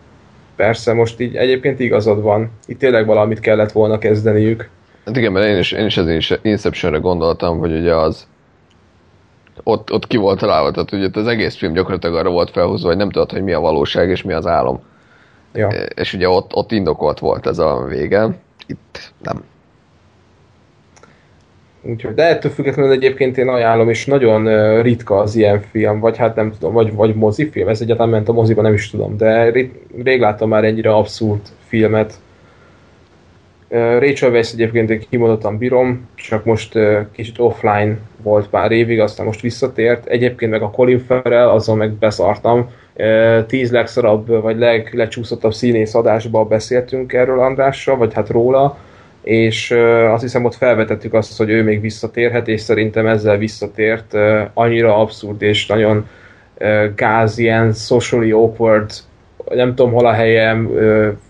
persze 0.55 0.93
most 0.93 1.19
így 1.19 1.35
egyébként 1.35 1.79
igazad 1.79 2.21
van. 2.21 2.51
Itt 2.65 2.79
tényleg 2.79 3.05
valamit 3.05 3.39
kellett 3.39 3.71
volna 3.71 3.97
kezdeniük. 3.97 4.69
Hát 5.05 5.17
igen, 5.17 5.31
mert 5.31 5.45
én 5.45 5.57
is, 5.57 5.71
én 5.71 5.85
is 5.85 5.97
az 5.97 6.39
Inceptionre 6.41 6.97
gondoltam, 6.97 7.59
hogy 7.59 7.79
ugye 7.79 7.95
az 7.95 8.27
ott, 9.63 9.91
ott 9.91 10.07
ki 10.07 10.17
volt 10.17 10.39
találva, 10.39 10.71
tehát 10.71 10.91
ugye 10.91 11.09
az 11.13 11.27
egész 11.27 11.55
film 11.55 11.73
gyakorlatilag 11.73 12.15
arra 12.15 12.29
volt 12.29 12.49
felhúzva, 12.49 12.87
hogy 12.87 12.97
nem 12.97 13.09
tudod, 13.09 13.31
hogy 13.31 13.43
mi 13.43 13.53
a 13.53 13.59
valóság 13.59 14.09
és 14.09 14.23
mi 14.23 14.33
az 14.33 14.47
álom. 14.47 14.79
Ja. 15.53 15.67
És 15.95 16.13
ugye 16.13 16.29
ott, 16.29 16.55
ott 16.55 16.71
indokolt 16.71 17.19
volt 17.19 17.47
ez 17.47 17.59
a 17.59 17.85
vége, 17.89 18.37
itt 18.67 19.13
nem. 19.21 19.43
Úgyhogy, 21.89 22.13
de 22.13 22.23
ettől 22.23 22.51
függetlenül 22.51 22.91
egyébként 22.91 23.37
én 23.37 23.47
ajánlom, 23.47 23.89
és 23.89 24.05
nagyon 24.05 24.81
ritka 24.81 25.17
az 25.17 25.35
ilyen 25.35 25.61
film, 25.71 25.99
vagy 25.99 26.17
hát 26.17 26.35
nem 26.35 26.51
tudom, 26.51 26.73
vagy, 26.73 26.93
vagy 26.93 27.15
mozifilm, 27.15 27.67
ez 27.67 27.81
egyáltalán 27.81 28.11
ment 28.11 28.29
a 28.29 28.33
moziba, 28.33 28.61
nem 28.61 28.73
is 28.73 28.89
tudom, 28.89 29.17
de 29.17 29.51
rég 30.03 30.19
láttam 30.19 30.49
már 30.49 30.63
ennyire 30.63 30.93
abszurd 30.93 31.41
filmet. 31.67 32.13
Rachel 33.99 34.31
Weisz 34.31 34.53
egyébként 34.53 34.89
én 34.89 35.01
kimondottan 35.09 35.57
bírom, 35.57 36.07
csak 36.15 36.45
most 36.45 36.79
kicsit 37.11 37.39
offline 37.39 37.97
volt 38.23 38.49
pár 38.49 38.71
évig, 38.71 38.99
aztán 38.99 39.25
most 39.25 39.41
visszatért. 39.41 40.05
Egyébként 40.05 40.51
meg 40.51 40.61
a 40.61 40.69
Colin 40.69 40.99
Farrell, 40.99 41.47
azon 41.47 41.77
meg 41.77 41.91
beszartam. 41.91 42.69
Tíz 43.47 43.71
legszarabb, 43.71 44.41
vagy 44.41 44.57
leg, 44.57 44.89
lecsúszottabb 44.93 45.53
színész 45.53 45.95
adásban 45.95 46.47
beszéltünk 46.47 47.13
erről 47.13 47.39
Andrással, 47.39 47.97
vagy 47.97 48.13
hát 48.13 48.29
róla 48.29 48.77
és 49.27 49.71
azt 50.11 50.21
hiszem 50.21 50.45
ott 50.45 50.55
felvetettük 50.55 51.13
azt, 51.13 51.37
hogy 51.37 51.49
ő 51.49 51.63
még 51.63 51.81
visszatérhet, 51.81 52.47
és 52.47 52.61
szerintem 52.61 53.07
ezzel 53.07 53.37
visszatért. 53.37 54.13
Annyira 54.53 54.97
abszurd 54.97 55.41
és 55.41 55.65
nagyon 55.65 56.07
gáz, 56.95 57.37
ilyen 57.37 57.73
socially 57.73 58.31
awkward, 58.31 58.91
nem 59.49 59.75
tudom 59.75 59.91
hol 59.91 60.05
a 60.05 60.11
helyem, 60.11 60.69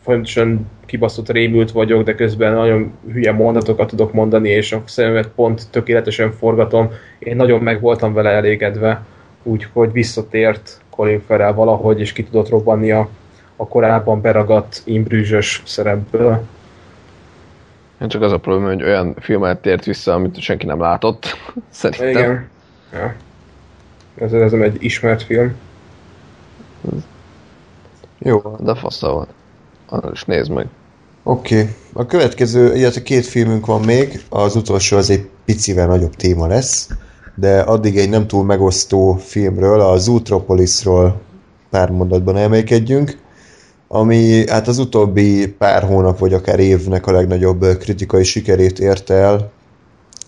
folyamatosan 0.03 0.69
kibaszott 0.85 1.31
rémült 1.31 1.71
vagyok, 1.71 2.03
de 2.03 2.15
közben 2.15 2.53
nagyon 2.53 2.91
hülye 3.11 3.31
mondatokat 3.31 3.87
tudok 3.87 4.13
mondani, 4.13 4.49
és 4.49 4.71
a 4.71 4.81
szememet 4.85 5.27
pont 5.35 5.69
tökéletesen 5.71 6.31
forgatom. 6.31 6.91
Én 7.19 7.35
nagyon 7.35 7.61
meg 7.61 7.81
voltam 7.81 8.13
vele 8.13 8.29
elégedve, 8.29 9.05
úgyhogy 9.43 9.91
visszatért 9.91 10.81
Colin 10.89 11.21
Farrell 11.27 11.53
valahogy, 11.53 11.99
és 11.99 12.13
ki 12.13 12.23
tudott 12.23 12.49
robbanni 12.49 12.91
a, 12.91 13.09
a 13.55 13.67
korábban 13.67 14.21
beragadt 14.21 14.81
imbrűzsös 14.85 15.61
szerepből. 15.65 16.45
Én 18.01 18.07
csak 18.07 18.21
az 18.21 18.31
a 18.31 18.37
probléma, 18.37 18.67
hogy 18.67 18.83
olyan 18.83 19.15
filmet 19.19 19.61
tért 19.61 19.85
vissza, 19.85 20.13
amit 20.13 20.39
senki 20.39 20.65
nem 20.65 20.79
látott, 20.79 21.37
szerintem. 21.69 22.09
Igen. 22.09 22.49
Ja. 22.93 23.15
Ez, 24.15 24.33
ez 24.33 24.53
egy 24.53 24.77
ismert 24.83 25.23
film. 25.23 25.55
Jó. 28.19 28.55
De 28.59 28.73
volt. 28.99 29.29
Arra 29.89 30.11
is 30.11 30.23
nézd 30.23 30.51
meg. 30.51 30.67
Oké. 31.23 31.59
Okay. 31.59 31.73
A 31.93 32.05
következő, 32.05 32.75
illetve 32.75 33.01
két 33.01 33.25
filmünk 33.25 33.65
van 33.65 33.81
még, 33.81 34.21
az 34.29 34.55
utolsó 34.55 34.97
az 34.97 35.09
egy 35.09 35.29
picivel 35.45 35.87
nagyobb 35.87 36.15
téma 36.15 36.47
lesz, 36.47 36.89
de 37.35 37.59
addig 37.59 37.97
egy 37.97 38.09
nem 38.09 38.27
túl 38.27 38.43
megosztó 38.43 39.13
filmről, 39.13 39.81
a 39.81 39.97
Zootropolisról 39.97 41.21
pár 41.69 41.89
mondatban 41.89 42.37
elmélkedjünk 42.37 43.17
ami 43.87 44.49
hát 44.49 44.67
az 44.67 44.77
utóbbi 44.77 45.47
pár 45.47 45.83
hónap 45.83 46.19
vagy 46.19 46.33
akár 46.33 46.59
évnek 46.59 47.07
a 47.07 47.11
legnagyobb 47.11 47.65
kritikai 47.77 48.23
sikerét 48.23 48.79
érte 48.79 49.13
el, 49.13 49.51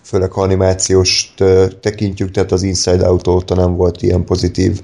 főleg 0.02 0.32
ha 0.32 0.42
animációs 0.42 1.34
tekintjük, 1.80 2.30
tehát 2.30 2.52
az 2.52 2.62
Inside 2.62 3.08
Out 3.08 3.26
óta 3.26 3.54
nem 3.54 3.76
volt 3.76 4.02
ilyen 4.02 4.24
pozitív 4.24 4.82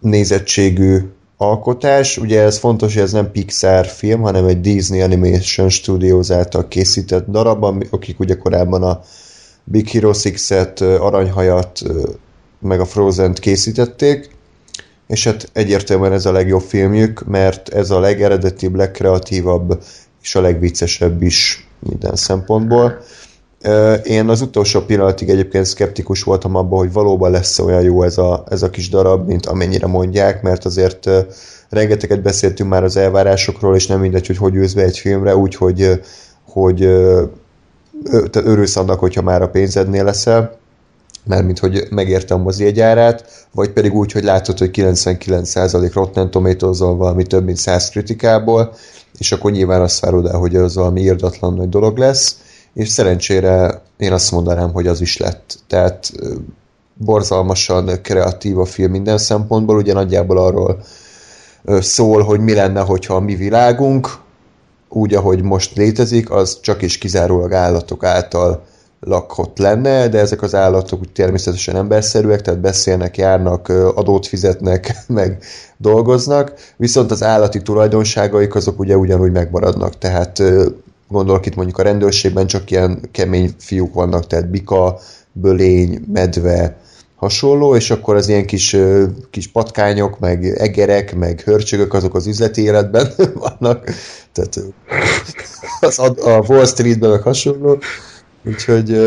nézettségű 0.00 0.98
alkotás. 1.36 2.18
Ugye 2.18 2.40
ez 2.40 2.58
fontos, 2.58 2.94
hogy 2.94 3.02
ez 3.02 3.12
nem 3.12 3.30
Pixar 3.30 3.86
film, 3.86 4.20
hanem 4.20 4.46
egy 4.46 4.60
Disney 4.60 5.00
Animation 5.00 5.68
Studios 5.68 6.30
által 6.30 6.68
készített 6.68 7.26
darab, 7.28 7.64
akik 7.90 8.20
ugye 8.20 8.36
korábban 8.36 8.82
a 8.82 9.00
Big 9.64 9.88
Hero 9.88 10.10
6-et, 10.12 11.00
Aranyhajat, 11.00 11.82
meg 12.60 12.80
a 12.80 12.84
Frozen-t 12.84 13.38
készítették, 13.38 14.30
és 15.06 15.24
hát 15.24 15.50
egyértelműen 15.52 16.12
ez 16.12 16.26
a 16.26 16.32
legjobb 16.32 16.62
filmjük, 16.62 17.26
mert 17.26 17.68
ez 17.68 17.90
a 17.90 18.00
legeredetibb, 18.00 18.74
legkreatívabb 18.74 19.82
és 20.22 20.34
a 20.34 20.40
legviccesebb 20.40 21.22
is 21.22 21.68
minden 21.78 22.16
szempontból. 22.16 22.98
Én 24.04 24.28
az 24.28 24.40
utolsó 24.40 24.80
pillanatig 24.80 25.28
egyébként 25.28 25.64
szkeptikus 25.64 26.22
voltam 26.22 26.54
abban, 26.54 26.78
hogy 26.78 26.92
valóban 26.92 27.30
lesz 27.30 27.58
olyan 27.58 27.82
jó 27.82 28.02
ez 28.02 28.18
a, 28.18 28.44
ez 28.50 28.62
a 28.62 28.70
kis 28.70 28.88
darab, 28.88 29.26
mint 29.26 29.46
amennyire 29.46 29.86
mondják, 29.86 30.42
mert 30.42 30.64
azért 30.64 31.10
rengeteget 31.68 32.22
beszéltünk 32.22 32.70
már 32.70 32.84
az 32.84 32.96
elvárásokról, 32.96 33.76
és 33.76 33.86
nem 33.86 34.00
mindegy, 34.00 34.26
hogy 34.26 34.36
hogy 34.36 34.54
ülsz 34.54 34.74
egy 34.74 34.98
filmre, 34.98 35.36
úgyhogy 35.36 36.00
hogy 36.44 36.78
te 38.30 38.40
örülsz 38.44 38.76
annak, 38.76 38.98
hogyha 38.98 39.22
már 39.22 39.42
a 39.42 39.48
pénzednél 39.48 40.04
leszel, 40.04 40.58
mármint 41.24 41.58
hogy 41.58 41.86
megérte 41.90 42.34
a 42.34 42.38
mozijegyárát, 42.38 43.46
vagy 43.52 43.70
pedig 43.70 43.94
úgy, 43.94 44.12
hogy 44.12 44.24
látod, 44.24 44.58
hogy 44.58 44.70
99% 44.72 45.90
Rotten 45.94 46.30
tomatoes 46.30 46.78
valami 46.78 47.22
több 47.22 47.44
mint 47.44 47.56
100 47.56 47.88
kritikából, 47.88 48.74
és 49.18 49.32
akkor 49.32 49.50
nyilván 49.50 49.80
azt 49.80 50.00
várod 50.00 50.26
el, 50.26 50.38
hogy 50.38 50.56
az 50.56 50.74
valami 50.74 51.00
írdatlan 51.00 51.54
nagy 51.54 51.68
dolog 51.68 51.96
lesz, 51.96 52.36
és 52.74 52.88
szerencsére 52.88 53.82
én 53.96 54.12
azt 54.12 54.30
mondanám, 54.30 54.72
hogy 54.72 54.86
az 54.86 55.00
is 55.00 55.16
lett. 55.16 55.58
Tehát 55.66 56.12
borzalmasan 56.94 57.90
kreatív 58.02 58.58
a 58.58 58.64
film 58.64 58.90
minden 58.90 59.18
szempontból, 59.18 59.76
ugye 59.76 59.92
nagyjából 59.92 60.38
arról 60.38 60.82
szól, 61.80 62.22
hogy 62.22 62.40
mi 62.40 62.54
lenne, 62.54 62.80
hogyha 62.80 63.14
a 63.14 63.20
mi 63.20 63.34
világunk, 63.34 64.22
úgy, 64.88 65.14
ahogy 65.14 65.42
most 65.42 65.76
létezik, 65.76 66.30
az 66.30 66.60
csak 66.60 66.82
is 66.82 66.98
kizárólag 66.98 67.52
állatok 67.52 68.04
által 68.04 68.64
lakott 69.04 69.58
lenne, 69.58 70.08
de 70.08 70.18
ezek 70.18 70.42
az 70.42 70.54
állatok 70.54 71.00
úgy 71.00 71.12
természetesen 71.12 71.76
emberszerűek, 71.76 72.42
tehát 72.42 72.60
beszélnek, 72.60 73.16
járnak, 73.16 73.68
adót 73.68 74.26
fizetnek, 74.26 74.94
meg 75.06 75.38
dolgoznak, 75.76 76.52
viszont 76.76 77.10
az 77.10 77.22
állati 77.22 77.62
tulajdonságaik 77.62 78.54
azok 78.54 78.78
ugye 78.78 78.96
ugyanúgy 78.96 79.32
megmaradnak, 79.32 79.98
tehát 79.98 80.42
gondolok 81.08 81.46
itt 81.46 81.54
mondjuk 81.54 81.78
a 81.78 81.82
rendőrségben 81.82 82.46
csak 82.46 82.70
ilyen 82.70 83.00
kemény 83.12 83.54
fiúk 83.58 83.94
vannak, 83.94 84.26
tehát 84.26 84.50
bika, 84.50 84.98
bölény, 85.32 86.04
medve, 86.12 86.76
hasonló, 87.16 87.76
és 87.76 87.90
akkor 87.90 88.16
az 88.16 88.28
ilyen 88.28 88.46
kis, 88.46 88.76
kis 89.30 89.48
patkányok, 89.48 90.18
meg 90.18 90.44
egerek, 90.44 91.14
meg 91.14 91.40
hörcsögök, 91.40 91.94
azok 91.94 92.14
az 92.14 92.26
üzleti 92.26 92.62
életben 92.62 93.12
vannak, 93.58 93.90
tehát 94.32 94.60
az 95.80 95.98
a, 95.98 96.44
Wall 96.48 96.66
Streetben 96.66 97.10
meg 97.10 97.22
hasonló, 97.22 97.78
úgyhogy, 98.46 98.98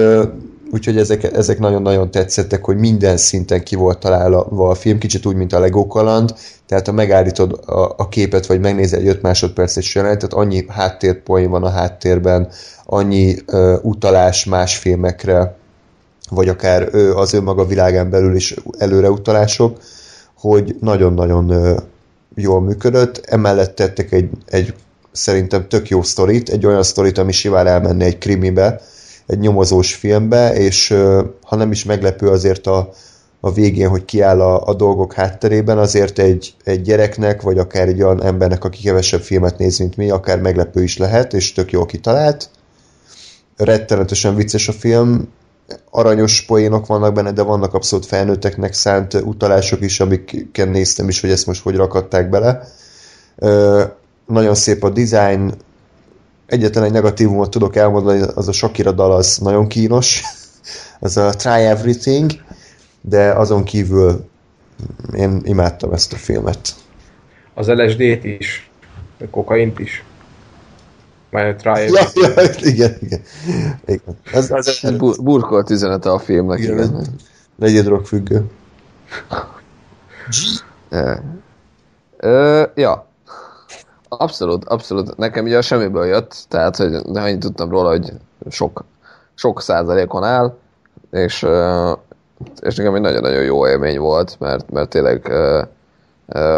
úgyhogy 0.71 0.97
ezek, 0.97 1.23
ezek 1.23 1.59
nagyon-nagyon 1.59 2.11
tetszettek, 2.11 2.65
hogy 2.65 2.77
minden 2.77 3.17
szinten 3.17 3.63
ki 3.63 3.75
volt 3.75 3.99
találva 3.99 4.69
a 4.69 4.75
film, 4.75 4.97
kicsit 4.97 5.25
úgy, 5.25 5.35
mint 5.35 5.53
a 5.53 5.59
Lego 5.59 5.87
kaland, 5.87 6.35
tehát 6.65 6.85
ha 6.85 6.91
megállítod 6.91 7.59
a, 7.65 7.93
a 7.97 8.09
képet, 8.09 8.45
vagy 8.45 8.59
megnézel 8.59 8.99
egy 8.99 9.07
5 9.07 9.21
másodperces 9.21 9.95
jelenetet, 9.95 10.33
annyi 10.33 10.65
háttérpoint 10.67 11.49
van 11.49 11.63
a 11.63 11.69
háttérben, 11.69 12.49
annyi 12.85 13.35
uh, 13.47 13.73
utalás 13.81 14.45
más 14.45 14.77
filmekre, 14.77 15.55
vagy 16.29 16.49
akár 16.49 16.89
ő, 16.91 17.13
az 17.13 17.33
önmaga 17.33 17.65
világán 17.65 18.09
belül 18.09 18.35
is 18.35 18.55
előreutalások, 18.77 19.77
hogy 20.37 20.75
nagyon-nagyon 20.79 21.77
jól 22.35 22.61
működött. 22.61 23.21
Emellett 23.25 23.75
tettek 23.75 24.11
egy, 24.11 24.29
egy 24.45 24.73
szerintem 25.11 25.67
tök 25.67 25.89
jó 25.89 26.01
sztorit, 26.01 26.49
egy 26.49 26.65
olyan 26.65 26.83
sztorit, 26.83 27.17
ami 27.17 27.31
simán 27.31 27.67
elmenne 27.67 28.05
egy 28.05 28.17
krimibe, 28.17 28.81
egy 29.27 29.39
nyomozós 29.39 29.95
filmbe, 29.95 30.53
és 30.55 30.95
ha 31.43 31.55
nem 31.55 31.71
is 31.71 31.83
meglepő 31.83 32.27
azért 32.27 32.67
a, 32.67 32.89
a 33.39 33.51
végén, 33.51 33.89
hogy 33.89 34.05
kiáll 34.05 34.41
a, 34.41 34.67
a 34.67 34.73
dolgok 34.73 35.13
hátterében, 35.13 35.77
azért 35.77 36.19
egy, 36.19 36.55
egy 36.63 36.81
gyereknek, 36.81 37.41
vagy 37.41 37.57
akár 37.57 37.87
egy 37.87 38.01
olyan 38.01 38.23
embernek, 38.23 38.63
aki 38.63 38.81
kevesebb 38.81 39.21
filmet 39.21 39.57
néz, 39.57 39.79
mint 39.79 39.97
mi, 39.97 40.09
akár 40.09 40.41
meglepő 40.41 40.83
is 40.83 40.97
lehet, 40.97 41.33
és 41.33 41.53
tök 41.53 41.71
jól 41.71 41.85
kitalált. 41.85 42.49
Rettenetesen 43.57 44.35
vicces 44.35 44.67
a 44.67 44.71
film, 44.71 45.29
aranyos 45.91 46.45
poénok 46.45 46.85
vannak 46.85 47.13
benne, 47.13 47.31
de 47.31 47.41
vannak 47.41 47.73
abszolút 47.73 48.05
felnőtteknek 48.05 48.73
szánt 48.73 49.13
utalások 49.13 49.81
is, 49.81 49.99
amikkel 49.99 50.65
néztem 50.65 51.07
is, 51.07 51.21
hogy 51.21 51.29
ezt 51.29 51.45
most 51.45 51.63
hogy 51.63 51.75
rakadták 51.75 52.29
bele. 52.29 52.67
Ö, 53.35 53.83
nagyon 54.25 54.55
szép 54.55 54.83
a 54.83 54.89
design, 54.89 55.53
egyetlen 56.47 56.83
egy 56.83 56.91
negatívumot 56.91 57.49
tudok 57.49 57.75
elmondani, 57.75 58.21
az 58.35 58.47
a 58.47 58.51
Shakira 58.51 58.91
dal 58.91 59.11
az 59.11 59.37
nagyon 59.37 59.67
kínos, 59.67 60.23
az 60.99 61.17
a 61.17 61.29
Try 61.29 61.49
Everything, 61.65 62.31
de 63.01 63.31
azon 63.33 63.63
kívül 63.63 64.25
én 65.15 65.41
imádtam 65.43 65.93
ezt 65.93 66.13
a 66.13 66.15
filmet. 66.15 66.75
Az 67.53 67.67
LSD-t 67.67 68.23
is, 68.23 68.69
a 69.19 69.29
kokaint 69.29 69.79
is. 69.79 70.03
Már 71.29 71.55
try 71.55 71.81
ja, 71.93 72.07
ja, 72.13 72.43
igen, 72.59 72.95
igen. 72.99 73.21
igen. 73.85 74.17
Ez, 74.31 74.51
az 74.51 74.79
ez 74.81 74.91
bur- 74.97 75.23
burkolt 75.23 75.69
üzenete 75.69 76.11
a 76.11 76.19
filmnek, 76.19 76.59
igen. 76.59 76.73
igen. 76.73 77.07
Legyél 77.59 77.83
drogfüggő. 77.83 78.45
Ö, 82.17 82.63
ja. 82.75 83.07
Abszolút, 84.09 84.65
abszolút. 84.65 85.17
Nekem 85.17 85.45
ugye 85.45 85.57
a 85.57 85.61
semmiből 85.61 86.05
jött, 86.05 86.45
tehát 86.49 86.75
hogy 86.75 86.93
annyit 87.13 87.39
tudtam 87.39 87.69
róla, 87.69 87.89
hogy 87.89 88.13
sok, 88.49 88.83
sok 89.33 89.61
százalékon 89.61 90.23
áll, 90.23 90.55
és, 91.11 91.47
és 92.59 92.75
nekem 92.75 92.95
egy 92.95 93.01
nagyon-nagyon 93.01 93.43
jó 93.43 93.67
élmény 93.67 93.99
volt, 93.99 94.35
mert, 94.39 94.71
mert 94.71 94.89
tényleg 94.89 95.31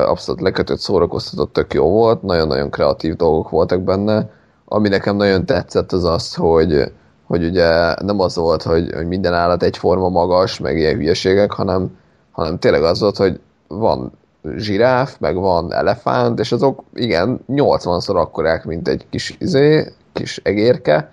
abszolút 0.06 0.42
lekötött, 0.42 0.80
szórakoztatott, 0.80 1.54
tök 1.54 1.74
jó 1.74 1.90
volt, 1.90 2.22
nagyon-nagyon 2.22 2.70
kreatív 2.70 3.16
dolgok 3.16 3.50
voltak 3.50 3.82
benne, 3.82 4.30
ami 4.66 4.90
nekem 4.90 5.16
nagyon 5.16 5.46
tetszett 5.46 5.92
az 5.92 6.04
az, 6.04 6.36
hogy, 6.36 6.92
hogy 7.26 7.44
ugye 7.44 7.94
nem 8.02 8.20
az 8.20 8.36
volt, 8.36 8.64
hogy, 8.64 8.94
hogy 8.94 9.08
minden 9.08 9.34
állat 9.34 9.64
egyforma 9.64 10.10
magas, 10.10 10.60
meg 10.60 10.78
ilyen 10.78 10.96
hülyeségek, 10.96 11.52
hanem, 11.52 11.98
hanem 12.32 12.60
tényleg 12.60 12.84
az 12.84 13.00
volt, 13.00 13.18
hogy 13.18 13.40
van 13.68 14.12
zsiráf, 14.58 15.18
meg 15.20 15.36
van 15.36 15.74
elefánt, 15.74 16.40
és 16.40 16.52
azok 16.52 16.84
igen, 16.94 17.40
80-szor 17.48 18.16
akkorák, 18.16 18.66
mint 18.66 18.88
egy 18.88 19.06
kis 19.10 19.36
izé, 19.40 19.94
kis 20.14 20.40
egérke, 20.44 21.12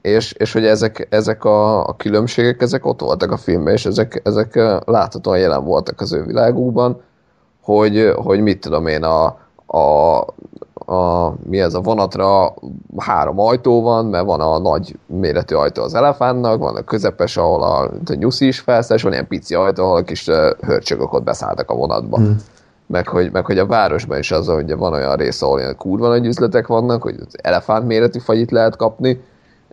és, 0.00 0.32
és 0.32 0.52
hogy 0.52 0.66
ezek, 0.66 1.06
ezek 1.10 1.44
a, 1.44 1.86
a 1.86 1.96
különbségek, 1.96 2.62
ezek 2.62 2.86
ott 2.86 3.00
voltak 3.00 3.30
a 3.30 3.36
filmben, 3.36 3.72
és 3.72 3.86
ezek, 3.86 4.20
ezek 4.24 4.54
láthatóan 4.84 5.38
jelen 5.38 5.64
voltak 5.64 6.00
az 6.00 6.12
ő 6.12 6.24
világukban, 6.24 7.02
hogy, 7.62 8.12
hogy 8.16 8.40
mit 8.40 8.60
tudom 8.60 8.86
én, 8.86 9.02
a, 9.02 9.24
a 9.78 10.24
a, 10.86 11.34
mi 11.46 11.60
ez 11.60 11.74
a 11.74 11.80
vonatra 11.80 12.54
három 12.96 13.40
ajtó 13.40 13.82
van, 13.82 14.06
mert 14.06 14.24
van 14.24 14.40
a 14.40 14.58
nagy 14.58 14.98
méretű 15.06 15.54
ajtó 15.54 15.82
az 15.82 15.94
elefántnak, 15.94 16.58
van 16.58 16.76
a 16.76 16.82
közepes, 16.82 17.36
ahol 17.36 17.62
a, 17.62 17.82
a 17.82 18.14
nyuszi 18.14 18.46
is 18.46 18.60
felszáll, 18.60 18.96
és 18.96 19.02
van 19.02 19.12
ilyen 19.12 19.28
pici 19.28 19.54
ajtó, 19.54 19.84
ahol 19.84 19.96
a 19.96 20.02
kis 20.02 20.30
hörcsögök 20.60 21.12
ott 21.12 21.22
beszálltak 21.22 21.70
a 21.70 21.74
vonatba. 21.74 22.16
Hmm. 22.16 22.36
Meg, 22.86 23.08
hogy, 23.08 23.32
meg 23.32 23.44
hogy 23.44 23.58
a 23.58 23.66
városban 23.66 24.18
is 24.18 24.30
az, 24.30 24.46
hogy 24.46 24.76
van 24.76 24.92
olyan 24.92 25.16
rész, 25.16 25.42
ahol 25.42 25.58
ilyen 25.58 25.76
kurva 25.76 26.08
nagy 26.08 26.26
üzletek 26.26 26.66
vannak, 26.66 27.02
hogy 27.02 27.14
az 27.18 27.38
elefánt 27.42 27.86
méretű 27.86 28.18
fagyit 28.18 28.50
lehet 28.50 28.76
kapni, 28.76 29.20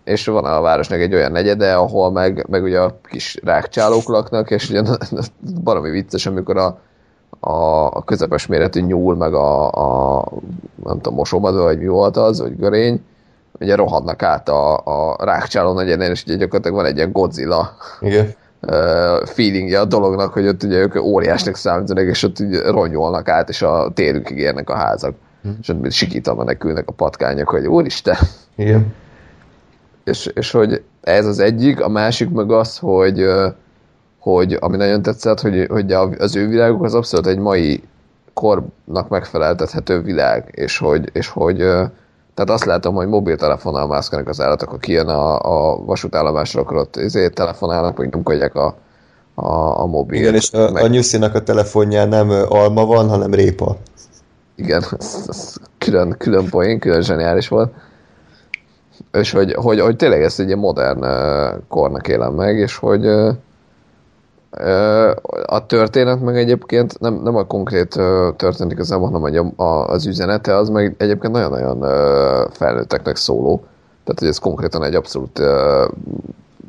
és 0.04 0.26
van 0.26 0.46
a 0.46 0.62
városnak 0.62 1.00
egy 1.00 1.14
olyan 1.14 1.32
negyede, 1.32 1.74
ahol 1.74 2.12
meg, 2.12 2.46
meg 2.50 2.64
ugye 2.64 2.80
a 2.80 3.00
kis 3.04 3.40
rákcsálók 3.44 4.08
laknak, 4.08 4.52
és 4.52 4.70
ugye 4.70 4.82
baromi 5.64 5.90
vicces, 5.90 6.26
amikor 6.26 6.58
a, 6.58 6.80
a, 7.44 7.86
a 7.86 8.04
közepes 8.06 8.48
méretű 8.48 8.82
nyúl, 8.82 9.16
meg 9.16 9.34
a, 9.34 9.68
a 9.72 10.26
nem 10.84 10.96
tudom, 10.96 11.14
mosómadó, 11.14 11.64
vagy 11.64 11.78
mi 11.80 11.88
volt 11.88 12.18
az, 12.18 12.42
vagy 12.42 12.58
görény, 12.58 13.02
ugye 13.60 13.76
rohadnak 13.76 14.24
át 14.24 14.50
a, 14.50 14.78
a 14.78 15.16
rákcsáló 15.26 15.74
negyedén, 15.74 16.10
és 16.10 16.24
ugye 16.24 16.36
gyakorlatilag 16.36 16.78
van 16.78 16.86
egy 16.86 16.96
ilyen 16.96 17.12
Godzilla 17.12 17.76
Igen. 18.00 18.34
Feelingje 19.24 19.80
a 19.80 19.86
dolognak, 19.86 20.34
hogy 20.34 20.48
ott 20.48 20.64
ugye 20.64 20.78
ők 20.78 20.96
óriásnak 20.96 21.56
számítanak, 21.56 22.06
és 22.06 22.24
ott 22.24 22.40
ugye 22.40 22.72
ronyolnak 22.72 23.30
át, 23.30 23.50
és 23.50 23.62
a 23.62 23.92
térükig 23.94 24.38
érnek 24.38 24.70
a 24.70 24.76
házak. 24.76 25.16
Hm. 25.42 25.50
És 25.62 25.70
ott 25.70 25.92
sikítva 25.92 26.36
menekülnek 26.36 26.88
a 26.88 26.92
patkányok, 26.92 27.50
hogy 27.50 27.68
úristen! 27.68 28.18
Igen. 28.56 28.94
És, 30.04 30.26
és 30.26 30.52
hogy 30.52 30.84
ez 31.02 31.26
az 31.26 31.40
egyik, 31.40 31.82
a 31.82 31.90
másik 31.90 32.30
meg 32.30 32.52
az, 32.52 32.78
hogy 32.78 33.26
hogy 34.22 34.58
ami 34.60 34.78
nagyon 34.78 35.02
tetszett, 35.02 35.42
hogy, 35.42 35.68
hogy 35.70 35.92
az 36.18 36.36
ő 36.36 36.48
világuk 36.48 36.84
az 36.84 36.94
abszolút 36.94 37.28
egy 37.28 37.38
mai 37.38 37.84
kornak 38.34 39.10
megfeleltethető 39.10 40.02
világ, 40.02 40.52
és 40.52 40.78
hogy, 40.78 41.10
és 41.14 41.28
hogy 41.28 41.58
tehát 42.34 42.50
azt 42.50 42.66
látom, 42.66 42.96
hogy 42.96 43.08
mobiltelefonnal 43.08 43.88
mászkanak 43.88 44.28
az 44.28 44.42
állatok, 44.42 44.68
akkor 44.68 44.80
kijön 44.80 45.08
a, 45.08 45.40
a 45.40 45.86
vasútállomásra, 45.86 46.62
akkor 46.62 46.78
ott 46.78 46.96
ezért 46.96 47.34
telefonálnak, 47.34 47.98
vagy 47.98 48.10
nyomkodják 48.12 48.56
a, 48.56 48.76
a, 49.34 49.80
a 49.80 49.86
mobil. 49.86 50.20
Igen, 50.20 50.34
és 50.34 50.52
a, 50.52 50.72
meg... 50.72 50.84
a 50.84 50.88
Nyuszinak 50.88 51.36
a 51.36 51.44
telefonján 51.44 52.10
nem 52.10 52.30
alma 52.48 52.86
van, 52.86 53.10
hanem 53.10 53.34
répa. 53.34 53.78
igen, 54.56 54.84
ez, 55.00 55.26
ez 55.28 55.56
külön, 55.78 56.16
külön 56.18 56.50
poén, 56.50 56.80
külön 56.80 57.02
zseniális 57.02 57.48
volt. 57.48 57.74
És 59.12 59.32
hogy, 59.32 59.54
hogy, 59.54 59.80
hogy 59.80 59.96
tényleg 59.96 60.24
ezt 60.24 60.40
egy 60.40 60.56
modern 60.56 61.06
kornak 61.68 62.08
élem 62.08 62.34
meg, 62.34 62.58
és 62.58 62.76
hogy 62.76 63.06
a 65.46 65.66
történet 65.66 66.22
meg 66.22 66.38
egyébként 66.38 67.00
nem, 67.00 67.14
nem 67.14 67.36
a 67.36 67.44
konkrét 67.44 67.90
történet 68.36 68.72
igazából, 68.72 69.10
hanem 69.10 69.54
a, 69.58 69.64
a, 69.64 69.88
az 69.88 70.06
üzenete, 70.06 70.56
az 70.56 70.70
meg 70.70 70.96
egyébként 70.98 71.34
nagyon-nagyon 71.34 71.82
felnőtteknek 72.52 73.16
szóló. 73.16 73.64
Tehát, 74.04 74.20
hogy 74.20 74.28
ez 74.28 74.38
konkrétan 74.38 74.84
egy 74.84 74.96
abszolút 74.96 75.42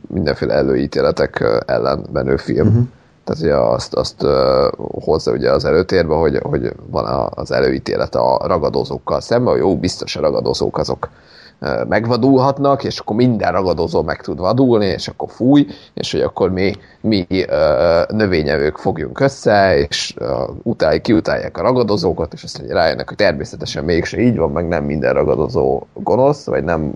mindenféle 0.09 0.55
előítéletek 0.55 1.63
ellen 1.67 2.07
menő 2.13 2.37
film. 2.37 2.67
Uh-huh. 2.67 2.83
Tehát 3.25 3.43
ugye 3.43 3.57
azt, 3.57 3.95
azt 3.95 4.27
hozza 4.77 5.33
ugye 5.33 5.51
az 5.51 5.65
előtérbe, 5.65 6.15
hogy, 6.15 6.39
hogy 6.43 6.73
van 6.91 7.31
az 7.35 7.53
előítélet 7.53 8.15
a 8.15 8.41
ragadozókkal 8.47 9.21
szemben, 9.21 9.53
hogy 9.53 9.63
jó, 9.63 9.77
biztos 9.77 10.17
a 10.17 10.21
ragadozók 10.21 10.79
azok 10.79 11.09
megvadulhatnak, 11.89 12.85
és 12.85 12.99
akkor 12.99 13.17
minden 13.17 13.53
ragadozó 13.53 14.03
meg 14.03 14.21
tud 14.23 14.39
vadulni, 14.39 14.87
és 14.87 15.09
akkor 15.09 15.29
fúj, 15.31 15.67
és 15.95 16.13
hogy 16.13 16.21
akkor 16.21 16.51
mi, 16.51 16.75
mi 17.01 17.27
növényevők 18.09 18.77
fogjunk 18.77 19.21
össze, 19.21 19.79
és 19.79 20.15
utálj, 20.63 21.01
kiutálják 21.01 21.59
a 21.59 21.63
ragadozókat, 21.63 22.33
és 22.33 22.43
azt 22.43 22.59
mondja, 22.59 22.77
rájönnek, 22.77 23.09
hogy 23.09 23.17
természetesen 23.17 23.85
mégse 23.85 24.21
így 24.21 24.37
van, 24.37 24.51
meg 24.51 24.69
nem 24.69 24.85
minden 24.85 25.13
ragadozó 25.13 25.83
gonosz, 25.95 26.45
vagy 26.45 26.65
nem 26.65 26.93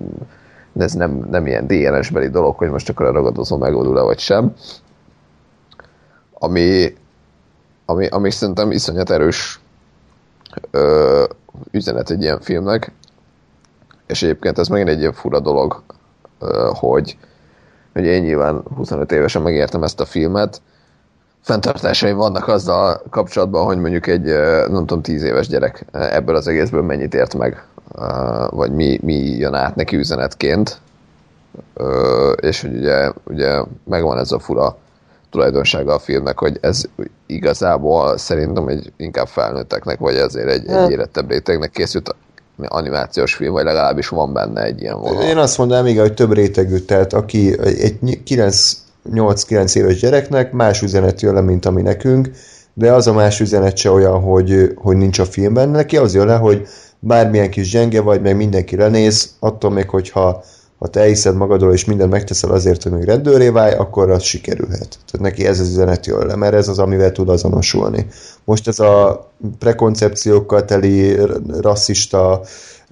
ez 0.78 0.93
nem, 0.93 1.26
nem 1.30 1.47
ilyen 1.47 1.66
DNS-beli 1.66 2.28
dolog, 2.28 2.56
hogy 2.56 2.70
most 2.70 2.88
akkor 2.88 3.06
a 3.06 3.12
ragadozó 3.12 3.56
megoldul-e 3.56 4.02
vagy 4.02 4.18
sem. 4.18 4.55
Ami, 6.32 6.94
ami, 7.84 8.06
ami 8.06 8.30
szerintem 8.30 8.70
iszonyat 8.70 9.10
erős 9.10 9.60
ö, 10.70 11.24
üzenet 11.70 12.10
egy 12.10 12.22
ilyen 12.22 12.40
filmnek, 12.40 12.93
és 14.06 14.22
egyébként 14.22 14.58
ez 14.58 14.68
megint 14.68 14.88
egy 14.88 15.00
ilyen 15.00 15.12
fura 15.12 15.40
dolog, 15.40 15.82
hogy, 16.72 17.16
hogy 17.92 18.04
én 18.04 18.22
nyilván 18.22 18.62
25 18.76 19.12
évesen 19.12 19.42
megértem 19.42 19.82
ezt 19.82 20.00
a 20.00 20.04
filmet, 20.04 20.60
fenntartásaim 21.46 22.16
vannak 22.16 22.48
azzal 22.48 23.02
kapcsolatban, 23.10 23.64
hogy 23.64 23.78
mondjuk 23.78 24.06
egy, 24.06 24.24
nem 24.68 24.86
tudom, 24.86 25.02
10 25.02 25.22
éves 25.22 25.48
gyerek 25.48 25.84
ebből 25.92 26.36
az 26.36 26.46
egészből 26.46 26.82
mennyit 26.82 27.14
ért 27.14 27.34
meg 27.34 27.64
vagy 28.50 28.72
mi, 28.72 28.98
mi 29.02 29.14
jön 29.14 29.54
át 29.54 29.74
neki 29.74 29.96
üzenetként, 29.96 30.80
és 32.36 32.60
hogy 32.60 32.76
ugye, 32.76 33.12
ugye 33.24 33.62
megvan 33.84 34.18
ez 34.18 34.32
a 34.32 34.38
fura 34.38 34.76
tulajdonsága 35.30 35.94
a 35.94 35.98
filmnek, 35.98 36.38
hogy 36.38 36.58
ez 36.60 36.84
igazából 37.26 38.16
szerintem 38.16 38.68
egy 38.68 38.92
inkább 38.96 39.26
felnőtteknek, 39.26 39.98
vagy 39.98 40.14
ezért 40.14 40.48
egy, 40.48 40.68
egy 40.68 40.90
érettebb 40.90 41.30
rétegnek 41.30 41.70
készült 41.70 42.14
animációs 42.64 43.34
film, 43.34 43.52
vagy 43.52 43.64
legalábbis 43.64 44.08
van 44.08 44.32
benne 44.32 44.62
egy 44.62 44.80
ilyen 44.80 45.00
vonal. 45.00 45.22
Én 45.22 45.36
azt 45.36 45.58
mondanám, 45.58 45.86
igen, 45.86 46.02
hogy 46.02 46.14
több 46.14 46.32
rétegű, 46.32 46.78
tehát 46.78 47.12
aki 47.12 47.58
egy 47.60 47.98
8-9 49.12 49.76
éves 49.76 50.00
gyereknek 50.00 50.52
más 50.52 50.82
üzenet 50.82 51.20
jön 51.20 51.34
le, 51.34 51.40
mint 51.40 51.66
ami 51.66 51.82
nekünk, 51.82 52.30
de 52.74 52.92
az 52.92 53.06
a 53.06 53.12
más 53.12 53.40
üzenet 53.40 53.76
se 53.76 53.90
olyan, 53.90 54.20
hogy, 54.20 54.72
hogy 54.76 54.96
nincs 54.96 55.18
a 55.18 55.24
filmben. 55.24 55.68
Neki 55.68 55.96
az 55.96 56.14
jön 56.14 56.26
le, 56.26 56.36
hogy 56.36 56.66
bármilyen 56.98 57.50
kis 57.50 57.70
gyenge 57.70 58.00
vagy, 58.00 58.20
meg 58.20 58.36
mindenki 58.36 58.76
lenéz, 58.76 59.30
attól 59.38 59.70
még, 59.70 59.88
hogyha 59.88 60.44
ha 60.78 60.86
te 60.86 61.04
hiszed 61.04 61.36
magadról, 61.36 61.72
és 61.72 61.84
mindent 61.84 62.10
megteszel 62.10 62.50
azért, 62.50 62.82
hogy 62.82 62.92
még 62.92 63.04
rendőré 63.04 63.48
válj, 63.48 63.74
akkor 63.74 64.10
az 64.10 64.22
sikerülhet. 64.22 64.98
Tehát 65.10 65.20
neki 65.20 65.46
ez 65.46 65.60
az 65.60 65.68
üzenet 65.68 66.06
jól 66.06 66.26
le, 66.26 66.36
mert 66.36 66.54
ez 66.54 66.68
az, 66.68 66.78
amivel 66.78 67.12
tud 67.12 67.28
azonosulni. 67.28 68.06
Most 68.44 68.68
ez 68.68 68.78
a 68.78 69.26
prekoncepciókkal 69.58 70.64
teli 70.64 71.16
rasszista, 71.60 72.40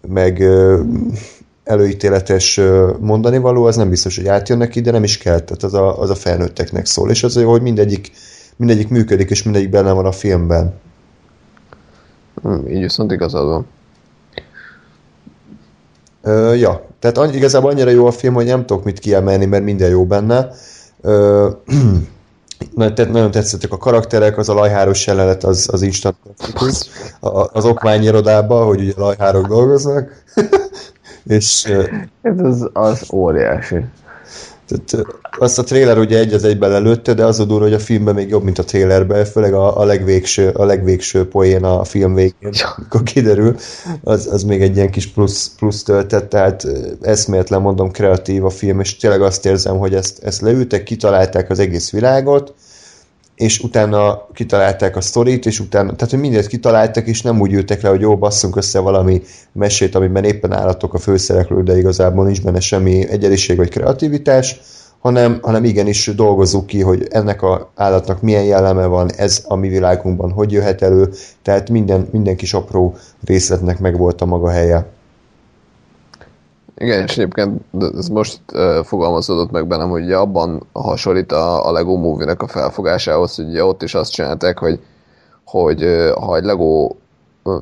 meg 0.09 0.45
előítéletes 1.65 2.61
mondani 3.01 3.39
való, 3.39 3.65
az 3.65 3.77
nem 3.77 3.91
biztos, 3.91 4.17
hogy 4.17 4.29
átjön 4.29 4.59
neki, 4.59 4.81
de 4.81 4.91
nem 4.91 5.05
is 5.05 5.19
kell, 5.19 5.41
tehát 5.41 5.63
az 5.63 5.75
a, 5.75 6.01
az 6.01 6.11
a 6.11 6.15
felnőtteknek 6.15 6.87
szól, 6.87 7.11
és 7.11 7.23
az, 7.23 7.43
hogy 7.43 7.63
mindegyik, 7.63 8.11
mindegyik 8.57 8.89
működik, 8.89 9.31
és 9.31 9.43
mindegyik 9.43 9.71
benne 9.71 9.93
van 9.93 10.07
a 10.07 10.13
filmben. 10.13 10.75
Hmm, 12.43 12.69
így 12.69 12.81
viszont 12.81 13.13
igazad 13.13 13.47
van. 13.47 13.67
Ö, 16.25 16.55
ja, 16.55 16.87
tehát 16.99 17.35
igazából 17.35 17.71
annyira 17.71 17.91
jó 17.91 18.07
a 18.07 18.11
film, 18.11 18.35
hogy 18.35 18.47
nem 18.47 18.67
tudok 18.67 18.85
mit 18.85 18.99
kiemelni, 18.99 19.45
mert 19.45 19.65
minden 19.65 19.91
jó 19.91 20.05
benne. 20.05 20.49
Ö, 21.01 21.49
nagyon 22.75 23.31
tetszettek 23.31 23.73
a 23.73 23.77
karakterek, 23.77 24.39
az 24.39 24.49
a 24.49 24.55
lajháros 24.55 25.07
jelenet, 25.07 25.45
az, 25.45 25.69
az 25.73 25.83
instant 25.83 26.17
az 27.53 27.65
okmányirodában, 27.65 28.67
hogy 28.67 28.81
ugye 28.81 28.93
lajhárok 28.97 29.47
dolgoznak. 29.47 30.25
és, 31.27 31.65
Ez 32.23 32.41
az, 32.41 32.69
az 32.73 33.03
óriási. 33.13 33.85
Tehát 34.67 35.07
azt 35.39 35.59
a 35.59 35.63
trailer 35.63 35.99
ugye 35.99 36.19
egy 36.19 36.33
az 36.33 36.45
egyben 36.45 36.73
előtte, 36.73 37.15
de 37.15 37.25
az 37.25 37.41
a 37.41 37.45
durva, 37.45 37.65
hogy 37.65 37.73
a 37.73 37.79
filmben 37.79 38.15
még 38.15 38.29
jobb, 38.29 38.43
mint 38.43 38.59
a 38.59 38.65
trailerben, 38.65 39.25
főleg 39.25 39.55
a, 39.55 39.79
a, 39.81 39.85
legvégső, 39.85 40.49
a 40.49 40.65
legvégső 40.65 41.29
poén 41.29 41.65
a 41.65 41.85
film 41.85 42.15
végén, 42.15 42.53
amikor 42.77 43.03
kiderül, 43.03 43.57
az, 44.03 44.29
az 44.33 44.43
még 44.43 44.63
egy 44.63 44.77
ilyen 44.77 44.91
kis 44.91 45.07
plusz, 45.07 45.55
plusz 45.57 45.83
töltet, 45.83 46.25
tehát 46.25 46.67
eszméletlen 47.01 47.61
mondom 47.61 47.91
kreatív 47.91 48.45
a 48.45 48.51
film, 48.51 48.81
és 48.81 48.97
tényleg 48.97 49.23
azt 49.23 49.47
érzem, 49.47 49.79
hogy 49.79 49.95
ezt, 49.95 50.23
ezt 50.23 50.41
leültek, 50.41 50.83
kitalálták 50.83 51.51
az 51.51 51.59
egész 51.59 51.91
világot, 51.91 52.55
és 53.35 53.61
utána 53.61 54.27
kitalálták 54.33 54.97
a 54.97 55.01
sztorit, 55.01 55.47
és 55.47 55.61
utána, 55.61 55.95
tehát 55.95 56.11
hogy 56.11 56.21
mindent 56.21 56.47
kitaláltak, 56.47 57.07
és 57.07 57.23
nem 57.23 57.41
úgy 57.41 57.53
ültek 57.53 57.83
le, 57.83 57.89
hogy 57.89 58.01
jó, 58.01 58.17
basszunk 58.19 58.57
össze 58.57 58.79
valami 58.79 59.23
mesét, 59.53 59.95
amiben 59.95 60.25
éppen 60.25 60.53
állatok 60.53 60.95
a 60.95 60.99
főszereplő, 60.99 61.63
de 61.63 61.79
igazából 61.79 62.25
nincs 62.25 62.43
benne 62.43 62.61
semmi 62.61 63.09
egyeriség 63.09 63.57
vagy 63.57 63.69
kreativitás, 63.69 64.61
hanem, 64.99 65.39
hanem 65.43 65.65
igenis 65.65 66.07
dolgozzuk 66.15 66.67
ki, 66.67 66.81
hogy 66.81 67.07
ennek 67.11 67.43
a 67.43 67.71
állatnak 67.75 68.23
milyen 68.23 68.45
jelleme 68.45 68.87
van, 68.87 69.11
ez 69.17 69.45
a 69.49 69.55
mi 69.55 69.69
világunkban 69.69 70.31
hogy 70.31 70.53
jöhet 70.53 70.83
elő, 70.83 71.13
tehát 71.43 71.71
minden, 71.71 72.09
minden 72.13 72.37
kis 72.37 72.55
apró 72.55 72.97
részletnek 73.25 73.79
meg 73.79 73.97
volt 73.99 74.21
a 74.21 74.27
maga 74.27 74.51
helye. 74.51 74.87
Igen, 76.77 77.03
és 77.03 77.19
egyébként 77.19 77.61
ez 77.97 78.09
most 78.09 78.41
uh, 78.53 78.85
fogalmazódott 78.85 79.51
meg 79.51 79.67
bennem, 79.67 79.89
hogy 79.89 80.03
ugye 80.03 80.17
abban 80.17 80.67
hasonlít 80.73 81.33
a, 81.33 81.67
a 81.67 81.73
Lego 81.73 81.97
Movie-nek 81.97 82.43
a 82.43 82.47
felfogásához, 82.47 83.35
hogy 83.35 83.49
ugye 83.49 83.65
ott 83.65 83.83
is 83.83 83.95
azt 83.95 84.13
csinálták, 84.13 84.59
hogy, 84.59 84.81
hogy 85.45 85.85
uh, 85.85 86.11
ha 86.11 86.37
egy 86.37 86.45
Lego 86.45 86.91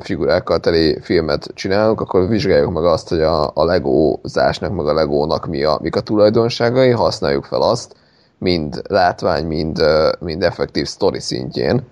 figurákkal 0.01 0.59
teli 0.59 0.99
filmet 1.01 1.51
csinálunk, 1.55 2.01
akkor 2.01 2.29
vizsgáljuk 2.29 2.73
meg 2.73 2.85
azt, 2.85 3.09
hogy 3.09 3.21
a, 3.21 3.51
a 3.55 3.65
legózásnak, 3.65 4.75
meg 4.75 4.87
a 4.87 4.93
legónak 4.93 5.47
mi 5.47 5.65
a, 5.65 5.79
mik 5.83 5.97
a 5.97 6.01
tulajdonságai, 6.01 6.91
használjuk 6.91 7.45
fel 7.45 7.63
azt, 7.63 7.95
mind 8.39 8.83
látvány, 8.89 9.47
mind, 9.47 9.83
mind 10.19 10.43
effektív 10.43 10.87
story 10.87 11.21
szintjén. 11.21 11.83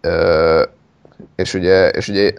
Ö, 0.00 0.62
és 1.36 1.54
ugye, 1.54 1.88
és 1.88 2.08
ugye 2.08 2.32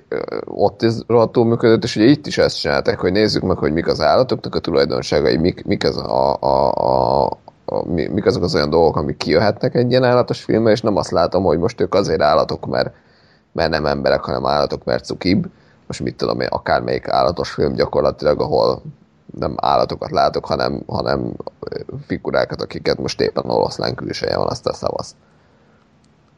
ott 0.45 0.83
ez 0.83 1.01
rohadtul 1.07 1.45
működött, 1.45 1.83
és 1.83 1.95
ugye 1.95 2.05
itt 2.05 2.27
is 2.27 2.37
ezt 2.37 2.59
csinálták, 2.59 2.99
hogy 2.99 3.11
nézzük 3.11 3.43
meg, 3.43 3.57
hogy 3.57 3.73
mik 3.73 3.87
az 3.87 4.01
állatoknak 4.01 4.55
a 4.55 4.59
tulajdonságai, 4.59 5.37
mik, 5.37 5.65
mik, 5.65 5.83
az 5.83 5.97
a, 5.97 6.37
a, 6.39 6.71
a, 6.73 7.25
a, 7.65 7.85
mik 7.87 8.25
azok 8.25 8.43
az 8.43 8.55
olyan 8.55 8.69
dolgok, 8.69 8.95
amik 8.95 9.17
kijöhetnek 9.17 9.75
egy 9.75 9.89
ilyen 9.89 10.03
állatos 10.03 10.41
filmbe, 10.43 10.71
és 10.71 10.81
nem 10.81 10.95
azt 10.95 11.11
látom, 11.11 11.43
hogy 11.43 11.57
most 11.57 11.81
ők 11.81 11.93
azért 11.93 12.21
állatok, 12.21 12.65
mert 12.65 12.93
mert 13.51 13.69
nem 13.69 13.85
emberek, 13.85 14.23
hanem 14.23 14.45
állatok, 14.45 14.83
mert 14.83 15.05
cukib. 15.05 15.45
Most 15.87 15.99
mit 15.99 16.15
tudom 16.15 16.39
én, 16.39 16.47
akármelyik 16.47 17.07
állatos 17.07 17.49
film 17.51 17.73
gyakorlatilag, 17.73 18.41
ahol 18.41 18.81
nem 19.39 19.55
állatokat 19.57 20.11
látok, 20.11 20.45
hanem, 20.45 20.83
hanem 20.87 21.33
figurákat, 22.07 22.61
akiket 22.61 22.97
most 22.97 23.21
éppen 23.21 23.49
oroszlán 23.49 23.95
külseje 23.95 24.37
van, 24.37 24.47
azt 24.47 24.67
a 24.67 24.73
szavasz. 24.73 25.15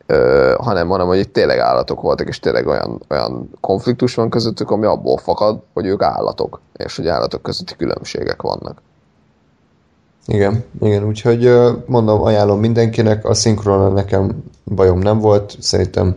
Ö, 0.05 0.53
hanem, 0.57 0.87
hanem, 0.87 1.07
hogy 1.07 1.19
itt 1.19 1.33
tényleg 1.33 1.59
állatok 1.59 2.01
voltak, 2.01 2.27
és 2.27 2.39
tényleg 2.39 2.67
olyan, 2.67 3.01
olyan 3.09 3.49
konfliktus 3.59 4.15
van 4.15 4.29
közöttük, 4.29 4.71
ami 4.71 4.85
abból 4.85 5.17
fakad, 5.17 5.59
hogy 5.73 5.85
ők 5.85 6.01
állatok, 6.01 6.61
és 6.73 6.95
hogy 6.95 7.07
állatok 7.07 7.41
közötti 7.41 7.75
különbségek 7.75 8.41
vannak. 8.41 8.81
Igen, 10.25 10.63
igen, 10.81 11.03
úgyhogy 11.03 11.53
mondom, 11.85 12.21
ajánlom 12.21 12.59
mindenkinek, 12.59 13.25
a 13.25 13.33
szinkron 13.33 13.93
nekem 13.93 14.43
bajom 14.65 14.99
nem 14.99 15.19
volt, 15.19 15.55
szerintem 15.59 16.15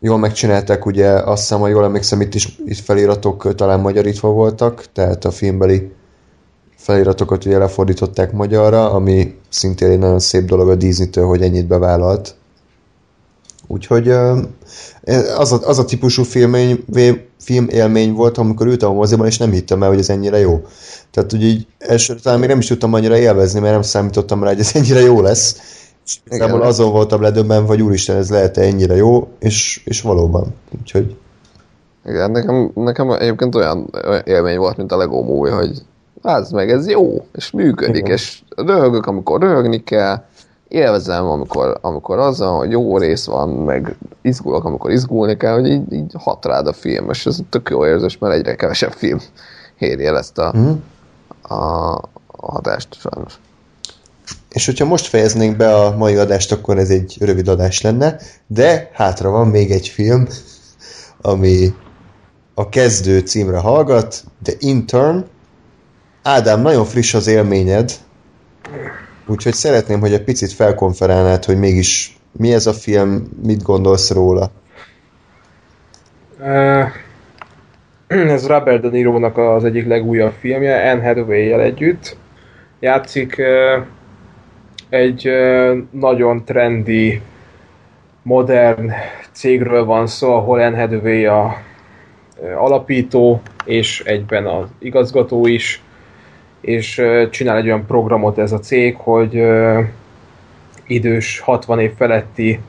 jól 0.00 0.18
megcsinálták, 0.18 0.86
ugye 0.86 1.08
azt 1.08 1.40
hiszem, 1.40 1.60
hogy 1.60 1.70
jól 1.70 1.84
emlékszem, 1.84 2.20
itt 2.20 2.34
is 2.34 2.58
itt 2.64 2.78
feliratok 2.78 3.54
talán 3.54 3.80
magyarítva 3.80 4.28
voltak, 4.28 4.84
tehát 4.92 5.24
a 5.24 5.30
filmbeli 5.30 5.92
feliratokat 6.76 7.44
ugye 7.44 7.58
lefordították 7.58 8.32
magyarra, 8.32 8.90
ami 8.90 9.38
szintén 9.48 9.90
egy 9.90 9.98
nagyon 9.98 10.18
szép 10.18 10.44
dolog 10.44 10.68
a 10.68 10.74
Disney-től, 10.74 11.26
hogy 11.26 11.42
ennyit 11.42 11.66
bevállalt. 11.66 12.34
Úgyhogy 13.66 14.08
az 15.38 15.52
a, 15.52 15.58
az 15.62 15.78
a 15.78 15.84
típusú 15.84 16.22
filmény, 16.22 16.84
film 17.38 17.68
élmény 17.68 18.12
volt, 18.12 18.38
amikor 18.38 18.66
ültem 18.66 18.90
a 18.90 18.92
moziban, 18.92 19.26
és 19.26 19.38
nem 19.38 19.50
hittem 19.50 19.82
el, 19.82 19.88
hogy 19.88 19.98
ez 19.98 20.10
ennyire 20.10 20.38
jó. 20.38 20.66
Tehát 21.10 21.32
ugye 21.32 21.46
így 21.46 21.66
első, 21.78 22.14
talán 22.14 22.38
még 22.38 22.48
nem 22.48 22.58
is 22.58 22.66
tudtam 22.66 22.92
annyira 22.92 23.16
élvezni, 23.16 23.60
mert 23.60 23.72
nem 23.72 23.82
számítottam 23.82 24.42
rá, 24.42 24.48
hogy 24.48 24.60
ez 24.60 24.70
ennyire 24.74 25.00
jó 25.00 25.20
lesz 25.20 25.56
Igazából 26.26 26.62
azon 26.62 26.92
voltam 26.92 27.22
ledöbben, 27.22 27.66
vagy 27.66 27.82
úristen, 27.82 28.16
ez 28.16 28.30
lehet 28.30 28.56
-e 28.56 28.62
ennyire 28.62 28.94
jó, 28.94 29.28
és, 29.38 29.82
és 29.84 30.00
valóban. 30.00 30.54
Úgyhogy 30.80 31.16
Igen, 32.04 32.30
nekem, 32.30 32.70
nekem 32.74 33.10
egyébként 33.10 33.54
olyan, 33.54 33.90
olyan 34.06 34.22
élmény 34.24 34.58
volt, 34.58 34.76
mint 34.76 34.92
a 34.92 34.96
Lego 34.96 35.22
Movie, 35.22 35.52
hogy 35.52 35.82
az 36.22 36.50
meg, 36.50 36.70
ez 36.70 36.88
jó, 36.88 37.26
és 37.32 37.50
működik, 37.50 37.96
Igen. 37.96 38.10
és 38.10 38.42
röhögök, 38.56 39.06
amikor 39.06 39.40
röhögni 39.40 39.84
kell, 39.84 40.24
élvezem, 40.74 41.26
amikor, 41.26 41.78
amikor 41.80 42.18
az 42.18 42.38
van, 42.38 42.56
hogy 42.56 42.70
jó 42.70 42.98
rész 42.98 43.24
van, 43.24 43.48
meg 43.48 43.96
izgulok, 44.22 44.64
amikor 44.64 44.90
izgulni 44.90 45.36
kell, 45.36 45.52
hogy 45.52 45.66
így, 45.66 45.92
így 45.92 46.12
hat 46.18 46.44
rád 46.44 46.66
a 46.66 46.72
film, 46.72 47.10
és 47.10 47.26
ez 47.26 47.38
tök 47.50 47.68
jó 47.70 47.86
érzés, 47.86 48.18
mert 48.18 48.34
egyre 48.34 48.54
kevesebb 48.54 48.92
film 48.92 49.18
éri 49.78 50.06
el 50.06 50.18
ezt 50.18 50.38
a, 50.38 50.50
Hm? 50.50 50.70
a, 51.54 51.92
a 52.26 52.52
hatást 52.52 52.88
sajnos. 52.98 53.38
És 54.50 54.66
hogyha 54.66 54.84
most 54.84 55.06
fejeznénk 55.06 55.56
be 55.56 55.74
a 55.74 55.96
mai 55.96 56.16
adást, 56.16 56.52
akkor 56.52 56.78
ez 56.78 56.90
egy 56.90 57.16
rövid 57.20 57.48
adás 57.48 57.80
lenne, 57.80 58.16
de 58.46 58.90
hátra 58.92 59.30
van 59.30 59.48
még 59.48 59.70
egy 59.70 59.88
film, 59.88 60.26
ami 61.20 61.74
a 62.54 62.68
kezdő 62.68 63.18
címre 63.18 63.58
hallgat, 63.58 64.24
The 64.42 64.54
Intern. 64.58 65.24
Ádám, 66.22 66.60
nagyon 66.60 66.84
friss 66.84 67.14
az 67.14 67.26
élményed, 67.26 67.92
úgyhogy 69.26 69.52
szeretném, 69.52 70.00
hogy 70.00 70.12
egy 70.12 70.24
picit 70.24 70.52
felkonferálnád, 70.52 71.44
hogy 71.44 71.58
mégis 71.58 72.16
mi 72.32 72.52
ez 72.52 72.66
a 72.66 72.72
film, 72.72 73.28
mit 73.42 73.62
gondolsz 73.62 74.10
róla. 74.10 74.50
Uh, 76.40 76.86
ez 78.34 78.46
Robert 78.46 78.80
De 78.80 78.88
Niro-nak 78.88 79.38
az 79.38 79.64
egyik 79.64 79.86
legújabb 79.86 80.32
filmje, 80.38 80.90
Anne 80.90 81.02
Hathaway-jel 81.02 81.60
együtt. 81.60 82.16
Játszik 82.80 83.36
uh, 83.38 83.86
egy 84.88 85.28
uh, 85.28 85.78
nagyon 85.90 86.44
trendi, 86.44 87.20
modern 88.22 88.92
cégről 89.32 89.84
van 89.84 90.06
szó, 90.06 90.34
ahol 90.34 90.60
Anne 90.60 90.78
Hathaway 90.80 91.24
a 91.24 91.56
alapító, 92.56 93.40
és 93.64 94.00
egyben 94.00 94.46
az 94.46 94.68
igazgató 94.78 95.46
is, 95.46 95.82
és 96.64 97.02
csinál 97.30 97.56
egy 97.56 97.66
olyan 97.66 97.86
programot 97.86 98.38
ez 98.38 98.52
a 98.52 98.58
cég, 98.58 98.96
hogy 98.96 99.42
idős 100.86 101.40
60 101.40 101.80
év 101.80 101.92
feletti 101.96 102.60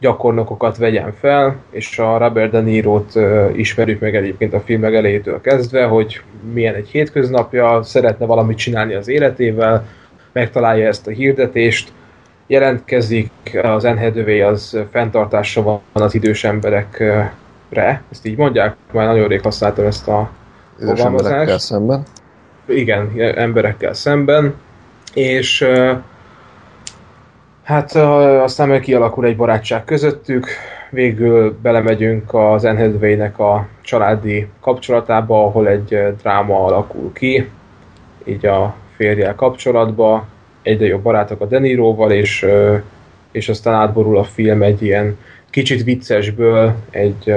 gyakornokokat 0.00 0.76
vegyen 0.76 1.12
fel, 1.12 1.56
és 1.70 1.98
a 1.98 2.18
Robert 2.18 2.50
De 2.50 2.60
Niro-t 2.60 3.14
uh, 3.14 3.50
ismerjük 3.54 4.00
meg 4.00 4.16
egyébként 4.16 4.54
a 4.54 4.60
film 4.60 4.84
elejétől 4.84 5.40
kezdve, 5.40 5.84
hogy 5.84 6.20
milyen 6.52 6.74
egy 6.74 6.88
hétköznapja, 6.88 7.82
szeretne 7.82 8.26
valamit 8.26 8.56
csinálni 8.56 8.94
az 8.94 9.08
életével, 9.08 9.86
megtalálja 10.32 10.86
ezt 10.86 11.06
a 11.06 11.10
hirdetést, 11.10 11.92
jelentkezik, 12.46 13.30
az 13.62 13.84
Hathaway 13.84 14.40
az 14.40 14.78
fenntartása 14.90 15.62
van 15.62 15.80
az 15.92 16.14
idős 16.14 16.44
emberekre, 16.44 18.02
ezt 18.10 18.26
így 18.26 18.36
mondják, 18.36 18.76
már 18.92 19.06
nagyon 19.06 19.28
rég 19.28 19.40
használtam 19.40 19.84
ezt 19.84 20.08
a 20.08 20.30
Idős 20.80 20.88
Fogalmazás. 20.88 21.30
emberekkel 21.30 21.58
szemben. 21.58 22.02
Igen, 22.68 23.10
emberekkel 23.18 23.94
szemben, 23.94 24.54
és 25.14 25.68
hát 27.62 27.94
aztán 27.94 28.68
meg 28.68 28.80
kialakul 28.80 29.24
egy 29.24 29.36
barátság 29.36 29.84
közöttük, 29.84 30.48
végül 30.90 31.58
belemegyünk 31.62 32.34
az 32.34 32.64
Anne 32.64 32.80
Hathaway-nek 32.80 33.38
a 33.38 33.68
családi 33.80 34.46
kapcsolatába, 34.60 35.44
ahol 35.44 35.68
egy 35.68 36.14
dráma 36.22 36.64
alakul 36.64 37.12
ki, 37.12 37.48
így 38.24 38.46
a 38.46 38.74
férjel 38.96 39.34
kapcsolatba, 39.34 40.26
egyre 40.62 40.86
jobb 40.86 41.02
barátok 41.02 41.40
a 41.40 41.46
Deniróval, 41.46 42.10
és, 42.10 42.46
és 43.30 43.48
aztán 43.48 43.74
átborul 43.74 44.18
a 44.18 44.24
film 44.24 44.62
egy 44.62 44.82
ilyen 44.82 45.18
kicsit 45.50 45.84
viccesből 45.84 46.74
egy 46.90 47.34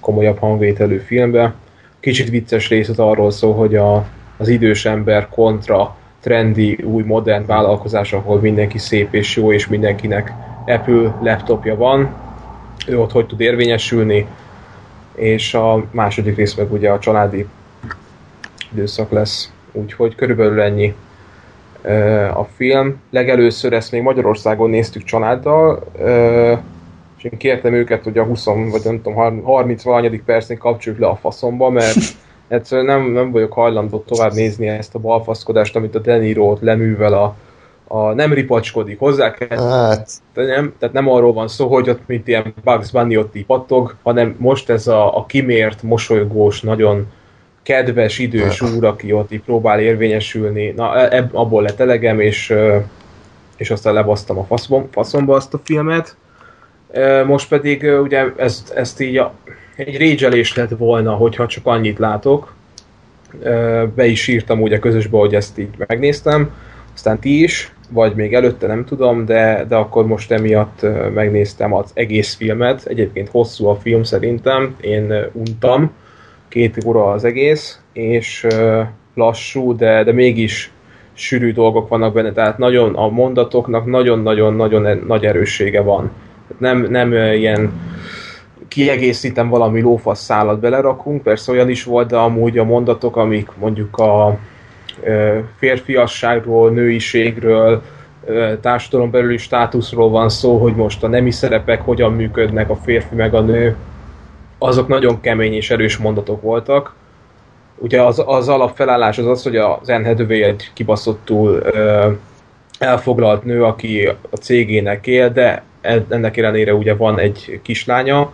komolyabb 0.00 0.38
hangvételű 0.38 0.98
filmbe. 0.98 1.54
Kicsit 2.00 2.30
vicces 2.30 2.68
rész 2.68 2.88
az 2.88 2.98
arról 2.98 3.30
szól, 3.30 3.54
hogy 3.54 3.76
a, 3.76 4.06
az 4.38 4.48
idős 4.48 4.84
ember 4.84 5.28
kontra 5.28 5.96
trendi, 6.20 6.78
új, 6.82 7.02
modern 7.02 7.46
vállalkozás, 7.46 8.12
ahol 8.12 8.40
mindenki 8.40 8.78
szép 8.78 9.14
és 9.14 9.36
jó, 9.36 9.52
és 9.52 9.66
mindenkinek 9.66 10.32
Apple 10.66 11.14
laptopja 11.22 11.76
van, 11.76 12.14
ő 12.86 13.00
ott 13.00 13.12
hogy 13.12 13.26
tud 13.26 13.40
érvényesülni, 13.40 14.26
és 15.14 15.54
a 15.54 15.84
második 15.90 16.36
rész 16.36 16.54
meg 16.54 16.72
ugye 16.72 16.90
a 16.90 16.98
családi 16.98 17.46
időszak 18.72 19.10
lesz. 19.10 19.52
Úgyhogy 19.72 20.14
körülbelül 20.14 20.60
ennyi 20.60 20.94
a 22.34 22.44
film. 22.56 23.00
Legelőször 23.10 23.72
ezt 23.72 23.92
még 23.92 24.02
Magyarországon 24.02 24.70
néztük 24.70 25.04
családdal, 25.04 25.84
és 27.16 27.24
én 27.24 27.38
kértem 27.38 27.74
őket, 27.74 28.04
hogy 28.04 28.18
a 28.18 28.24
20 28.24 28.44
vagy 28.44 28.80
nem 28.84 29.02
tudom, 29.02 29.42
30 29.42 29.82
valanyadik 29.82 30.22
percén 30.22 30.58
kapcsoljuk 30.58 31.00
le 31.00 31.08
a 31.08 31.16
faszomba, 31.16 31.70
mert 31.70 31.98
egyszerűen 32.48 32.86
nem, 32.86 33.10
nem 33.10 33.30
vagyok 33.30 33.52
hajlandó 33.52 34.04
tovább 34.06 34.32
nézni 34.32 34.68
ezt 34.68 34.94
a 34.94 34.98
balfaszkodást, 34.98 35.76
amit 35.76 35.94
a 35.94 35.98
Deniro 35.98 36.50
ott 36.50 36.60
leművel 36.60 37.12
a, 37.12 37.34
a 37.88 38.12
nem 38.12 38.32
ripacskodik 38.32 38.98
hozzá 38.98 39.32
kell 39.32 39.58
Hát, 39.58 40.10
nem, 40.34 40.74
tehát 40.78 40.94
nem 40.94 41.08
arról 41.08 41.32
van 41.32 41.48
szó, 41.48 41.68
hogy 41.68 41.90
ott 41.90 42.00
mint 42.06 42.28
ilyen 42.28 42.54
Bugs 42.64 42.90
Bunny 42.90 43.16
ott 43.16 43.36
így 43.36 43.46
pattog, 43.46 43.94
hanem 44.02 44.34
most 44.38 44.70
ez 44.70 44.86
a, 44.86 45.16
a 45.16 45.26
kimért, 45.26 45.82
mosolygós, 45.82 46.60
nagyon 46.60 47.06
kedves, 47.62 48.18
idős 48.18 48.60
úr, 48.60 48.84
aki 48.84 49.12
ott 49.12 49.32
így 49.32 49.42
próbál 49.42 49.80
érvényesülni, 49.80 50.70
na 50.76 51.08
ebb, 51.08 51.34
abból 51.34 51.62
lett 51.62 51.80
elegem, 51.80 52.20
és, 52.20 52.54
és 53.56 53.70
aztán 53.70 53.94
lebasztam 53.94 54.38
a 54.38 54.44
faszom, 54.44 54.88
faszomba 54.90 55.34
azt 55.34 55.54
a 55.54 55.60
filmet. 55.64 56.16
Most 57.26 57.48
pedig 57.48 57.82
ugye 58.02 58.24
ezt, 58.36 58.70
ezt 58.70 59.00
így 59.00 59.16
a, 59.16 59.34
egy 59.78 59.96
régyelés 59.96 60.54
lett 60.54 60.70
volna, 60.78 61.14
hogyha 61.14 61.46
csak 61.46 61.66
annyit 61.66 61.98
látok. 61.98 62.54
Be 63.94 64.06
is 64.06 64.28
írtam 64.28 64.60
úgy 64.60 64.72
a 64.72 64.78
közösbe, 64.78 65.18
hogy 65.18 65.34
ezt 65.34 65.58
így 65.58 65.68
megnéztem, 65.86 66.50
aztán 66.94 67.18
ti 67.18 67.42
is, 67.42 67.72
vagy 67.90 68.14
még 68.14 68.34
előtte 68.34 68.66
nem 68.66 68.84
tudom, 68.84 69.24
de, 69.24 69.64
de 69.68 69.76
akkor 69.76 70.06
most 70.06 70.32
emiatt 70.32 70.86
megnéztem 71.14 71.74
az 71.74 71.90
egész 71.94 72.34
filmet. 72.34 72.86
Egyébként 72.86 73.28
hosszú 73.28 73.66
a 73.66 73.76
film 73.76 74.02
szerintem, 74.02 74.76
én 74.80 75.14
untam, 75.32 75.92
két 76.48 76.84
óra 76.84 77.10
az 77.10 77.24
egész, 77.24 77.80
és 77.92 78.46
lassú, 79.14 79.76
de, 79.76 80.04
de 80.04 80.12
mégis 80.12 80.72
sűrű 81.12 81.52
dolgok 81.52 81.88
vannak 81.88 82.14
benne, 82.14 82.32
tehát 82.32 82.58
nagyon 82.58 82.94
a 82.94 83.08
mondatoknak 83.08 83.86
nagyon-nagyon-nagyon 83.86 84.98
nagy 85.06 85.24
erőssége 85.24 85.80
van. 85.80 86.10
Nem, 86.58 86.86
nem 86.90 87.12
ilyen 87.12 87.72
kiegészítem 88.78 89.48
valami 89.48 89.80
lófasz 89.80 90.22
szállat 90.22 90.60
belerakunk, 90.60 91.22
persze 91.22 91.52
olyan 91.52 91.68
is 91.68 91.84
volt, 91.84 92.08
de 92.08 92.16
amúgy 92.16 92.58
a 92.58 92.64
mondatok, 92.64 93.16
amik 93.16 93.48
mondjuk 93.56 93.98
a 93.98 94.38
férfiasságról, 95.58 96.70
nőiségről, 96.70 97.82
társadalom 98.60 99.10
belüli 99.10 99.36
státuszról 99.36 100.10
van 100.10 100.28
szó, 100.28 100.58
hogy 100.58 100.74
most 100.74 101.02
a 101.04 101.08
nemi 101.08 101.30
szerepek 101.30 101.82
hogyan 101.82 102.12
működnek, 102.12 102.70
a 102.70 102.76
férfi 102.76 103.14
meg 103.14 103.34
a 103.34 103.40
nő, 103.40 103.76
azok 104.58 104.88
nagyon 104.88 105.20
kemény 105.20 105.54
és 105.54 105.70
erős 105.70 105.96
mondatok 105.96 106.42
voltak. 106.42 106.94
Ugye 107.76 108.02
az, 108.02 108.22
az 108.26 108.48
alapfelállás 108.48 109.18
az 109.18 109.26
az, 109.26 109.42
hogy 109.42 109.56
az 109.56 109.88
Anne 109.88 110.14
egy 110.28 110.70
kibaszottul 110.72 111.62
elfoglalt 112.78 113.44
nő, 113.44 113.64
aki 113.64 114.06
a 114.30 114.36
cégének 114.36 115.06
él, 115.06 115.32
de 115.32 115.62
en- 115.80 116.12
ennek 116.12 116.36
ellenére 116.36 116.74
ugye 116.74 116.94
van 116.94 117.18
egy 117.18 117.60
kislánya, 117.62 118.30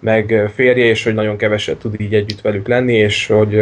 meg 0.00 0.50
férje, 0.54 0.84
és 0.84 1.04
hogy 1.04 1.14
nagyon 1.14 1.36
keveset 1.36 1.78
tud 1.78 2.00
így 2.00 2.14
együtt 2.14 2.40
velük 2.40 2.68
lenni, 2.68 2.94
és 2.94 3.26
hogy 3.26 3.54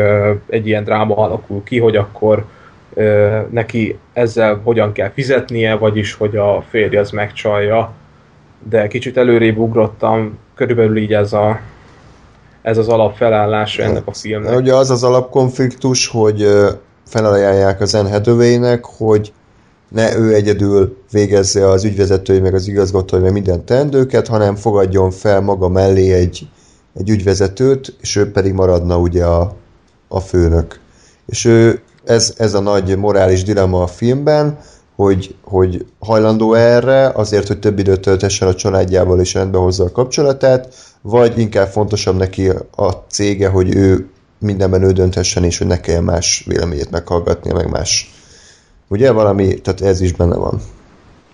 egy 0.48 0.66
ilyen 0.66 0.84
dráma 0.84 1.16
alakul 1.16 1.62
ki, 1.64 1.78
hogy 1.78 1.96
akkor 1.96 2.44
neki 3.50 3.98
ezzel 4.12 4.60
hogyan 4.64 4.92
kell 4.92 5.10
fizetnie, 5.10 5.74
vagyis 5.74 6.14
hogy 6.14 6.36
a 6.36 6.64
férje 6.68 7.00
az 7.00 7.10
megcsalja. 7.10 7.92
De 8.68 8.86
kicsit 8.86 9.16
előrébb 9.16 9.56
ugrottam, 9.56 10.38
körülbelül 10.54 10.96
így 10.96 11.14
ez 11.14 11.32
a 11.32 11.60
ez 12.62 12.78
az 12.78 12.88
alapfelállás 12.88 13.78
ennek 13.78 14.06
a 14.06 14.12
filmnek. 14.12 14.56
ugye 14.56 14.74
az 14.74 14.90
az 14.90 15.04
alapkonfliktus, 15.04 16.08
hogy 16.08 16.46
felajánlják 17.06 17.80
az 17.80 17.94
Anne 17.94 18.78
hogy 18.82 19.32
ne 19.88 20.16
ő 20.16 20.34
egyedül 20.34 20.96
végezze 21.10 21.70
az 21.70 21.84
ügyvezetői, 21.84 22.40
meg 22.40 22.54
az 22.54 22.68
igazgatói, 22.68 23.20
meg 23.20 23.32
minden 23.32 23.64
teendőket, 23.64 24.26
hanem 24.26 24.56
fogadjon 24.56 25.10
fel 25.10 25.40
maga 25.40 25.68
mellé 25.68 26.12
egy, 26.12 26.48
egy 26.94 27.08
ügyvezetőt, 27.10 27.96
és 28.00 28.16
ő 28.16 28.30
pedig 28.30 28.52
maradna 28.52 28.98
ugye 28.98 29.24
a, 29.24 29.56
a 30.08 30.20
főnök. 30.20 30.80
És 31.26 31.44
ő, 31.44 31.80
ez, 32.04 32.34
ez 32.36 32.54
a 32.54 32.60
nagy 32.60 32.96
morális 32.96 33.42
dilemma 33.42 33.82
a 33.82 33.86
filmben, 33.86 34.58
hogy, 34.96 35.34
hogy 35.42 35.86
hajlandó 35.98 36.54
erre, 36.54 37.08
azért, 37.08 37.46
hogy 37.46 37.58
több 37.58 37.78
időt 37.78 38.00
töltessen 38.00 38.48
a 38.48 38.54
családjával 38.54 39.20
és 39.20 39.34
rendbe 39.34 39.58
hozza 39.58 39.84
a 39.84 39.92
kapcsolatát, 39.92 40.74
vagy 41.02 41.38
inkább 41.38 41.68
fontosabb 41.68 42.16
neki 42.16 42.48
a 42.76 42.90
cége, 43.10 43.48
hogy 43.48 43.74
ő 43.74 44.08
mindenben 44.38 44.82
ő 44.82 44.92
dönthessen, 44.92 45.44
és 45.44 45.58
hogy 45.58 45.66
ne 45.66 45.80
kelljen 45.80 46.04
más 46.04 46.44
véleményét 46.46 46.90
meghallgatnia, 46.90 47.54
meg 47.54 47.70
más. 47.70 48.17
Ugye 48.88 49.12
valami, 49.12 49.60
tehát 49.60 49.80
ez 49.80 50.00
is 50.00 50.12
benne 50.12 50.36
van. 50.36 50.60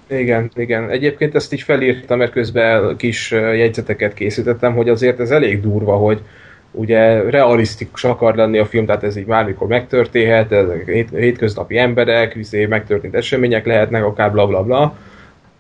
Igen, 0.07 0.51
igen. 0.55 0.91
Egyébként 0.91 1.35
ezt 1.35 1.53
így 1.53 1.63
felírtam, 1.63 2.19
mert 2.19 2.33
közben 2.33 2.97
kis 2.97 3.31
jegyzeteket 3.31 4.15
készítettem, 4.15 4.75
hogy 4.75 4.89
azért 4.89 5.21
ez 5.21 5.31
elég 5.31 5.61
durva, 5.61 5.97
hogy 5.97 6.23
ugye 6.71 7.31
realisztikus 7.31 8.05
akar 8.05 8.35
lenni 8.35 8.59
a 8.59 8.67
film, 8.67 8.87
tehát 8.87 9.03
ez 9.03 9.17
így 9.17 9.27
bármikor 9.27 9.67
megtörténhet, 9.69 10.53
ez 10.53 10.67
hét, 10.87 11.09
hétköznapi 11.11 11.79
emberek, 11.79 12.33
viszont 12.33 12.69
megtörtént 12.69 13.15
események 13.15 13.67
lehetnek, 13.67 14.05
akár 14.05 14.33
bla 14.33 14.47
bla 14.47 14.63
bla, 14.63 14.97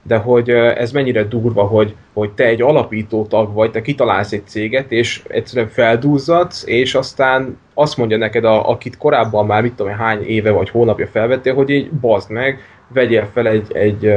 de 0.06 0.16
hogy 0.16 0.50
ez 0.50 0.92
mennyire 0.92 1.22
durva, 1.24 1.62
hogy, 1.62 1.94
hogy 2.12 2.30
te 2.30 2.44
egy 2.44 2.62
alapító 2.62 3.26
tag 3.26 3.52
vagy, 3.52 3.70
te 3.70 3.82
kitalálsz 3.82 4.32
egy 4.32 4.46
céget, 4.46 4.92
és 4.92 5.22
egyszerűen 5.28 5.68
feldúzzadsz, 5.68 6.64
és 6.66 6.94
aztán 6.94 7.58
azt 7.74 7.96
mondja 7.96 8.16
neked, 8.16 8.44
a, 8.44 8.70
akit 8.70 8.96
korábban 8.96 9.46
már 9.46 9.62
mit 9.62 9.72
tudom 9.72 9.92
hány 9.92 10.22
éve 10.26 10.50
vagy 10.50 10.70
hónapja 10.70 11.06
felvettél, 11.06 11.54
hogy 11.54 11.70
így 11.70 11.90
bazd 11.90 12.30
meg, 12.30 12.58
vegyél 12.88 13.28
fel 13.32 13.48
egy, 13.48 13.66
egy, 13.72 14.14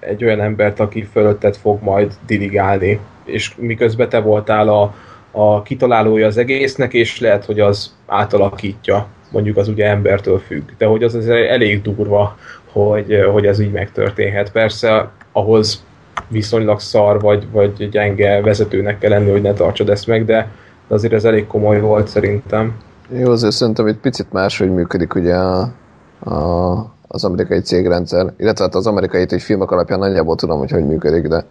egy 0.00 0.24
olyan 0.24 0.40
embert, 0.40 0.80
aki 0.80 1.02
fölötted 1.02 1.56
fog 1.56 1.82
majd 1.82 2.12
dirigálni, 2.26 3.00
és 3.24 3.54
miközben 3.56 4.08
te 4.08 4.20
voltál 4.20 4.68
a, 4.68 4.94
a 5.30 5.62
kitalálója 5.62 6.26
az 6.26 6.36
egésznek, 6.36 6.92
és 6.92 7.20
lehet, 7.20 7.44
hogy 7.44 7.60
az 7.60 7.96
átalakítja, 8.06 9.06
mondjuk 9.30 9.56
az 9.56 9.68
ugye 9.68 9.88
embertől 9.88 10.38
függ, 10.38 10.68
de 10.78 10.86
hogy 10.86 11.02
az, 11.02 11.14
az 11.14 11.28
elég 11.28 11.82
durva, 11.82 12.36
hogy, 12.72 13.24
hogy 13.32 13.46
ez 13.46 13.60
így 13.60 13.72
megtörténhet. 13.72 14.52
Persze 14.52 15.10
ahhoz 15.34 15.82
viszonylag 16.28 16.80
szar 16.80 17.20
vagy, 17.20 17.50
vagy 17.50 17.88
gyenge 17.88 18.40
vezetőnek 18.40 18.98
kell 18.98 19.10
lenni, 19.10 19.30
hogy 19.30 19.42
ne 19.42 19.52
tartsad 19.52 19.88
ezt 19.88 20.06
meg, 20.06 20.24
de 20.24 20.50
azért 20.88 21.12
ez 21.12 21.24
elég 21.24 21.46
komoly 21.46 21.80
volt 21.80 22.08
szerintem. 22.08 22.76
Jó, 23.08 23.30
azért 23.30 23.52
szerintem 23.52 23.86
egy 23.86 23.98
picit 23.98 24.32
máshogy 24.32 24.70
működik 24.70 25.14
ugye 25.14 25.34
a, 25.34 25.72
a, 26.20 26.92
az 27.08 27.24
amerikai 27.24 27.60
cégrendszer, 27.60 28.32
illetve 28.36 28.64
hát 28.64 28.74
az 28.74 28.86
amerikai 28.86 29.26
egy 29.28 29.42
filmek 29.42 29.70
alapján 29.70 29.98
nagyjából 29.98 30.36
tudom, 30.36 30.58
hogy 30.58 30.70
hogy 30.70 30.86
működik, 30.86 31.28
de 31.28 31.44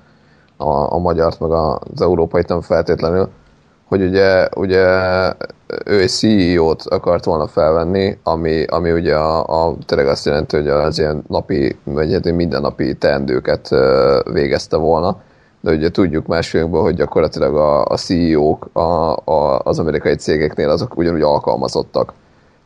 a, 0.57 0.93
a 0.93 0.97
magyart 0.97 1.39
meg 1.39 1.51
az 1.51 2.01
európait 2.01 2.47
nem 2.47 2.61
feltétlenül 2.61 3.29
hogy 3.87 4.01
ugye, 4.01 4.47
ugye 4.55 4.85
ő 5.85 5.99
egy 5.99 6.09
CEO-t 6.09 6.81
akart 6.81 7.25
volna 7.25 7.47
felvenni, 7.47 8.17
ami, 8.23 8.65
ami 8.65 8.91
ugye 8.91 9.15
a, 9.15 9.67
a 9.67 9.75
tényleg 9.85 10.07
azt 10.07 10.25
jelenti, 10.25 10.55
hogy 10.55 10.67
az 10.67 10.99
ilyen 10.99 11.23
napi, 11.27 11.75
vagy 11.83 12.13
hát 12.13 12.31
mindennapi 12.31 12.93
teendőket 12.93 13.69
végezte 14.31 14.77
volna, 14.77 15.21
de 15.61 15.71
ugye 15.71 15.89
tudjuk 15.89 16.27
más 16.27 16.49
filmekből, 16.49 16.81
hogy 16.81 16.95
gyakorlatilag 16.95 17.55
a, 17.55 17.85
a 17.85 17.97
CEO-k 17.97 18.69
a, 18.73 19.15
a, 19.15 19.59
az 19.59 19.79
amerikai 19.79 20.15
cégeknél 20.15 20.69
azok 20.69 20.97
ugyanúgy 20.97 21.21
alkalmazottak. 21.21 22.13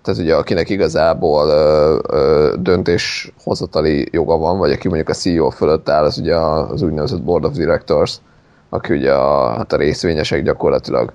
Tehát 0.01 0.21
ugye 0.21 0.35
akinek 0.35 0.69
igazából 0.69 1.47
ö, 1.47 1.97
ö, 2.07 2.53
döntéshozatali 2.59 4.07
joga 4.11 4.37
van, 4.37 4.57
vagy 4.57 4.71
aki 4.71 4.87
mondjuk 4.87 5.09
a 5.09 5.13
CEO 5.13 5.49
fölött 5.49 5.89
áll, 5.89 6.03
az 6.03 6.17
ugye 6.17 6.35
az 6.35 6.81
úgynevezett 6.81 7.23
Board 7.23 7.45
of 7.45 7.53
Directors, 7.53 8.17
aki 8.69 8.93
ugye 8.93 9.13
a, 9.13 9.49
hát 9.49 9.73
a 9.73 9.77
részvényesek 9.77 10.43
gyakorlatilag, 10.43 11.13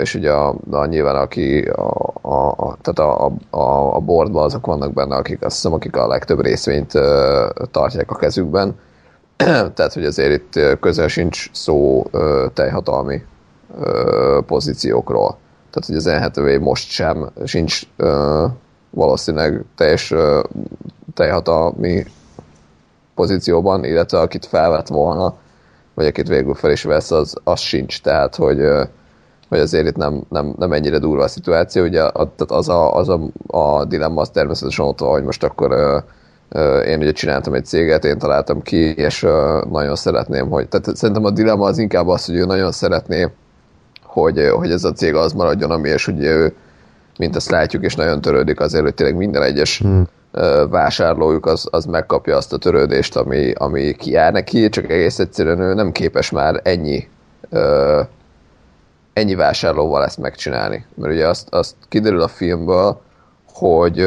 és 0.00 0.14
ugye 0.14 0.32
a, 0.32 0.54
a, 0.70 0.84
nyilván 0.84 1.16
aki 1.16 1.60
a, 1.60 2.12
a, 2.20 2.48
a, 2.48 2.76
tehát 2.80 3.12
a, 3.12 3.32
a, 3.50 3.94
a 3.94 4.00
boardban 4.00 4.44
azok 4.44 4.66
vannak 4.66 4.92
benne, 4.92 5.16
akik 5.16 5.44
azt 5.44 5.54
hiszem, 5.54 5.72
akik 5.72 5.96
a 5.96 6.06
legtöbb 6.06 6.40
részvényt 6.40 6.92
tartják 7.70 8.10
a 8.10 8.16
kezükben, 8.16 8.78
tehát 9.74 9.92
hogy 9.92 10.04
azért 10.04 10.32
itt 10.32 10.78
közel 10.80 11.08
sincs 11.08 11.50
szó 11.52 12.06
teljhatalmi 12.54 13.22
pozíciókról. 14.46 15.38
Tehát, 15.70 15.86
hogy 15.86 15.96
az 15.96 16.04
NHTV 16.04 16.62
most 16.62 16.90
sem 16.90 17.30
sincs 17.44 17.82
valószínűleg 18.90 19.64
teljes 19.76 20.14
teljhatalmi 21.14 22.04
pozícióban, 23.14 23.84
illetve 23.84 24.20
akit 24.20 24.46
felvett 24.46 24.88
volna, 24.88 25.34
vagy 26.00 26.08
akit 26.08 26.28
végül 26.28 26.54
fel 26.54 26.70
is 26.70 26.82
vesz, 26.82 27.10
az, 27.10 27.34
az 27.44 27.60
sincs, 27.60 28.00
tehát 28.00 28.36
hogy, 28.36 28.60
hogy 29.48 29.58
azért 29.58 29.86
itt 29.86 29.96
nem, 29.96 30.22
nem, 30.28 30.54
nem 30.58 30.72
ennyire 30.72 30.98
durva 30.98 31.22
a 31.22 31.28
szituáció, 31.28 31.84
ugye 31.84 32.02
a, 32.02 32.12
tehát 32.36 32.50
az 32.50 32.68
a, 32.68 32.94
az 32.94 33.08
a, 33.08 33.20
a 33.46 33.84
dilemma 33.84 34.20
az 34.20 34.30
természetesen 34.30 34.84
ott 34.84 35.00
van, 35.00 35.10
hogy 35.10 35.22
most 35.22 35.44
akkor 35.44 36.02
én 36.86 36.98
ugye 36.98 37.12
csináltam 37.12 37.54
egy 37.54 37.64
céget, 37.64 38.04
én 38.04 38.18
találtam 38.18 38.62
ki, 38.62 38.94
és 38.94 39.26
nagyon 39.70 39.96
szeretném, 39.96 40.48
hogy, 40.48 40.68
tehát 40.68 40.96
szerintem 40.96 41.24
a 41.24 41.30
dilemma 41.30 41.66
az 41.66 41.78
inkább 41.78 42.08
az, 42.08 42.24
hogy 42.24 42.34
ő 42.34 42.44
nagyon 42.44 42.72
szeretné, 42.72 43.28
hogy, 44.02 44.48
hogy 44.54 44.70
ez 44.70 44.84
a 44.84 44.92
cég 44.92 45.14
az 45.14 45.32
maradjon, 45.32 45.70
ami, 45.70 45.88
és 45.88 46.06
ugye 46.06 46.30
ő, 46.30 46.54
mint 47.18 47.36
ezt 47.36 47.50
látjuk, 47.50 47.84
és 47.84 47.94
nagyon 47.94 48.20
törődik 48.20 48.60
azért, 48.60 48.82
hogy 48.82 48.94
tényleg 48.94 49.16
minden 49.16 49.42
egyes 49.42 49.78
hmm 49.78 50.08
vásárlójuk 50.68 51.46
az, 51.46 51.68
az 51.70 51.84
megkapja 51.84 52.36
azt 52.36 52.52
a 52.52 52.58
törődést, 52.58 53.16
ami, 53.16 53.52
ami 53.52 53.92
kijár 53.92 54.32
neki, 54.32 54.68
csak 54.68 54.90
egész 54.90 55.18
egyszerűen 55.18 55.60
ő 55.60 55.74
nem 55.74 55.92
képes 55.92 56.30
már 56.30 56.60
ennyi 56.64 57.08
ennyi 59.12 59.34
vásárlóval 59.34 60.04
ezt 60.04 60.18
megcsináli. 60.18 60.84
Mert 60.94 61.12
ugye 61.12 61.28
azt, 61.28 61.54
azt 61.54 61.74
kiderül 61.88 62.22
a 62.22 62.28
filmből, 62.28 63.00
hogy, 63.52 64.06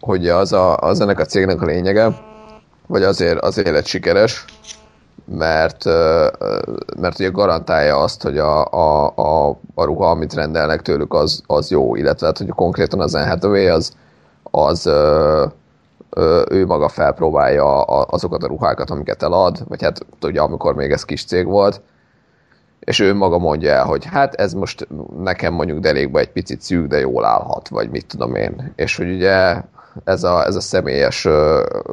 hogy 0.00 0.28
az, 0.28 0.52
a, 0.52 0.76
az 0.76 1.00
ennek 1.00 1.18
a 1.18 1.24
cégnek 1.24 1.62
a 1.62 1.64
lényege, 1.64 2.20
vagy 2.86 3.02
azért, 3.02 3.38
azért 3.38 3.70
lett 3.70 3.86
sikeres, 3.86 4.44
mert, 5.24 5.84
mert 7.00 7.18
ugye 7.18 7.28
garantálja 7.28 7.96
azt, 7.96 8.22
hogy 8.22 8.38
a, 8.38 8.64
a, 8.64 9.12
a, 9.16 9.58
a 9.74 9.84
ruha, 9.84 10.10
amit 10.10 10.34
rendelnek 10.34 10.82
tőlük, 10.82 11.14
az, 11.14 11.42
az 11.46 11.70
jó, 11.70 11.96
illetve 11.96 12.26
hát, 12.26 12.38
hogy 12.38 12.48
konkrétan 12.48 13.00
az 13.00 13.12
NHTV 13.12 13.52
az, 13.52 13.92
az 14.54 14.86
ö, 14.86 15.46
ö, 16.10 16.44
ő 16.50 16.66
maga 16.66 16.88
felpróbálja 16.88 17.82
azokat 17.82 18.42
a 18.42 18.46
ruhákat, 18.46 18.90
amiket 18.90 19.22
elad, 19.22 19.64
vagy 19.68 19.82
hát 19.82 20.06
ugye 20.22 20.40
amikor 20.40 20.74
még 20.74 20.90
ez 20.90 21.04
kis 21.04 21.24
cég 21.24 21.46
volt, 21.46 21.80
és 22.80 23.00
ő 23.00 23.14
maga 23.14 23.38
mondja 23.38 23.72
el, 23.72 23.84
hogy 23.84 24.04
hát 24.04 24.34
ez 24.34 24.52
most 24.52 24.88
nekem 25.18 25.52
mondjuk 25.52 25.78
derékba 25.78 26.18
egy 26.18 26.30
picit 26.30 26.60
szűk, 26.60 26.86
de 26.86 26.98
jól 26.98 27.24
állhat, 27.24 27.68
vagy 27.68 27.90
mit 27.90 28.06
tudom 28.06 28.34
én. 28.34 28.72
És 28.76 28.96
hogy 28.96 29.10
ugye 29.14 29.62
ez 30.04 30.24
a, 30.24 30.44
ez 30.46 30.56
a 30.56 30.60
személyes 30.60 31.28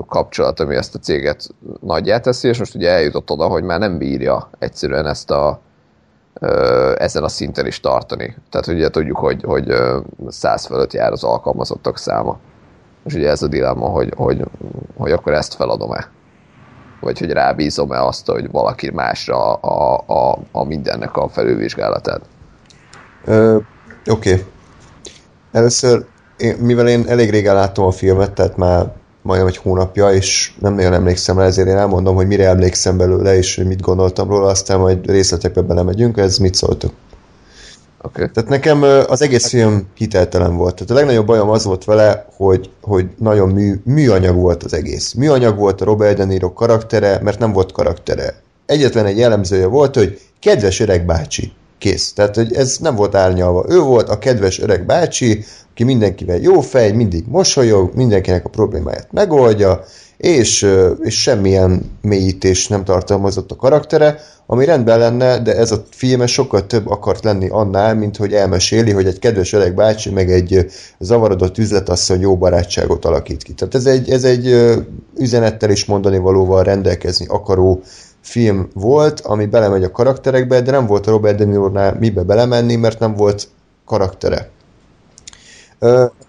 kapcsolat, 0.08 0.60
ami 0.60 0.76
ezt 0.76 0.96
a 0.96 1.00
céget 1.00 1.48
nagyjá 1.82 2.20
teszi, 2.20 2.48
és 2.48 2.60
most 2.60 2.76
ugye 2.76 2.90
eljutott 2.90 3.32
oda, 3.32 3.48
hogy 3.48 3.64
már 3.64 3.80
nem 3.80 3.98
bírja 3.98 4.50
egyszerűen 4.60 5.06
ezt 5.06 5.32
a, 5.32 5.62
ezen 6.98 7.24
a 7.24 7.28
szinten 7.28 7.66
is 7.66 7.80
tartani. 7.80 8.36
Tehát 8.50 8.68
ugye 8.68 8.90
tudjuk, 8.90 9.18
hogy, 9.18 9.44
hogy 9.44 9.74
száz 10.28 10.66
fölött 10.66 10.94
jár 10.94 11.12
az 11.12 11.24
alkalmazottak 11.24 11.98
száma. 11.98 12.40
És 13.06 13.14
ugye 13.14 13.30
ez 13.30 13.42
a 13.42 13.48
dilemma, 13.48 13.86
hogy, 13.86 14.14
hogy, 14.16 14.44
hogy 14.98 15.12
akkor 15.12 15.34
ezt 15.34 15.54
feladom-e? 15.54 16.10
Vagy 17.00 17.20
hogy 17.20 17.32
rábízom-e 17.32 18.04
azt, 18.04 18.28
hogy 18.28 18.52
valaki 18.52 18.92
másra 18.92 19.54
a, 19.54 20.04
a, 20.08 20.38
a 20.52 20.64
mindennek 20.64 21.18
a 21.18 21.30
felülvizsgálatát? 21.30 22.22
Oké. 23.26 23.64
Okay. 24.10 24.46
Először, 25.52 26.06
én, 26.38 26.56
mivel 26.56 26.88
én 26.88 27.08
elég 27.08 27.30
régen 27.30 27.56
láttam 27.56 27.86
a 27.86 27.92
filmet, 27.92 28.32
tehát 28.32 28.58
már 28.58 28.92
majdnem 29.22 29.48
egy 29.48 29.58
hónapja, 29.58 30.12
és 30.12 30.54
nem 30.60 30.74
nagyon 30.74 30.94
emlékszem 30.94 31.38
rá, 31.38 31.46
ezért 31.46 31.68
én 31.68 31.78
elmondom, 31.78 32.16
hogy 32.16 32.28
mire 32.28 32.48
emlékszem 32.48 32.98
belőle, 32.98 33.38
és 33.38 33.56
mit 33.56 33.82
gondoltam 33.82 34.30
róla, 34.30 34.48
aztán 34.48 34.80
majd 34.80 35.10
részletekbe 35.10 35.62
belemegyünk, 35.62 36.18
ez 36.18 36.38
mit 36.38 36.56
szóltok. 36.56 36.92
Okay. 38.04 38.30
Tehát 38.34 38.50
nekem 38.50 38.84
az 39.08 39.22
egész 39.22 39.48
film 39.48 39.88
hiteltelen 39.96 40.56
volt. 40.56 40.76
Tehát 40.76 40.92
a 40.92 40.94
legnagyobb 40.94 41.26
bajom 41.26 41.50
az 41.50 41.66
volt 41.66 41.84
vele, 41.84 42.26
hogy, 42.36 42.70
hogy 42.82 43.10
nagyon 43.18 43.50
mű, 43.50 43.82
műanyag 43.84 44.36
volt 44.36 44.64
az 44.64 44.74
egész. 44.74 45.14
Műanyag 45.14 45.58
volt 45.58 45.82
a 45.82 45.86
Robert 45.86 46.18
De 46.18 46.26
Niro 46.26 46.54
karaktere, 46.54 47.20
mert 47.24 47.40
nem 47.40 47.52
volt 47.52 47.72
karaktere. 47.72 48.42
Egyetlen 48.66 49.06
egy 49.06 49.18
jellemzője 49.18 49.66
volt, 49.66 49.96
hogy 49.96 50.20
kedves 50.40 50.80
öreg 50.80 51.06
bácsi. 51.06 51.54
Kész. 51.82 52.14
Tehát, 52.14 52.36
hogy 52.36 52.54
ez 52.54 52.78
nem 52.78 52.96
volt 52.96 53.16
árnyalva. 53.16 53.66
Ő 53.70 53.80
volt 53.80 54.10
a 54.10 54.20
kedves 54.20 54.60
öreg 54.60 54.86
bácsi, 54.86 55.44
aki 55.72 55.84
mindenkivel 55.84 56.38
jó 56.38 56.62
fej, 56.62 56.92
mindig 56.92 57.24
mosolyog, 57.28 57.96
mindenkinek 57.96 58.46
a 58.46 58.50
problémáját 58.50 59.12
megoldja, 59.12 59.84
és, 60.18 60.68
és 61.00 61.22
semmilyen 61.22 61.92
mélyítés 62.02 62.68
nem 62.68 62.84
tartalmazott 62.84 63.52
a 63.52 63.56
karaktere, 63.56 64.20
ami 64.46 64.66
rendben 64.66 65.00
lenne, 65.00 65.40
de 65.40 65.56
ez 65.56 65.72
a 65.72 65.84
film 65.92 66.26
sokkal 66.26 66.68
több 66.68 66.88
akart 66.88 67.24
lenni 67.24 67.48
annál, 67.50 67.96
mint 67.96 68.18
hogy 68.18 68.34
elmeséli, 68.34 68.92
hogy 68.92 69.06
egy 69.06 69.20
kedves 69.20 69.54
öreg 69.54 69.76
bácsi 69.76 70.10
meg 70.10 70.32
egy 70.32 70.66
zavarodott 71.00 71.58
üzletasszony 71.58 72.20
jó 72.20 72.38
barátságot 72.38 73.06
alakít 73.06 73.44
ki. 73.44 73.54
Tehát 73.54 73.76
ez 73.76 73.86
egy, 73.86 74.10
ez 74.10 74.24
egy 74.24 74.76
üzenettel 75.18 75.70
is 75.70 75.86
mondani 75.86 76.18
valóval 76.18 76.64
rendelkezni 76.64 77.26
akaró 77.30 77.82
film 78.22 78.68
volt, 78.74 79.20
ami 79.20 79.46
belemegy 79.46 79.84
a 79.84 79.92
karakterekbe, 79.92 80.62
de 80.62 80.72
nem 80.72 80.86
volt 80.86 81.08
a 81.08 81.12
Robert 81.12 81.38
De 81.38 81.46
Niro-nál 81.46 81.96
mibe 82.00 82.24
belemenni, 82.24 82.76
mert 82.76 83.00
nem 83.00 83.16
volt 83.16 83.48
karaktere. 83.86 84.50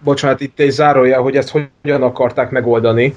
Bocsánat, 0.01 0.41
itt 0.41 0.61
egy 0.61 0.71
zárója, 0.71 1.21
hogy 1.21 1.37
ezt 1.37 1.51
hogyan 1.83 2.03
akarták 2.03 2.51
megoldani 2.51 3.17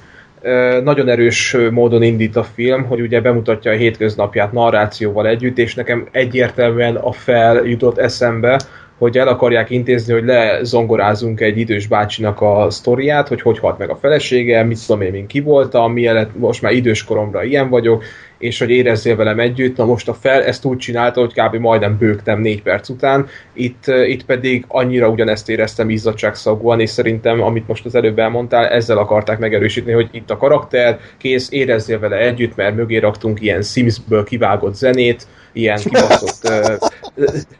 nagyon 0.82 1.08
erős 1.08 1.56
módon 1.70 2.02
indít 2.02 2.36
a 2.36 2.44
film, 2.44 2.84
hogy 2.84 3.00
ugye 3.00 3.20
bemutatja 3.20 3.70
a 3.70 3.74
hétköznapját 3.74 4.52
narrációval 4.52 5.26
együtt, 5.26 5.58
és 5.58 5.74
nekem 5.74 6.08
egyértelműen 6.10 6.96
a 6.96 7.12
fel 7.12 7.64
jutott 7.64 7.98
eszembe, 7.98 8.60
hogy 8.98 9.18
el 9.18 9.28
akarják 9.28 9.70
intézni, 9.70 10.12
hogy 10.12 10.24
lezongorázunk 10.24 11.40
egy 11.40 11.58
idős 11.58 11.86
bácsinak 11.86 12.40
a 12.40 12.66
sztoriát, 12.70 13.28
hogy 13.28 13.40
hogy 13.40 13.58
halt 13.58 13.78
meg 13.78 13.90
a 13.90 13.96
felesége, 13.96 14.62
mit 14.62 14.86
tudom 14.86 15.02
én, 15.02 15.14
én 15.14 15.26
ki 15.26 15.40
voltam, 15.40 15.92
milyen 15.92 16.30
most 16.36 16.62
már 16.62 16.72
idős 16.72 17.04
koromra 17.04 17.44
ilyen 17.44 17.68
vagyok, 17.68 18.04
és 18.38 18.58
hogy 18.58 18.70
érezzél 18.70 19.16
velem 19.16 19.40
együtt. 19.40 19.76
Na 19.76 19.84
most 19.84 20.08
a 20.08 20.14
fel 20.14 20.44
ezt 20.44 20.64
úgy 20.64 20.78
csinálta, 20.78 21.20
hogy 21.20 21.32
kb. 21.32 21.54
majdnem 21.54 21.98
bőgtem 21.98 22.40
négy 22.40 22.62
perc 22.62 22.88
után, 22.88 23.26
itt, 23.52 23.84
itt 23.86 24.24
pedig 24.24 24.64
annyira 24.68 25.08
ugyanezt 25.08 25.48
éreztem 25.48 25.90
izzadságszagúan, 25.90 26.80
és 26.80 26.90
szerintem, 26.90 27.42
amit 27.42 27.68
most 27.68 27.84
az 27.84 27.94
előbb 27.94 28.18
elmondtál, 28.18 28.66
ezzel 28.66 28.98
akarták 28.98 29.38
megerősíteni, 29.38 29.94
hogy 29.94 30.08
itt 30.12 30.30
a 30.30 30.36
karakter, 30.36 30.98
kész, 31.18 31.50
érezzél 31.50 31.98
vele 31.98 32.16
együtt, 32.16 32.56
mert 32.56 32.76
mögé 32.76 32.96
raktunk 32.96 33.40
ilyen 33.40 33.62
Simsből 33.62 34.24
kivágott 34.24 34.74
zenét, 34.74 35.26
ilyen 35.56 35.78
kibaszott... 35.78 36.52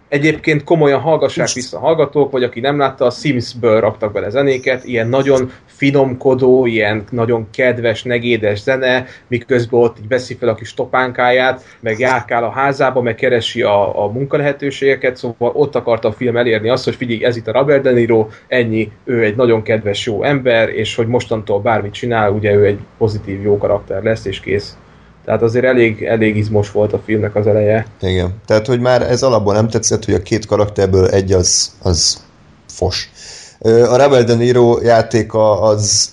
egyébként 0.09 0.64
komolyan 0.64 1.01
hallgassák 1.01 1.52
vissza 1.52 1.78
hallgatók, 1.78 2.31
vagy 2.31 2.43
aki 2.43 2.60
nem 2.60 2.78
látta, 2.78 3.05
a 3.05 3.10
Sims-ből 3.10 3.81
raktak 3.81 4.12
bele 4.12 4.31
zenéket, 4.31 4.85
ilyen 4.85 5.09
nagyon 5.09 5.51
finomkodó, 5.64 6.66
ilyen 6.66 7.05
nagyon 7.10 7.47
kedves, 7.51 8.02
negédes 8.02 8.62
zene, 8.62 9.06
miközben 9.27 9.81
ott 9.81 9.98
így 9.98 10.09
veszi 10.09 10.35
fel 10.35 10.48
a 10.48 10.55
kis 10.55 10.74
topánkáját, 10.74 11.62
meg 11.81 11.98
járkál 11.98 12.44
a 12.44 12.51
házába, 12.51 13.01
meg 13.02 13.14
keresi 13.14 13.62
a, 13.62 14.05
a 14.05 14.12
munkalehetőségeket, 14.12 15.16
szóval 15.16 15.51
ott 15.55 15.74
akarta 15.74 16.09
a 16.09 16.12
film 16.12 16.36
elérni 16.36 16.68
azt, 16.68 16.85
hogy 16.85 16.94
figyelj, 16.94 17.24
ez 17.24 17.36
itt 17.36 17.48
a 17.48 17.52
Robert 17.52 17.82
De 17.82 17.90
Niro, 17.90 18.28
ennyi, 18.48 18.93
ő 19.05 19.23
egy 19.23 19.36
nagyon 19.36 19.62
kedves, 19.62 20.06
jó 20.06 20.23
ember, 20.23 20.68
és 20.68 20.94
hogy 20.94 21.06
mostantól 21.06 21.60
bármit 21.60 21.93
csinál, 21.93 22.31
ugye 22.31 22.55
ő 22.55 22.64
egy 22.64 22.78
pozitív, 22.98 23.43
jó 23.43 23.59
karakter 23.59 24.02
lesz, 24.02 24.24
és 24.24 24.40
kész. 24.40 24.77
Tehát 25.27 25.43
azért 25.43 25.65
elég, 25.65 26.03
elég 26.03 26.36
izmos 26.36 26.70
volt 26.70 26.93
a 26.93 27.03
filmnek 27.05 27.35
az 27.35 27.47
eleje. 27.47 27.86
Igen. 28.01 28.35
Tehát, 28.47 28.66
hogy 28.66 28.81
már 28.81 29.03
ez 29.03 29.23
alapból 29.23 29.55
nem 29.55 29.69
tetszett, 29.69 30.05
hogy 30.05 30.15
a 30.15 30.23
két 30.23 30.47
karakterből 30.47 31.07
egy 31.09 31.32
az, 31.32 31.73
az 31.82 32.20
fos. 32.69 33.11
A 33.61 33.97
Rebel 33.97 34.24
De 34.24 34.35
Niro 34.35 34.78
játéka 34.82 35.61
az 35.61 36.11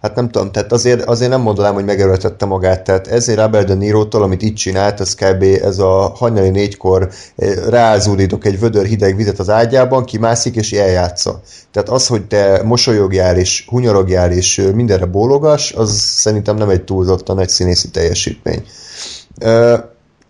hát 0.00 0.14
nem 0.14 0.28
tudom, 0.28 0.52
tehát 0.52 0.72
azért, 0.72 1.04
azért 1.04 1.30
nem 1.30 1.40
mondanám, 1.40 1.74
hogy 1.74 1.84
megerőltette 1.84 2.46
magát, 2.46 2.84
tehát 2.84 3.06
ezért 3.06 3.38
Robert 3.38 3.66
De 3.66 3.74
Niro-tól, 3.74 4.22
amit 4.22 4.42
itt 4.42 4.56
csinált, 4.56 5.00
az 5.00 5.14
kb. 5.14 5.42
ez 5.42 5.78
a 5.78 6.12
hajnali 6.16 6.50
négykor 6.50 7.08
eh, 7.36 7.54
ráázódítok 7.68 8.44
egy 8.44 8.60
vödör 8.60 8.84
hideg 8.84 9.16
vizet 9.16 9.38
az 9.38 9.50
ágyában, 9.50 10.04
kimászik 10.04 10.56
és 10.56 10.72
eljátsza. 10.72 11.40
Tehát 11.72 11.88
az, 11.88 12.06
hogy 12.06 12.26
te 12.26 12.62
mosolyogjál 12.64 13.36
és 13.36 13.64
hunyorogjál 13.68 14.32
és 14.32 14.58
eh, 14.58 14.72
mindenre 14.72 15.06
bólogas, 15.06 15.72
az 15.72 15.90
szerintem 15.98 16.56
nem 16.56 16.68
egy 16.68 16.84
túlzottan 16.84 17.36
nagy 17.36 17.48
színészi 17.48 17.90
teljesítmény. 17.90 18.64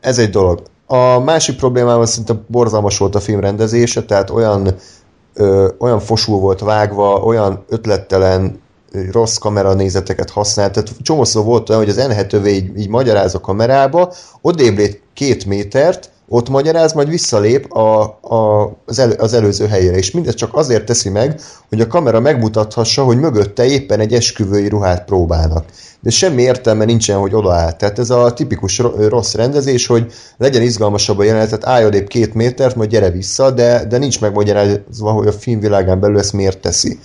Ez 0.00 0.18
egy 0.18 0.30
dolog. 0.30 0.62
A 0.86 1.18
másik 1.18 1.56
problémám 1.56 2.00
az 2.00 2.10
szerintem 2.10 2.44
borzalmas 2.46 2.98
volt 2.98 3.14
a 3.14 3.20
film 3.20 3.40
rendezése, 3.40 4.02
tehát 4.02 4.30
olyan, 4.30 4.74
olyan 5.78 6.00
fosul 6.00 6.38
volt 6.38 6.60
vágva, 6.60 7.14
olyan 7.14 7.64
ötlettelen 7.68 8.60
rossz 9.12 9.36
kameranézeteket 9.36 10.30
használt. 10.30 10.72
Tehát 10.72 10.90
csomószor 11.02 11.44
volt 11.44 11.68
olyan, 11.68 11.84
hogy 11.84 11.90
az 11.90 12.06
n 12.06 12.46
így, 12.46 12.78
így 12.78 12.88
magyaráz 12.88 13.34
a 13.34 13.40
kamerába, 13.40 14.12
odébb 14.40 14.76
lép 14.76 15.00
két 15.14 15.46
métert, 15.46 16.10
ott 16.32 16.48
magyaráz, 16.48 16.92
majd 16.92 17.08
visszalép 17.08 17.72
a, 17.72 18.02
a, 18.20 18.72
az, 18.86 18.98
elő, 18.98 19.12
az 19.12 19.32
előző 19.32 19.66
helyére. 19.66 19.96
És 19.96 20.10
mindez 20.10 20.34
csak 20.34 20.56
azért 20.56 20.84
teszi 20.84 21.08
meg, 21.08 21.40
hogy 21.68 21.80
a 21.80 21.86
kamera 21.86 22.20
megmutathassa, 22.20 23.04
hogy 23.04 23.18
mögötte 23.18 23.64
éppen 23.64 24.00
egy 24.00 24.14
esküvői 24.14 24.68
ruhát 24.68 25.04
próbálnak. 25.04 25.64
De 26.00 26.10
semmi 26.10 26.42
értelme 26.42 26.84
nincsen, 26.84 27.18
hogy 27.18 27.34
odaáll. 27.34 27.72
Tehát 27.72 27.98
ez 27.98 28.10
a 28.10 28.32
tipikus 28.32 28.82
rossz 29.08 29.34
rendezés, 29.34 29.86
hogy 29.86 30.12
legyen 30.36 30.62
izgalmasabb 30.62 31.18
a 31.18 31.24
jelenet, 31.24 31.48
tehát 31.48 31.66
állj 31.66 31.86
odébb 31.86 32.06
két 32.06 32.34
métert, 32.34 32.76
majd 32.76 32.90
gyere 32.90 33.10
vissza, 33.10 33.50
de, 33.50 33.84
de 33.84 33.98
nincs 33.98 34.20
megmagyarázva, 34.20 35.10
hogy 35.10 35.26
a 35.26 35.32
filmvilágán 35.32 36.00
belül 36.00 36.18
ezt 36.18 36.32
miért 36.32 36.60
teszi 36.60 36.98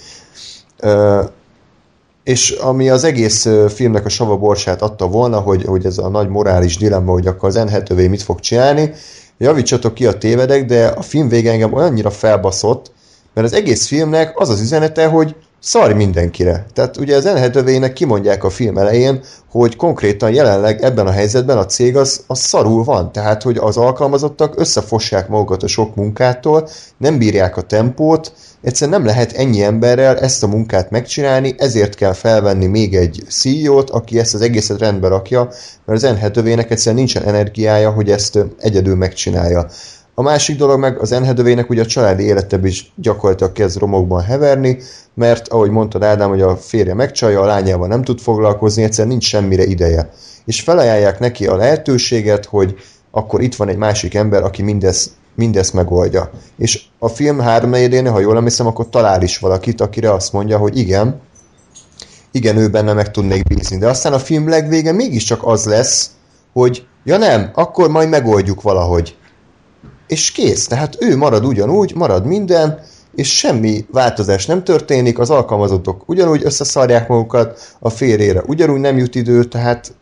és 2.25 2.49
ami 2.49 2.89
az 2.89 3.03
egész 3.03 3.47
filmnek 3.67 4.05
a 4.05 4.09
sava 4.09 4.37
borsát 4.37 4.81
adta 4.81 5.07
volna, 5.07 5.39
hogy, 5.39 5.63
hogy 5.63 5.85
ez 5.85 5.97
a 5.97 6.09
nagy 6.09 6.27
morális 6.27 6.77
dilemma, 6.77 7.11
hogy 7.11 7.27
akkor 7.27 7.49
az 7.49 7.55
N 7.55 7.93
mit 7.93 8.21
fog 8.21 8.39
csinálni, 8.39 8.91
javítsatok 9.37 9.93
ki 9.93 10.05
a 10.05 10.17
tévedek, 10.17 10.65
de 10.65 10.87
a 10.87 11.01
film 11.01 11.27
vége 11.27 11.51
engem 11.51 11.73
olyannyira 11.73 12.09
felbaszott, 12.09 12.91
mert 13.33 13.47
az 13.47 13.53
egész 13.53 13.87
filmnek 13.87 14.39
az 14.39 14.49
az 14.49 14.61
üzenete, 14.61 15.07
hogy 15.07 15.35
szarj 15.65 15.93
mindenkire. 15.93 16.65
Tehát 16.73 16.97
ugye 16.97 17.15
az 17.15 17.23
n 17.23 17.93
kimondják 17.93 18.43
a 18.43 18.49
film 18.49 18.77
elején, 18.77 19.23
hogy 19.49 19.75
konkrétan 19.75 20.31
jelenleg 20.31 20.81
ebben 20.83 21.07
a 21.07 21.11
helyzetben 21.11 21.57
a 21.57 21.65
cég 21.65 21.97
az, 21.97 22.23
az 22.27 22.39
szarul 22.39 22.83
van. 22.83 23.11
Tehát, 23.11 23.43
hogy 23.43 23.57
az 23.57 23.77
alkalmazottak 23.77 24.59
összefossák 24.59 25.27
magukat 25.27 25.63
a 25.63 25.67
sok 25.67 25.95
munkától, 25.95 26.69
nem 26.97 27.17
bírják 27.17 27.57
a 27.57 27.61
tempót, 27.61 28.33
Egyszerűen 28.65 28.99
nem 28.99 29.07
lehet 29.07 29.31
ennyi 29.31 29.63
emberrel 29.63 30.19
ezt 30.19 30.43
a 30.43 30.47
munkát 30.47 30.89
megcsinálni, 30.89 31.55
ezért 31.57 31.95
kell 31.95 32.13
felvenni 32.13 32.65
még 32.65 32.95
egy 32.95 33.23
CEO-t, 33.29 33.89
aki 33.89 34.19
ezt 34.19 34.33
az 34.33 34.41
egészet 34.41 34.79
rendbe 34.79 35.07
rakja, 35.07 35.49
mert 35.85 36.03
az 36.03 36.15
N7-övének 36.15 36.69
egyszerűen 36.69 36.95
nincsen 36.95 37.23
energiája, 37.23 37.91
hogy 37.91 38.09
ezt 38.09 38.39
egyedül 38.59 38.95
megcsinálja. 38.95 39.67
A 40.17 40.21
másik 40.21 40.57
dolog 40.57 40.79
meg 40.79 40.99
az 40.99 41.11
Enhedövének 41.11 41.69
ugye 41.69 41.81
a 41.81 41.85
családi 41.85 42.23
életebb 42.23 42.65
is 42.65 42.91
gyakorlatilag 42.95 43.51
kezd 43.51 43.77
romokban 43.77 44.21
heverni, 44.21 44.77
mert 45.13 45.47
ahogy 45.47 45.69
mondtad 45.69 46.03
Ádám, 46.03 46.29
hogy 46.29 46.41
a 46.41 46.55
férje 46.57 46.93
megcsalja, 46.93 47.41
a 47.41 47.45
lányával 47.45 47.87
nem 47.87 48.03
tud 48.03 48.19
foglalkozni, 48.19 48.83
egyszerűen 48.83 49.07
nincs 49.07 49.27
semmire 49.27 49.63
ideje. 49.63 50.09
És 50.45 50.61
felajánlják 50.61 51.19
neki 51.19 51.47
a 51.47 51.55
lehetőséget, 51.55 52.45
hogy 52.45 52.75
akkor 53.11 53.41
itt 53.41 53.55
van 53.55 53.69
egy 53.69 53.77
másik 53.77 54.13
ember, 54.13 54.43
aki 54.43 54.61
mindezt 54.61 55.11
mindezt 55.35 55.73
megoldja. 55.73 56.29
És 56.57 56.83
a 56.99 57.07
film 57.07 57.39
háromnegyedénél, 57.39 58.11
ha 58.11 58.19
jól 58.19 58.37
emlékszem, 58.37 58.67
akkor 58.67 58.89
talál 58.89 59.21
is 59.21 59.37
valakit, 59.37 59.81
akire 59.81 60.11
azt 60.13 60.33
mondja, 60.33 60.57
hogy 60.57 60.77
igen, 60.77 61.21
igen, 62.31 62.57
ő 62.57 62.69
benne 62.69 62.93
meg 62.93 63.11
tudnék 63.11 63.43
bízni. 63.43 63.77
De 63.77 63.87
aztán 63.87 64.13
a 64.13 64.19
film 64.19 64.49
legvége 64.49 64.91
mégiscsak 64.91 65.47
az 65.47 65.65
lesz, 65.65 66.09
hogy 66.53 66.87
ja 67.03 67.17
nem, 67.17 67.51
akkor 67.53 67.89
majd 67.89 68.09
megoldjuk 68.09 68.61
valahogy. 68.61 69.15
És 70.07 70.31
kész, 70.31 70.67
tehát 70.67 70.97
ő 70.99 71.17
marad 71.17 71.45
ugyanúgy, 71.45 71.95
marad 71.95 72.25
minden, 72.25 72.79
és 73.15 73.37
semmi 73.37 73.85
változás 73.91 74.45
nem 74.45 74.63
történik, 74.63 75.19
az 75.19 75.29
alkalmazottok 75.29 76.09
ugyanúgy 76.09 76.41
összeszarják 76.43 77.07
magukat, 77.07 77.75
a 77.79 77.89
férjére 77.89 78.41
ugyanúgy 78.45 78.79
nem 78.79 78.97
jut 78.97 79.15
idő, 79.15 79.43
tehát 79.43 79.93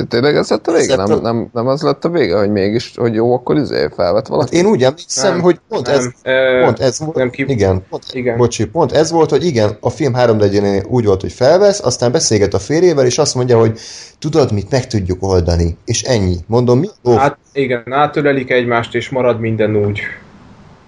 de 0.00 0.06
tényleg 0.06 0.36
ez 0.36 0.50
lett 0.50 0.66
a 0.66 0.72
vége? 0.72 0.96
Nem, 0.96 1.20
nem, 1.20 1.48
nem 1.52 1.66
az 1.66 1.82
lett 1.82 2.04
a 2.04 2.08
vége, 2.08 2.38
hogy 2.38 2.50
mégis, 2.50 2.92
hogy 2.96 3.14
jó, 3.14 3.34
akkor 3.34 3.56
izé 3.56 3.88
felvett 3.96 4.26
valaki? 4.26 4.56
Hát 4.56 4.64
én 4.64 4.70
úgy 4.70 4.82
emlékszem, 4.82 5.32
nem, 5.32 5.40
hogy 5.40 5.60
pont 5.68 5.86
nem, 5.86 5.94
ez, 5.94 6.06
ö, 6.22 6.60
pont 6.64 6.80
ez 6.80 6.98
volt, 6.98 7.16
nem 7.16 7.30
ki... 7.30 7.44
igen, 7.48 7.82
pont, 7.88 8.04
igen. 8.12 8.36
Bocsi, 8.36 8.66
pont 8.66 8.92
ez 8.92 9.10
volt, 9.10 9.30
hogy 9.30 9.44
igen, 9.44 9.76
a 9.80 9.90
film 9.90 10.14
három 10.14 10.38
úgy 10.88 11.04
volt, 11.04 11.20
hogy 11.20 11.32
felvesz, 11.32 11.80
aztán 11.80 12.12
beszélget 12.12 12.54
a 12.54 12.58
férjével, 12.58 13.06
és 13.06 13.18
azt 13.18 13.34
mondja, 13.34 13.58
hogy 13.58 13.78
tudod 14.18 14.52
mit, 14.52 14.70
meg 14.70 14.86
tudjuk 14.86 15.22
oldani, 15.22 15.76
és 15.84 16.02
ennyi. 16.02 16.36
Mondom, 16.46 16.78
mi? 16.78 16.88
Oh. 17.02 17.16
Hát, 17.16 17.38
igen, 17.52 17.92
átölelik 17.92 18.50
egymást, 18.50 18.94
és 18.94 19.08
marad 19.08 19.40
minden 19.40 19.76
úgy, 19.76 20.00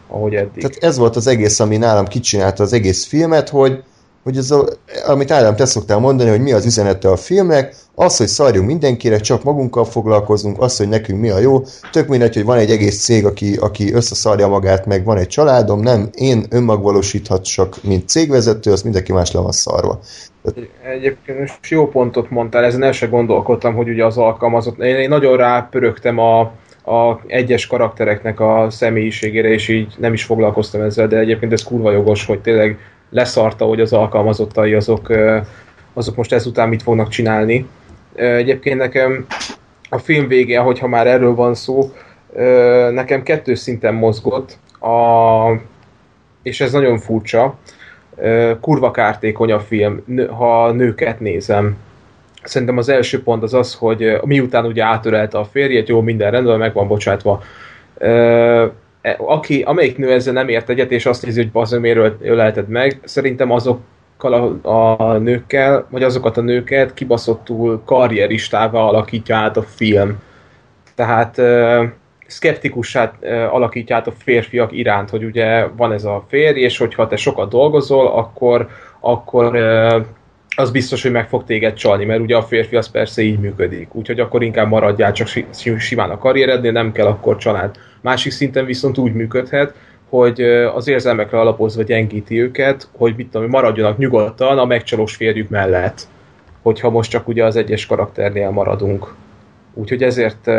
ahogy 0.09 0.35
eddig. 0.35 0.63
Tehát 0.63 0.77
ez 0.81 0.99
volt 0.99 1.17
az 1.17 1.27
egész, 1.27 1.61
ami 1.61 1.77
nálam 1.77 2.07
kicsinálta 2.07 2.63
az 2.63 2.73
egész 2.73 3.05
filmet, 3.05 3.49
hogy 3.49 3.83
hogy 4.23 4.37
ez 4.37 4.51
a, 4.51 4.65
amit 5.07 5.31
Ádám, 5.31 5.57
te 5.57 5.65
szoktál 5.65 5.99
mondani, 5.99 6.31
hogy 6.31 6.41
mi 6.41 6.53
az 6.53 6.67
üzenete 6.67 7.09
a 7.09 7.17
filmnek, 7.17 7.75
az, 7.95 8.17
hogy 8.17 8.27
szarjunk 8.27 8.67
mindenkire, 8.67 9.17
csak 9.17 9.43
magunkkal 9.43 9.85
foglalkozunk, 9.85 10.61
az, 10.61 10.77
hogy 10.77 10.89
nekünk 10.89 11.21
mi 11.21 11.31
a 11.31 11.39
jó, 11.39 11.63
tök 11.93 12.09
mindegy, 12.09 12.35
hogy 12.35 12.45
van 12.45 12.59
egy 12.59 12.71
egész 12.71 13.03
cég, 13.03 13.27
aki, 13.27 13.57
aki 13.57 13.93
összeszarja 13.93 14.49
magát, 14.49 14.87
meg 14.87 15.05
van 15.05 15.17
egy 15.17 15.27
családom, 15.27 15.81
nem, 15.81 16.09
én 16.13 16.45
önmagvalósíthatsak, 16.51 17.77
mint 17.83 18.09
cégvezető, 18.09 18.73
az 18.73 18.83
mindenki 18.83 19.13
más 19.13 19.33
le 19.33 19.41
van 19.41 19.53
szarva. 19.53 20.01
Egyébként 20.95 21.39
most 21.39 21.69
jó 21.69 21.89
pontot 21.89 22.31
mondtál, 22.31 22.65
ezen 22.65 22.83
el 22.83 22.93
se 22.93 23.07
gondolkodtam, 23.07 23.75
hogy 23.75 23.89
ugye 23.89 24.05
az 24.05 24.17
alkalmazott, 24.17 24.79
én, 24.79 24.97
én 24.97 25.09
nagyon 25.09 25.37
rápörögtem 25.37 26.19
a, 26.19 26.41
a 26.85 27.21
egyes 27.27 27.67
karaktereknek 27.67 28.41
a 28.41 28.67
személyiségére, 28.71 29.49
és 29.49 29.69
így 29.69 29.95
nem 29.99 30.13
is 30.13 30.25
foglalkoztam 30.25 30.81
ezzel, 30.81 31.09
de 31.09 31.19
egyébként 31.19 31.53
ez 31.53 31.63
kurva 31.63 31.91
jogos, 31.91 32.27
hogy 32.27 32.41
tényleg 32.41 32.79
leszarta, 33.13 33.65
hogy 33.65 33.81
az 33.81 33.93
alkalmazottai 33.93 34.75
azok, 34.75 35.13
azok 35.93 36.17
most 36.17 36.33
ezután 36.33 36.69
mit 36.69 36.83
fognak 36.83 37.09
csinálni. 37.09 37.69
Egyébként 38.15 38.79
nekem 38.79 39.27
a 39.89 39.99
film 39.99 40.29
vége, 40.29 40.59
hogyha 40.59 40.89
már 40.89 41.07
erről 41.07 41.35
van 41.35 41.55
szó, 41.55 41.93
nekem 42.93 43.23
kettő 43.23 43.55
szinten 43.55 43.95
mozgott, 43.95 44.59
a, 44.81 45.61
és 46.43 46.61
ez 46.61 46.73
nagyon 46.73 46.99
furcsa, 46.99 47.59
kurva 48.61 48.91
kártékony 48.91 49.53
a 49.53 49.61
film, 49.61 50.05
ha 50.37 50.73
nőket 50.73 51.21
nézem. 51.21 51.77
Szerintem 52.43 52.79
az 52.79 52.89
első 52.89 53.23
pont 53.23 53.43
az 53.43 53.55
az, 53.55 53.75
hogy 53.75 54.19
miután 54.25 54.65
ugye 54.65 54.85
átörelte 54.85 55.39
a 55.39 55.45
férjét, 55.45 55.89
jó, 55.89 56.01
minden 56.01 56.31
rendben, 56.31 56.59
meg 56.59 56.73
van 56.73 56.89
bocsátva 56.89 57.43
aki, 59.19 59.63
amelyik 59.63 59.97
nő 59.97 60.13
ezzel 60.13 60.33
nem 60.33 60.49
ért 60.49 60.69
egyet, 60.69 60.91
és 60.91 61.07
azt 61.07 61.25
nézi, 61.25 61.41
hogy 61.43 61.51
bazd, 61.51 61.81
miért 61.81 62.15
ölelted 62.21 62.69
meg, 62.69 63.01
szerintem 63.05 63.51
azokkal 63.51 64.61
a, 64.63 64.71
a 64.71 65.19
nőkkel, 65.19 65.87
vagy 65.91 66.03
azokat 66.03 66.37
a 66.37 66.41
nőket 66.41 66.95
kibaszottul 66.95 67.83
karrieristává 67.85 68.81
alakítja 68.81 69.37
át 69.37 69.57
a 69.57 69.63
film. 69.63 70.19
Tehát 70.95 71.41
szkeptikussá 72.27 73.13
alakítja 73.51 73.97
át 73.97 74.07
a 74.07 74.13
férfiak 74.13 74.73
iránt, 74.73 75.11
hogy 75.11 75.25
ugye 75.25 75.67
van 75.77 75.93
ez 75.93 76.05
a 76.05 76.25
férj, 76.29 76.61
és 76.61 76.79
hogyha 76.79 77.07
te 77.07 77.17
sokat 77.17 77.51
dolgozol, 77.51 78.07
akkor, 78.07 78.69
akkor 79.01 79.57
az 80.57 80.71
biztos, 80.71 81.03
hogy 81.03 81.11
meg 81.11 81.29
fog 81.29 81.45
téged 81.45 81.75
csalni, 81.75 82.05
mert 82.05 82.21
ugye 82.21 82.37
a 82.37 82.43
férfi 82.43 82.77
az 82.77 82.91
persze 82.91 83.23
így 83.23 83.39
működik. 83.39 83.95
Úgyhogy 83.95 84.21
akkor 84.21 84.43
inkább 84.43 84.69
maradjál 84.69 85.13
csak 85.13 85.29
simán 85.79 86.11
a 86.11 86.19
karrierednél, 86.19 86.73
nem 86.73 86.93
kell 86.93 87.07
akkor 87.07 87.37
család. 87.37 87.77
Másik 88.01 88.33
szinten 88.33 88.65
viszont 88.65 88.99
úgy 88.99 89.13
működhet, 89.13 89.75
hogy 90.09 90.43
az 90.75 90.89
érzelmekre 90.89 91.41
alapozva 91.41 91.83
gyengíti 91.83 92.41
őket, 92.41 92.89
hogy 92.97 93.15
mit 93.17 93.29
tudom, 93.31 93.49
maradjanak 93.49 93.99
nyugodtan 93.99 94.59
a 94.59 94.65
megcsalós 94.65 95.17
férjük 95.17 95.49
mellett. 95.49 96.09
Hogyha 96.63 96.91
most 96.91 97.11
csak 97.11 97.29
ugye 97.29 97.45
az 97.45 97.57
egyes 97.57 97.87
karakternél 97.87 98.51
maradunk. 98.51 99.15
Úgyhogy 99.75 100.03
ezért 100.03 100.51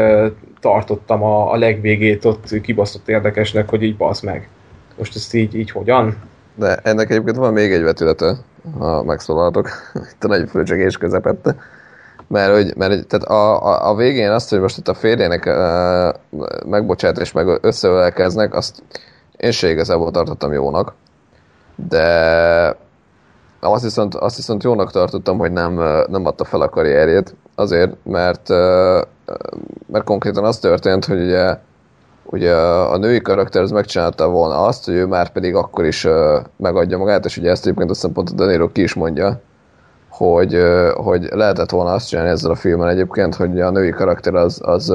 tartottam 0.60 1.24
a, 1.24 1.52
a 1.52 1.57
legvégét 1.57 2.26
ott 2.26 2.61
kibaszott 2.61 3.07
érdekesnek, 3.10 3.70
hogy 3.70 3.84
így 3.84 3.98
bazd 3.98 4.24
meg. 4.24 4.49
Most 4.98 5.15
ezt 5.15 5.34
így, 5.34 5.56
így 5.56 5.72
hogyan? 5.72 6.15
De 6.56 6.76
ennek 6.76 7.10
egyébként 7.10 7.36
van 7.36 7.53
még 7.53 7.72
egy 7.72 7.82
vetülete, 7.82 8.36
ha 8.80 9.03
megszólaltok. 9.03 9.69
Itt 10.14 10.23
a 10.23 10.27
nagy 10.27 10.49
fölcsegés 10.49 10.98
közepette. 10.98 11.56
Mert, 12.27 12.52
hogy, 12.52 12.73
mert 12.76 13.07
tehát 13.07 13.26
a, 13.26 13.65
a, 13.65 13.90
a, 13.90 13.95
végén 13.95 14.31
azt, 14.31 14.49
hogy 14.49 14.60
most 14.60 14.77
itt 14.77 14.88
a 14.88 14.94
férjének 14.94 15.45
uh, 15.45 16.40
megbocsát 16.69 17.18
és 17.18 17.31
meg 17.31 17.60
összeölelkeznek, 17.61 18.53
azt 18.53 18.84
én 19.38 19.52
se 19.52 19.69
igazából 19.69 20.11
tartottam 20.11 20.53
jónak. 20.53 20.94
De 21.76 22.77
azt 23.60 23.84
viszont, 23.84 24.15
azt 24.15 24.35
viszont 24.35 24.64
jónak 24.64 24.91
tartottam, 24.91 25.38
hogy 25.38 25.52
nem, 25.52 25.73
nem 26.10 26.26
adta 26.26 26.44
fel 26.44 26.61
a 26.61 26.69
karrierjét, 26.69 27.35
azért, 27.56 27.95
mert, 28.03 28.49
mert 29.88 30.03
konkrétan 30.03 30.44
az 30.44 30.60
történt, 30.60 31.06
hogy 31.06 31.22
ugye, 31.22 31.57
ugye 32.34 32.55
a 32.55 32.97
női 32.97 33.22
karakter 33.22 33.61
az 33.61 33.72
megcsinálta 33.72 34.30
volna 34.30 34.65
azt, 34.65 34.85
hogy 34.85 34.93
ő 34.93 35.05
már 35.05 35.30
pedig 35.30 35.55
akkor 35.55 35.85
is 35.85 36.07
megadja 36.57 36.97
magát, 36.97 37.26
és 37.26 37.38
ugye 37.38 37.49
ezt 37.49 37.65
egyébként 37.65 37.89
azt 37.89 38.07
pont 38.07 38.30
a 38.30 38.34
Danilo 38.34 38.72
ki 38.72 38.81
is 38.81 38.93
mondja, 38.93 39.41
hogy, 40.10 40.61
hogy 40.93 41.27
lehetett 41.31 41.69
volna 41.69 41.93
azt 41.93 42.07
csinálni 42.07 42.30
ezzel 42.30 42.51
a 42.51 42.55
filmen 42.55 42.88
egyébként, 42.88 43.35
hogy 43.35 43.61
a 43.61 43.69
női 43.69 43.89
karakter 43.89 44.35
az, 44.35 44.60
az 44.64 44.89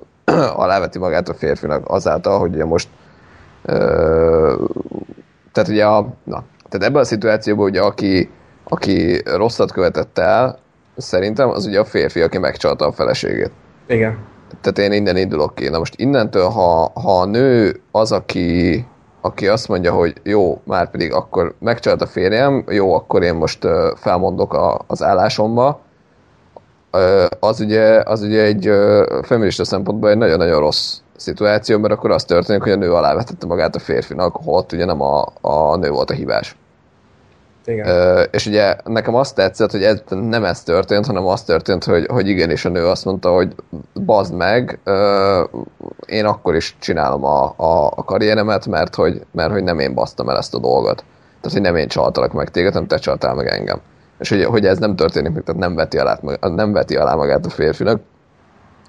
aláveti 0.64 0.98
magát 0.98 1.28
a 1.28 1.34
férfinak 1.34 1.82
azáltal, 1.88 2.38
hogy 2.38 2.54
ugye 2.54 2.64
most 2.64 2.88
tehát 5.52 5.68
ugye 5.68 5.86
a, 5.86 6.14
na, 6.24 6.44
tehát 6.68 6.86
ebben 6.86 7.02
a 7.02 7.04
szituációban 7.04 7.64
ugye 7.64 7.80
aki, 7.80 8.30
aki 8.64 9.22
rosszat 9.24 9.72
követett 9.72 10.18
el, 10.18 10.58
szerintem 10.96 11.48
az 11.48 11.66
ugye 11.66 11.80
a 11.80 11.84
férfi, 11.84 12.20
aki 12.20 12.38
megcsalta 12.38 12.86
a 12.86 12.92
feleségét. 12.92 13.50
Igen. 13.86 14.18
Tehát 14.60 14.78
én 14.78 14.92
innen 14.92 15.16
indulok 15.16 15.54
ki. 15.54 15.68
Na 15.68 15.78
most 15.78 15.94
innentől, 15.96 16.48
ha, 16.48 16.90
ha 16.94 17.20
a 17.20 17.24
nő 17.24 17.80
az, 17.90 18.12
aki, 18.12 18.84
aki 19.20 19.48
azt 19.48 19.68
mondja, 19.68 19.92
hogy 19.92 20.20
jó, 20.22 20.60
már 20.64 20.90
pedig 20.90 21.12
akkor 21.12 21.54
megcsalt 21.58 22.02
a 22.02 22.06
férjem, 22.06 22.64
jó, 22.68 22.94
akkor 22.94 23.22
én 23.22 23.34
most 23.34 23.66
felmondok 23.96 24.54
a, 24.54 24.80
az 24.86 25.02
állásomba, 25.02 25.80
az, 27.40 27.60
ugye, 27.60 28.02
az 28.04 28.22
ugye 28.22 28.42
egy 28.42 28.70
feminista 29.22 29.64
szempontból 29.64 30.10
egy 30.10 30.16
nagyon-nagyon 30.16 30.60
rossz 30.60 30.98
szituáció, 31.16 31.78
mert 31.78 31.92
akkor 31.92 32.10
az 32.10 32.24
történik, 32.24 32.62
hogy 32.62 32.72
a 32.72 32.76
nő 32.76 32.92
alávetette 32.92 33.46
magát 33.46 33.74
a 33.74 33.78
férfinak, 33.78 34.36
holott 34.44 34.72
ugye 34.72 34.84
nem 34.84 35.00
a, 35.00 35.26
a 35.40 35.76
nő 35.76 35.90
volt 35.90 36.10
a 36.10 36.14
hibás. 36.14 36.56
Igen. 37.70 37.86
Ö, 37.86 38.22
és 38.30 38.46
ugye 38.46 38.76
nekem 38.84 39.14
azt 39.14 39.34
tetszett, 39.34 39.70
hogy 39.70 39.82
ez, 39.82 40.02
nem 40.08 40.44
ez 40.44 40.62
történt, 40.62 41.06
hanem 41.06 41.26
az 41.26 41.42
történt, 41.42 41.84
hogy, 41.84 42.06
hogy 42.06 42.28
igenis 42.28 42.64
a 42.64 42.68
nő 42.68 42.86
azt 42.86 43.04
mondta, 43.04 43.32
hogy 43.32 43.54
bazd 44.04 44.34
meg, 44.34 44.78
ö, 44.84 45.42
én 46.06 46.24
akkor 46.24 46.54
is 46.54 46.76
csinálom 46.80 47.24
a, 47.24 47.54
a, 47.56 47.86
a 47.86 48.04
karrieremet, 48.04 48.66
mert 48.66 48.94
hogy, 48.94 49.26
mert 49.32 49.52
hogy 49.52 49.62
nem 49.62 49.78
én 49.78 49.94
basztam 49.94 50.28
el 50.28 50.36
ezt 50.36 50.54
a 50.54 50.58
dolgot. 50.58 51.04
Tehát, 51.40 51.52
hogy 51.52 51.60
nem 51.60 51.76
én 51.76 51.88
csaltalak 51.88 52.32
meg 52.32 52.50
téged, 52.50 52.72
hanem 52.72 52.88
te 52.88 52.96
csaltál 52.96 53.34
meg 53.34 53.46
engem. 53.46 53.80
És 54.18 54.28
hogy, 54.28 54.44
hogy 54.44 54.66
ez 54.66 54.78
nem 54.78 54.96
történik 54.96 55.32
meg, 55.32 55.42
tehát 55.42 55.60
nem 55.60 55.74
veti, 55.74 55.98
alá, 55.98 56.18
nem 56.40 56.72
veti 56.72 56.96
alá 56.96 57.14
magát 57.14 57.46
a 57.46 57.50
férfinak. 57.50 58.00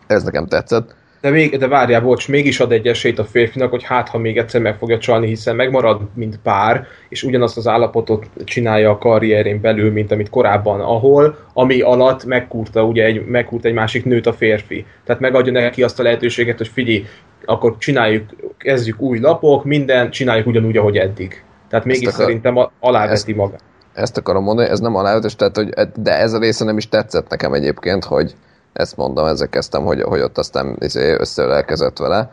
Ez 0.08 0.24
nekem 0.24 0.46
tetszett. 0.46 0.96
De, 1.22 1.30
még, 1.30 1.58
de 1.58 1.68
várjál, 1.68 2.02
bocs, 2.02 2.30
mégis 2.30 2.60
ad 2.60 2.72
egy 2.72 2.88
esélyt 2.88 3.20
a 3.20 3.26
férfinak, 3.26 3.70
hogy 3.70 3.84
hát, 3.84 4.10
ha 4.10 4.18
még 4.18 4.38
egyszer 4.38 4.62
meg 4.62 4.78
fogja 4.78 4.98
csalni, 4.98 5.28
hiszen 5.28 5.56
megmarad, 5.56 6.02
mint 6.14 6.40
pár, 6.44 6.86
és 7.10 7.24
ugyanazt 7.24 7.58
az 7.58 7.68
állapotot 7.68 8.26
csinálja 8.44 8.90
a 8.90 8.98
karrierén 8.98 9.62
belül, 9.62 9.92
mint 9.92 10.12
amit 10.12 10.30
korábban, 10.30 10.80
ahol, 10.80 11.38
ami 11.54 11.82
alatt 11.82 12.26
megkúrta, 12.26 12.84
ugye 12.84 13.04
egy, 13.04 13.26
megkúrt 13.26 13.66
egy 13.66 13.74
másik 13.74 14.06
nőt 14.06 14.28
a 14.28 14.34
férfi. 14.34 14.86
Tehát 15.06 15.22
megadja 15.22 15.52
neki 15.52 15.84
azt 15.84 16.00
a 16.00 16.04
lehetőséget, 16.04 16.58
hogy 16.58 16.68
figyelj, 16.68 17.06
akkor 17.46 17.78
csináljuk, 17.78 18.24
kezdjük 18.58 19.02
új 19.02 19.20
lapok, 19.20 19.64
minden, 19.64 20.12
csináljuk 20.12 20.48
ugyanúgy, 20.48 20.78
ahogy 20.78 20.98
eddig. 20.98 21.44
Tehát 21.70 21.86
mégis 21.86 22.08
akar, 22.08 22.26
szerintem 22.26 22.70
aláveti 22.80 23.34
maga. 23.34 23.56
Ezt 23.94 24.18
akarom 24.18 24.44
mondani, 24.44 24.70
ez 24.70 24.80
nem 24.80 24.96
alávetés, 24.96 25.36
tehát, 25.36 25.56
hogy, 25.56 25.70
de 25.96 26.18
ez 26.18 26.34
a 26.34 26.40
része 26.40 26.66
nem 26.66 26.78
is 26.78 26.90
tetszett 26.90 27.30
nekem 27.30 27.54
egyébként, 27.54 28.04
hogy, 28.04 28.36
ezt 28.74 28.98
mondom, 28.98 29.26
ezzel 29.26 29.50
kezdtem, 29.50 29.84
hogy, 29.84 30.02
hogy 30.02 30.22
ott 30.22 30.38
aztán 30.38 30.76
izé 30.80 31.16
összeölelkezett 31.20 31.98
vele. 31.98 32.32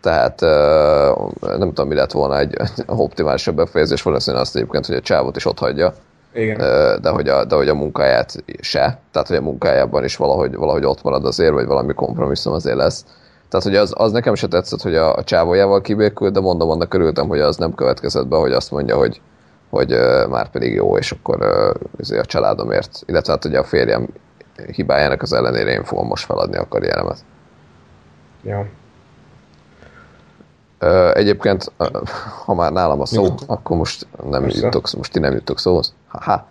Tehát 0.00 0.40
nem 1.40 1.68
tudom, 1.68 1.88
mi 1.88 1.94
lett 1.94 2.12
volna 2.12 2.38
egy 2.38 2.56
optimálisabb 2.86 3.56
befejezés, 3.56 4.02
valószínűleg 4.02 4.44
azt 4.44 4.56
egyébként, 4.56 4.86
hogy 4.86 4.96
a 4.96 5.00
csávot 5.00 5.36
is 5.36 5.46
ott 5.46 5.58
hagyja. 5.58 5.94
Igen. 6.32 6.58
De, 7.02 7.10
hogy 7.10 7.28
a, 7.28 7.44
de 7.44 7.54
hogy 7.54 7.68
a 7.68 7.74
munkáját 7.74 8.44
se, 8.60 8.98
tehát 9.12 9.28
hogy 9.28 9.36
a 9.36 9.42
munkájában 9.42 10.04
is 10.04 10.16
valahogy, 10.16 10.54
valahogy 10.54 10.84
ott 10.84 11.02
marad 11.02 11.24
azért, 11.24 11.52
vagy 11.52 11.66
valami 11.66 11.94
kompromisszum 11.94 12.52
azért 12.52 12.76
lesz. 12.76 13.04
Tehát, 13.48 13.66
hogy 13.66 13.76
az, 13.76 13.92
az 13.96 14.12
nekem 14.12 14.34
se 14.34 14.46
tetszett, 14.46 14.82
hogy 14.82 14.94
a, 14.94 15.14
a 15.14 15.24
csávójával 15.24 15.80
kibékült, 15.80 16.32
de 16.32 16.40
mondom, 16.40 16.70
annak 16.70 16.94
örültem, 16.94 17.28
hogy 17.28 17.40
az 17.40 17.56
nem 17.56 17.74
következett 17.74 18.26
be, 18.26 18.36
hogy 18.36 18.52
azt 18.52 18.70
mondja, 18.70 18.96
hogy, 18.96 19.20
hogy 19.70 19.92
uh, 19.92 20.26
már 20.26 20.50
pedig 20.50 20.74
jó, 20.74 20.96
és 20.96 21.12
akkor 21.12 21.36
uh, 22.00 22.18
a 22.18 22.24
családomért, 22.24 23.02
illetve 23.06 23.32
hát 23.32 23.44
ugye 23.44 23.58
a 23.58 23.64
férjem 23.64 24.08
hibájának 24.72 25.22
az 25.22 25.32
ellenére 25.32 25.70
én 25.70 25.84
fogom 25.84 26.06
most 26.06 26.24
feladni 26.24 26.56
a 26.56 26.68
karrieremet. 26.68 27.18
Ja. 28.42 28.66
Egyébként, 31.12 31.72
ha 32.44 32.54
már 32.54 32.72
nálam 32.72 33.00
a 33.00 33.06
szó, 33.06 33.22
Nyugodtan. 33.22 33.48
akkor 33.48 33.76
most 33.76 34.06
nem 34.30 34.42
Persze. 34.42 34.64
jutok, 34.64 34.90
most 34.96 35.12
ti 35.12 35.18
nem 35.18 35.32
jutok 35.32 35.58
szóhoz. 35.58 35.94
Ha-ha. 36.08 36.48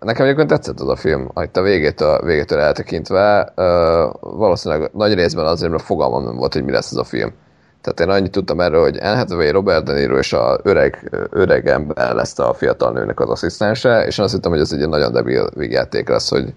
Nekem 0.00 0.24
egyébként 0.24 0.48
tetszett 0.48 0.80
az 0.80 0.88
a 0.88 0.96
film, 0.96 1.30
itt 1.42 1.56
a 1.56 1.62
végétől, 1.62 2.08
a 2.08 2.24
végétől 2.24 2.58
eltekintve, 2.58 3.52
valószínűleg 4.20 4.90
nagy 4.94 5.14
részben 5.14 5.46
azért, 5.46 5.70
mert 5.70 5.82
fogalmam 5.82 6.24
nem 6.24 6.36
volt, 6.36 6.52
hogy 6.52 6.64
mi 6.64 6.70
lesz 6.70 6.90
ez 6.90 6.96
a 6.96 7.04
film. 7.04 7.32
Tehát 7.80 8.00
én 8.00 8.08
annyit 8.08 8.30
tudtam 8.30 8.60
erről, 8.60 8.82
hogy 8.82 8.96
Anne 8.96 9.16
Hathaway, 9.16 9.50
Robert 9.50 9.84
De 9.84 9.92
Niro 9.92 10.18
és 10.18 10.32
a 10.32 10.60
öreg, 10.62 11.10
öreg 11.30 11.68
ember 11.68 12.14
lesz 12.14 12.38
a 12.38 12.54
fiatal 12.54 12.92
nőnek 12.92 13.20
az 13.20 13.28
asszisztense, 13.28 14.06
és 14.06 14.18
én 14.18 14.24
azt 14.24 14.34
hittem, 14.34 14.50
hogy 14.50 14.60
ez 14.60 14.72
egy 14.72 14.88
nagyon 14.88 15.12
debil 15.12 15.50
végjáték 15.54 16.08
lesz, 16.08 16.28
hogy 16.30 16.54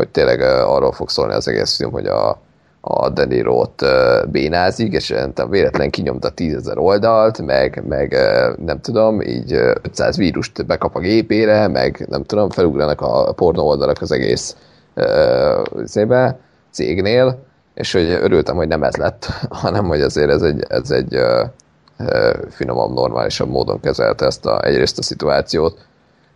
hogy 0.00 0.08
tényleg 0.08 0.40
arról 0.40 0.92
fog 0.92 1.10
szólni 1.10 1.32
az 1.32 1.48
egész 1.48 1.76
film, 1.76 1.90
hogy 1.90 2.06
a, 2.06 2.38
a 2.80 3.08
Deniro-t 3.08 3.84
bénázik, 4.30 4.92
és 4.92 5.14
véletlen 5.48 5.90
kinyomta 5.90 6.30
tízezer 6.30 6.78
oldalt, 6.78 7.42
meg, 7.42 7.82
meg 7.88 8.16
nem 8.64 8.80
tudom, 8.80 9.20
így 9.20 9.52
500 9.82 10.16
vírust 10.16 10.66
bekap 10.66 10.96
a 10.96 11.00
gépére, 11.00 11.68
meg 11.68 12.06
nem 12.08 12.24
tudom, 12.24 12.50
felugranak 12.50 13.00
a 13.00 13.32
pornó 13.32 13.66
oldalak 13.66 14.00
az 14.00 14.12
egész 14.12 14.56
szébe, 15.84 16.38
cégnél, 16.70 17.38
és 17.74 17.92
hogy 17.92 18.10
örültem, 18.10 18.56
hogy 18.56 18.68
nem 18.68 18.82
ez 18.82 18.96
lett, 18.96 19.24
hanem 19.62 19.86
hogy 19.86 20.00
azért 20.00 20.30
ez 20.30 20.42
egy, 20.42 20.64
ez 20.68 20.90
egy 20.90 21.18
finomabb, 22.50 22.92
normálisabb 22.92 23.48
módon 23.48 23.80
kezelte 23.80 24.26
ezt 24.26 24.46
a, 24.46 24.64
egyrészt 24.64 24.98
a 24.98 25.02
szituációt, 25.02 25.78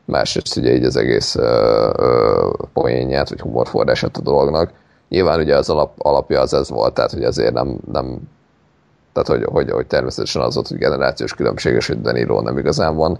másrészt 0.04 0.56
ugye 0.56 0.74
így 0.74 0.84
az 0.84 0.96
egész 0.96 1.36
ö, 1.36 1.90
ö, 1.96 2.50
poénját, 2.72 3.28
vagy 3.28 3.40
humorforrását 3.40 4.16
a 4.16 4.20
dolognak. 4.20 4.72
Nyilván 5.08 5.40
ugye 5.40 5.56
az 5.56 5.70
alap, 5.70 5.92
alapja 5.98 6.40
az 6.40 6.54
ez 6.54 6.68
volt, 6.68 6.94
tehát 6.94 7.12
hogy 7.12 7.24
azért 7.24 7.52
nem, 7.52 7.78
nem 7.92 8.18
tehát 9.12 9.28
hogy, 9.28 9.52
hogy, 9.52 9.70
hogy 9.70 9.86
természetesen 9.86 10.42
az 10.42 10.54
volt, 10.54 10.68
hogy 10.68 10.78
generációs 10.78 11.34
különbséges, 11.34 11.86
hogy 11.86 12.00
Danilo 12.00 12.40
nem 12.40 12.58
igazán 12.58 12.96
van 12.96 13.18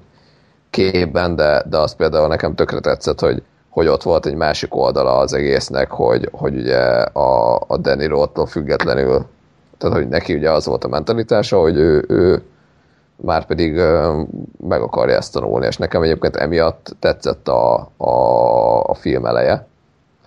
képben, 0.70 1.36
de, 1.36 1.64
de 1.68 1.78
az 1.78 1.94
például 1.94 2.28
nekem 2.28 2.54
tökre 2.54 2.80
tetszett, 2.80 3.20
hogy, 3.20 3.42
hogy 3.68 3.86
ott 3.86 4.02
volt 4.02 4.26
egy 4.26 4.34
másik 4.34 4.74
oldala 4.74 5.16
az 5.16 5.32
egésznek, 5.32 5.90
hogy, 5.90 6.28
hogy 6.32 6.56
ugye 6.56 6.78
a, 7.00 7.54
a 7.66 7.76
Danilo-tól 7.76 8.46
függetlenül, 8.46 9.26
tehát 9.78 9.96
hogy 9.96 10.08
neki 10.08 10.34
ugye 10.34 10.50
az 10.50 10.66
volt 10.66 10.84
a 10.84 10.88
mentalitása, 10.88 11.60
hogy 11.60 11.76
ő, 11.76 12.04
ő 12.08 12.42
már 13.16 13.46
pedig 13.46 13.74
meg 14.68 14.80
akarja 14.80 15.16
ezt 15.16 15.32
tanulni, 15.32 15.66
és 15.66 15.76
nekem 15.76 16.02
egyébként 16.02 16.36
emiatt 16.36 16.96
tetszett 16.98 17.48
a, 17.48 17.88
a, 17.96 18.14
a 18.82 18.94
film 18.94 19.26
eleje, 19.26 19.66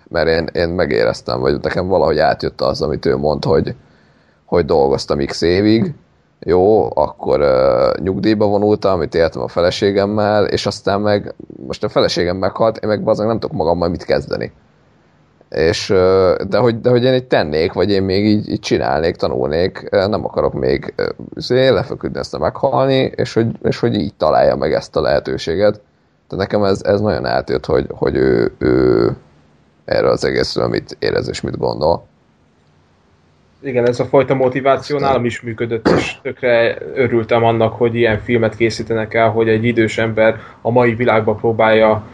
mert 0.08 0.28
én, 0.28 0.48
én 0.52 0.68
megéreztem, 0.68 1.40
vagy 1.40 1.60
nekem 1.60 1.86
valahogy 1.86 2.18
átjött 2.18 2.60
az, 2.60 2.82
amit 2.82 3.06
ő 3.06 3.16
mond, 3.16 3.44
hogy, 3.44 3.74
hogy 4.44 4.64
dolgoztam 4.64 5.24
x 5.26 5.40
évig, 5.40 5.94
jó, 6.40 6.96
akkor 6.96 7.40
uh, 7.40 8.04
nyugdíjba 8.04 8.46
vonultam, 8.46 8.92
amit 8.92 9.14
éltem 9.14 9.42
a 9.42 9.48
feleségemmel, 9.48 10.44
és 10.44 10.66
aztán 10.66 11.00
meg, 11.00 11.34
most 11.66 11.84
a 11.84 11.88
feleségem 11.88 12.36
meghalt, 12.36 12.76
én 12.76 12.88
meg 12.88 13.02
bazdmeg 13.02 13.28
nem 13.28 13.38
tudok 13.38 13.56
magammal 13.56 13.88
mit 13.88 14.04
kezdeni. 14.04 14.52
És, 15.50 15.88
de, 16.48 16.58
hogy, 16.58 16.80
de 16.80 16.90
hogy 16.90 17.04
én 17.04 17.14
így 17.14 17.26
tennék, 17.26 17.72
vagy 17.72 17.90
én 17.90 18.02
még 18.02 18.24
így, 18.24 18.48
így 18.50 18.60
csinálnék, 18.60 19.16
tanulnék, 19.16 19.88
nem 19.90 20.24
akarok 20.24 20.52
még 20.52 20.94
lefeküdni, 21.48 22.18
ezt 22.18 22.38
meghalni, 22.38 23.12
és 23.16 23.32
hogy, 23.32 23.46
és 23.62 23.78
hogy 23.78 23.94
így 23.94 24.14
találja 24.14 24.56
meg 24.56 24.72
ezt 24.72 24.96
a 24.96 25.00
lehetőséget. 25.00 25.80
De 26.28 26.36
nekem 26.36 26.64
ez, 26.64 26.82
ez 26.82 27.00
nagyon 27.00 27.26
átjött, 27.26 27.66
hogy, 27.66 27.86
hogy 27.88 28.16
ő, 28.16 28.52
ő 28.58 29.10
erről 29.84 30.10
az 30.10 30.24
egészről 30.24 30.68
mit 30.68 30.96
érez 30.98 31.28
és 31.28 31.40
mit 31.40 31.58
gondol. 31.58 32.06
Igen, 33.60 33.86
ez 33.86 34.00
a 34.00 34.04
fajta 34.04 34.34
motiváció 34.34 34.98
nálam 34.98 35.24
is 35.24 35.40
működött, 35.40 35.88
és 35.88 36.16
tökre 36.22 36.78
örültem 36.94 37.44
annak, 37.44 37.72
hogy 37.72 37.94
ilyen 37.94 38.18
filmet 38.18 38.56
készítenek 38.56 39.14
el, 39.14 39.30
hogy 39.30 39.48
egy 39.48 39.64
idős 39.64 39.98
ember 39.98 40.40
a 40.62 40.70
mai 40.70 40.94
világban 40.94 41.36
próbálja 41.36 42.06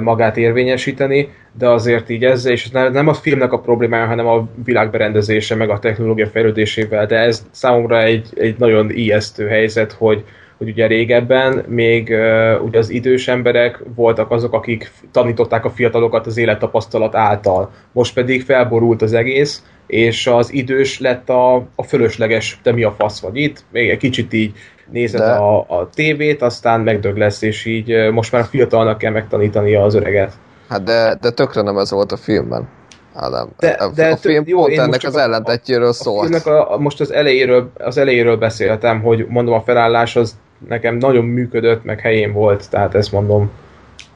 magát 0.00 0.36
érvényesíteni, 0.36 1.28
de 1.58 1.68
azért 1.68 2.10
így 2.10 2.24
ezzel, 2.24 2.52
és 2.52 2.70
nem 2.70 3.08
a 3.08 3.14
filmnek 3.14 3.52
a 3.52 3.60
problémája, 3.60 4.06
hanem 4.06 4.26
a 4.26 4.48
világberendezése, 4.64 5.54
meg 5.54 5.70
a 5.70 5.78
technológia 5.78 6.26
fejlődésével, 6.26 7.06
de 7.06 7.16
ez 7.18 7.46
számomra 7.50 8.02
egy, 8.02 8.28
egy 8.34 8.58
nagyon 8.58 8.90
ijesztő 8.90 9.46
helyzet, 9.46 9.92
hogy, 9.92 10.24
hogy 10.58 10.68
ugye 10.68 10.86
régebben 10.86 11.64
még 11.68 12.08
uh, 12.08 12.64
ugye 12.64 12.78
az 12.78 12.90
idős 12.90 13.28
emberek 13.28 13.82
voltak 13.94 14.30
azok, 14.30 14.52
akik 14.52 14.90
tanították 15.12 15.64
a 15.64 15.70
fiatalokat 15.70 16.26
az 16.26 16.36
élettapasztalat 16.36 17.14
által. 17.14 17.70
Most 17.92 18.14
pedig 18.14 18.42
felborult 18.42 19.02
az 19.02 19.12
egész, 19.12 19.64
és 19.86 20.26
az 20.26 20.52
idős 20.52 21.00
lett 21.00 21.28
a, 21.28 21.54
a 21.74 21.82
fölösleges, 21.82 22.58
de 22.62 22.72
mi 22.72 22.82
a 22.82 22.94
fasz 22.98 23.20
vagy 23.20 23.36
itt, 23.36 23.64
még 23.72 23.88
egy 23.88 23.98
kicsit 23.98 24.32
így 24.32 24.52
nézed 24.92 25.20
de... 25.20 25.30
a, 25.30 25.58
a 25.58 25.88
tévét, 25.94 26.42
aztán 26.42 26.80
megdög 26.80 27.16
lesz, 27.16 27.42
és 27.42 27.64
így 27.64 28.10
most 28.12 28.32
már 28.32 28.44
fiatalnak 28.44 28.98
kell 28.98 29.12
megtanítania 29.12 29.82
az 29.82 29.94
öreget. 29.94 30.32
Hát 30.68 30.82
de, 30.82 31.16
de 31.20 31.30
tökre 31.30 31.62
nem 31.62 31.78
ez 31.78 31.90
volt 31.90 32.12
a 32.12 32.16
filmben. 32.16 32.68
Ádám. 33.14 33.48
De, 33.58 33.68
a, 33.68 33.90
de 33.94 34.10
a 34.10 34.16
film 34.16 34.44
jó, 34.46 34.58
pont 34.58 34.78
ennek 34.78 35.04
az 35.04 35.16
ellentetjéről 35.16 35.92
szólt. 35.92 36.34
A, 36.46 36.50
a, 36.50 36.72
a, 36.72 36.78
most 36.78 37.00
az 37.00 37.12
elejéről, 37.12 37.70
az 37.78 37.98
elejéről 37.98 38.36
beszéltem, 38.36 39.02
hogy 39.02 39.26
mondom 39.28 39.54
a 39.54 39.60
felállás 39.60 40.16
az 40.16 40.36
nekem 40.68 40.96
nagyon 40.96 41.24
működött, 41.24 41.84
meg 41.84 42.00
helyén 42.00 42.32
volt, 42.32 42.70
tehát 42.70 42.94
ezt 42.94 43.12
mondom, 43.12 43.50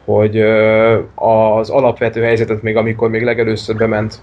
hogy 0.05 0.41
az 1.15 1.71
alapvető 1.71 2.23
helyzetet 2.23 2.63
még 2.63 2.77
amikor 2.77 3.11
még 3.11 3.23
legelőször 3.23 3.77
bement 3.77 4.19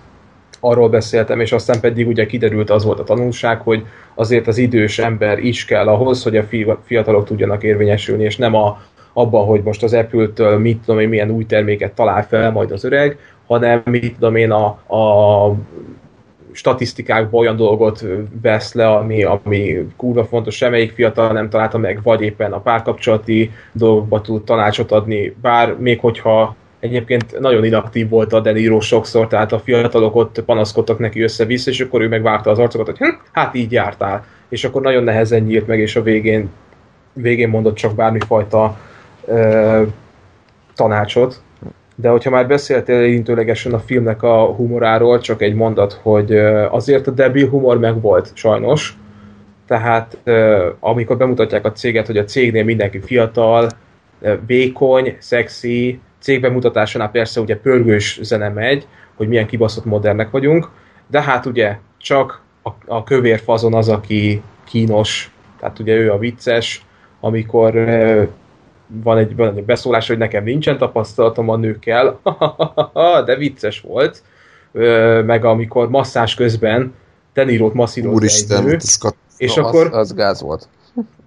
arról 0.61 0.89
beszéltem, 0.89 1.39
és 1.39 1.51
aztán 1.51 1.79
pedig 1.79 2.07
ugye 2.07 2.25
kiderült 2.25 2.69
az 2.69 2.83
volt 2.83 2.99
a 2.99 3.03
tanulság, 3.03 3.61
hogy 3.61 3.85
azért 4.15 4.47
az 4.47 4.57
idős 4.57 4.99
ember 4.99 5.39
is 5.39 5.65
kell 5.65 5.87
ahhoz, 5.87 6.23
hogy 6.23 6.37
a 6.37 6.45
fiatalok 6.85 7.25
tudjanak 7.25 7.63
érvényesülni, 7.63 8.23
és 8.23 8.37
nem 8.37 8.55
a, 8.55 8.81
abban, 9.13 9.45
hogy 9.45 9.61
most 9.63 9.83
az 9.83 9.93
Apple-től 9.93 10.57
mit 10.57 10.81
tudom 10.85 10.99
én, 10.99 11.09
milyen 11.09 11.29
új 11.29 11.45
terméket 11.45 11.91
talál 11.91 12.27
fel 12.27 12.51
majd 12.51 12.71
az 12.71 12.83
öreg, 12.83 13.17
hanem 13.47 13.81
mit 13.85 14.13
tudom 14.13 14.35
én 14.35 14.51
a, 14.51 14.65
a 14.95 15.55
statisztikákból 16.51 17.39
olyan 17.39 17.55
dolgot 17.55 18.05
vesz 18.41 18.73
le, 18.73 18.89
ami, 18.89 19.23
ami 19.23 19.87
kurva 19.97 20.25
fontos, 20.25 20.55
semmelyik 20.55 20.91
fiatal 20.91 21.31
nem 21.31 21.49
találta 21.49 21.77
meg, 21.77 21.99
vagy 22.03 22.21
éppen 22.21 22.53
a 22.53 22.59
párkapcsolati 22.59 23.51
dolgokba 23.71 24.21
tud 24.21 24.43
tanácsot 24.43 24.91
adni, 24.91 25.35
bár 25.41 25.75
még 25.79 25.99
hogyha 25.99 26.55
Egyébként 26.81 27.39
nagyon 27.39 27.65
inaktív 27.65 28.09
volt 28.09 28.33
a 28.33 28.39
Deniro 28.39 28.79
sokszor, 28.79 29.27
tehát 29.27 29.51
a 29.51 29.59
fiatalok 29.59 30.15
ott 30.15 30.43
panaszkodtak 30.45 30.99
neki 30.99 31.21
össze-vissza, 31.21 31.69
és 31.69 31.81
akkor 31.81 32.01
ő 32.01 32.07
megvárta 32.07 32.49
az 32.49 32.59
arcokat, 32.59 32.97
hogy 32.97 33.07
hm, 33.07 33.15
hát 33.31 33.55
így 33.55 33.71
jártál. 33.71 34.25
És 34.49 34.63
akkor 34.63 34.81
nagyon 34.81 35.03
nehezen 35.03 35.41
nyílt 35.41 35.67
meg, 35.67 35.79
és 35.79 35.95
a 35.95 36.01
végén, 36.01 36.49
végén 37.13 37.49
mondott 37.49 37.75
csak 37.75 37.95
bármifajta 37.95 38.77
ö, 39.25 39.81
tanácsot. 40.75 41.41
De 41.95 42.09
hogyha 42.09 42.29
már 42.29 42.47
beszéltél 42.47 43.01
érintőlegesen 43.01 43.73
a 43.73 43.79
filmnek 43.79 44.23
a 44.23 44.45
humoráról, 44.45 45.19
csak 45.19 45.41
egy 45.41 45.53
mondat, 45.53 45.99
hogy 46.01 46.35
azért 46.69 47.07
a 47.07 47.11
debil 47.11 47.49
humor 47.49 47.79
meg 47.79 48.01
volt, 48.01 48.31
sajnos. 48.33 48.97
Tehát 49.67 50.17
amikor 50.79 51.17
bemutatják 51.17 51.65
a 51.65 51.71
céget, 51.71 52.05
hogy 52.05 52.17
a 52.17 52.23
cégnél 52.23 52.63
mindenki 52.63 52.99
fiatal, 52.99 53.69
vékony, 54.45 55.15
szexi, 55.19 55.99
cégbemutatásánál 56.21 57.11
persze 57.11 57.39
ugye 57.39 57.57
pörgős 57.57 58.19
zene 58.21 58.49
megy, 58.49 58.87
hogy 59.15 59.27
milyen 59.27 59.47
kibaszott 59.47 59.85
modernek 59.85 60.29
vagyunk, 60.29 60.69
de 61.07 61.21
hát 61.21 61.45
ugye 61.45 61.77
csak 61.97 62.41
a, 62.63 62.69
a 62.85 63.03
kövér 63.03 63.39
fazon 63.39 63.73
az, 63.73 63.89
aki 63.89 64.41
kínos, 64.63 65.31
tehát 65.59 65.79
ugye 65.79 65.95
ő 65.95 66.11
a 66.11 66.17
vicces, 66.17 66.85
amikor 67.19 67.73
van 68.87 69.17
egy, 69.17 69.35
van 69.35 69.57
egy 69.57 69.63
beszólás, 69.63 70.07
hogy 70.07 70.17
nekem 70.17 70.43
nincsen 70.43 70.77
tapasztalatom 70.77 71.49
a 71.49 71.55
nőkkel, 71.55 72.19
de 73.25 73.35
vicces 73.35 73.81
volt, 73.81 74.23
meg 75.25 75.45
amikor 75.45 75.89
masszás 75.89 76.35
közben 76.35 76.93
Denirót 77.33 77.73
masszírozza 77.73 78.15
Úristen, 78.15 78.57
egy 78.57 78.65
nő, 78.65 78.77
és 79.37 79.55
no, 79.55 79.67
akkor 79.67 79.85
az, 79.85 79.93
az 79.93 80.13
gáz 80.13 80.41
volt. 80.41 80.67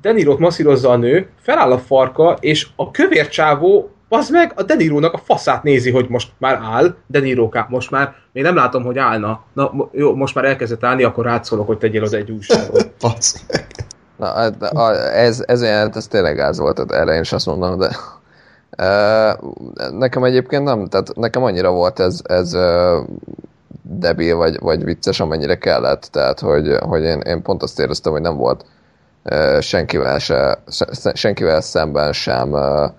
Denirót 0.00 0.38
masszírozza 0.38 0.90
a 0.90 0.96
nő, 0.96 1.28
feláll 1.40 1.72
a 1.72 1.78
farka, 1.78 2.36
és 2.40 2.66
a 2.76 2.90
kövér 2.90 3.28
csávó 3.28 3.90
az 4.08 4.28
meg 4.28 4.52
a 4.56 4.62
Denirónak 4.62 5.12
a 5.12 5.18
faszát 5.18 5.62
nézi, 5.62 5.90
hogy 5.90 6.08
most 6.08 6.32
már 6.38 6.60
áll, 6.62 6.94
Deniróká, 7.06 7.66
most 7.70 7.90
már 7.90 8.14
még 8.32 8.42
nem 8.42 8.54
látom, 8.54 8.84
hogy 8.84 8.98
állna. 8.98 9.44
Na, 9.52 9.72
jó, 9.92 10.14
most 10.14 10.34
már 10.34 10.44
elkezdett 10.44 10.84
állni, 10.84 11.02
akkor 11.02 11.24
rátszólok, 11.24 11.66
hogy 11.66 11.78
tegyél 11.78 12.02
az 12.02 12.12
egy 12.12 12.30
újságot. 12.30 12.90
Na, 14.16 14.94
ez, 15.12 15.44
ez 15.46 15.62
olyan, 15.62 15.92
ez 15.94 16.06
tényleg 16.06 16.36
gáz 16.36 16.58
volt, 16.58 16.92
erre 16.92 17.14
én 17.14 17.20
is 17.20 17.32
azt 17.32 17.46
mondom, 17.46 17.78
de 17.78 17.96
nekem 19.90 20.24
egyébként 20.24 20.64
nem, 20.64 20.86
tehát 20.86 21.14
nekem 21.14 21.42
annyira 21.42 21.70
volt 21.70 22.00
ez, 22.00 22.20
ez 22.24 22.56
debil 23.82 24.36
vagy, 24.36 24.58
vagy 24.60 24.84
vicces, 24.84 25.20
amennyire 25.20 25.58
kellett, 25.58 26.08
tehát 26.12 26.40
hogy, 26.40 26.76
hogy 26.80 27.02
én, 27.02 27.20
én 27.20 27.42
pont 27.42 27.62
azt 27.62 27.80
éreztem, 27.80 28.12
hogy 28.12 28.20
nem 28.20 28.36
volt 28.36 28.64
senkivel, 29.60 30.18
se, 30.18 30.58
senkivel 31.14 31.60
szemben 31.60 32.12
sem 32.12 32.52
uh, 32.52 32.90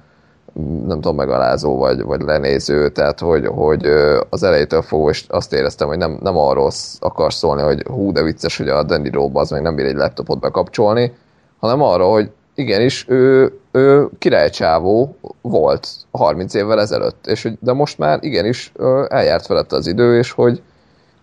nem 0.64 1.02
tudom, 1.02 1.16
megalázó 1.16 1.78
vagy, 1.78 2.02
vagy 2.02 2.22
lenéző, 2.22 2.90
tehát 2.90 3.20
hogy, 3.20 3.46
hogy 3.46 3.86
az 4.30 4.44
elejétől 4.44 4.82
fogva 4.82 5.10
is 5.10 5.26
azt 5.30 5.54
éreztem, 5.54 5.88
hogy 5.88 5.98
nem, 5.98 6.20
nem 6.22 6.38
arról 6.38 6.72
akar 7.00 7.34
szólni, 7.34 7.62
hogy 7.62 7.84
hú, 7.84 8.12
de 8.12 8.24
vicces, 8.24 8.58
hogy 8.58 8.70
a 8.70 8.84
Danny 8.84 9.12
Robe 9.12 9.40
az 9.40 9.50
meg 9.50 9.62
nem 9.62 9.76
bír 9.76 9.86
egy 9.86 9.96
laptopot 9.96 10.40
bekapcsolni, 10.40 11.14
hanem 11.60 11.82
arra, 11.82 12.06
hogy 12.06 12.32
igenis, 12.56 13.06
ő, 13.10 13.54
ő 13.72 14.10
királycsávó 14.18 15.16
volt 15.42 15.88
30 16.12 16.54
évvel 16.54 16.80
ezelőtt, 16.80 17.28
és 17.28 17.44
hogy, 17.44 17.58
de 17.60 17.74
most 17.74 17.98
már 17.98 18.20
igenis 18.22 18.72
eljárt 19.08 19.46
felette 19.46 19.76
az 19.76 19.88
idő, 19.88 20.18
és 20.18 20.32
hogy, 20.32 20.62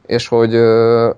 és 0.06 0.28
hogy, 0.28 0.50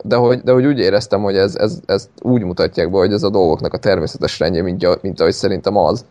de 0.03 0.17
hogy, 0.17 0.41
de 0.41 0.53
hogy 0.53 0.67
úgy 0.67 0.79
éreztem, 0.79 1.23
hogy 1.23 1.37
ez, 1.37 1.57
ez, 1.57 1.79
ez 1.87 2.09
úgy 2.21 2.43
mutatják 2.43 2.91
be, 2.91 2.99
hogy 2.99 3.13
ez 3.13 3.23
a 3.23 3.31
dolgoknak 3.31 3.73
a 3.73 3.79
természetes 3.79 4.39
rendje, 4.39 4.63
mint, 4.63 5.03
mint 5.03 5.21
ahogy 5.21 5.33
szerintem 5.33 5.77
az, 5.77 6.05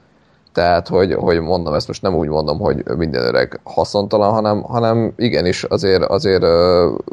tehát, 0.53 0.87
hogy, 0.87 1.13
hogy 1.13 1.39
mondom, 1.41 1.73
ezt 1.73 1.87
most 1.87 2.01
nem 2.01 2.15
úgy 2.15 2.27
mondom, 2.27 2.59
hogy 2.59 2.83
minden 2.97 3.23
öreg 3.23 3.59
haszontalan, 3.63 4.31
hanem, 4.31 4.61
hanem 4.61 5.13
igenis 5.17 5.63
azért, 5.63 6.03
azért 6.03 6.43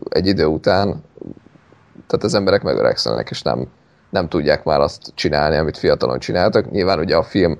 egy 0.08 0.26
idő 0.26 0.44
után 0.44 1.02
tehát 2.06 2.24
az 2.24 2.34
emberek 2.34 2.62
megöregszenek, 2.62 3.30
és 3.30 3.42
nem, 3.42 3.66
nem 4.10 4.28
tudják 4.28 4.64
már 4.64 4.80
azt 4.80 5.12
csinálni, 5.14 5.56
amit 5.56 5.78
fiatalon 5.78 6.18
csináltak. 6.18 6.70
Nyilván 6.70 6.98
ugye 6.98 7.16
a 7.16 7.22
film 7.22 7.58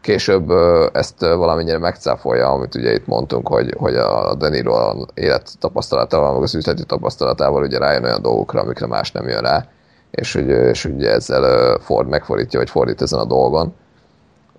később 0.00 0.50
ezt 0.92 1.20
valamennyire 1.20 1.78
megcáfolja, 1.78 2.48
amit 2.48 2.74
ugye 2.74 2.92
itt 2.92 3.06
mondtunk, 3.06 3.48
hogy, 3.48 3.74
hogy 3.78 3.94
a 3.94 4.34
De 4.34 4.48
Niro 4.48 5.06
élet 5.14 5.50
tapasztalatával, 5.58 6.32
meg 6.32 6.42
az 6.42 6.54
üzleti 6.54 6.84
tapasztalatával 6.84 7.62
ugye 7.62 7.78
rájön 7.78 8.04
olyan 8.04 8.22
dolgokra, 8.22 8.60
amikre 8.60 8.86
más 8.86 9.12
nem 9.12 9.28
jön 9.28 9.40
rá, 9.40 9.66
és, 10.10 10.32
hogy, 10.32 10.48
és 10.48 10.84
ugye 10.84 11.10
ezzel 11.10 11.78
Ford 11.78 12.08
megfordítja, 12.08 12.58
vagy 12.58 12.70
fordít 12.70 13.02
ezen 13.02 13.18
a 13.18 13.24
dolgon 13.24 13.74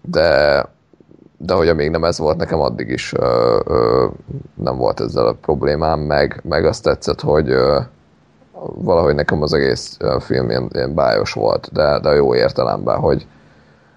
de, 0.04 0.66
de 1.38 1.54
hogy 1.54 1.76
még 1.76 1.90
nem 1.90 2.04
ez 2.04 2.18
volt 2.18 2.38
nekem 2.38 2.60
addig 2.60 2.90
is 2.90 3.14
ö, 3.14 3.60
ö, 3.66 4.08
nem 4.56 4.78
volt 4.78 5.00
ezzel 5.00 5.28
a 5.28 5.34
problémám, 5.34 6.00
meg, 6.00 6.42
meg 6.44 6.66
azt 6.66 6.84
tetszett, 6.84 7.22
hogy 7.22 7.50
ö, 7.50 7.80
valahogy 8.76 9.16
nekem 9.16 9.42
az 9.42 9.54
egész 9.54 9.98
film 10.20 10.50
ilyen, 10.50 10.70
ilyen 10.74 10.94
bájos 10.94 11.34
volt, 11.34 11.70
de, 11.72 12.00
de 12.00 12.10
jó 12.10 12.36
értelemben, 12.36 13.00
hogy, 13.00 13.28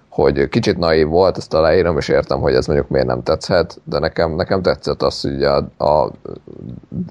hogy 0.09 0.49
kicsit 0.49 0.77
naív 0.77 1.07
volt, 1.07 1.37
ezt 1.37 1.53
aláírom, 1.53 1.97
és 1.97 2.07
értem, 2.07 2.39
hogy 2.39 2.53
ez 2.53 2.67
mondjuk 2.67 2.89
miért 2.89 3.07
nem 3.07 3.23
tetszhet, 3.23 3.81
de 3.83 3.99
nekem, 3.99 4.35
nekem 4.35 4.61
tetszett 4.61 5.01
az, 5.01 5.21
hogy 5.21 5.43
a, 5.43 5.55
a 5.77 6.11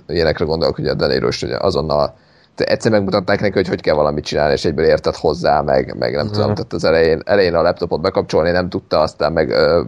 ilyenekre 0.06 0.44
gondolok, 0.44 0.74
hogy 0.74 0.86
a 0.86 0.94
Deniro 0.94 1.28
is 1.28 1.42
azonnal 1.42 2.14
egyszer 2.60 2.90
megmutatták 2.90 3.40
neki, 3.40 3.52
hogy 3.52 3.68
hogy 3.68 3.80
kell 3.80 3.94
valamit 3.94 4.24
csinálni, 4.24 4.52
és 4.52 4.64
egyből 4.64 4.84
értett 4.84 5.16
hozzá, 5.16 5.60
meg, 5.60 5.96
meg 5.98 6.12
nem 6.12 6.20
uh-huh. 6.20 6.36
tudom, 6.36 6.54
tehát 6.54 6.72
az 6.72 6.84
elején, 6.84 7.20
elején 7.24 7.54
a 7.54 7.62
laptopot 7.62 8.00
bekapcsolni 8.00 8.50
nem 8.50 8.68
tudta, 8.68 9.00
aztán 9.00 9.32
meg 9.32 9.50
ö, 9.50 9.82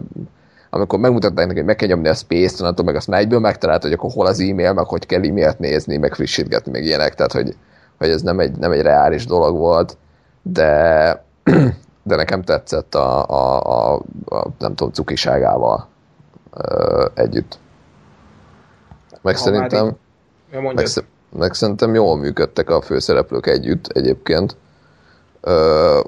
amikor 0.69 0.99
megmutatták 0.99 1.45
neki, 1.45 1.57
hogy 1.57 1.67
meg 1.67 1.75
kell 1.75 1.87
nyomni 1.87 2.07
a 2.07 2.13
space-t, 2.13 2.59
onnantól 2.59 2.85
meg 2.85 2.95
azt 2.95 3.07
már 3.07 3.19
egyből 3.19 3.39
megtalált, 3.39 3.81
hogy 3.81 3.91
akkor 3.91 4.11
hol 4.11 4.25
az 4.25 4.39
e-mail, 4.39 4.73
meg 4.73 4.85
hogy 4.85 5.05
kell 5.05 5.23
e-mailt 5.23 5.59
nézni, 5.59 5.97
meg 5.97 6.13
frissítgetni, 6.13 6.71
meg 6.71 6.83
ilyenek, 6.83 7.15
tehát 7.15 7.31
hogy, 7.31 7.55
hogy 7.97 8.09
ez 8.09 8.21
nem 8.21 8.39
egy, 8.39 8.57
nem 8.57 8.71
egy 8.71 8.81
reális 8.81 9.25
dolog 9.25 9.57
volt, 9.57 9.97
de, 10.41 11.23
de 12.03 12.15
nekem 12.15 12.41
tetszett 12.41 12.95
a, 12.95 13.27
a, 13.29 13.61
a, 13.61 14.01
a 14.25 14.47
nem 14.59 14.75
tudom, 14.75 14.93
cukiságával 14.93 15.87
ö, 16.53 17.05
együtt. 17.13 17.59
Meg 19.21 19.35
ha 19.35 19.41
szerintem... 19.41 19.85
Már 19.85 19.93
Ja, 20.51 20.61
Meg, 20.61 20.87
meg 21.31 21.53
szerintem 21.53 21.93
jól 21.93 22.17
működtek 22.17 22.69
a 22.69 22.81
főszereplők 22.81 23.47
együtt 23.47 23.87
egyébként. 23.87 24.55
Ö, 25.41 25.99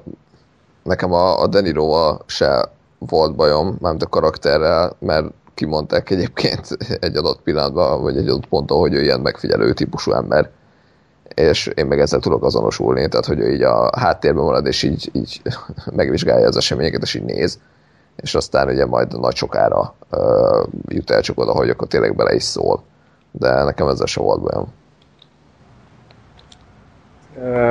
nekem 0.82 1.12
a, 1.12 1.40
a 1.40 1.46
Deniroval 1.46 2.22
se 2.26 2.70
volt 2.98 3.34
bajom, 3.34 3.76
mármint 3.80 4.02
a 4.02 4.08
karakterrel, 4.08 4.96
mert 4.98 5.26
kimondták 5.54 6.10
egyébként 6.10 6.66
egy 7.00 7.16
adott 7.16 7.40
pillanatban, 7.40 8.02
vagy 8.02 8.16
egy 8.16 8.28
adott 8.28 8.46
ponton, 8.46 8.78
hogy 8.78 8.94
ő 8.94 9.02
ilyen 9.02 9.20
megfigyelő 9.20 9.72
típusú 9.72 10.12
ember. 10.12 10.50
És 11.34 11.66
én 11.66 11.86
meg 11.86 12.00
ezzel 12.00 12.20
tudok 12.20 12.44
azonosulni, 12.44 13.08
tehát 13.08 13.26
hogy 13.26 13.38
ő 13.38 13.52
így 13.52 13.62
a 13.62 13.98
háttérben 13.98 14.44
marad, 14.44 14.66
és 14.66 14.82
így, 14.82 15.10
így 15.12 15.42
megvizsgálja 15.96 16.46
az 16.46 16.56
eseményeket, 16.56 17.02
és 17.02 17.14
így 17.14 17.24
néz. 17.24 17.58
És 18.16 18.34
aztán 18.34 18.68
ugye 18.68 18.86
majd 18.86 19.20
nagy 19.20 19.34
sokára 19.34 19.94
ö, 20.10 20.62
jut 20.88 21.10
el 21.10 21.20
csak 21.20 21.38
oda, 21.38 21.52
hogy 21.52 21.70
akkor 21.70 21.88
tényleg 21.88 22.16
bele 22.16 22.34
is 22.34 22.42
szól. 22.42 22.82
De 23.30 23.64
nekem 23.64 23.88
ezzel 23.88 24.06
se 24.06 24.20
volt 24.20 24.40
bajom. 24.40 24.72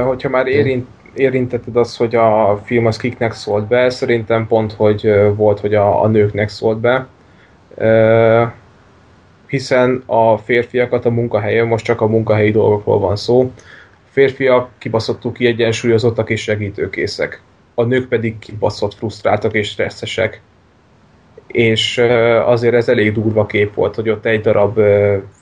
Hogyha 0.05 0.29
már 0.29 0.47
érint, 0.47 0.87
érintetted 1.13 1.75
azt, 1.75 1.97
hogy 1.97 2.15
a 2.15 2.61
film 2.63 2.85
az 2.85 2.97
kiknek 2.97 3.33
szólt 3.33 3.67
be, 3.67 3.89
szerintem 3.89 4.47
pont, 4.47 4.73
hogy 4.73 5.11
volt, 5.35 5.59
hogy 5.59 5.75
a, 5.75 6.03
a 6.03 6.07
nőknek 6.07 6.49
szólt 6.49 6.79
be. 6.79 7.07
Hiszen 9.47 10.03
a 10.05 10.37
férfiakat 10.37 11.05
a 11.05 11.09
munkahelyen, 11.09 11.67
most 11.67 11.85
csak 11.85 12.01
a 12.01 12.07
munkahelyi 12.07 12.51
dolgokról 12.51 12.99
van 12.99 13.15
szó, 13.15 13.51
a 13.91 14.09
férfiak 14.09 14.69
kibaszottul 14.77 15.31
kiegyensúlyozottak 15.31 16.29
és 16.29 16.41
segítőkészek. 16.41 17.41
A 17.75 17.83
nők 17.83 18.07
pedig 18.07 18.39
kibaszott 18.39 18.93
frusztráltak 18.93 19.53
és 19.53 19.67
stresszesek. 19.67 20.41
És 21.47 21.97
azért 22.45 22.73
ez 22.73 22.89
elég 22.89 23.13
durva 23.13 23.45
kép 23.45 23.73
volt, 23.73 23.95
hogy 23.95 24.09
ott 24.09 24.25
egy 24.25 24.41
darab 24.41 24.79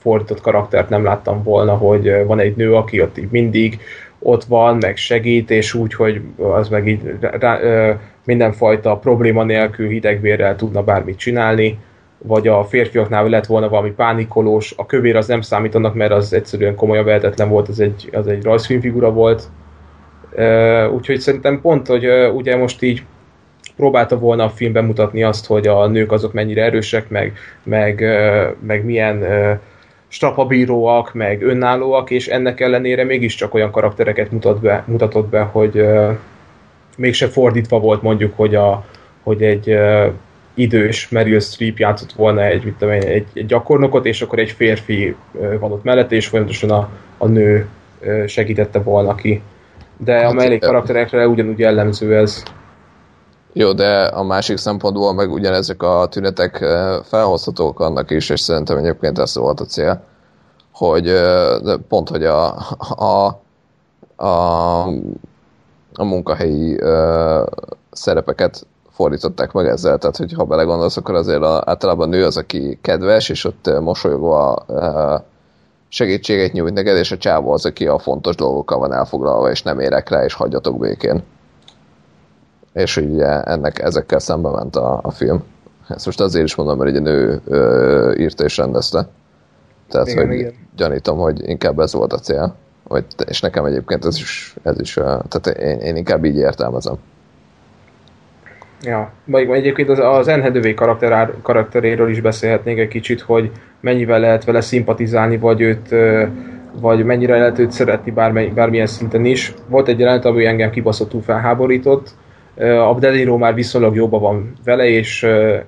fordított 0.00 0.40
karaktert 0.40 0.88
nem 0.88 1.04
láttam 1.04 1.42
volna, 1.42 1.76
hogy 1.76 2.24
van 2.26 2.38
egy 2.38 2.56
nő, 2.56 2.74
aki 2.74 3.02
ott 3.02 3.18
így 3.18 3.30
mindig 3.30 3.80
ott 4.22 4.44
van, 4.44 4.76
meg 4.76 4.96
segít, 4.96 5.50
és 5.50 5.74
úgy, 5.74 5.94
hogy 5.94 6.20
az 6.36 6.68
meg 6.68 6.88
így 6.88 7.00
rá, 7.20 7.60
ö, 7.60 7.92
mindenfajta 8.24 8.96
probléma 8.96 9.44
nélkül 9.44 9.88
hidegbérrel 9.88 10.56
tudna 10.56 10.82
bármit 10.82 11.18
csinálni, 11.18 11.78
vagy 12.18 12.48
a 12.48 12.64
férfiaknál 12.64 13.28
lett 13.28 13.46
volna 13.46 13.68
valami 13.68 13.90
pánikolós, 13.90 14.74
a 14.76 14.86
kövér 14.86 15.16
az 15.16 15.26
nem 15.26 15.40
számít 15.40 15.74
annak, 15.74 15.94
mert 15.94 16.12
az 16.12 16.32
egyszerűen 16.32 16.74
komolyan 16.74 17.04
vehetetlen 17.04 17.48
volt, 17.48 17.68
az 17.68 17.80
egy, 17.80 18.08
az 18.12 18.26
egy 18.26 18.42
rajzfilmfigura 18.42 19.12
volt. 19.12 19.42
Ö, 20.30 20.86
Úgyhogy 20.86 21.18
szerintem 21.18 21.60
pont, 21.60 21.86
hogy 21.86 22.04
ö, 22.04 22.28
ugye 22.28 22.56
most 22.56 22.82
így 22.82 23.02
próbálta 23.76 24.18
volna 24.18 24.44
a 24.44 24.48
filmben 24.48 24.84
mutatni 24.84 25.22
azt, 25.22 25.46
hogy 25.46 25.66
a 25.66 25.86
nők 25.86 26.12
azok 26.12 26.32
mennyire 26.32 26.62
erősek, 26.62 27.08
meg, 27.08 27.32
meg, 27.62 28.04
meg 28.60 28.84
milyen 28.84 29.24
strapabíróak, 30.10 31.14
meg 31.14 31.42
önállóak, 31.42 32.10
és 32.10 32.28
ennek 32.28 32.60
ellenére 32.60 33.04
mégiscsak 33.04 33.54
olyan 33.54 33.70
karaktereket 33.70 34.30
mutat 34.30 34.60
be, 34.60 34.84
mutatott 34.86 35.28
be, 35.28 35.40
hogy 35.40 35.76
ö, 35.76 36.10
mégse 36.96 37.28
fordítva 37.28 37.78
volt 37.80 38.02
mondjuk, 38.02 38.32
hogy, 38.36 38.54
a, 38.54 38.84
hogy 39.22 39.42
egy 39.42 39.70
ö, 39.70 40.06
idős 40.54 41.08
Meryl 41.08 41.40
Streep 41.40 41.78
játszott 41.78 42.12
volna 42.12 42.44
egy, 42.44 42.64
mit 42.64 42.74
tudom, 42.74 42.94
egy, 42.94 43.26
egy 43.32 43.46
gyakornokot, 43.46 44.06
és 44.06 44.22
akkor 44.22 44.38
egy 44.38 44.50
férfi 44.50 45.14
ö, 45.40 45.58
van 45.58 45.72
ott 45.72 45.84
mellette, 45.84 46.14
és 46.14 46.26
folyamatosan 46.26 46.70
a, 46.70 46.88
a 47.18 47.26
nő 47.26 47.66
ö, 48.00 48.26
segítette 48.26 48.78
volna 48.78 49.14
ki. 49.14 49.42
De 49.96 50.16
a 50.16 50.22
Hát, 50.22 50.32
mellék 50.32 50.62
ö- 50.62 50.66
karakterekre 50.66 51.28
ugyanúgy 51.28 51.58
jellemző 51.58 52.16
ez. 52.16 52.42
Jó, 53.52 53.72
de 53.72 54.04
a 54.04 54.22
másik 54.22 54.56
szempontból 54.56 55.12
meg 55.14 55.32
ugyanezek 55.32 55.82
a 55.82 56.06
tünetek 56.10 56.60
eh, 56.60 56.98
felhozhatók 57.02 57.80
annak 57.80 58.10
is, 58.10 58.30
és 58.30 58.40
szerintem 58.40 58.76
egyébként 58.76 59.18
ez 59.18 59.36
volt 59.36 59.60
a 59.60 59.64
cél, 59.64 60.02
hogy 60.72 61.08
eh, 61.08 61.58
pont, 61.88 62.08
hogy 62.08 62.24
a, 62.24 62.54
a, 62.96 63.40
a, 64.20 64.88
a 65.94 66.04
munkahelyi 66.04 66.80
ö, 66.80 67.42
szerepeket 67.90 68.66
fordították 68.90 69.52
meg 69.52 69.66
ezzel, 69.66 69.98
tehát 69.98 70.16
hogy 70.16 70.32
ha 70.32 70.44
belegondolsz, 70.44 70.96
akkor 70.96 71.14
azért 71.14 71.42
a, 71.42 71.62
általában 71.66 72.08
nő 72.08 72.24
az, 72.24 72.36
aki 72.36 72.78
kedves, 72.82 73.28
és 73.28 73.44
ott 73.44 73.80
mosolyogva 73.80 74.64
ö, 74.66 75.14
segítséget 75.88 76.52
nyújt 76.52 76.74
neked, 76.74 76.96
és 76.96 77.12
a 77.12 77.16
csávó 77.16 77.52
az, 77.52 77.66
aki 77.66 77.86
a 77.86 77.98
fontos 77.98 78.34
dolgokkal 78.34 78.78
van 78.78 78.92
elfoglalva, 78.92 79.50
és 79.50 79.62
nem 79.62 79.80
érek 79.80 80.08
rá, 80.08 80.24
és 80.24 80.34
hagyjatok 80.34 80.78
békén. 80.78 81.22
És 82.72 82.96
ugye 82.96 83.42
ennek 83.42 83.78
ezekkel 83.78 84.18
szembe 84.18 84.50
ment 84.50 84.76
a, 84.76 85.00
a 85.02 85.10
film. 85.10 85.42
Ezt 85.88 86.06
most 86.06 86.20
azért 86.20 86.44
is 86.44 86.54
mondom, 86.54 86.78
mert 86.78 86.96
egy 86.96 87.02
nő 87.02 87.40
ö, 87.46 88.14
írta 88.18 88.44
és 88.44 88.56
rendezte. 88.56 89.08
Tehát, 89.88 90.06
Igen, 90.06 90.26
hogy 90.26 90.38
igen. 90.38 90.52
gyanítom, 90.76 91.18
hogy 91.18 91.48
inkább 91.48 91.78
ez 91.78 91.92
volt 91.92 92.12
a 92.12 92.18
cél. 92.18 92.54
Vagy, 92.88 93.04
és 93.28 93.40
nekem 93.40 93.64
egyébként 93.64 94.04
ez 94.04 94.16
is, 94.16 94.54
ez 94.62 94.80
is 94.80 94.94
tehát 95.28 95.46
én, 95.58 95.78
én 95.78 95.96
inkább 95.96 96.24
így 96.24 96.36
értelmezem. 96.36 96.94
Ja, 98.82 99.12
vagy 99.24 99.50
egyébként 99.50 99.88
az, 99.88 99.98
az 99.98 100.28
Anne 100.28 100.74
karakter, 100.74 101.34
karakteréről 101.42 102.10
is 102.10 102.20
beszélhetnénk 102.20 102.78
egy 102.78 102.88
kicsit, 102.88 103.20
hogy 103.20 103.50
mennyivel 103.80 104.20
lehet 104.20 104.44
vele 104.44 104.60
szimpatizálni, 104.60 105.38
vagy 105.38 105.60
őt, 105.60 105.94
vagy 106.80 107.04
mennyire 107.04 107.38
lehet 107.38 107.58
őt 107.58 107.70
szeretni 107.70 108.10
bármely, 108.10 108.46
bármilyen 108.46 108.86
szinten 108.86 109.24
is. 109.24 109.54
Volt 109.68 109.88
egy 109.88 109.98
jelenet, 109.98 110.24
ami 110.24 110.46
engem 110.46 110.70
kibaszottul 110.70 111.22
felháborított. 111.22 112.10
A 112.60 112.94
De 112.98 113.36
már 113.36 113.54
viszonylag 113.54 113.94
jóban 113.94 114.20
van 114.20 114.52
vele, 114.64 114.88
és 114.88 115.24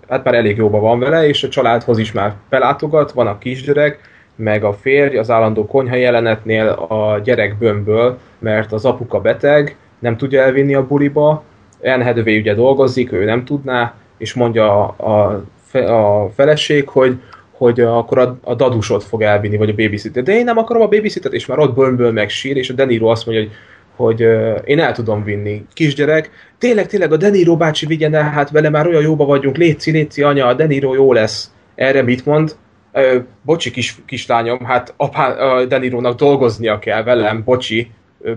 hát 0.08 0.24
már 0.24 0.34
elég 0.34 0.56
jóban 0.56 0.80
van 0.80 0.98
vele, 0.98 1.26
és 1.26 1.42
a 1.42 1.48
családhoz 1.48 1.98
is 1.98 2.12
már 2.12 2.34
belátogat, 2.48 3.12
van 3.12 3.26
a 3.26 3.38
kisgyerek, 3.38 3.98
meg 4.36 4.64
a 4.64 4.72
férj 4.72 5.16
az 5.16 5.30
állandó 5.30 5.66
konyha 5.66 5.96
jelenetnél 5.96 6.68
a 6.68 7.18
gyerek 7.24 7.58
bömböl, 7.58 8.18
mert 8.38 8.72
az 8.72 8.84
apuka 8.84 9.20
beteg, 9.20 9.76
nem 9.98 10.16
tudja 10.16 10.42
elvinni 10.42 10.74
a 10.74 10.86
buliba, 10.86 11.42
Anne 11.82 12.04
Hathaway 12.04 12.38
ugye 12.38 12.54
dolgozik, 12.54 13.12
ő 13.12 13.24
nem 13.24 13.44
tudná, 13.44 13.94
és 14.18 14.34
mondja 14.34 14.88
a, 14.88 15.42
a, 15.72 15.78
a 15.78 16.30
feleség, 16.34 16.88
hogy, 16.88 17.20
hogy 17.50 17.80
akkor 17.80 18.18
a, 18.18 18.38
a 18.42 18.54
dadusot 18.54 19.04
fog 19.04 19.22
elvinni, 19.22 19.56
vagy 19.56 19.68
a 19.68 19.74
babysitter. 19.74 20.22
De 20.22 20.32
én 20.32 20.44
nem 20.44 20.58
akarom 20.58 20.82
a 20.82 20.88
babysittert, 20.88 21.34
és 21.34 21.46
már 21.46 21.58
ott 21.58 21.74
bömböl 21.74 22.12
meg 22.12 22.28
sír, 22.28 22.56
és 22.56 22.70
a 22.70 22.74
Deniro 22.74 23.06
azt 23.06 23.26
mondja, 23.26 23.44
hogy 23.44 23.52
hogy 23.96 24.20
én 24.64 24.80
el 24.80 24.92
tudom 24.92 25.24
vinni. 25.24 25.66
Kisgyerek, 25.72 26.30
tényleg, 26.58 26.86
tényleg 26.86 27.12
a 27.12 27.16
Deniro 27.16 27.56
bácsi 27.56 27.86
vigyen 27.86 28.14
el, 28.14 28.30
hát 28.30 28.50
vele 28.50 28.68
már 28.68 28.86
olyan 28.86 29.02
jóba 29.02 29.24
vagyunk, 29.24 29.56
léci, 29.56 29.90
léci, 29.90 30.22
anya, 30.22 30.46
a 30.46 30.54
Deniro 30.54 30.94
jó 30.94 31.12
lesz. 31.12 31.50
Erre 31.74 32.02
mit 32.02 32.26
mond? 32.26 32.56
Ö, 32.92 33.18
bocsi, 33.42 33.70
kis, 33.70 33.96
kislányom, 34.06 34.64
hát 34.64 34.94
apá, 34.96 35.34
Denirónak 35.64 36.18
dolgoznia 36.18 36.78
kell 36.78 37.02
velem, 37.02 37.42
bocsi, 37.44 37.90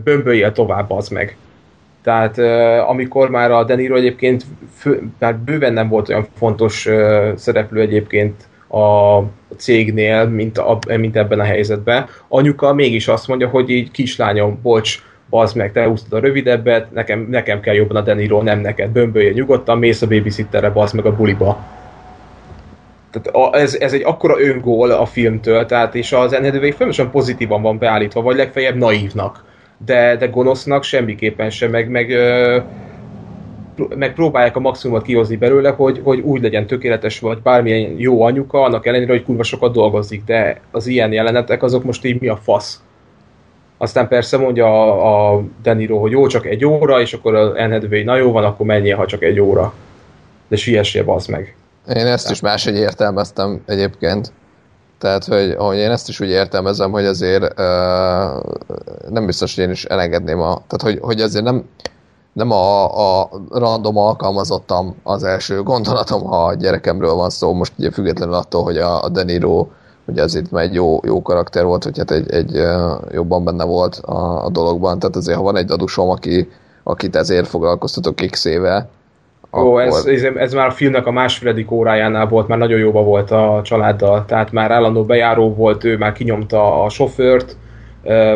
bömböljél 0.04 0.52
tovább, 0.52 0.92
az 0.92 1.08
meg. 1.08 1.38
Tehát 2.04 2.38
amikor 2.88 3.30
már 3.30 3.52
a 3.52 3.64
De 3.64 3.76
Niro 3.76 3.96
egyébként 3.96 4.44
fő, 4.76 5.04
már 5.20 5.38
bőven 5.38 5.74
nem 5.74 5.88
volt 5.88 6.10
olyan 6.10 6.28
fontos 6.38 6.88
szereplő 7.36 7.82
egyébként 7.82 8.48
a 8.68 9.20
cégnél, 9.58 10.26
mint, 10.26 10.58
a, 10.58 10.80
mint 10.98 11.16
ebben 11.16 11.40
a 11.40 11.44
helyzetben, 11.44 12.06
anyuka 12.28 12.74
mégis 12.74 13.08
azt 13.08 13.28
mondja, 13.28 13.48
hogy 13.48 13.70
így 13.70 13.92
kislányom, 13.92 14.60
bocs, 14.62 15.02
bazd 15.30 15.56
meg, 15.56 15.72
te 15.72 15.86
húztad 15.86 16.14
a 16.14 16.26
rövidebbet, 16.26 16.92
nekem, 16.92 17.28
nekem 17.30 17.60
kell 17.60 17.74
jobban 17.74 17.98
a 17.98 18.02
De 18.02 18.14
Niro, 18.14 18.42
nem 18.42 18.60
neked, 18.60 18.90
bömbölje 18.90 19.32
nyugodtan, 19.32 19.78
mész 19.78 20.02
a 20.02 20.08
babysitterre, 20.08 20.70
bazd 20.70 20.96
meg 20.96 21.06
a 21.06 21.16
buliba. 21.16 21.66
Tehát 23.12 23.28
a, 23.28 23.58
ez, 23.58 23.76
ez 23.76 23.94
egy 23.94 24.04
akkora 24.04 24.40
öngól 24.40 24.92
a 24.92 25.06
filmtől, 25.06 25.66
tehát 25.66 25.96
és 25.96 26.12
az 26.12 26.34
Anne 26.34 26.52
folyamatosan 26.52 27.12
pozitívan 27.12 27.62
van 27.62 27.78
beállítva, 27.78 28.22
vagy 28.22 28.36
legfeljebb 28.36 28.76
naívnak 28.76 29.44
de, 29.78 30.16
de 30.16 30.28
gonosznak 30.28 30.84
semmiképpen 30.84 31.50
sem, 31.50 31.72
meg, 31.72 31.90
meg, 31.90 32.10
ö, 32.10 32.60
meg 33.96 34.14
próbálják 34.14 34.56
a 34.56 34.60
maximumot 34.60 35.04
kihozni 35.04 35.36
belőle, 35.36 35.70
hogy, 35.70 36.02
hogy 36.04 36.20
úgy 36.20 36.42
legyen 36.42 36.68
tökéletes, 36.68 37.20
vagy 37.20 37.42
bármilyen 37.42 37.96
jó 37.98 38.22
anyuka, 38.22 38.62
annak 38.62 38.86
ellenére, 38.86 39.12
hogy 39.12 39.24
kurva 39.24 39.44
sokat 39.44 39.74
dolgozik, 39.74 40.24
de 40.24 40.62
az 40.72 40.88
ilyen 40.88 41.12
jelenetek 41.12 41.64
azok 41.64 41.84
most 41.84 42.06
így 42.06 42.22
mi 42.22 42.28
a 42.28 42.36
fasz. 42.36 42.84
Aztán 43.78 44.08
persze 44.08 44.38
mondja 44.38 44.66
a, 44.66 45.34
a 45.36 45.42
Deniro, 45.64 45.98
hogy 45.98 46.12
jó, 46.12 46.28
csak 46.28 46.46
egy 46.46 46.66
óra, 46.66 47.02
és 47.02 47.14
akkor 47.14 47.36
a 47.36 47.52
Anne 47.52 48.04
na 48.04 48.16
jó 48.16 48.32
van, 48.32 48.44
akkor 48.44 48.66
menjél, 48.66 48.96
ha 48.96 49.06
csak 49.06 49.24
egy 49.24 49.40
óra. 49.40 49.74
De 50.48 50.56
siessél, 50.56 51.04
bazd 51.04 51.30
meg. 51.30 51.56
Én 51.96 52.06
ezt 52.06 52.32
is 52.32 52.40
máshogy 52.40 52.76
értelmeztem 52.76 53.62
egyébként. 53.66 54.32
Tehát, 54.98 55.26
hogy, 55.26 55.56
hogy 55.58 55.78
én 55.78 55.92
ezt 55.92 56.10
is 56.10 56.20
úgy 56.20 56.30
értelmezem, 56.30 56.92
hogy 56.92 57.06
azért 57.06 57.44
uh, 57.44 58.44
nem 59.10 59.26
biztos, 59.26 59.56
hogy 59.56 59.64
én 59.64 59.70
is 59.70 59.86
elengedném 59.86 60.40
a... 60.40 60.62
Tehát, 60.68 60.82
hogy, 60.82 61.00
hogy 61.02 61.22
azért 61.22 61.44
nem, 61.44 61.70
nem 62.34 62.52
a, 62.52 63.22
a 63.22 63.30
random 63.50 63.98
alkalmazottam 63.98 64.96
az 65.04 65.24
első 65.24 65.64
gondolatom, 65.64 66.24
ha 66.24 66.46
a 66.46 66.54
gyerekemről 66.54 67.14
van 67.14 67.30
szó, 67.30 67.54
most 67.54 67.74
ugye 67.78 67.92
függetlenül 67.92 68.34
attól, 68.34 68.64
hogy 68.64 68.78
a, 68.78 69.04
a 69.04 69.10
De 69.10 69.24
Niro 69.24 69.68
ugye 70.06 70.22
azért 70.22 70.52
már 70.52 70.64
egy 70.64 70.74
jó, 70.74 71.00
jó 71.04 71.22
karakter 71.22 71.66
volt, 71.66 71.84
hogy 71.84 71.98
hát 71.98 72.12
egy, 72.12 72.32
egy 72.32 72.62
jobban 73.12 73.44
benne 73.44 73.64
volt 73.64 73.96
a, 73.96 74.46
a 74.46 74.50
dologban, 74.50 75.00
tehát 75.00 75.16
azért 75.16 75.38
ha 75.38 75.44
van 75.44 75.58
egy 75.58 75.72
adusom, 75.72 76.10
aki, 76.10 76.50
akit 76.84 77.16
ezért 77.16 77.48
foglalkoztatok 77.48 78.16
x 78.16 78.46
éve, 78.46 78.90
Ó, 79.54 79.80
ez, 79.80 79.96
akkor- 79.96 80.12
ez, 80.12 80.24
ez 80.36 80.54
már 80.54 80.68
a 80.68 80.72
filmnek 80.72 81.06
a 81.06 81.12
másfeledik 81.12 81.72
órájánál 81.72 82.28
volt, 82.28 82.48
már 82.48 82.58
nagyon 82.58 82.80
jóba 82.80 83.04
volt 83.04 83.32
a 83.32 83.62
családdal, 83.64 84.26
tehát 84.26 84.52
már 84.52 84.72
állandó 84.72 85.04
bejáró 85.04 85.54
volt, 85.54 85.84
ő 85.84 85.98
már 85.98 86.12
kinyomta 86.12 86.84
a 86.84 86.90
sofőrt, 86.90 87.58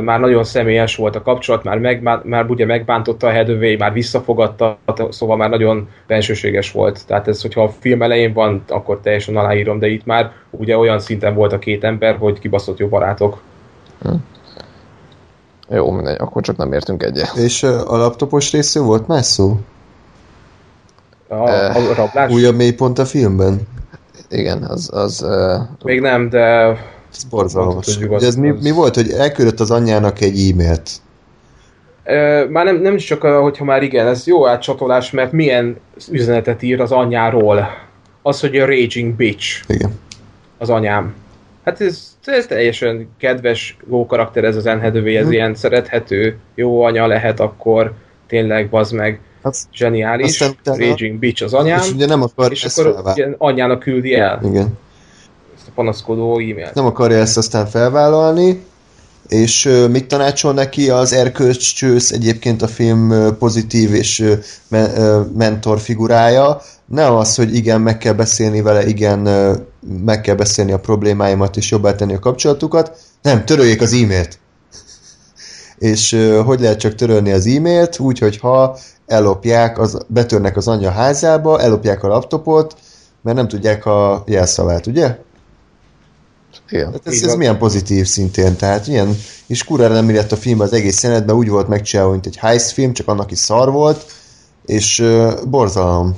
már 0.03 0.19
nagyon 0.19 0.43
személyes 0.43 0.95
volt 0.95 1.15
a 1.15 1.21
kapcsolat, 1.21 1.63
már, 1.63 1.77
meg, 1.77 2.01
már, 2.01 2.21
már 2.23 2.45
ugye 2.49 2.65
megbántotta 2.65 3.27
a 3.27 3.31
Hedővé, 3.31 3.75
már 3.75 3.93
visszafogadta, 3.93 4.77
szóval 5.09 5.37
már 5.37 5.49
nagyon 5.49 5.89
bensőséges 6.07 6.71
volt. 6.71 7.05
Tehát 7.07 7.27
ez, 7.27 7.41
hogyha 7.41 7.63
a 7.63 7.73
film 7.79 8.01
elején 8.01 8.33
van, 8.33 8.63
akkor 8.67 8.99
teljesen 8.99 9.37
aláírom, 9.37 9.79
de 9.79 9.87
itt 9.87 10.05
már 10.05 10.31
ugye 10.49 10.77
olyan 10.77 10.99
szinten 10.99 11.33
volt 11.33 11.53
a 11.53 11.59
két 11.59 11.83
ember, 11.83 12.17
hogy 12.17 12.39
kibaszott 12.39 12.77
jó 12.77 12.87
barátok. 12.87 13.41
Jó, 15.69 15.91
mindegy, 15.91 16.17
akkor 16.19 16.41
csak 16.41 16.57
nem 16.57 16.73
értünk 16.73 17.03
egyet. 17.03 17.35
És 17.35 17.63
a 17.63 17.97
laptopos 17.97 18.51
részről 18.51 18.83
volt 18.83 19.07
más 19.07 19.25
szó? 19.25 19.59
A, 21.27 21.49
a 21.75 21.93
rablás? 21.95 22.31
Újabb 22.31 22.55
mélypont 22.55 22.99
a 22.99 23.05
filmben? 23.05 23.67
Igen, 24.29 24.63
az, 24.63 24.89
az 24.93 25.23
uh, 25.23 25.83
Még 25.83 26.01
nem, 26.01 26.29
de 26.29 26.77
Ez 27.15 27.23
borzalmas. 27.23 27.97
Ugye 27.97 28.27
ez 28.27 28.35
mi, 28.35 28.49
mi 28.61 28.71
volt, 28.71 28.95
hogy 28.95 29.09
elküldött 29.09 29.59
az 29.59 29.71
anyjának 29.71 30.21
egy 30.21 30.49
e-mailt? 30.49 30.89
Már 32.49 32.65
nem, 32.65 32.81
nem 32.81 32.97
csak, 32.97 33.21
hogyha 33.21 33.63
már 33.63 33.83
igen, 33.83 34.07
ez 34.07 34.27
jó 34.27 34.47
átcsatolás, 34.47 35.11
mert 35.11 35.31
milyen 35.31 35.77
üzenetet 36.11 36.61
ír 36.61 36.81
az 36.81 36.91
anyáról. 36.91 37.69
Az, 38.21 38.39
hogy 38.39 38.57
a 38.57 38.65
raging 38.65 39.15
bitch 39.15 39.63
Igen. 39.67 39.91
az 40.57 40.69
anyám. 40.69 41.13
Hát 41.65 41.81
ez, 41.81 42.17
ez 42.25 42.45
teljesen 42.45 43.09
kedves, 43.17 43.77
jó 43.89 44.05
karakter 44.05 44.43
ez 44.43 44.55
az 44.55 44.65
enhedővé, 44.65 45.15
ez 45.15 45.31
ilyen 45.31 45.55
szerethető, 45.55 46.37
jó 46.55 46.81
anya 46.81 47.07
lehet 47.07 47.39
akkor, 47.39 47.93
tényleg, 48.27 48.69
bazd 48.69 48.93
meg, 48.93 49.19
Az, 49.41 49.67
zseniális, 49.73 50.41
Aztán 50.41 50.77
raging 50.77 51.19
bitch 51.19 51.43
az 51.43 51.53
anyám, 51.53 51.79
és 51.79 51.91
ugye 51.91 52.05
nem 52.05 52.21
akar 52.21 52.51
és 52.51 52.63
akkor 52.63 53.01
ugye 53.11 53.27
anyjának 53.37 53.79
küldi 53.79 54.13
el 54.13 54.39
Igen. 54.43 54.77
Panaszkodó 55.79 56.33
e-mailt. 56.33 56.73
Nem 56.73 56.85
akarja 56.85 57.17
ezt 57.17 57.37
aztán 57.37 57.67
felvállalni, 57.67 58.63
és 59.27 59.69
mit 59.91 60.07
tanácsol 60.07 60.53
neki 60.53 60.89
az 60.89 61.13
erkölcscsősz 61.13 62.11
egyébként 62.11 62.61
a 62.61 62.67
film 62.67 63.35
pozitív 63.37 63.93
és 63.93 64.35
mentor 65.37 65.79
figurája. 65.79 66.61
Nem 66.85 67.13
az, 67.13 67.35
hogy 67.35 67.55
igen, 67.55 67.81
meg 67.81 67.97
kell 67.97 68.13
beszélni 68.13 68.61
vele, 68.61 68.85
igen, 68.85 69.19
meg 70.05 70.21
kell 70.21 70.35
beszélni 70.35 70.71
a 70.71 70.79
problémáimat 70.79 71.57
és 71.57 71.71
jobbá 71.71 71.95
tenni 71.95 72.13
a 72.13 72.19
kapcsolatukat. 72.19 72.97
Nem, 73.21 73.45
töröljék 73.45 73.81
az 73.81 73.93
e-mailt. 73.93 74.39
És 75.77 76.17
hogy 76.45 76.59
lehet 76.59 76.79
csak 76.79 76.95
törölni 76.95 77.31
az 77.31 77.47
e-mailt? 77.47 77.99
Úgy, 77.99 78.19
hogy 78.19 78.37
ha 78.37 78.77
ellopják, 79.07 79.79
az, 79.79 79.97
betörnek 80.07 80.57
az 80.57 80.67
anyja 80.67 80.91
házába, 80.91 81.59
ellopják 81.59 82.03
a 82.03 82.07
laptopot, 82.07 82.75
mert 83.21 83.37
nem 83.37 83.47
tudják 83.47 83.85
a 83.85 84.23
jelszavát, 84.25 84.87
ugye? 84.87 85.27
Igen. 86.69 86.91
Hát 86.91 87.07
ez, 87.07 87.21
ez 87.21 87.35
milyen 87.35 87.57
pozitív 87.57 88.05
szintén, 88.05 88.55
tehát 88.55 88.87
ilyen, 88.87 89.17
és 89.47 89.63
kurvára 89.63 89.93
nem 89.93 90.09
illett 90.09 90.31
a 90.31 90.37
film 90.37 90.59
az 90.59 90.73
egész 90.73 91.03
jelenetben, 91.03 91.35
úgy 91.35 91.49
volt 91.49 91.67
megcsinálva, 91.67 92.11
mint 92.11 92.25
egy 92.25 92.37
heist 92.37 92.71
film, 92.71 92.93
csak 92.93 93.07
annak 93.07 93.31
is 93.31 93.39
szar 93.39 93.71
volt, 93.71 94.05
és 94.65 94.99
uh, 94.99 95.33
borzalom. 95.47 96.17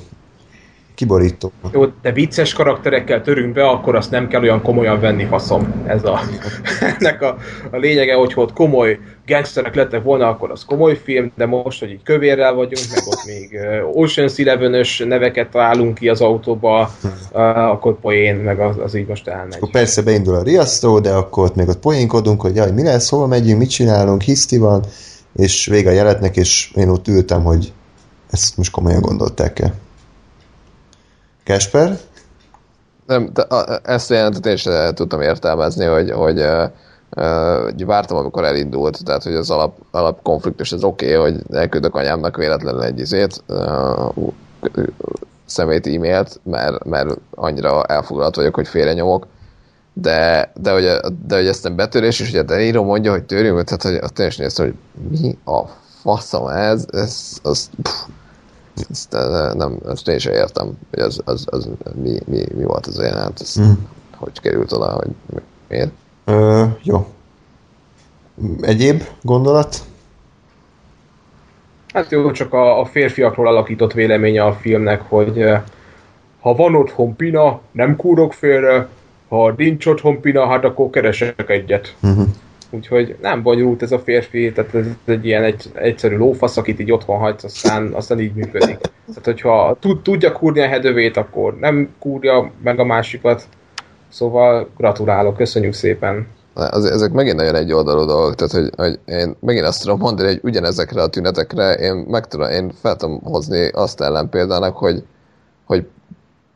Kiborító. 0.94 1.52
Jó, 1.72 1.84
de 2.02 2.12
vicces 2.12 2.52
karakterekkel 2.52 3.22
törünk 3.22 3.52
be, 3.52 3.68
akkor 3.68 3.94
azt 3.94 4.10
nem 4.10 4.28
kell 4.28 4.42
olyan 4.42 4.62
komolyan 4.62 5.00
venni, 5.00 5.24
faszom. 5.24 5.84
Ez 5.86 6.04
a, 6.04 6.20
ennek 6.98 7.22
a, 7.22 7.36
a 7.70 7.76
lényege, 7.76 8.14
hogy 8.14 8.32
ott 8.34 8.52
komoly 8.52 8.98
gangsterek 9.26 9.74
lettek 9.74 10.02
volna, 10.02 10.28
akkor 10.28 10.50
az 10.50 10.64
komoly 10.64 11.00
film, 11.04 11.32
de 11.36 11.46
most, 11.46 11.80
hogy 11.80 11.90
így 11.90 12.02
kövérrel 12.02 12.54
vagyunk, 12.54 12.86
meg 12.94 13.02
ott 13.06 13.24
még 13.26 13.58
Ocean's 13.94 14.40
Eleven-ös 14.40 14.98
neveket 14.98 15.50
találunk 15.50 15.94
ki 15.94 16.08
az 16.08 16.20
autóba, 16.20 16.90
uh, 17.32 17.40
akkor 17.70 18.00
poén, 18.00 18.36
meg 18.36 18.60
az, 18.60 18.76
az 18.84 18.94
így 18.94 19.06
most 19.06 19.28
elmegy. 19.28 19.56
Akkor 19.56 19.70
persze 19.70 20.02
beindul 20.02 20.34
a 20.34 20.42
riasztó, 20.42 21.00
de 21.00 21.10
akkor 21.10 21.44
ott 21.44 21.54
még 21.54 21.68
ott 21.68 21.78
poénkodunk, 21.78 22.40
hogy 22.40 22.56
jaj, 22.56 22.72
mi 22.72 22.82
lesz, 22.82 23.08
hova 23.08 23.26
megyünk, 23.26 23.58
mit 23.58 23.70
csinálunk, 23.70 24.22
hiszti 24.22 24.58
van, 24.58 24.84
és 25.36 25.66
vége 25.66 25.90
a 25.90 25.92
jelenetnek, 25.92 26.36
és 26.36 26.72
én 26.74 26.88
ott 26.88 27.08
ültem, 27.08 27.42
hogy 27.42 27.72
ezt 28.30 28.56
most 28.56 28.70
komolyan 28.70 29.00
gondolták-e. 29.00 29.72
Kasper? 31.44 31.98
Nem, 33.06 33.30
de 33.32 33.46
ezt 33.82 34.10
a 34.10 34.14
jelentet 34.14 34.46
én 34.46 34.56
sem 34.56 34.94
tudtam 34.94 35.20
értelmezni, 35.20 35.84
hogy, 35.84 36.10
hogy 36.10 36.40
uh, 36.40 37.86
vártam, 37.86 38.16
amikor 38.16 38.44
elindult, 38.44 39.04
tehát 39.04 39.22
hogy 39.22 39.34
az 39.34 39.50
alap, 39.50 39.76
alap 39.90 40.22
konfliktus, 40.22 40.72
ez 40.72 40.84
oké, 40.84 41.16
okay, 41.16 41.30
hogy 41.30 41.56
elküldök 41.56 41.94
anyámnak 41.94 42.36
véletlenül 42.36 42.82
egy 42.82 42.98
izét, 42.98 43.42
uh, 43.48 44.32
szemét 45.44 45.86
e-mailt, 45.86 46.40
mert, 46.44 46.84
mert 46.84 47.16
annyira 47.34 47.84
elfoglalt 47.84 48.36
vagyok, 48.36 48.54
hogy 48.54 48.68
félrenyomok, 48.68 49.26
de, 49.92 50.52
de, 50.54 50.72
hogy, 50.72 50.84
de 51.26 51.36
hogy 51.36 51.46
ezt 51.46 51.62
nem 51.62 51.76
betörés, 51.76 52.20
és 52.20 52.28
ugye 52.32 52.60
író 52.60 52.84
mondja, 52.84 53.10
hogy 53.10 53.24
törjünk, 53.24 53.64
tehát 53.64 53.82
hogy 53.82 53.94
azt 53.94 54.14
teljesen 54.14 54.44
néztem, 54.44 54.64
hogy 54.64 54.74
mi 55.20 55.38
a 55.44 55.62
faszom 56.02 56.46
ez, 56.46 56.86
ez, 56.92 57.38
az, 57.42 57.70
pff, 57.82 58.02
ezt 58.90 59.14
eh, 59.14 59.52
nem, 59.54 59.78
ezt 59.88 60.08
én 60.08 60.18
sem 60.18 60.32
értem, 60.32 60.72
hogy 60.90 60.98
az, 60.98 61.20
az, 61.24 61.46
az 61.50 61.68
mi, 62.02 62.18
mi, 62.24 62.44
mi, 62.54 62.64
volt 62.64 62.86
az 62.86 62.98
jelenet, 62.98 63.40
ez 63.40 63.60
Mm. 63.60 63.72
hogy 64.16 64.40
került 64.40 64.72
oda, 64.72 64.90
hogy 64.92 65.08
mi- 65.34 65.40
miért. 65.68 65.90
Ö, 66.24 66.64
jó. 66.82 67.06
Egyéb 68.60 69.02
gondolat? 69.22 69.76
Hát 71.94 72.10
jó, 72.10 72.30
csak 72.30 72.52
a, 72.52 72.80
a 72.80 72.84
férfiakról 72.84 73.46
alakított 73.46 73.92
véleménye 73.92 74.44
a 74.44 74.52
filmnek, 74.52 75.00
hogy 75.08 75.40
eh, 75.40 75.62
ha 76.40 76.54
van 76.54 76.74
otthon 76.74 77.16
pina, 77.16 77.60
nem 77.72 77.96
kúrok 77.96 78.32
félre, 78.32 78.88
ha 79.28 79.54
nincs 79.56 79.86
otthon 79.86 80.20
pina, 80.20 80.46
hát 80.46 80.64
akkor 80.64 80.90
keresek 80.90 81.50
egyet. 81.50 81.94
Uh-huh. 82.02 82.26
Úgyhogy 82.74 83.16
nem 83.20 83.42
bonyolult 83.42 83.82
ez 83.82 83.92
a 83.92 83.98
férfi, 83.98 84.52
tehát 84.52 84.74
ez 84.74 84.86
egy 85.04 85.26
ilyen 85.26 85.42
egy, 85.42 85.70
egyszerű 85.74 86.16
lófasz, 86.16 86.56
akit 86.56 86.80
így 86.80 86.92
otthon 86.92 87.18
hagysz, 87.18 87.44
aztán, 87.44 87.92
aztán 87.92 88.20
így 88.20 88.34
működik. 88.34 88.78
Tehát, 89.06 89.24
hogyha 89.24 89.76
tud, 89.80 90.02
tudja 90.02 90.32
kúrni 90.32 90.60
a 90.60 90.68
hedövét, 90.68 91.16
akkor 91.16 91.58
nem 91.58 91.94
kúrja 91.98 92.50
meg 92.62 92.78
a 92.78 92.84
másikat. 92.84 93.44
Szóval 94.08 94.68
gratulálok, 94.76 95.36
köszönjük 95.36 95.72
szépen. 95.72 96.26
Az, 96.54 96.84
ezek 96.84 97.12
megint 97.12 97.36
nagyon 97.36 97.54
egy 97.54 97.72
oldalú 97.72 98.04
dolgok, 98.04 98.34
tehát 98.34 98.52
hogy, 98.52 98.70
hogy 98.76 99.14
én 99.14 99.36
megint 99.40 99.66
azt 99.66 99.82
tudom 99.82 99.98
mondani, 99.98 100.28
hogy 100.28 100.40
ugyanezekre 100.42 101.02
a 101.02 101.08
tünetekre 101.08 101.72
én 101.72 101.94
meg 101.94 102.26
tudom, 102.26 102.50
én 102.50 102.72
fel 102.80 102.96
tudom 102.96 103.20
hozni 103.22 103.68
azt 103.68 104.00
ellen 104.00 104.28
példának, 104.28 104.76
hogy, 104.76 105.04
hogy 105.64 105.86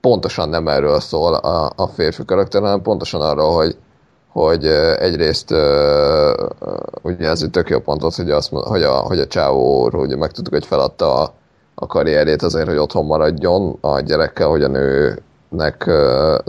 pontosan 0.00 0.48
nem 0.48 0.68
erről 0.68 1.00
szól 1.00 1.34
a, 1.34 1.72
a 1.76 1.86
férfi 1.86 2.24
karakter, 2.24 2.62
hanem 2.62 2.82
pontosan 2.82 3.20
arról, 3.20 3.54
hogy, 3.54 3.76
hogy 4.36 4.66
egyrészt 4.98 5.50
ugye 7.02 7.28
ez 7.28 7.42
egy 7.42 7.50
tök 7.50 7.68
jó 7.68 7.78
pontot, 7.78 8.14
hogy, 8.14 8.30
azt, 8.30 8.50
hogy, 8.52 8.82
a, 8.82 8.92
hogy 8.92 9.18
a 9.18 9.26
csávó 9.26 9.90
ugye 9.92 10.16
megtudtuk, 10.16 10.52
hogy 10.52 10.66
feladta 10.66 11.22
a, 11.22 11.34
a 11.74 11.86
karrierjét 11.86 12.42
azért, 12.42 12.66
hogy 12.66 12.76
otthon 12.76 13.04
maradjon 13.04 13.78
a 13.80 14.00
gyerekkel, 14.00 14.48
hogy 14.48 14.62
a 14.62 14.68
nőnek 14.68 15.86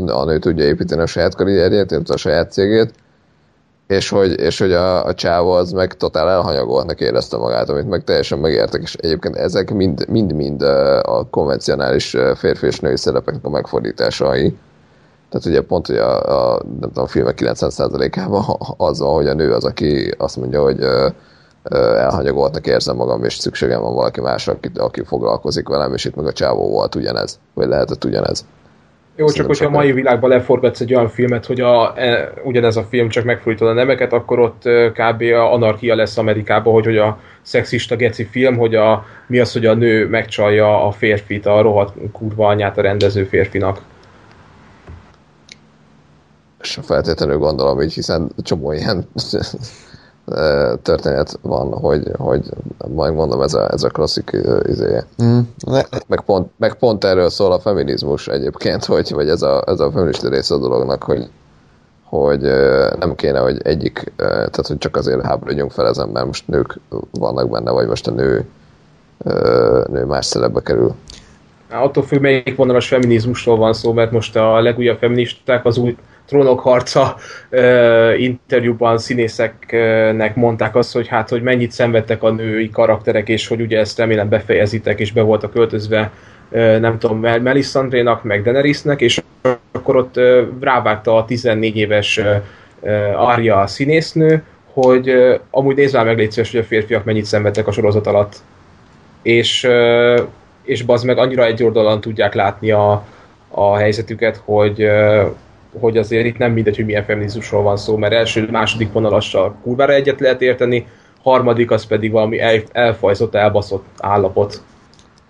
a 0.05 0.23
nő 0.25 0.39
tudja 0.39 0.65
építeni 0.65 1.01
a 1.01 1.05
saját 1.05 1.35
karrierjét, 1.35 1.91
illetve 1.91 2.13
a 2.13 2.17
saját 2.17 2.51
cégét, 2.51 2.93
és 3.87 4.09
hogy, 4.09 4.39
és 4.39 4.59
hogy 4.59 4.71
a, 4.71 5.05
a 5.05 5.13
csávó 5.13 5.51
az 5.51 5.71
meg 5.71 5.93
totál 5.93 6.29
elhanyagoltnak 6.29 7.01
érezte 7.01 7.37
magát, 7.37 7.69
amit 7.69 7.89
meg 7.89 8.03
teljesen 8.03 8.39
megértek, 8.39 8.81
és 8.81 8.93
egyébként 8.95 9.35
ezek 9.35 9.73
mind- 9.73 10.07
mind-mind 10.07 10.61
a 11.01 11.27
konvencionális 11.29 12.15
férfi 12.35 12.65
és 12.65 12.79
női 12.79 12.97
szerepeknek 12.97 13.45
a 13.45 13.49
megfordításai. 13.49 14.57
Tehát 15.29 15.45
ugye 15.45 15.61
pont, 15.61 15.87
hogy 15.87 15.97
a, 15.97 16.53
a, 16.53 16.61
nem 16.79 16.89
tudom, 16.89 17.03
a 17.03 17.07
filmek 17.07 17.39
90%-ában 17.41 18.43
az 18.77 18.99
van, 18.99 19.13
hogy 19.13 19.27
a 19.27 19.33
nő 19.33 19.53
az, 19.53 19.65
aki 19.65 20.13
azt 20.17 20.37
mondja, 20.37 20.61
hogy 20.61 20.81
ö, 20.81 21.07
elhanyagoltnak 21.95 22.67
érzem 22.67 22.95
magam, 22.95 23.23
és 23.23 23.33
szükségem 23.33 23.81
van 23.81 23.93
valaki 23.93 24.21
másra, 24.21 24.53
aki, 24.53 24.69
aki 24.75 25.03
foglalkozik 25.03 25.67
velem, 25.67 25.93
és 25.93 26.05
itt 26.05 26.15
meg 26.15 26.25
a 26.25 26.33
csávó 26.33 26.69
volt 26.69 26.95
ugyanez, 26.95 27.39
vagy 27.53 27.67
lehetett 27.67 28.03
ugyanez. 28.03 28.45
Jó, 29.15 29.25
csak 29.25 29.35
Szerintem 29.35 29.57
hogyha 29.57 29.77
a 29.77 29.83
mai 29.83 29.91
világban 29.91 30.29
leforgatsz 30.29 30.79
egy 30.79 30.93
olyan 30.93 31.09
filmet, 31.09 31.45
hogy 31.45 31.61
a, 31.61 31.93
e, 31.99 32.33
ugyanez 32.43 32.77
a 32.77 32.83
film 32.83 33.09
csak 33.09 33.23
megfordítod 33.23 33.67
a 33.67 33.73
nemeket, 33.73 34.13
akkor 34.13 34.39
ott 34.39 34.61
kb. 34.93 35.21
a 35.21 35.53
anarchia 35.53 35.95
lesz 35.95 36.17
Amerikában, 36.17 36.73
hogy, 36.73 36.85
hogy 36.85 36.97
a 36.97 37.19
szexista 37.41 37.95
geci 37.95 38.23
film, 38.23 38.57
hogy 38.57 38.75
a, 38.75 39.05
mi 39.27 39.39
az, 39.39 39.53
hogy 39.53 39.65
a 39.65 39.73
nő 39.73 40.07
megcsalja 40.07 40.85
a 40.87 40.91
férfit, 40.91 41.45
a 41.45 41.61
rohadt 41.61 41.93
kurva 42.11 42.47
anyát 42.47 42.77
a 42.77 42.81
rendező 42.81 43.23
férfinak. 43.23 43.81
Sem 46.67 46.83
feltétlenül 46.83 47.37
gondolom 47.37 47.81
így, 47.81 47.93
hiszen 47.93 48.31
csomó 48.43 48.71
ilyen 48.71 49.07
történet 50.81 51.39
van, 51.41 51.71
hogy, 51.73 52.11
hogy 52.17 52.49
majd 52.87 53.13
mondom, 53.13 53.41
ez 53.41 53.53
a, 53.53 53.71
ez 53.71 53.83
a 53.83 53.89
klasszik 53.89 54.37
izéje. 54.63 55.05
Mm. 55.23 55.39
Meg 56.07 56.21
pont, 56.21 56.49
meg 56.57 56.73
pont 56.73 57.03
erről 57.03 57.29
szól 57.29 57.51
a 57.51 57.59
feminizmus 57.59 58.27
egyébként, 58.27 58.85
hogy, 58.93 59.11
vagy 59.13 59.29
ez 59.29 59.41
a, 59.41 59.63
ez 59.67 59.79
a 59.79 59.91
feminista 59.91 60.29
része 60.29 60.53
a 60.53 60.59
dolognak, 60.59 61.03
hogy, 61.03 61.29
hogy 62.03 62.41
nem 62.99 63.15
kéne, 63.15 63.39
hogy 63.39 63.59
egyik, 63.63 64.11
tehát 64.15 64.67
hogy 64.67 64.77
csak 64.77 64.95
azért 64.95 65.25
háborodjunk 65.25 65.71
fel 65.71 65.87
ezen, 65.87 66.09
mert 66.09 66.25
most 66.25 66.47
nők 66.47 66.79
vannak 67.11 67.49
benne, 67.49 67.71
vagy 67.71 67.87
most 67.87 68.07
a 68.07 68.11
nő, 68.11 68.45
nő 69.89 70.05
más 70.05 70.25
szerepbe 70.25 70.61
kerül. 70.61 70.95
Attól 71.71 72.03
függ, 72.03 72.21
melyik 72.21 72.55
vonalas 72.55 72.87
feminizmusról 72.87 73.57
van 73.57 73.73
szó, 73.73 73.93
mert 73.93 74.11
most 74.11 74.35
a 74.35 74.61
legújabb 74.61 74.97
feministák 74.97 75.65
az 75.65 75.77
új 75.77 75.95
trónok 76.27 76.59
harca 76.59 77.15
uh, 77.51 78.21
interjúban 78.21 78.97
színészeknek 78.97 80.35
mondták 80.35 80.75
azt, 80.75 80.93
hogy 80.93 81.07
hát, 81.07 81.29
hogy 81.29 81.41
mennyit 81.41 81.71
szenvedtek 81.71 82.23
a 82.23 82.31
női 82.31 82.69
karakterek, 82.69 83.29
és 83.29 83.47
hogy 83.47 83.61
ugye 83.61 83.79
ezt 83.79 83.97
remélem 83.97 84.29
befejezitek, 84.29 84.99
és 84.99 85.11
be 85.11 85.21
voltak 85.21 85.51
költözve 85.51 86.11
uh, 86.49 86.79
nem 86.79 86.97
tudom, 86.97 87.19
Melisandrénak, 87.19 88.23
meg 88.23 88.43
Daenerysnek, 88.43 89.01
és 89.01 89.21
akkor 89.71 89.95
ott 89.95 90.17
uh, 90.17 90.39
rávágta 90.59 91.15
a 91.15 91.25
14 91.25 91.77
éves 91.77 92.17
uh, 92.17 93.29
Arya 93.29 93.67
színésznő, 93.67 94.43
hogy 94.73 95.09
uh, 95.09 95.39
amúgy 95.51 95.75
nézd 95.75 95.95
már 95.95 96.05
meg 96.05 96.17
légy 96.17 96.31
szíves, 96.31 96.51
hogy 96.51 96.59
a 96.59 96.63
férfiak 96.63 97.03
mennyit 97.03 97.25
szenvedtek 97.25 97.67
a 97.67 97.71
sorozat 97.71 98.07
alatt. 98.07 98.35
És, 99.21 99.63
uh, 99.63 100.19
és 100.63 100.83
bazd 100.83 101.05
meg 101.05 101.17
annyira 101.17 101.45
egy 101.45 101.63
oldalon 101.63 102.01
tudják 102.01 102.33
látni 102.33 102.71
a, 102.71 103.03
a 103.49 103.75
helyzetüket, 103.75 104.41
hogy, 104.45 104.87
hogy 105.79 105.97
azért 105.97 106.25
itt 106.25 106.37
nem 106.37 106.51
mindegy, 106.51 106.75
hogy 106.75 106.85
milyen 106.85 107.03
feminizmusról 107.03 107.63
van 107.63 107.77
szó, 107.77 107.97
mert 107.97 108.13
első, 108.13 108.47
második 108.51 108.91
vonalassal 108.91 109.55
kurvára 109.63 109.93
egyet 109.93 110.19
lehet 110.19 110.41
érteni, 110.41 110.87
harmadik 111.23 111.71
az 111.71 111.85
pedig 111.85 112.11
valami 112.11 112.39
el, 112.39 112.61
elfajzott, 112.71 113.35
elbaszott 113.35 113.85
állapot. 113.97 114.61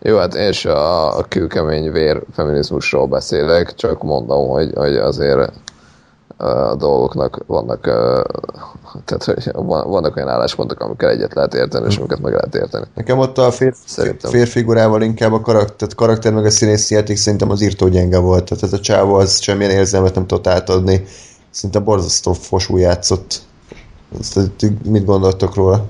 Jó, 0.01 0.17
hát 0.17 0.33
én 0.33 0.49
is 0.49 0.65
a, 0.65 1.17
a 1.17 1.23
kőkemény 1.23 1.91
vér 1.91 2.21
feminizmusról 2.33 3.07
beszélek, 3.07 3.73
csak 3.75 4.03
mondom, 4.03 4.47
hogy, 4.47 4.69
hogy 4.75 4.95
azért 4.95 5.51
a 6.37 6.75
dolgoknak 6.75 7.43
vannak, 7.47 7.81
tehát 9.05 9.23
hogy 9.23 9.49
vannak 9.63 10.15
olyan 10.15 10.29
álláspontok, 10.29 10.79
amikkel 10.79 11.09
egyet 11.09 11.33
lehet 11.33 11.53
érteni, 11.53 11.85
és 11.85 11.97
amiket 11.97 12.21
meg 12.21 12.33
lehet 12.33 12.55
érteni. 12.55 12.85
Nekem 12.93 13.17
ott 13.17 13.37
a 13.37 13.51
fér, 13.51 13.73
férfigurával 14.19 15.01
inkább 15.01 15.33
a 15.33 15.41
karakter, 15.41 15.87
karakter 15.95 16.33
meg 16.33 16.45
a 16.45 16.49
színészi 16.49 16.95
játék 16.95 17.17
szerintem 17.17 17.49
az 17.49 17.61
írtó 17.61 17.87
gyenge 17.87 18.19
volt. 18.19 18.45
Tehát 18.45 18.63
ez 18.63 18.73
a 18.73 18.79
csávó 18.79 19.13
az 19.13 19.41
semmilyen 19.41 19.71
érzelmet 19.71 20.15
nem 20.15 20.27
tudott 20.27 20.47
átadni. 20.47 21.03
Szinte 21.49 21.79
borzasztó 21.79 22.33
fosú 22.33 22.77
játszott. 22.77 23.41
Ezt, 24.19 24.39
mit 24.83 25.05
gondoltok 25.05 25.55
róla? 25.55 25.85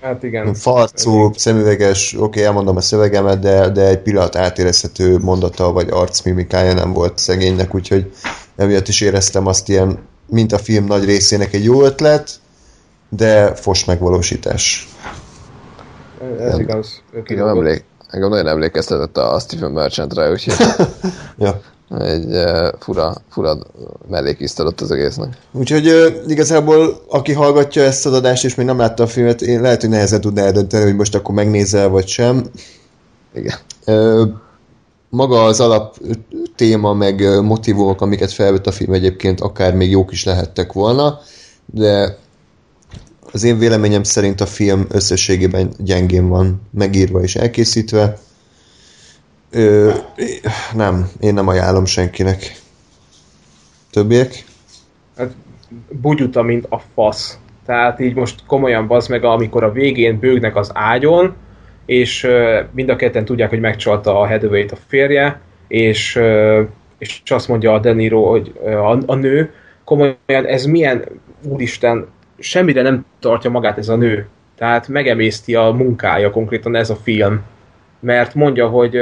Hát 0.00 0.22
igen. 0.22 0.54
Farcú, 0.54 1.30
szemüveges, 1.34 2.12
oké, 2.12 2.22
okay, 2.22 2.42
elmondom 2.42 2.76
a 2.76 2.80
szövegemet, 2.80 3.38
de, 3.38 3.68
de 3.68 3.86
egy 3.86 3.98
pillanat 3.98 4.36
átérezhető 4.36 5.18
mondata 5.18 5.72
vagy 5.72 5.88
arcmimikája 5.90 6.74
nem 6.74 6.92
volt 6.92 7.18
szegénynek, 7.18 7.74
úgyhogy 7.74 8.12
emiatt 8.56 8.88
is 8.88 9.00
éreztem 9.00 9.46
azt 9.46 9.68
ilyen, 9.68 9.98
mint 10.28 10.52
a 10.52 10.58
film 10.58 10.84
nagy 10.84 11.04
részének 11.04 11.52
egy 11.52 11.64
jó 11.64 11.82
ötlet, 11.82 12.30
de 13.08 13.54
fos 13.54 13.84
megvalósítás. 13.84 14.88
Ez 16.40 16.50
nem, 16.50 16.60
igaz. 16.60 17.02
Engem, 17.24 17.48
emlék, 17.48 17.84
engem 18.10 18.28
nagyon 18.28 18.46
emlékeztetett 18.46 19.16
a 19.16 19.38
Stephen 19.38 19.70
Merchantre, 19.70 20.30
úgyhogy 20.30 20.66
ja. 21.38 21.60
egy 21.98 22.24
uh, 22.24 22.68
fura, 22.78 23.14
fura 23.30 23.56
mellékisztel 24.08 24.66
ott 24.66 24.80
az 24.80 24.90
egésznek. 24.90 25.36
Úgyhogy 25.52 25.88
uh, 25.88 26.06
igazából 26.26 27.00
aki 27.08 27.32
hallgatja 27.32 27.82
ezt 27.82 28.06
az 28.06 28.12
adást 28.12 28.44
és 28.44 28.54
még 28.54 28.66
nem 28.66 28.78
látta 28.78 29.02
a 29.02 29.06
filmet, 29.06 29.42
én 29.42 29.60
lehet, 29.60 29.80
hogy 29.80 29.90
nehezen 29.90 30.20
tudná 30.20 30.42
eldönteni, 30.42 30.84
hogy 30.84 30.96
most 30.96 31.14
akkor 31.14 31.34
megnézel 31.34 31.88
vagy 31.88 32.06
sem. 32.06 32.46
Igen. 33.34 33.56
Uh, 33.86 34.28
maga 35.08 35.44
az 35.44 35.60
alap 35.60 35.96
téma, 36.54 36.92
meg 36.92 37.42
motivumok, 37.42 38.00
amiket 38.00 38.32
felvett 38.32 38.66
a 38.66 38.72
film 38.72 38.92
egyébként 38.92 39.40
akár 39.40 39.74
még 39.74 39.90
jók 39.90 40.12
is 40.12 40.24
lehettek 40.24 40.72
volna, 40.72 41.18
de 41.66 42.18
az 43.32 43.44
én 43.44 43.58
véleményem 43.58 44.02
szerint 44.02 44.40
a 44.40 44.46
film 44.46 44.86
összességében 44.88 45.72
gyengén 45.78 46.28
van 46.28 46.60
megírva 46.70 47.22
és 47.22 47.36
elkészítve. 47.36 48.18
Ö, 49.50 49.94
nem, 50.74 51.10
én 51.20 51.34
nem 51.34 51.48
ajánlom 51.48 51.84
senkinek. 51.84 52.60
Többiek? 53.90 54.44
Hát 55.16 55.34
bugyuta, 55.90 56.42
mint 56.42 56.66
a 56.68 56.82
fasz. 56.94 57.38
Tehát 57.66 58.00
így 58.00 58.14
most 58.14 58.42
komolyan 58.46 58.86
bazd 58.86 59.10
meg, 59.10 59.24
amikor 59.24 59.64
a 59.64 59.72
végén 59.72 60.18
bőgnek 60.18 60.56
az 60.56 60.70
ágyon, 60.74 61.34
és 61.86 62.28
mind 62.70 62.88
a 62.88 62.96
ketten 62.96 63.24
tudják, 63.24 63.48
hogy 63.48 63.60
megcsalta 63.60 64.20
a 64.20 64.26
hathaway 64.26 64.66
a 64.70 64.76
férje, 64.86 65.40
és, 65.68 66.20
és 66.98 67.20
azt 67.26 67.48
mondja 67.48 67.72
a 67.72 67.78
Deniro, 67.78 68.22
hogy 68.22 68.52
a, 68.64 68.98
a 69.06 69.14
nő, 69.14 69.52
komolyan 69.84 70.16
ez 70.46 70.64
milyen, 70.64 71.04
úristen, 71.42 72.06
semmire 72.38 72.82
nem 72.82 73.04
tartja 73.20 73.50
magát 73.50 73.78
ez 73.78 73.88
a 73.88 73.96
nő. 73.96 74.28
Tehát 74.56 74.88
megemészti 74.88 75.54
a 75.54 75.70
munkája 75.70 76.30
konkrétan 76.30 76.74
ez 76.74 76.90
a 76.90 76.96
film. 76.96 77.42
Mert 78.00 78.34
mondja, 78.34 78.68
hogy 78.68 78.98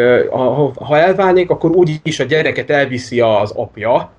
ha, 0.75 0.99
elválnék, 0.99 1.51
akkor 1.51 1.71
úgyis 1.71 2.21
a 2.21 2.25
gyereket 2.25 2.71
elviszi 2.71 3.21
az 3.21 3.51
apja, 3.51 4.11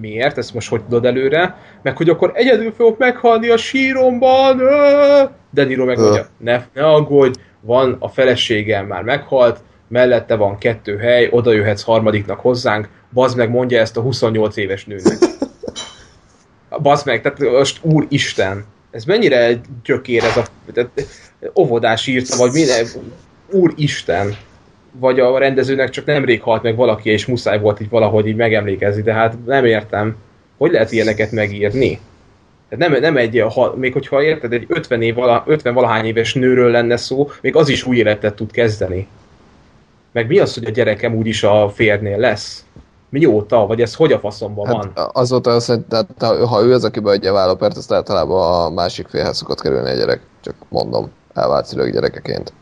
miért, 0.00 0.38
ezt 0.38 0.54
most 0.54 0.68
hogy 0.68 0.82
tudod 0.82 1.04
előre, 1.04 1.56
meg 1.82 1.96
hogy 1.96 2.08
akkor 2.08 2.30
egyedül 2.34 2.72
fogok 2.72 2.98
meghalni 2.98 3.48
a 3.48 3.56
síromban, 3.56 4.56
De 4.56 5.43
Niro 5.54 5.84
meg 5.84 5.98
mondja, 5.98 6.28
ne, 6.36 6.66
ne 6.74 6.86
aggódj, 6.86 7.38
van 7.60 7.96
a 7.98 8.08
feleségem 8.08 8.86
már 8.86 9.02
meghalt, 9.02 9.60
mellette 9.88 10.36
van 10.36 10.58
kettő 10.58 10.96
hely, 10.96 11.28
oda 11.30 11.52
jöhetsz 11.52 11.82
harmadiknak 11.82 12.40
hozzánk, 12.40 12.88
bazd 13.12 13.36
meg 13.36 13.50
mondja 13.50 13.80
ezt 13.80 13.96
a 13.96 14.00
28 14.00 14.56
éves 14.56 14.84
nőnek. 14.84 15.18
Bazd 16.82 17.06
meg, 17.06 17.22
tehát 17.22 17.38
most 17.38 17.78
úristen, 17.82 18.64
ez 18.90 19.04
mennyire 19.04 19.60
gyökér 19.84 20.24
ez 20.24 20.36
a 20.36 20.44
tehát, 20.72 20.90
óvodás 21.58 22.06
írta, 22.06 22.36
vagy 22.36 22.52
minden, 22.52 22.86
úristen, 23.50 24.36
vagy 24.92 25.20
a 25.20 25.38
rendezőnek 25.38 25.90
csak 25.90 26.04
nemrég 26.04 26.42
halt 26.42 26.62
meg 26.62 26.76
valaki, 26.76 27.10
és 27.10 27.26
muszáj 27.26 27.60
volt 27.60 27.80
így 27.80 27.88
valahogy 27.88 28.26
így 28.26 28.36
megemlékezni, 28.36 29.02
de 29.02 29.12
hát 29.12 29.44
nem 29.46 29.64
értem, 29.64 30.16
hogy 30.56 30.70
lehet 30.70 30.92
ilyeneket 30.92 31.30
megírni? 31.30 32.00
Tehát 32.68 32.90
nem, 32.90 33.00
nem 33.00 33.16
egy, 33.16 33.44
ha, 33.54 33.74
még 33.76 33.92
hogyha 33.92 34.22
érted, 34.22 34.52
egy 34.52 34.64
50, 34.68 35.02
év 35.02 35.14
vala, 35.14 35.42
50 35.46 35.74
valahány 35.74 36.04
éves 36.04 36.34
nőről 36.34 36.70
lenne 36.70 36.96
szó, 36.96 37.30
még 37.40 37.56
az 37.56 37.68
is 37.68 37.86
új 37.86 37.96
életet 37.96 38.34
tud 38.34 38.50
kezdeni. 38.50 39.08
Meg 40.12 40.26
mi 40.26 40.38
az, 40.38 40.54
hogy 40.54 40.64
a 40.64 40.70
gyerekem 40.70 41.14
úgyis 41.14 41.42
a 41.42 41.68
férnél 41.74 42.18
lesz? 42.18 42.64
Mióta? 43.08 43.66
Vagy 43.66 43.80
ez 43.80 43.94
hogy 43.94 44.12
a 44.12 44.18
faszomban 44.18 44.66
hát 44.66 44.74
van? 44.94 45.10
Az 45.12 45.30
volt 45.30 45.46
az, 45.46 45.66
hogy 45.66 45.80
tehát, 45.80 46.06
ha 46.48 46.62
ő 46.62 46.72
az, 46.72 46.84
aki 46.84 47.00
beadja 47.00 47.30
a 47.30 47.34
vállapert, 47.34 47.76
azt 47.76 47.92
általában 47.92 48.64
a 48.64 48.70
másik 48.70 49.08
félhez 49.08 49.36
szokott 49.36 49.60
kerülni 49.60 49.90
a 49.90 49.94
gyerek. 49.94 50.20
Csak 50.40 50.54
mondom, 50.68 51.10
elvált 51.34 51.66
szülők 51.66 51.92
gyerekeként. 51.92 52.52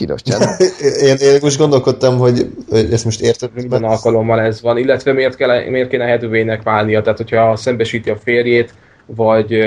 Kínos 0.00 0.20
én, 1.08 1.16
én 1.16 1.38
most 1.42 1.58
gondolkodtam, 1.58 2.18
hogy, 2.18 2.46
hogy 2.70 2.92
ezt 2.92 3.04
most 3.04 3.20
érted. 3.20 3.50
Minden 3.54 3.84
alkalommal 3.84 4.40
ez 4.40 4.60
van, 4.62 4.78
illetve 4.78 5.12
miért, 5.12 5.36
kell, 5.36 5.68
miért 5.68 5.88
kéne 5.88 6.04
Hedővének 6.04 6.62
válnia, 6.62 7.02
tehát 7.02 7.18
hogyha 7.18 7.56
szembesíti 7.56 8.10
a 8.10 8.16
férjét, 8.16 8.74
vagy 9.06 9.58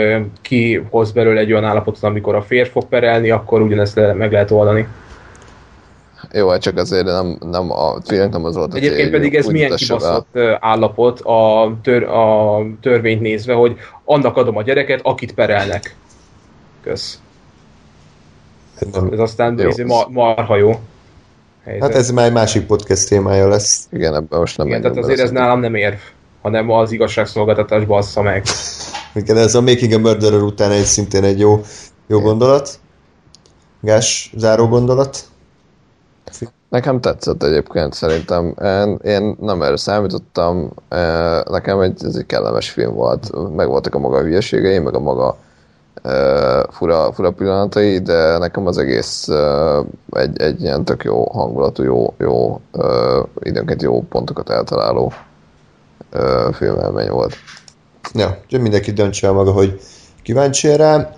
ki 0.42 0.84
hoz 0.90 1.12
belőle 1.12 1.40
egy 1.40 1.52
olyan 1.52 1.64
állapotot, 1.64 2.04
amikor 2.04 2.36
a 2.36 2.42
férj 2.42 2.70
fog 2.70 2.86
perelni, 2.86 3.30
akkor 3.30 3.62
ugyanezt 3.62 3.96
le, 3.96 4.14
meg 4.14 4.32
lehet 4.32 4.52
oldani. 4.52 4.88
Jó, 6.34 6.50
hát 6.50 6.62
csak 6.62 6.78
azért 6.78 7.06
nem, 7.06 7.38
nem 7.40 7.72
a 7.72 7.98
film 8.06 8.30
nem 8.30 8.46
az 8.46 8.56
volt. 8.56 8.74
Egyébként 8.74 9.12
pedig 9.12 9.36
ez 9.36 9.46
milyen 9.46 9.76
kibaszott 9.76 10.36
el. 10.36 10.58
állapot 10.62 11.20
a, 11.20 11.74
tör, 11.82 12.04
a 12.04 12.58
törvényt 12.82 13.22
nézve, 13.22 13.54
hogy 13.54 13.76
annak 14.06 14.38
adom 14.38 14.58
a 14.58 14.62
gyereket, 14.62 15.00
akit 15.04 15.34
perelnek. 15.34 15.96
Kösz. 16.84 17.20
Ez 19.12 19.20
aztán 19.20 19.60
ez 19.60 19.78
ma, 19.78 20.06
marha 20.10 20.56
jó. 20.56 20.80
Helyzet. 21.64 21.88
Hát 21.88 21.96
ez 21.96 22.12
már 22.12 22.26
egy 22.26 22.34
másik 22.34 22.66
podcast 22.66 23.08
témája 23.08 23.48
lesz. 23.48 23.88
Igen, 23.92 24.16
ebben 24.16 24.40
most 24.40 24.58
nem 24.58 24.68
Igen, 24.68 24.82
tehát 24.82 24.98
azért 24.98 25.20
ez 25.20 25.32
nálam 25.32 25.60
nem 25.60 25.76
érv, 25.76 25.98
hanem 26.42 26.70
az 26.70 26.92
igazságszolgáltatás 26.92 27.86
bassza 27.86 28.22
meg. 28.22 28.44
Igen, 29.16 29.38
ez 29.38 29.56
a 29.56 29.62
Making 29.62 29.94
a 29.94 30.00
Murderer 30.00 30.42
után 30.42 30.72
egy 30.72 30.84
szintén 30.84 31.24
egy 31.24 31.40
jó, 31.40 31.62
jó 32.08 32.20
gondolat. 32.20 32.80
Gás, 33.82 34.34
záró 34.38 34.68
gondolat? 34.68 35.18
Nekem 36.70 37.02
tetszett 37.02 37.44
egyébként 37.44 37.94
szerintem. 37.94 38.56
Én, 38.64 39.00
én 39.04 39.36
nem 39.40 39.62
erre 39.62 39.78
számítottam. 39.78 40.74
Nekem 41.50 41.80
egy, 41.80 42.06
ez 42.06 42.16
egy 42.16 42.26
kellemes 42.26 42.70
film 42.70 42.94
volt. 42.94 43.56
Meg 43.56 43.68
voltak 43.68 43.96
a 43.96 44.00
maga 44.00 44.22
hülyeségei, 44.22 44.80
meg 44.80 44.96
a 44.96 45.00
maga 45.00 45.38
fura, 46.70 47.14
fura 47.14 47.32
pillanatai, 47.32 48.00
de 48.00 48.38
nekem 48.38 48.68
az 48.68 48.78
egész 48.78 49.28
egy, 50.10 50.42
egy 50.42 50.62
ilyen 50.62 50.86
tök 50.86 51.04
jó 51.04 51.32
hangulatú, 51.32 51.84
jó, 51.84 52.14
jó 52.18 52.62
időnként 53.40 53.82
jó 53.82 54.02
pontokat 54.02 54.50
eltaláló 54.50 55.14
filmelmény 56.52 57.10
volt. 57.10 57.34
Ja, 58.14 58.38
úgyhogy 58.44 58.62
mindenki 58.62 58.92
döntse 58.92 59.28
el 59.28 59.34
maga, 59.34 59.52
hogy 59.52 59.80
kíváncsi 60.24 60.76
rá. 60.76 61.16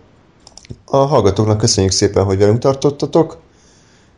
A 0.86 0.98
hallgatóknak 0.98 1.58
köszönjük 1.58 1.94
szépen, 1.94 2.24
hogy 2.24 2.38
velünk 2.38 2.60
tartottatok. 2.60 3.38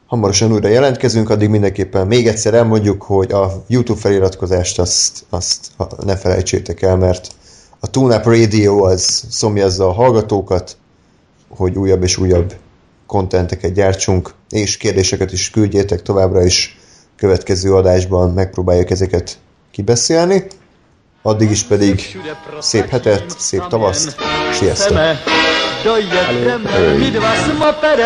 Hamarosan 0.08 0.52
újra 0.52 0.68
jelentkezünk, 0.68 1.30
addig 1.30 1.50
mindenképpen 1.50 2.08
még 2.08 2.28
egyszer 2.28 2.54
elmondjuk, 2.54 3.04
hogy 3.04 3.32
a 3.32 3.52
YouTube 3.68 4.00
feliratkozást 4.00 4.80
azt, 4.80 5.26
azt 5.30 5.72
ne 6.06 6.16
felejtsétek 6.16 6.82
el, 6.82 6.98
mert 6.98 7.28
a 7.80 7.90
TuneUp 7.90 8.24
Radio 8.24 8.84
az 8.84 9.24
szomjazza 9.30 9.88
a 9.88 9.92
hallgatókat, 9.92 10.78
hogy 11.50 11.78
újabb 11.78 12.04
és 12.04 12.18
újabb 12.18 12.56
kontenteket 13.06 13.74
gyártsunk, 13.74 14.34
és 14.50 14.78
kérdéseket 14.78 15.32
is 15.32 15.50
küldjétek 15.50 16.02
továbbra 16.02 16.44
is 16.44 16.80
következő 17.16 17.76
adásban 17.76 18.34
megpróbáljuk 18.34 18.90
ezeket 18.90 19.38
kibeszélni. 19.72 20.48
Addig 21.22 21.52
is 21.52 21.64
pedig 21.64 22.18
szép 22.60 22.88
hetet, 22.88 23.36
szép 23.38 23.68
tavaszt, 23.68 24.16
sziasztok! 24.52 24.98
Dojedem, 25.84 26.62
my 26.98 27.10
dva. 27.10 28.06